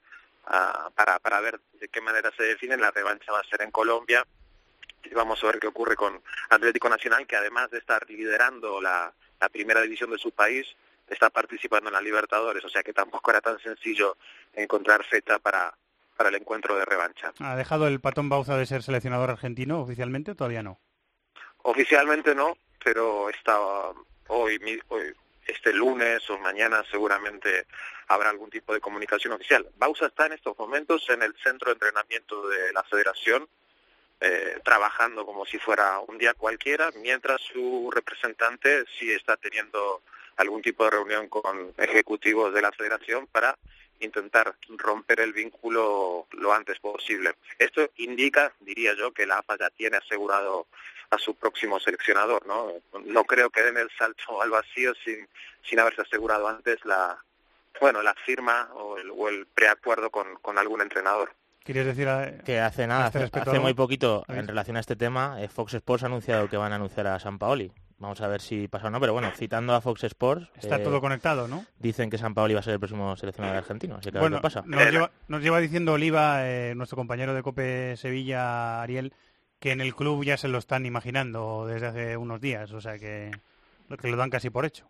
uh, 0.48 0.92
para, 0.94 1.20
para 1.20 1.40
ver 1.42 1.60
de 1.80 1.88
qué 1.88 2.02
manera 2.02 2.32
se 2.36 2.44
define. 2.44 2.78
La 2.78 2.92
revancha 2.92 3.32
va 3.32 3.40
a 3.40 3.50
ser 3.50 3.62
en 3.62 3.72
Colombia 3.72 4.26
y 5.04 5.14
vamos 5.14 5.44
a 5.44 5.48
ver 5.48 5.60
qué 5.60 5.68
ocurre 5.68 5.96
con 5.96 6.22
Atlético 6.50 6.90
Nacional, 6.90 7.26
que 7.26 7.36
además 7.36 7.72
de 7.72 7.80
estar 7.80 8.08
liderando 8.10 8.82
la, 8.82 9.14
la 9.40 9.50
primera 9.50 9.82
división 9.82 10.12
de 10.12 10.18
su 10.18 10.32
país, 10.32 10.68
está 11.08 11.30
participando 11.30 11.90
en 11.90 11.94
la 11.94 12.02
Libertadores, 12.02 12.64
o 12.64 12.70
sea 12.70 12.84
que 12.84 12.94
tampoco 12.94 13.32
era 13.32 13.42
tan 13.42 13.60
sencillo 13.60 14.18
encontrar 14.54 15.04
fecha 15.04 15.40
para, 15.40 15.74
para 16.16 16.30
el 16.30 16.36
encuentro 16.36 16.78
de 16.78 16.86
revancha. 16.86 17.34
¿Ha 17.40 17.56
dejado 17.56 17.88
el 17.88 18.00
Patón 18.00 18.30
Bauza 18.30 18.56
de 18.56 18.66
ser 18.66 18.84
seleccionador 18.84 19.30
argentino 19.30 19.82
oficialmente? 19.82 20.36
Todavía 20.36 20.64
no. 20.64 20.80
Oficialmente 21.64 22.34
no, 22.34 22.58
pero 22.84 23.30
está 23.30 23.60
hoy, 24.28 24.82
hoy 24.88 25.14
este 25.46 25.74
lunes 25.74 26.30
o 26.30 26.38
mañana 26.38 26.84
seguramente 26.90 27.66
habrá 28.08 28.30
algún 28.30 28.50
tipo 28.50 28.74
de 28.74 28.82
comunicación 28.82 29.34
oficial. 29.34 29.68
Bausa 29.78 30.08
está 30.08 30.26
en 30.26 30.34
estos 30.34 30.58
momentos 30.58 31.10
en 31.10 31.22
el 31.24 31.36
centro 31.44 31.70
de 31.70 31.74
entrenamiento 31.74 32.48
de 32.48 32.74
la 32.74 32.84
federación, 32.84 33.48
eh, 34.20 34.60
trabajando 34.64 35.26
como 35.26 35.46
si 35.46 35.58
fuera 35.58 36.00
un 36.00 36.18
día 36.18 36.34
cualquiera, 36.34 36.92
mientras 36.96 37.42
su 37.42 37.90
representante 37.92 38.86
sí 39.00 39.12
está 39.12 39.38
teniendo 39.38 40.04
algún 40.38 40.62
tipo 40.62 40.84
de 40.84 40.92
reunión 40.92 41.28
con 41.28 41.74
ejecutivos 41.78 42.54
de 42.54 42.62
la 42.62 42.72
federación 42.72 43.28
para 43.28 43.58
intentar 44.00 44.56
romper 44.70 45.20
el 45.20 45.34
vínculo 45.34 46.28
lo 46.32 46.54
antes 46.54 46.80
posible. 46.80 47.36
Esto 47.58 47.90
indica, 47.98 48.54
diría 48.60 48.94
yo, 48.94 49.12
que 49.12 49.26
la 49.26 49.40
AFA 49.40 49.58
ya 49.58 49.70
tiene 49.70 49.98
asegurado 49.98 50.68
a 51.12 51.18
su 51.18 51.36
próximo 51.36 51.80
seleccionador, 51.80 52.46
¿no? 52.48 52.68
No 53.06 53.24
creo 53.26 53.50
que 53.50 53.62
den 53.62 53.78
el 53.78 53.90
salto 53.98 54.42
al 54.42 54.50
vacío 54.50 54.94
sin, 55.04 55.28
sin 55.64 55.80
haberse 55.80 56.02
asegurado 56.02 56.48
antes 56.48 56.80
la, 56.86 57.18
bueno, 57.82 58.02
la 58.02 58.14
firma 58.26 58.70
o 58.76 58.98
el, 58.98 59.12
o 59.12 59.28
el 59.30 59.46
preacuerdo 59.48 60.10
con, 60.10 60.36
con 60.42 60.58
algún 60.58 60.82
entrenador. 60.82 61.34
¿Quieres 61.64 61.86
decir 61.86 62.08
a- 62.08 62.40
Que 62.44 62.60
hace 62.60 62.88
nada, 62.88 63.08
este 63.08 63.24
hace, 63.24 63.40
hace 63.40 63.60
muy 63.60 63.74
poquito, 63.74 64.24
en 64.30 64.48
relación 64.48 64.78
a 64.78 64.80
este 64.80 64.96
tema, 64.96 65.42
eh, 65.42 65.48
Fox 65.50 65.74
Sports 65.76 66.04
ha 66.04 66.08
anunciado 66.08 66.50
que 66.50 66.58
van 66.58 66.72
a 66.72 66.76
anunciar 66.78 67.06
a 67.08 67.20
San 67.20 67.38
Paoli. 67.38 67.72
Vamos 68.00 68.20
a 68.22 68.28
ver 68.28 68.42
si 68.42 68.68
pasa 68.68 68.88
o 68.88 68.90
no, 68.90 69.00
pero 69.00 69.14
bueno, 69.14 69.30
citando 69.36 69.76
a 69.76 69.82
Fox 69.82 70.04
Sports... 70.06 70.48
Está 70.56 70.78
eh, 70.78 70.80
todo 70.80 71.00
conectado, 71.02 71.48
¿no? 71.48 71.66
Dicen 71.78 72.10
que 72.10 72.18
San 72.18 72.34
Paoli 72.34 72.56
va 72.56 72.62
a 72.62 72.64
ser 72.64 72.74
el 72.74 72.80
próximo 72.80 73.16
seleccionador 73.16 73.58
argentino, 73.58 73.98
así 73.98 74.10
que 74.12 74.18
a 74.18 74.22
ver 74.22 74.22
Bueno, 74.22 74.38
qué 74.38 74.42
pasa. 74.42 74.64
nos 74.66 74.90
lleva, 74.90 75.12
nos 75.28 75.42
lleva 75.44 75.60
diciendo 75.60 75.94
Oliva, 75.94 76.48
eh, 76.50 76.74
nuestro 76.76 76.96
compañero 76.96 77.36
de 77.36 77.44
Cope 77.44 77.96
Sevilla, 77.98 78.82
Ariel, 78.82 79.14
que 79.62 79.72
en 79.72 79.80
el 79.80 79.96
club 79.96 80.26
ya 80.26 80.38
se 80.38 80.48
lo 80.48 80.58
están 80.58 80.86
imaginando 80.88 81.68
desde 81.68 81.88
hace 81.88 82.18
unos 82.18 82.42
días, 82.42 82.72
o 82.72 82.82
sea 82.82 82.98
que 82.98 83.32
que 84.02 84.08
lo 84.08 84.18
dan 84.18 84.30
casi 84.30 84.50
por 84.50 84.66
hecho. 84.66 84.90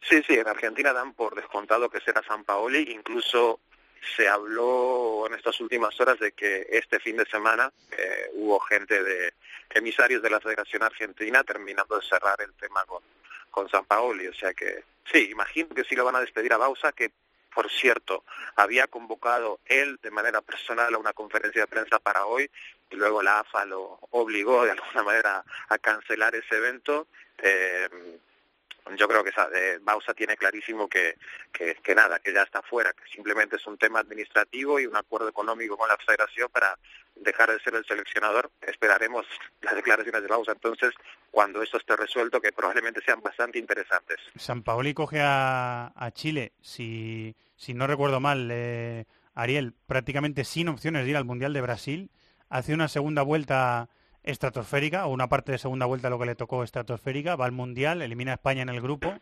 Sí, 0.00 0.22
sí, 0.26 0.34
en 0.34 0.48
Argentina 0.48 0.92
dan 0.92 1.12
por 1.12 1.34
descontado 1.34 1.88
que 1.88 2.00
será 2.00 2.22
San 2.22 2.44
Paoli, 2.44 2.90
incluso 2.90 3.60
se 4.16 4.26
habló 4.28 5.26
en 5.26 5.34
estas 5.34 5.60
últimas 5.60 5.98
horas 6.00 6.18
de 6.18 6.32
que 6.32 6.66
este 6.70 6.98
fin 6.98 7.16
de 7.18 7.26
semana 7.26 7.70
eh, 7.96 8.30
hubo 8.32 8.58
gente 8.60 9.02
de 9.02 9.34
emisarios 9.70 10.22
de 10.22 10.30
la 10.30 10.40
Federación 10.40 10.82
Argentina 10.82 11.44
terminando 11.44 11.96
de 11.96 12.06
cerrar 12.06 12.40
el 12.40 12.52
tema 12.54 12.84
con, 12.84 13.02
con 13.50 13.68
San 13.68 13.84
Paoli, 13.84 14.26
o 14.26 14.34
sea 14.34 14.52
que 14.54 14.82
sí, 15.12 15.28
imagino 15.30 15.68
que 15.68 15.84
sí 15.84 15.94
lo 15.94 16.04
van 16.04 16.16
a 16.16 16.20
despedir 16.20 16.52
a 16.52 16.56
Bausa, 16.56 16.90
que 16.90 17.12
por 17.54 17.70
cierto 17.70 18.24
había 18.56 18.86
convocado 18.86 19.60
él 19.66 19.98
de 20.02 20.10
manera 20.10 20.40
personal 20.40 20.92
a 20.94 20.98
una 20.98 21.12
conferencia 21.12 21.62
de 21.62 21.68
prensa 21.68 21.98
para 21.98 22.24
hoy 22.26 22.50
y 22.92 22.96
luego 22.96 23.22
la 23.22 23.40
AFA 23.40 23.64
lo 23.64 23.98
obligó 24.10 24.64
de 24.64 24.72
alguna 24.72 25.02
manera 25.04 25.44
a 25.68 25.78
cancelar 25.78 26.34
ese 26.34 26.56
evento. 26.56 27.08
Eh, 27.38 27.88
yo 28.96 29.06
creo 29.06 29.22
que 29.22 29.30
eh, 29.30 29.78
Bausa 29.80 30.12
tiene 30.12 30.36
clarísimo 30.36 30.88
que, 30.88 31.16
que, 31.52 31.76
que 31.76 31.94
nada, 31.94 32.18
que 32.18 32.32
ya 32.32 32.42
está 32.42 32.62
fuera, 32.62 32.92
que 32.92 33.04
simplemente 33.12 33.56
es 33.56 33.66
un 33.66 33.78
tema 33.78 34.00
administrativo 34.00 34.80
y 34.80 34.86
un 34.86 34.96
acuerdo 34.96 35.28
económico 35.28 35.76
con 35.76 35.88
la 35.88 35.96
federación 35.96 36.48
para 36.50 36.76
dejar 37.14 37.52
de 37.52 37.60
ser 37.60 37.74
el 37.74 37.84
seleccionador. 37.84 38.50
Esperaremos 38.60 39.26
las 39.62 39.74
declaraciones 39.74 40.22
de 40.22 40.28
Bausa 40.28 40.52
entonces 40.52 40.92
cuando 41.30 41.62
esto 41.62 41.78
esté 41.78 41.96
resuelto, 41.96 42.40
que 42.40 42.52
probablemente 42.52 43.00
sean 43.04 43.22
bastante 43.22 43.58
interesantes. 43.58 44.18
San 44.36 44.62
Paoli 44.62 44.94
coge 44.94 45.20
a, 45.20 45.92
a 45.94 46.10
Chile, 46.10 46.52
si, 46.60 47.34
si 47.56 47.72
no 47.72 47.86
recuerdo 47.86 48.20
mal, 48.20 48.48
eh, 48.50 49.04
Ariel, 49.34 49.74
prácticamente 49.86 50.44
sin 50.44 50.68
opciones 50.68 51.04
de 51.04 51.10
ir 51.10 51.16
al 51.16 51.24
Mundial 51.24 51.52
de 51.52 51.60
Brasil, 51.60 52.10
hace 52.52 52.74
una 52.74 52.88
segunda 52.88 53.22
vuelta 53.22 53.88
estratosférica, 54.22 55.06
o 55.06 55.10
una 55.10 55.28
parte 55.28 55.52
de 55.52 55.58
segunda 55.58 55.86
vuelta 55.86 56.10
lo 56.10 56.18
que 56.18 56.26
le 56.26 56.34
tocó 56.34 56.62
estratosférica, 56.62 57.34
va 57.36 57.46
al 57.46 57.52
Mundial, 57.52 58.02
elimina 58.02 58.32
a 58.32 58.34
España 58.34 58.62
en 58.62 58.68
el 58.68 58.80
grupo 58.80 59.12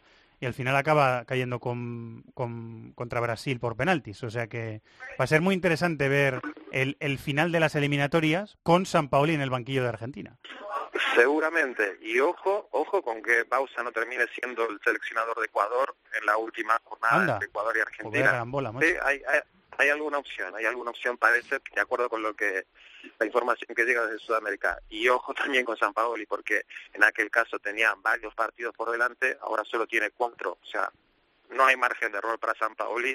y 0.40 0.46
al 0.46 0.54
final 0.54 0.76
acaba 0.76 1.24
cayendo 1.24 1.58
con, 1.58 2.22
con- 2.34 2.92
contra 2.94 3.20
Brasil 3.20 3.58
por 3.60 3.76
penaltis. 3.76 4.22
O 4.24 4.30
sea 4.30 4.46
que 4.46 4.82
va 5.18 5.24
a 5.24 5.26
ser 5.26 5.40
muy 5.40 5.54
interesante 5.54 6.08
ver 6.08 6.40
el, 6.72 6.96
el 7.00 7.18
final 7.18 7.50
de 7.52 7.60
las 7.60 7.74
eliminatorias 7.74 8.58
con 8.62 8.84
San 8.84 9.08
Paoli 9.08 9.34
en 9.34 9.40
el 9.40 9.50
banquillo 9.50 9.82
de 9.82 9.88
Argentina. 9.88 10.36
Seguramente. 11.14 11.98
Y 12.02 12.18
ojo, 12.20 12.68
ojo 12.72 13.02
con 13.02 13.22
que 13.22 13.44
Bausa 13.44 13.82
no 13.82 13.92
termine 13.92 14.24
siendo 14.34 14.68
el 14.68 14.78
seleccionador 14.84 15.38
de 15.38 15.46
Ecuador 15.46 15.96
en 16.18 16.26
la 16.26 16.36
última 16.36 16.78
jornada 16.84 17.14
Anda. 17.20 17.32
entre 17.34 17.48
Ecuador 17.48 17.74
y 17.76 17.80
Argentina. 17.80 18.44
Sí, 18.80 18.92
hay, 19.04 19.22
hay, 19.28 19.40
hay 19.78 19.88
alguna 19.88 20.18
opción, 20.18 20.54
hay 20.56 20.66
alguna 20.66 20.90
opción 20.90 21.16
parece, 21.16 21.58
de 21.74 21.80
acuerdo 21.80 22.08
con 22.08 22.22
lo 22.22 22.34
que 22.34 22.64
la 23.18 23.26
información 23.26 23.74
que 23.74 23.84
llega 23.84 24.06
desde 24.06 24.24
Sudamérica. 24.24 24.78
Y 24.88 25.08
ojo 25.08 25.34
también 25.34 25.64
con 25.64 25.76
San 25.76 25.92
Paoli, 25.92 26.26
porque 26.26 26.64
en 26.92 27.04
aquel 27.04 27.30
caso 27.30 27.58
tenía 27.58 27.94
varios 27.98 28.34
partidos 28.34 28.74
por 28.74 28.90
delante, 28.90 29.36
ahora 29.40 29.64
solo 29.64 29.86
tiene 29.86 30.10
cuatro. 30.10 30.58
O 30.62 30.66
sea, 30.66 30.90
no 31.50 31.64
hay 31.64 31.76
margen 31.76 32.12
de 32.12 32.18
error 32.18 32.38
para 32.38 32.54
San 32.54 32.74
Paoli 32.74 33.14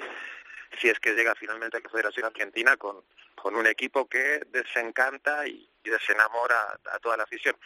si 0.80 0.88
es 0.88 0.98
que 0.98 1.14
llega 1.14 1.34
finalmente 1.34 1.76
a 1.76 1.80
la 1.80 1.88
Federación 1.88 2.26
Argentina 2.26 2.76
con, 2.76 3.02
con 3.34 3.54
un 3.54 3.66
equipo 3.66 4.08
que 4.08 4.40
desencanta 4.50 5.46
y, 5.46 5.68
desenamora 5.84 6.80
a 6.92 6.98
toda 6.98 7.16
la 7.16 7.22
afición. 7.22 7.56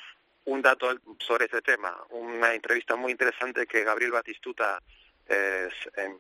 Un 0.45 0.61
dato 0.61 0.95
sobre 1.19 1.47
este 1.47 1.63
tema, 1.63 1.97
una 2.11 2.53
entrevista 2.53 2.95
muy 2.95 3.13
interesante 3.13 3.67
que 3.67 3.83
Gabriel 3.83 4.11
Batistuta 4.11 4.79
eh, 5.31 5.71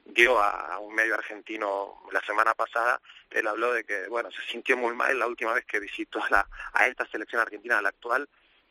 dio 0.07 0.39
a, 0.39 0.75
a 0.75 0.79
un 0.79 0.95
medio 0.95 1.15
argentino 1.15 2.03
la 2.13 2.21
semana 2.23 2.55
pasada, 2.55 3.01
él 3.31 3.47
habló 3.47 3.73
de 3.73 3.85
que 3.85 4.09
bueno 4.09 4.31
se 4.31 4.43
sintió 4.51 4.77
muy 4.77 4.95
mal 4.95 5.19
la 5.19 5.27
última 5.27 5.53
vez 5.53 5.65
que 5.67 5.81
visitó 5.81 6.23
a, 6.23 6.31
la, 6.31 6.49
a 6.73 6.87
esta 6.87 7.07
selección 7.07 7.43
argentina, 7.43 7.83
la 7.83 7.91
actual, 7.91 8.29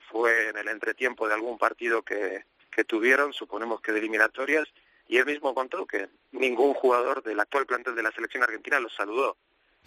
fue 0.09 0.49
en 0.49 0.57
el 0.57 0.67
entretiempo 0.67 1.27
de 1.27 1.35
algún 1.35 1.57
partido 1.57 2.01
que, 2.01 2.45
que 2.71 2.83
tuvieron, 2.83 3.33
suponemos 3.33 3.81
que 3.81 3.91
de 3.91 3.99
eliminatorias, 3.99 4.67
y 5.07 5.17
él 5.17 5.25
mismo 5.25 5.53
contó 5.53 5.85
que 5.85 6.09
ningún 6.31 6.73
jugador 6.73 7.21
del 7.23 7.39
actual 7.39 7.65
plantel 7.65 7.95
de 7.95 8.03
la 8.03 8.11
selección 8.11 8.43
argentina 8.43 8.79
lo 8.79 8.89
saludó. 8.89 9.37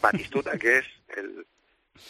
Batistuta, 0.00 0.58
que 0.58 0.78
es 0.78 0.86
el, 1.08 1.46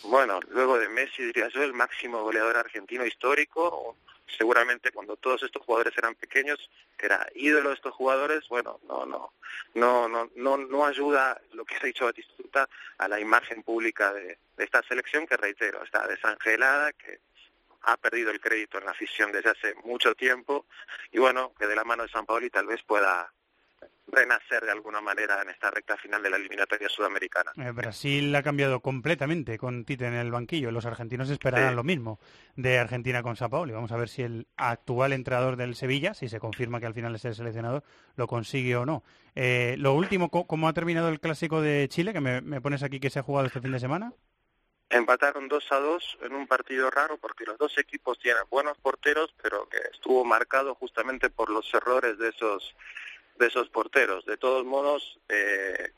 bueno, 0.04 0.40
luego 0.48 0.78
de 0.78 0.88
Messi, 0.88 1.22
diría 1.24 1.48
yo, 1.48 1.62
el 1.62 1.72
máximo 1.72 2.22
goleador 2.22 2.56
argentino 2.56 3.04
histórico, 3.04 3.96
seguramente 4.26 4.92
cuando 4.92 5.16
todos 5.16 5.42
estos 5.42 5.64
jugadores 5.64 5.96
eran 5.96 6.14
pequeños, 6.14 6.70
era 6.98 7.28
ídolo 7.34 7.70
de 7.70 7.74
estos 7.74 7.94
jugadores, 7.94 8.48
bueno, 8.48 8.80
no, 8.88 9.04
no, 9.06 9.32
no, 9.74 10.08
no, 10.08 10.30
no, 10.34 10.56
no 10.56 10.86
ayuda 10.86 11.40
lo 11.52 11.64
que 11.64 11.76
ha 11.76 11.86
dicho 11.86 12.04
Batistuta 12.04 12.68
a 12.98 13.08
la 13.08 13.20
imagen 13.20 13.62
pública 13.62 14.12
de, 14.12 14.38
de 14.56 14.64
esta 14.64 14.82
selección 14.82 15.26
que 15.26 15.36
reitero, 15.36 15.82
está 15.82 16.06
desangelada, 16.06 16.92
que 16.92 17.20
ha 17.82 17.96
perdido 17.96 18.30
el 18.30 18.40
crédito 18.40 18.78
en 18.78 18.84
la 18.84 18.92
afición 18.92 19.32
desde 19.32 19.50
hace 19.50 19.74
mucho 19.84 20.14
tiempo 20.14 20.66
y 21.10 21.18
bueno, 21.18 21.52
que 21.58 21.66
de 21.66 21.76
la 21.76 21.84
mano 21.84 22.04
de 22.04 22.08
San 22.10 22.26
Paoli 22.26 22.50
tal 22.50 22.66
vez 22.66 22.82
pueda 22.82 23.32
renacer 24.12 24.62
de 24.64 24.70
alguna 24.70 25.00
manera 25.00 25.40
en 25.42 25.48
esta 25.48 25.70
recta 25.70 25.96
final 25.96 26.22
de 26.22 26.30
la 26.30 26.36
eliminatoria 26.36 26.88
sudamericana. 26.88 27.52
Eh, 27.56 27.72
Brasil 27.72 28.34
ha 28.36 28.42
cambiado 28.42 28.80
completamente 28.80 29.58
con 29.58 29.84
Tite 29.84 30.06
en 30.06 30.14
el 30.14 30.30
banquillo. 30.30 30.70
Los 30.70 30.86
argentinos 30.86 31.30
esperarán 31.30 31.74
lo 31.74 31.82
mismo 31.82 32.20
de 32.54 32.78
Argentina 32.78 33.22
con 33.22 33.36
Sao 33.36 33.48
Paulo. 33.48 33.72
Vamos 33.72 33.90
a 33.90 33.96
ver 33.96 34.08
si 34.08 34.22
el 34.22 34.46
actual 34.56 35.12
entrenador 35.12 35.56
del 35.56 35.74
Sevilla, 35.74 36.14
si 36.14 36.28
se 36.28 36.38
confirma 36.38 36.78
que 36.78 36.86
al 36.86 36.94
final 36.94 37.14
es 37.14 37.24
el 37.24 37.34
seleccionador, 37.34 37.82
lo 38.16 38.26
consigue 38.26 38.76
o 38.76 38.84
no. 38.84 39.02
Eh, 39.34 39.76
lo 39.78 39.94
último, 39.94 40.28
¿cómo 40.30 40.68
ha 40.68 40.74
terminado 40.74 41.08
el 41.08 41.18
clásico 41.18 41.62
de 41.62 41.88
Chile? 41.88 42.12
Que 42.12 42.20
me, 42.20 42.42
me 42.42 42.60
pones 42.60 42.82
aquí 42.82 43.00
que 43.00 43.10
se 43.10 43.18
ha 43.18 43.22
jugado 43.22 43.46
este 43.46 43.62
fin 43.62 43.72
de 43.72 43.80
semana. 43.80 44.12
Empataron 44.90 45.48
2 45.48 45.72
a 45.72 45.78
2 45.78 46.18
en 46.24 46.34
un 46.34 46.46
partido 46.46 46.90
raro 46.90 47.16
porque 47.16 47.46
los 47.46 47.56
dos 47.56 47.78
equipos 47.78 48.18
tienen 48.18 48.42
buenos 48.50 48.76
porteros, 48.76 49.34
pero 49.42 49.66
que 49.70 49.78
estuvo 49.90 50.22
marcado 50.22 50.74
justamente 50.74 51.30
por 51.30 51.48
los 51.48 51.72
errores 51.72 52.18
de 52.18 52.28
esos 52.28 52.74
de 53.36 53.46
esos 53.46 53.68
porteros. 53.68 54.24
De 54.24 54.36
todos 54.36 54.64
modos, 54.64 55.18
eh, 55.28 55.92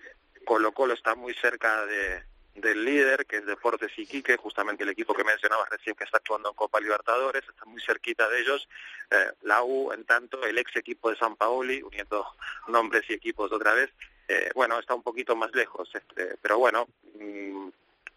Colo 0.45 0.73
Colo 0.73 0.95
está 0.95 1.15
muy 1.15 1.35
cerca 1.35 1.87
de, 1.87 2.23
del 2.55 2.85
líder, 2.85 3.27
que 3.27 3.37
es 3.37 3.47
Deportes 3.47 3.99
Iquique, 3.99 4.37
justamente 4.37 4.85
el 4.85 4.91
equipo 4.91 5.15
que 5.15 5.25
mencionabas 5.25 5.69
recién 5.71 5.97
que 5.97 6.05
está 6.05 6.19
actuando 6.19 6.51
en 6.51 6.55
Copa 6.55 6.81
Libertadores, 6.81 7.43
está 7.49 7.65
muy 7.65 7.81
cerquita 7.81 8.29
de 8.29 8.41
ellos. 8.41 8.69
Eh, 9.11 9.33
la 9.43 9.63
U, 9.63 9.93
en 9.93 10.05
tanto, 10.05 10.43
el 10.45 10.59
ex 10.59 10.77
equipo 10.77 11.11
de 11.11 11.17
San 11.17 11.37
Paoli, 11.37 11.83
uniendo 11.83 12.27
nombres 12.69 13.05
y 13.09 13.15
equipos 13.15 13.51
otra 13.53 13.75
vez, 13.75 13.91
eh, 14.29 14.51
bueno, 14.55 14.79
está 14.79 14.95
un 14.95 15.03
poquito 15.03 15.37
más 15.37 15.55
lejos, 15.55 15.91
este, 15.95 16.37
pero 16.41 16.59
bueno, 16.59 16.89
mm, 17.19 17.69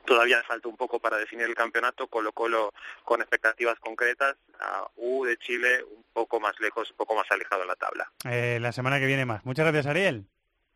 todavía 0.08 0.42
falta 0.44 0.70
un 0.70 0.78
poco 0.78 1.00
para 1.00 1.18
definir 1.18 1.46
el 1.46 1.54
campeonato, 1.54 2.08
Colo 2.08 2.32
Colo 2.32 2.74
con 3.04 3.22
expectativas 3.22 3.78
concretas, 3.80 4.36
a 4.60 4.88
U 4.96 5.26
de 5.26 5.38
Chile 5.38 5.84
un 5.84 6.04
poco 6.14 6.40
más 6.40 6.60
lejos, 6.60 6.90
un 6.90 6.98
poco 6.98 7.14
más 7.14 7.30
alejado 7.30 7.62
en 7.64 7.68
la 7.68 7.76
tabla. 7.76 8.12
Eh, 8.24 8.58
la 8.60 8.72
semana 8.72 9.00
que 9.00 9.06
viene 9.06 9.26
más. 9.26 9.46
Muchas 9.46 9.66
gracias, 9.66 9.86
Ariel. 9.86 10.26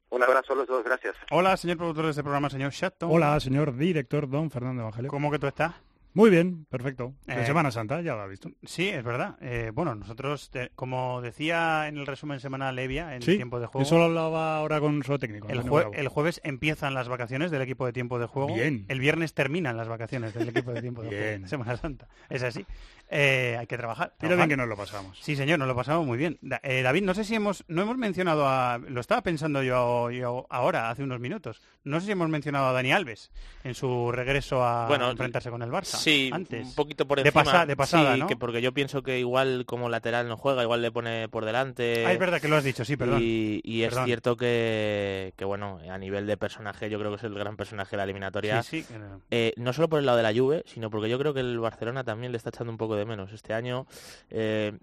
Un 0.09 0.21
abrazo 0.21 0.51
a 0.51 0.57
los 0.57 0.67
dos, 0.67 0.83
gracias. 0.83 1.15
Hola, 1.31 1.55
señor 1.55 1.77
productor 1.77 2.03
de 2.05 2.11
este 2.11 2.21
programa, 2.21 2.49
señor 2.49 2.71
Shatton. 2.71 3.09
Hola, 3.09 3.39
señor 3.39 3.77
director 3.77 4.29
don 4.29 4.51
Fernando 4.51 4.81
Evangelio. 4.81 5.09
¿Cómo 5.09 5.31
que 5.31 5.39
tú 5.39 5.47
estás? 5.47 5.73
Muy 6.13 6.29
bien, 6.29 6.65
perfecto. 6.69 7.13
De 7.25 7.41
Eh, 7.41 7.45
Semana 7.45 7.71
Santa, 7.71 8.01
ya 8.01 8.15
lo 8.15 8.21
has 8.23 8.29
visto. 8.29 8.49
Sí, 8.63 8.89
es 8.89 9.01
verdad. 9.03 9.37
Eh, 9.39 9.71
bueno, 9.73 9.95
nosotros, 9.95 10.49
te- 10.49 10.69
como 10.75 11.21
decía 11.21 11.87
en 11.87 11.97
el 11.97 12.05
resumen 12.05 12.39
semanal 12.41 12.75
Levia, 12.75 13.15
en 13.15 13.21
Sí, 13.21 13.37
tiempo 13.37 13.59
de 13.61 13.67
juego, 13.67 13.83
eso 13.83 13.97
lo 13.97 14.03
hablaba 14.05 14.57
ahora 14.57 14.81
con 14.81 15.01
su 15.03 15.17
técnico. 15.19 15.47
jue- 15.47 15.89
el 15.93 16.07
jueves 16.09 16.41
empiezan 16.43 16.93
las 16.93 17.07
vacaciones 17.07 17.49
del 17.49 17.61
equipo 17.61 17.85
de 17.85 17.93
tiempo 17.93 18.19
de 18.19 18.25
juego. 18.25 18.53
Bien. 18.53 18.85
El 18.89 18.99
viernes 18.99 19.33
terminan 19.33 19.77
las 19.77 19.87
vacaciones 19.87 20.33
del 20.33 20.49
equipo 20.49 20.73
de 20.73 20.81
tiempo 20.81 21.01
de 21.01 21.09
Bien. 21.09 21.21
juego. 21.21 21.47
Semana 21.47 21.77
Santa. 21.77 22.07
Es 22.29 22.43
así. 22.43 22.65
Eh, 23.13 23.57
hay 23.59 23.67
que 23.67 23.77
trabajar. 23.77 24.13
Mira 24.21 24.35
bien 24.37 24.47
que 24.47 24.55
nos 24.55 24.69
lo 24.69 24.77
pasamos. 24.77 25.19
Sí, 25.21 25.35
señor, 25.35 25.59
nos 25.59 25.67
lo 25.67 25.75
pasamos 25.75 26.05
muy 26.07 26.17
bien. 26.17 26.39
Eh, 26.63 26.81
David, 26.81 27.03
no 27.03 27.13
sé 27.13 27.25
si 27.25 27.35
hemos, 27.35 27.65
no 27.67 27.81
hemos 27.81 27.97
mencionado 27.97 28.47
a, 28.47 28.77
lo 28.77 29.01
estaba 29.01 29.21
pensando 29.21 29.61
yo, 29.63 30.09
yo 30.11 30.47
ahora, 30.49 30.89
hace 30.89 31.03
unos 31.03 31.19
minutos, 31.19 31.61
no 31.83 31.99
sé 31.99 32.05
si 32.05 32.11
hemos 32.13 32.29
mencionado 32.29 32.67
a 32.67 32.71
Dani 32.71 32.93
Alves 32.93 33.29
en 33.65 33.75
su 33.75 34.13
regreso 34.13 34.63
a 34.63 34.87
Bueno, 34.87 35.11
enfrentarse 35.11 35.49
con 35.49 35.61
el 35.61 35.69
Barça. 35.69 35.97
Sí, 35.97 36.29
antes. 36.31 36.65
un 36.69 36.73
poquito 36.75 37.05
por 37.05 37.17
De 37.21 37.27
encima. 37.27 37.43
pasa- 37.43 37.65
de 37.65 37.75
pasada, 37.75 38.13
sí, 38.13 38.19
¿no? 38.21 38.27
que 38.27 38.37
porque 38.37 38.61
yo 38.61 38.73
pienso 38.73 39.03
que 39.03 39.19
igual 39.19 39.65
como 39.65 39.89
lateral 39.89 40.29
no 40.29 40.37
juega, 40.37 40.63
igual 40.63 40.81
le 40.81 40.91
pone 40.91 41.27
por 41.27 41.43
delante. 41.43 42.05
Ah, 42.07 42.13
es 42.13 42.19
verdad 42.19 42.39
que 42.39 42.47
lo 42.47 42.55
has 42.55 42.63
dicho, 42.63 42.85
sí, 42.85 42.95
perdón. 42.95 43.19
Y, 43.21 43.59
y 43.65 43.83
es 43.83 43.89
Perdón. 43.89 44.05
cierto 44.05 44.37
que, 44.37 45.33
que, 45.35 45.43
bueno, 45.45 45.79
a 45.91 45.97
nivel 45.97 46.27
de 46.27 46.37
personaje, 46.37 46.89
yo 46.89 46.97
creo 46.97 47.11
que 47.11 47.17
es 47.17 47.23
el 47.23 47.33
gran 47.33 47.57
personaje 47.57 47.91
de 47.91 47.97
la 47.97 48.03
eliminatoria. 48.03 48.63
Sí, 48.63 48.83
sí. 48.83 48.93
Eh, 49.31 49.53
no 49.57 49.73
solo 49.73 49.89
por 49.89 49.99
el 49.99 50.05
lado 50.05 50.17
de 50.17 50.23
la 50.23 50.33
Juve, 50.33 50.63
sino 50.65 50.89
porque 50.89 51.09
yo 51.09 51.19
creo 51.19 51.33
que 51.33 51.41
el 51.41 51.59
Barcelona 51.59 52.03
también 52.03 52.31
le 52.31 52.37
está 52.37 52.49
echando 52.49 52.71
un 52.71 52.77
poco 52.77 52.95
de 52.95 53.00
menos 53.05 53.31
este 53.33 53.53
año. 53.53 53.85
eh, 54.29 54.77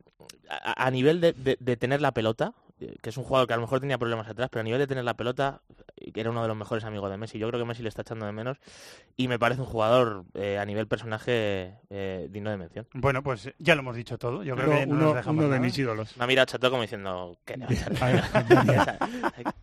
a, 0.51 0.87
a 0.87 0.91
nivel 0.91 1.21
de, 1.21 1.33
de- 1.33 1.57
de 1.61 1.77
tener 1.77 2.01
la 2.01 2.13
pelota, 2.13 2.53
eh, 2.81 2.95
que 3.03 3.11
es 3.11 3.17
un 3.17 3.25
jugador 3.25 3.47
que 3.49 3.55
a 3.55 3.57
lo 3.57 3.63
mejor 3.63 3.81
tenía 3.81 3.99
problemas 3.99 4.29
atrás, 4.29 4.49
pero 4.51 4.61
a 4.61 4.65
nivel 4.65 4.79
de 4.81 4.87
tener 4.87 5.05
la 5.05 5.15
pelota, 5.15 5.61
eh, 5.97 6.11
que 6.13 6.21
era 6.21 6.31
uno 6.31 6.43
de 6.43 6.49
los 6.49 6.57
mejores 6.57 6.85
amigos 6.85 7.11
de 7.11 7.17
Messi. 7.17 7.39
Yo 7.39 7.49
creo 7.49 7.61
que 7.61 7.67
Messi 7.67 7.83
le 7.83 7.89
está 7.89 8.03
echando 8.03 8.25
de 8.27 8.33
menos 8.33 8.59
y 9.17 9.29
me 9.29 9.39
parece 9.39 9.61
un 9.61 9.67
jugador 9.67 10.25
eh, 10.35 10.59
a 10.59 10.65
nivel 10.65 10.87
personaje 10.89 11.75
eh, 11.91 12.29
digno 12.31 12.51
de 12.51 12.57
mención. 12.57 12.87
Bueno, 12.95 13.23
pues 13.23 13.51
ya 13.59 13.75
lo 13.75 13.81
hemos 13.83 13.97
dicho 13.97 14.17
todo. 14.19 14.43
Yo 14.43 14.55
creo 14.57 14.69
Uno- 14.69 14.79
que 14.79 14.87
no 14.87 14.95
uno- 14.95 15.05
nos 15.07 15.15
dejamos 15.17 15.35
uno 15.39 15.43
de 15.45 15.57
nada. 15.59 15.61
mis 15.67 15.79
ídolos. 15.79 16.17
Me 16.17 16.25
ha 16.25 16.27
mirado 16.27 16.47
chato 16.47 16.71
como 16.71 16.83
diciendo. 16.83 17.37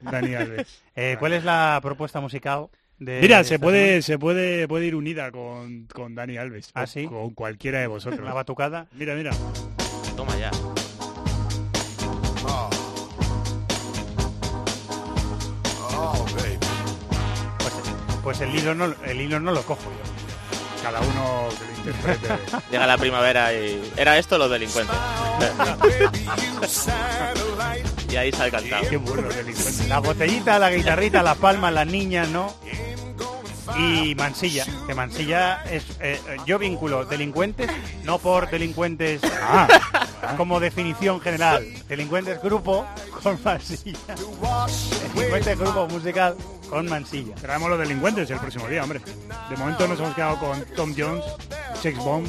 Dani 0.01 0.35
Alves. 0.35 0.83
Eh, 0.95 1.15
¿Cuál 1.19 1.33
es 1.33 1.43
la 1.43 1.79
propuesta 1.81 2.19
musical? 2.19 2.67
De 2.97 3.19
Mira, 3.21 3.43
se 3.43 3.59
puede, 3.59 3.87
semana? 3.87 4.01
se 4.03 4.19
puede, 4.19 4.67
puede 4.67 4.85
ir 4.85 4.95
unida 4.95 5.31
con, 5.31 5.85
con 5.93 6.15
Dani 6.15 6.37
Alves. 6.37 6.71
¿Ah, 6.73 6.83
o 6.83 6.87
sí? 6.87 7.05
Con 7.07 7.31
cualquiera 7.31 7.79
de 7.79 7.87
vosotros. 7.87 8.21
Una 8.21 8.33
batucada. 8.33 8.87
Mira, 8.93 9.15
mira. 9.15 9.31
Toma 10.15 10.37
ya. 10.37 10.51
Pues, 17.57 17.73
pues 18.23 18.41
el 18.41 18.55
hilo 18.55 18.75
no, 18.75 18.93
el 19.05 19.21
hilo 19.21 19.39
no 19.39 19.51
lo 19.51 19.61
cojo 19.63 19.83
yo. 19.83 20.83
Cada 20.83 21.01
uno 21.01 21.47
que 21.57 21.65
lo 21.65 21.71
interprete. 21.77 22.27
Llega 22.71 22.87
la 22.87 22.97
primavera 22.97 23.53
y... 23.53 23.91
¿Era 23.97 24.17
esto 24.17 24.37
los 24.37 24.49
delincuentes? 24.49 24.95
Y 28.09 28.15
ahí 28.15 28.31
sale 28.31 28.51
cantado. 28.51 28.83
Qué. 28.89 28.99
La 29.87 29.99
botellita, 29.99 30.59
la 30.59 30.71
guitarrita, 30.71 31.23
la 31.23 31.35
palma, 31.35 31.71
las 31.71 31.87
niñas, 31.87 32.29
¿no? 32.29 32.53
Y 33.77 34.13
Mansilla, 34.15 34.65
que 34.87 34.93
Mansilla 34.93 35.63
es... 35.65 35.83
eh, 35.99 36.19
eh, 36.27 36.37
yo 36.45 36.59
vinculo 36.59 37.03
delincuentes, 37.05 37.69
no 38.03 38.19
por 38.19 38.49
delincuentes 38.49 39.21
Ah, 39.41 39.67
como 40.37 40.59
definición 40.59 41.19
general. 41.19 41.65
Delincuentes 41.87 42.41
grupo 42.41 42.85
con 43.23 43.37
Mansilla. 43.43 43.97
Delincuentes 45.15 45.59
grupo 45.59 45.87
musical 45.87 46.35
con 46.69 46.87
Mansilla. 46.87 47.35
Traemos 47.35 47.69
los 47.69 47.79
delincuentes 47.79 48.29
el 48.29 48.39
próximo 48.39 48.67
día, 48.67 48.83
hombre. 48.83 49.01
De 49.49 49.57
momento 49.57 49.87
nos 49.87 49.99
hemos 49.99 50.13
quedado 50.15 50.39
con 50.39 50.63
Tom 50.75 50.93
Jones, 50.95 51.25
Sex 51.81 51.97
Bomb. 51.97 52.27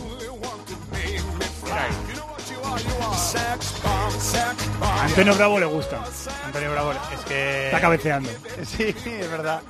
A 4.82 5.04
Antonio 5.04 5.34
Bravo 5.34 5.58
le 5.58 5.66
gusta. 5.66 6.02
Antonio 6.44 6.72
Bravo, 6.72 6.92
es 6.92 7.24
que... 7.26 7.66
Está 7.66 7.80
cabeceando. 7.80 8.30
Sí, 8.64 8.94
es 9.06 9.30
verdad. 9.30 9.62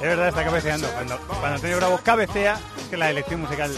Es 0.00 0.08
verdad, 0.08 0.28
está 0.28 0.44
cabeceando. 0.44 0.88
Cuando, 0.88 1.18
cuando 1.18 1.54
Antonio 1.54 1.76
Bravo 1.76 2.00
cabecea, 2.02 2.58
es 2.78 2.88
que 2.88 2.96
la 2.96 3.10
elección 3.10 3.40
musical 3.40 3.70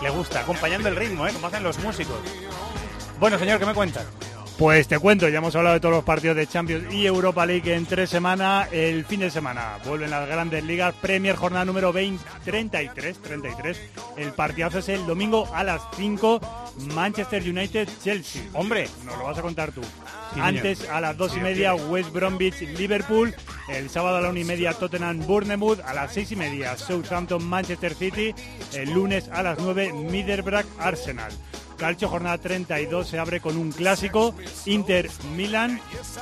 le 0.00 0.10
gusta, 0.10 0.40
acompañando 0.40 0.88
el 0.88 0.96
ritmo, 0.96 1.26
¿eh? 1.26 1.32
como 1.32 1.48
hacen 1.48 1.62
los 1.62 1.78
músicos. 1.78 2.16
Bueno, 3.18 3.38
señor, 3.38 3.58
¿qué 3.58 3.66
me 3.66 3.74
cuentas? 3.74 4.06
Pues 4.60 4.88
te 4.88 4.98
cuento, 4.98 5.26
ya 5.26 5.38
hemos 5.38 5.56
hablado 5.56 5.72
de 5.72 5.80
todos 5.80 5.94
los 5.94 6.04
partidos 6.04 6.36
de 6.36 6.46
Champions 6.46 6.92
y 6.92 7.06
Europa 7.06 7.46
League 7.46 7.74
en 7.74 7.86
tres 7.86 8.10
semanas. 8.10 8.68
El 8.70 9.06
fin 9.06 9.20
de 9.20 9.30
semana 9.30 9.78
vuelven 9.86 10.10
las 10.10 10.28
grandes 10.28 10.62
ligas. 10.62 10.94
Premier 11.00 11.34
jornada 11.34 11.64
número 11.64 11.94
20, 11.94 12.22
33, 12.44 13.22
33. 13.22 13.80
El 14.18 14.32
partidazo 14.32 14.80
es 14.80 14.90
el 14.90 15.06
domingo 15.06 15.48
a 15.54 15.64
las 15.64 15.80
5. 15.96 16.76
Manchester 16.94 17.42
United 17.42 17.88
Chelsea. 18.04 18.42
Hombre, 18.52 18.86
nos 19.06 19.16
lo 19.16 19.24
vas 19.24 19.38
a 19.38 19.40
contar 19.40 19.72
tú. 19.72 19.80
Antes 20.38 20.86
a 20.90 21.00
las 21.00 21.16
dos 21.16 21.32
y 21.32 21.36
Sí, 21.36 21.40
media. 21.40 21.74
West 21.74 22.12
Bromwich 22.12 22.60
Liverpool. 22.60 23.34
El 23.66 23.88
sábado 23.88 24.18
a 24.18 24.20
la 24.20 24.28
una 24.28 24.40
y 24.40 24.44
media 24.44 24.74
Tottenham 24.74 25.26
Bournemouth. 25.26 25.80
A 25.86 25.94
las 25.94 26.12
seis 26.12 26.32
y 26.32 26.36
media 26.36 26.76
Southampton 26.76 27.42
Manchester 27.42 27.94
City. 27.94 28.34
El 28.74 28.92
lunes 28.92 29.30
a 29.32 29.42
las 29.42 29.58
9 29.58 29.94
Middlesbrough 29.94 30.66
Arsenal. 30.78 31.32
Calcio 31.80 32.08
jornada 32.10 32.36
32 32.38 33.08
se 33.08 33.18
abre 33.18 33.40
con 33.40 33.56
un 33.56 33.72
clásico 33.72 34.34
Inter 34.66 35.10
Milan 35.34 35.80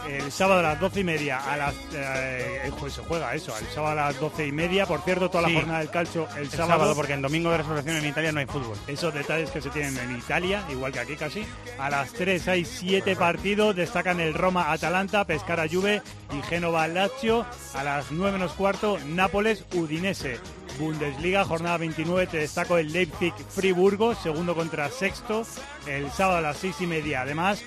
el 0.08 0.30
sábado 0.30 0.60
a 0.60 0.62
las 0.62 0.80
12 0.80 1.00
y 1.00 1.04
media 1.04 1.38
a 1.38 1.56
las 1.56 1.74
eh, 1.92 2.62
eh, 2.64 2.70
pues 2.78 2.92
se 2.94 3.02
juega 3.02 3.34
eso 3.34 3.52
el 3.58 3.66
sábado 3.66 4.00
a 4.00 4.06
las 4.06 4.20
12 4.20 4.46
y 4.46 4.52
media 4.52 4.86
por 4.86 5.00
cierto 5.02 5.28
toda 5.28 5.48
Sí. 5.48 5.52
la 5.54 5.58
jornada 5.60 5.78
del 5.80 5.90
calcio 5.90 6.28
el, 6.36 6.42
El 6.44 6.50
sábado, 6.50 6.68
sábado, 6.70 6.94
porque 6.94 7.12
en 7.14 7.22
domingo 7.22 7.50
de 7.50 7.58
resurrección 7.58 7.96
en 7.96 8.06
Italia 8.06 8.30
no 8.32 8.38
hay 8.40 8.46
fútbol. 8.46 8.76
esos 8.86 9.12
detalles 9.12 9.50
que 9.50 9.60
se 9.60 9.70
tienen 9.70 9.98
en 9.98 10.16
Italia, 10.16 10.64
igual 10.70 10.92
que 10.92 11.00
aquí 11.00 11.16
casi. 11.16 11.44
A 11.78 11.90
las 11.90 12.12
3 12.12 12.46
hay 12.48 12.64
7 12.64 13.16
partidos, 13.16 13.74
destacan 13.74 14.20
el 14.20 14.34
Roma-Atalanta, 14.34 15.24
Pescara-Juve 15.24 16.02
y 16.36 16.42
Génova-Lazio. 16.42 17.44
A 17.74 17.82
las 17.84 18.10
9 18.12 18.32
menos 18.38 18.52
cuarto, 18.52 18.98
Nápoles-Udinese. 19.06 20.38
Bundesliga, 20.78 21.44
jornada 21.44 21.76
29, 21.78 22.26
te 22.26 22.38
destaco 22.38 22.78
el 22.78 22.92
Leipzig-Friburgo, 22.92 24.14
segundo 24.14 24.54
contra 24.54 24.88
sexto, 24.90 25.44
el 25.86 26.10
sábado 26.10 26.38
a 26.38 26.42
las 26.42 26.56
6 26.58 26.76
y 26.80 26.86
media. 26.86 27.22
Además, 27.22 27.62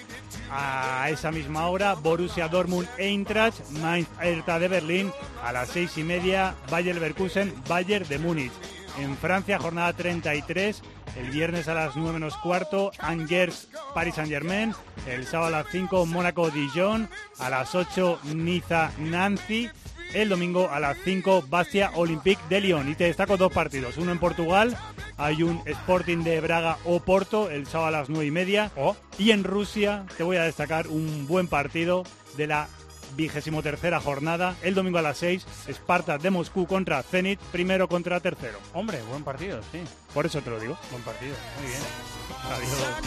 a 0.49 1.07
esa 1.09 1.31
misma 1.31 1.67
hora, 1.67 1.93
Borussia 1.95 2.47
Dortmund-Eintracht, 2.47 3.69
Mainz 3.81 4.07
Hertha 4.21 4.59
de 4.59 4.67
Berlín, 4.67 5.11
a 5.43 5.51
las 5.51 5.69
6 5.69 5.97
y 5.97 6.03
media, 6.03 6.55
Bayer 6.69 6.95
Leverkusen, 6.95 7.53
Bayern 7.67 8.07
de 8.07 8.19
Múnich. 8.19 8.51
En 8.99 9.17
Francia, 9.17 9.59
jornada 9.59 9.93
33, 9.93 10.81
el 11.17 11.29
viernes 11.29 11.67
a 11.67 11.73
las 11.73 11.95
9 11.95 12.13
menos 12.13 12.35
cuarto, 12.38 12.91
Angers, 12.99 13.69
Paris 13.93 14.15
Saint 14.15 14.29
Germain, 14.29 14.73
el 15.07 15.25
sábado 15.25 15.55
a 15.55 15.63
las 15.63 15.71
5, 15.71 16.05
Mónaco, 16.05 16.49
Dijon, 16.49 17.09
a 17.39 17.49
las 17.49 17.73
8, 17.73 18.19
Niza, 18.35 18.91
Nancy, 18.97 19.69
el 20.13 20.29
domingo 20.29 20.69
a 20.69 20.79
las 20.79 20.97
5, 21.03 21.45
Bastia, 21.49 21.91
Olympique 21.95 22.41
de 22.49 22.61
Lyon. 22.61 22.89
Y 22.89 22.95
te 22.95 23.05
destaco 23.05 23.38
dos 23.38 23.51
partidos, 23.51 23.97
uno 23.97 24.11
en 24.11 24.19
Portugal, 24.19 24.77
hay 25.17 25.43
un 25.43 25.61
Sporting 25.65 26.23
de 26.23 26.39
Braga 26.41 26.77
o 26.85 26.99
Porto, 26.99 27.49
el 27.49 27.67
sábado 27.67 27.88
a 27.88 27.99
las 27.99 28.09
9 28.09 28.25
y 28.25 28.31
media, 28.31 28.71
y 29.17 29.31
en 29.31 29.43
Rusia 29.43 30.05
te 30.17 30.23
voy 30.23 30.38
a 30.38 30.43
destacar 30.43 30.88
un 30.88 31.27
buen 31.27 31.47
partido 31.47 32.03
de 32.38 32.47
la 32.47 32.67
vigésimo 33.15 33.61
tercera 33.61 33.99
jornada, 33.99 34.55
el 34.61 34.73
domingo 34.73 34.97
a 34.97 35.01
las 35.01 35.17
6, 35.17 35.45
Esparta 35.67 36.17
de 36.17 36.29
Moscú 36.29 36.65
contra 36.65 37.03
Zenit, 37.03 37.39
primero 37.51 37.88
contra 37.88 38.19
tercero. 38.19 38.57
Hombre, 38.73 39.01
buen 39.09 39.23
partido, 39.23 39.61
sí. 39.71 39.81
Por 40.13 40.25
eso 40.25 40.41
te 40.41 40.49
lo 40.49 40.59
digo. 40.59 40.77
Buen 40.91 41.03
partido, 41.03 41.35
muy 41.59 41.69
bien. 41.69 41.81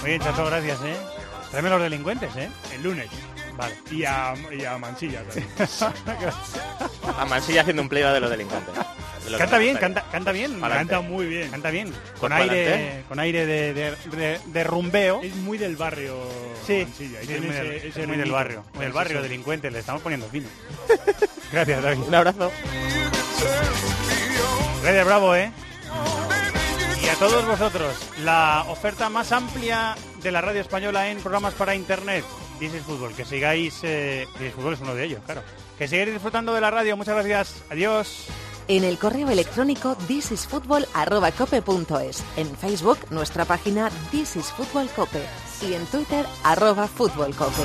Muy 0.01 0.11
bien, 0.11 0.21
Chato, 0.21 0.45
gracias, 0.47 0.79
¿eh? 0.85 0.97
Tráeme 1.51 1.71
los 1.71 1.83
delincuentes, 1.83 2.35
¿eh? 2.37 2.51
El 2.75 2.83
lunes. 2.83 3.09
Vale. 3.57 3.75
Y 3.91 4.05
a, 4.05 4.35
y 4.57 4.65
a 4.65 4.77
Mansilla 4.79 5.23
también. 5.23 5.47
A 7.19 7.25
Mansilla 7.27 7.61
haciendo 7.61 7.83
un 7.83 7.89
playback 7.89 8.15
de 8.15 8.21
los 8.21 8.31
delincuentes. 8.31 8.75
De 8.75 9.31
lo 9.31 9.37
que 9.39 9.43
Canta 9.43 9.59
bien, 9.59 9.77
canta, 9.77 10.03
canta 10.11 10.33
bien. 10.33 10.61
Pa'lante. 10.61 10.93
Canta 10.93 11.09
muy 11.09 11.27
bien. 11.27 11.51
Canta 11.51 11.71
bien. 11.71 11.91
Pues 11.91 12.21
Con 12.21 12.31
pa'lante. 12.31 12.55
aire, 12.75 13.05
con 13.09 13.19
aire 13.21 13.47
de, 13.47 13.73
de, 13.75 13.91
de- 14.17 14.41
de 14.45 14.65
rumbeo. 14.65 15.21
Es 15.23 15.35
muy 15.37 15.57
del 15.57 15.77
barrio 15.77 16.17
Sí, 16.67 16.83
Mansilla. 16.85 17.23
y 17.23 17.27
sí, 17.27 17.33
es 17.35 17.41
muy, 17.41 17.51
del, 17.51 17.67
ese- 17.67 17.77
es 17.77 17.85
ese 17.97 17.99
muy 18.07 18.17
del 18.17 18.25
ritmito. 18.27 18.35
barrio. 18.35 18.65
Muy 18.75 18.83
del 18.85 18.93
Pues 18.93 18.95
barrio, 18.95 19.19
eso. 19.19 19.23
delincuentes, 19.23 19.73
le 19.73 19.79
estamos 19.79 20.03
poniendo 20.03 20.27
fino. 20.29 20.49
Gracias, 21.53 21.83
David. 21.83 22.01
Un 22.09 22.15
abrazo. 22.15 22.51
Gracias, 24.83 25.07
bravo, 25.07 25.35
¿eh? 25.37 25.51
Y 27.03 27.09
a 27.09 27.15
todos 27.17 27.47
vosotros, 27.47 27.95
la 28.23 28.65
oferta 28.69 29.09
más 29.09 29.31
amplia 29.33 29.95
de 30.23 30.33
la 30.33 30.41
radio 30.41 30.61
española 30.61 31.09
en 31.09 31.19
programas 31.21 31.55
para 31.55 31.75
internet. 31.75 32.25
This 32.59 32.75
is 32.75 32.83
Fútbol, 32.83 33.15
que 33.15 33.25
sigáis... 33.25 33.79
Eh, 33.83 34.27
This 34.39 34.49
is 34.49 34.55
Fútbol 34.55 34.75
es 34.75 34.81
uno 34.81 34.95
de 34.95 35.05
ellos, 35.05 35.21
claro. 35.25 35.43
Que 35.79 35.89
sigáis 35.89 36.13
disfrutando 36.13 36.53
de 36.55 36.61
la 36.61 36.71
radio. 36.71 36.97
Muchas 36.97 37.15
gracias. 37.15 37.63
Adiós. 37.71 38.27
En 38.69 38.85
el 38.85 38.97
correo 38.99 39.29
electrónico 39.29 39.97
thisisfutbol@cope.es, 40.09 42.23
en 42.37 42.57
Facebook 42.57 42.99
nuestra 43.11 43.45
página 43.45 43.91
This 44.11 44.37
is 44.37 44.47
Fútbol 44.47 44.89
Cope 44.97 45.23
y 45.61 45.75
en 45.75 45.85
Twitter 45.87 46.25
arroba 46.45 46.89
Fútbol 46.89 47.35
Cope. 47.35 47.63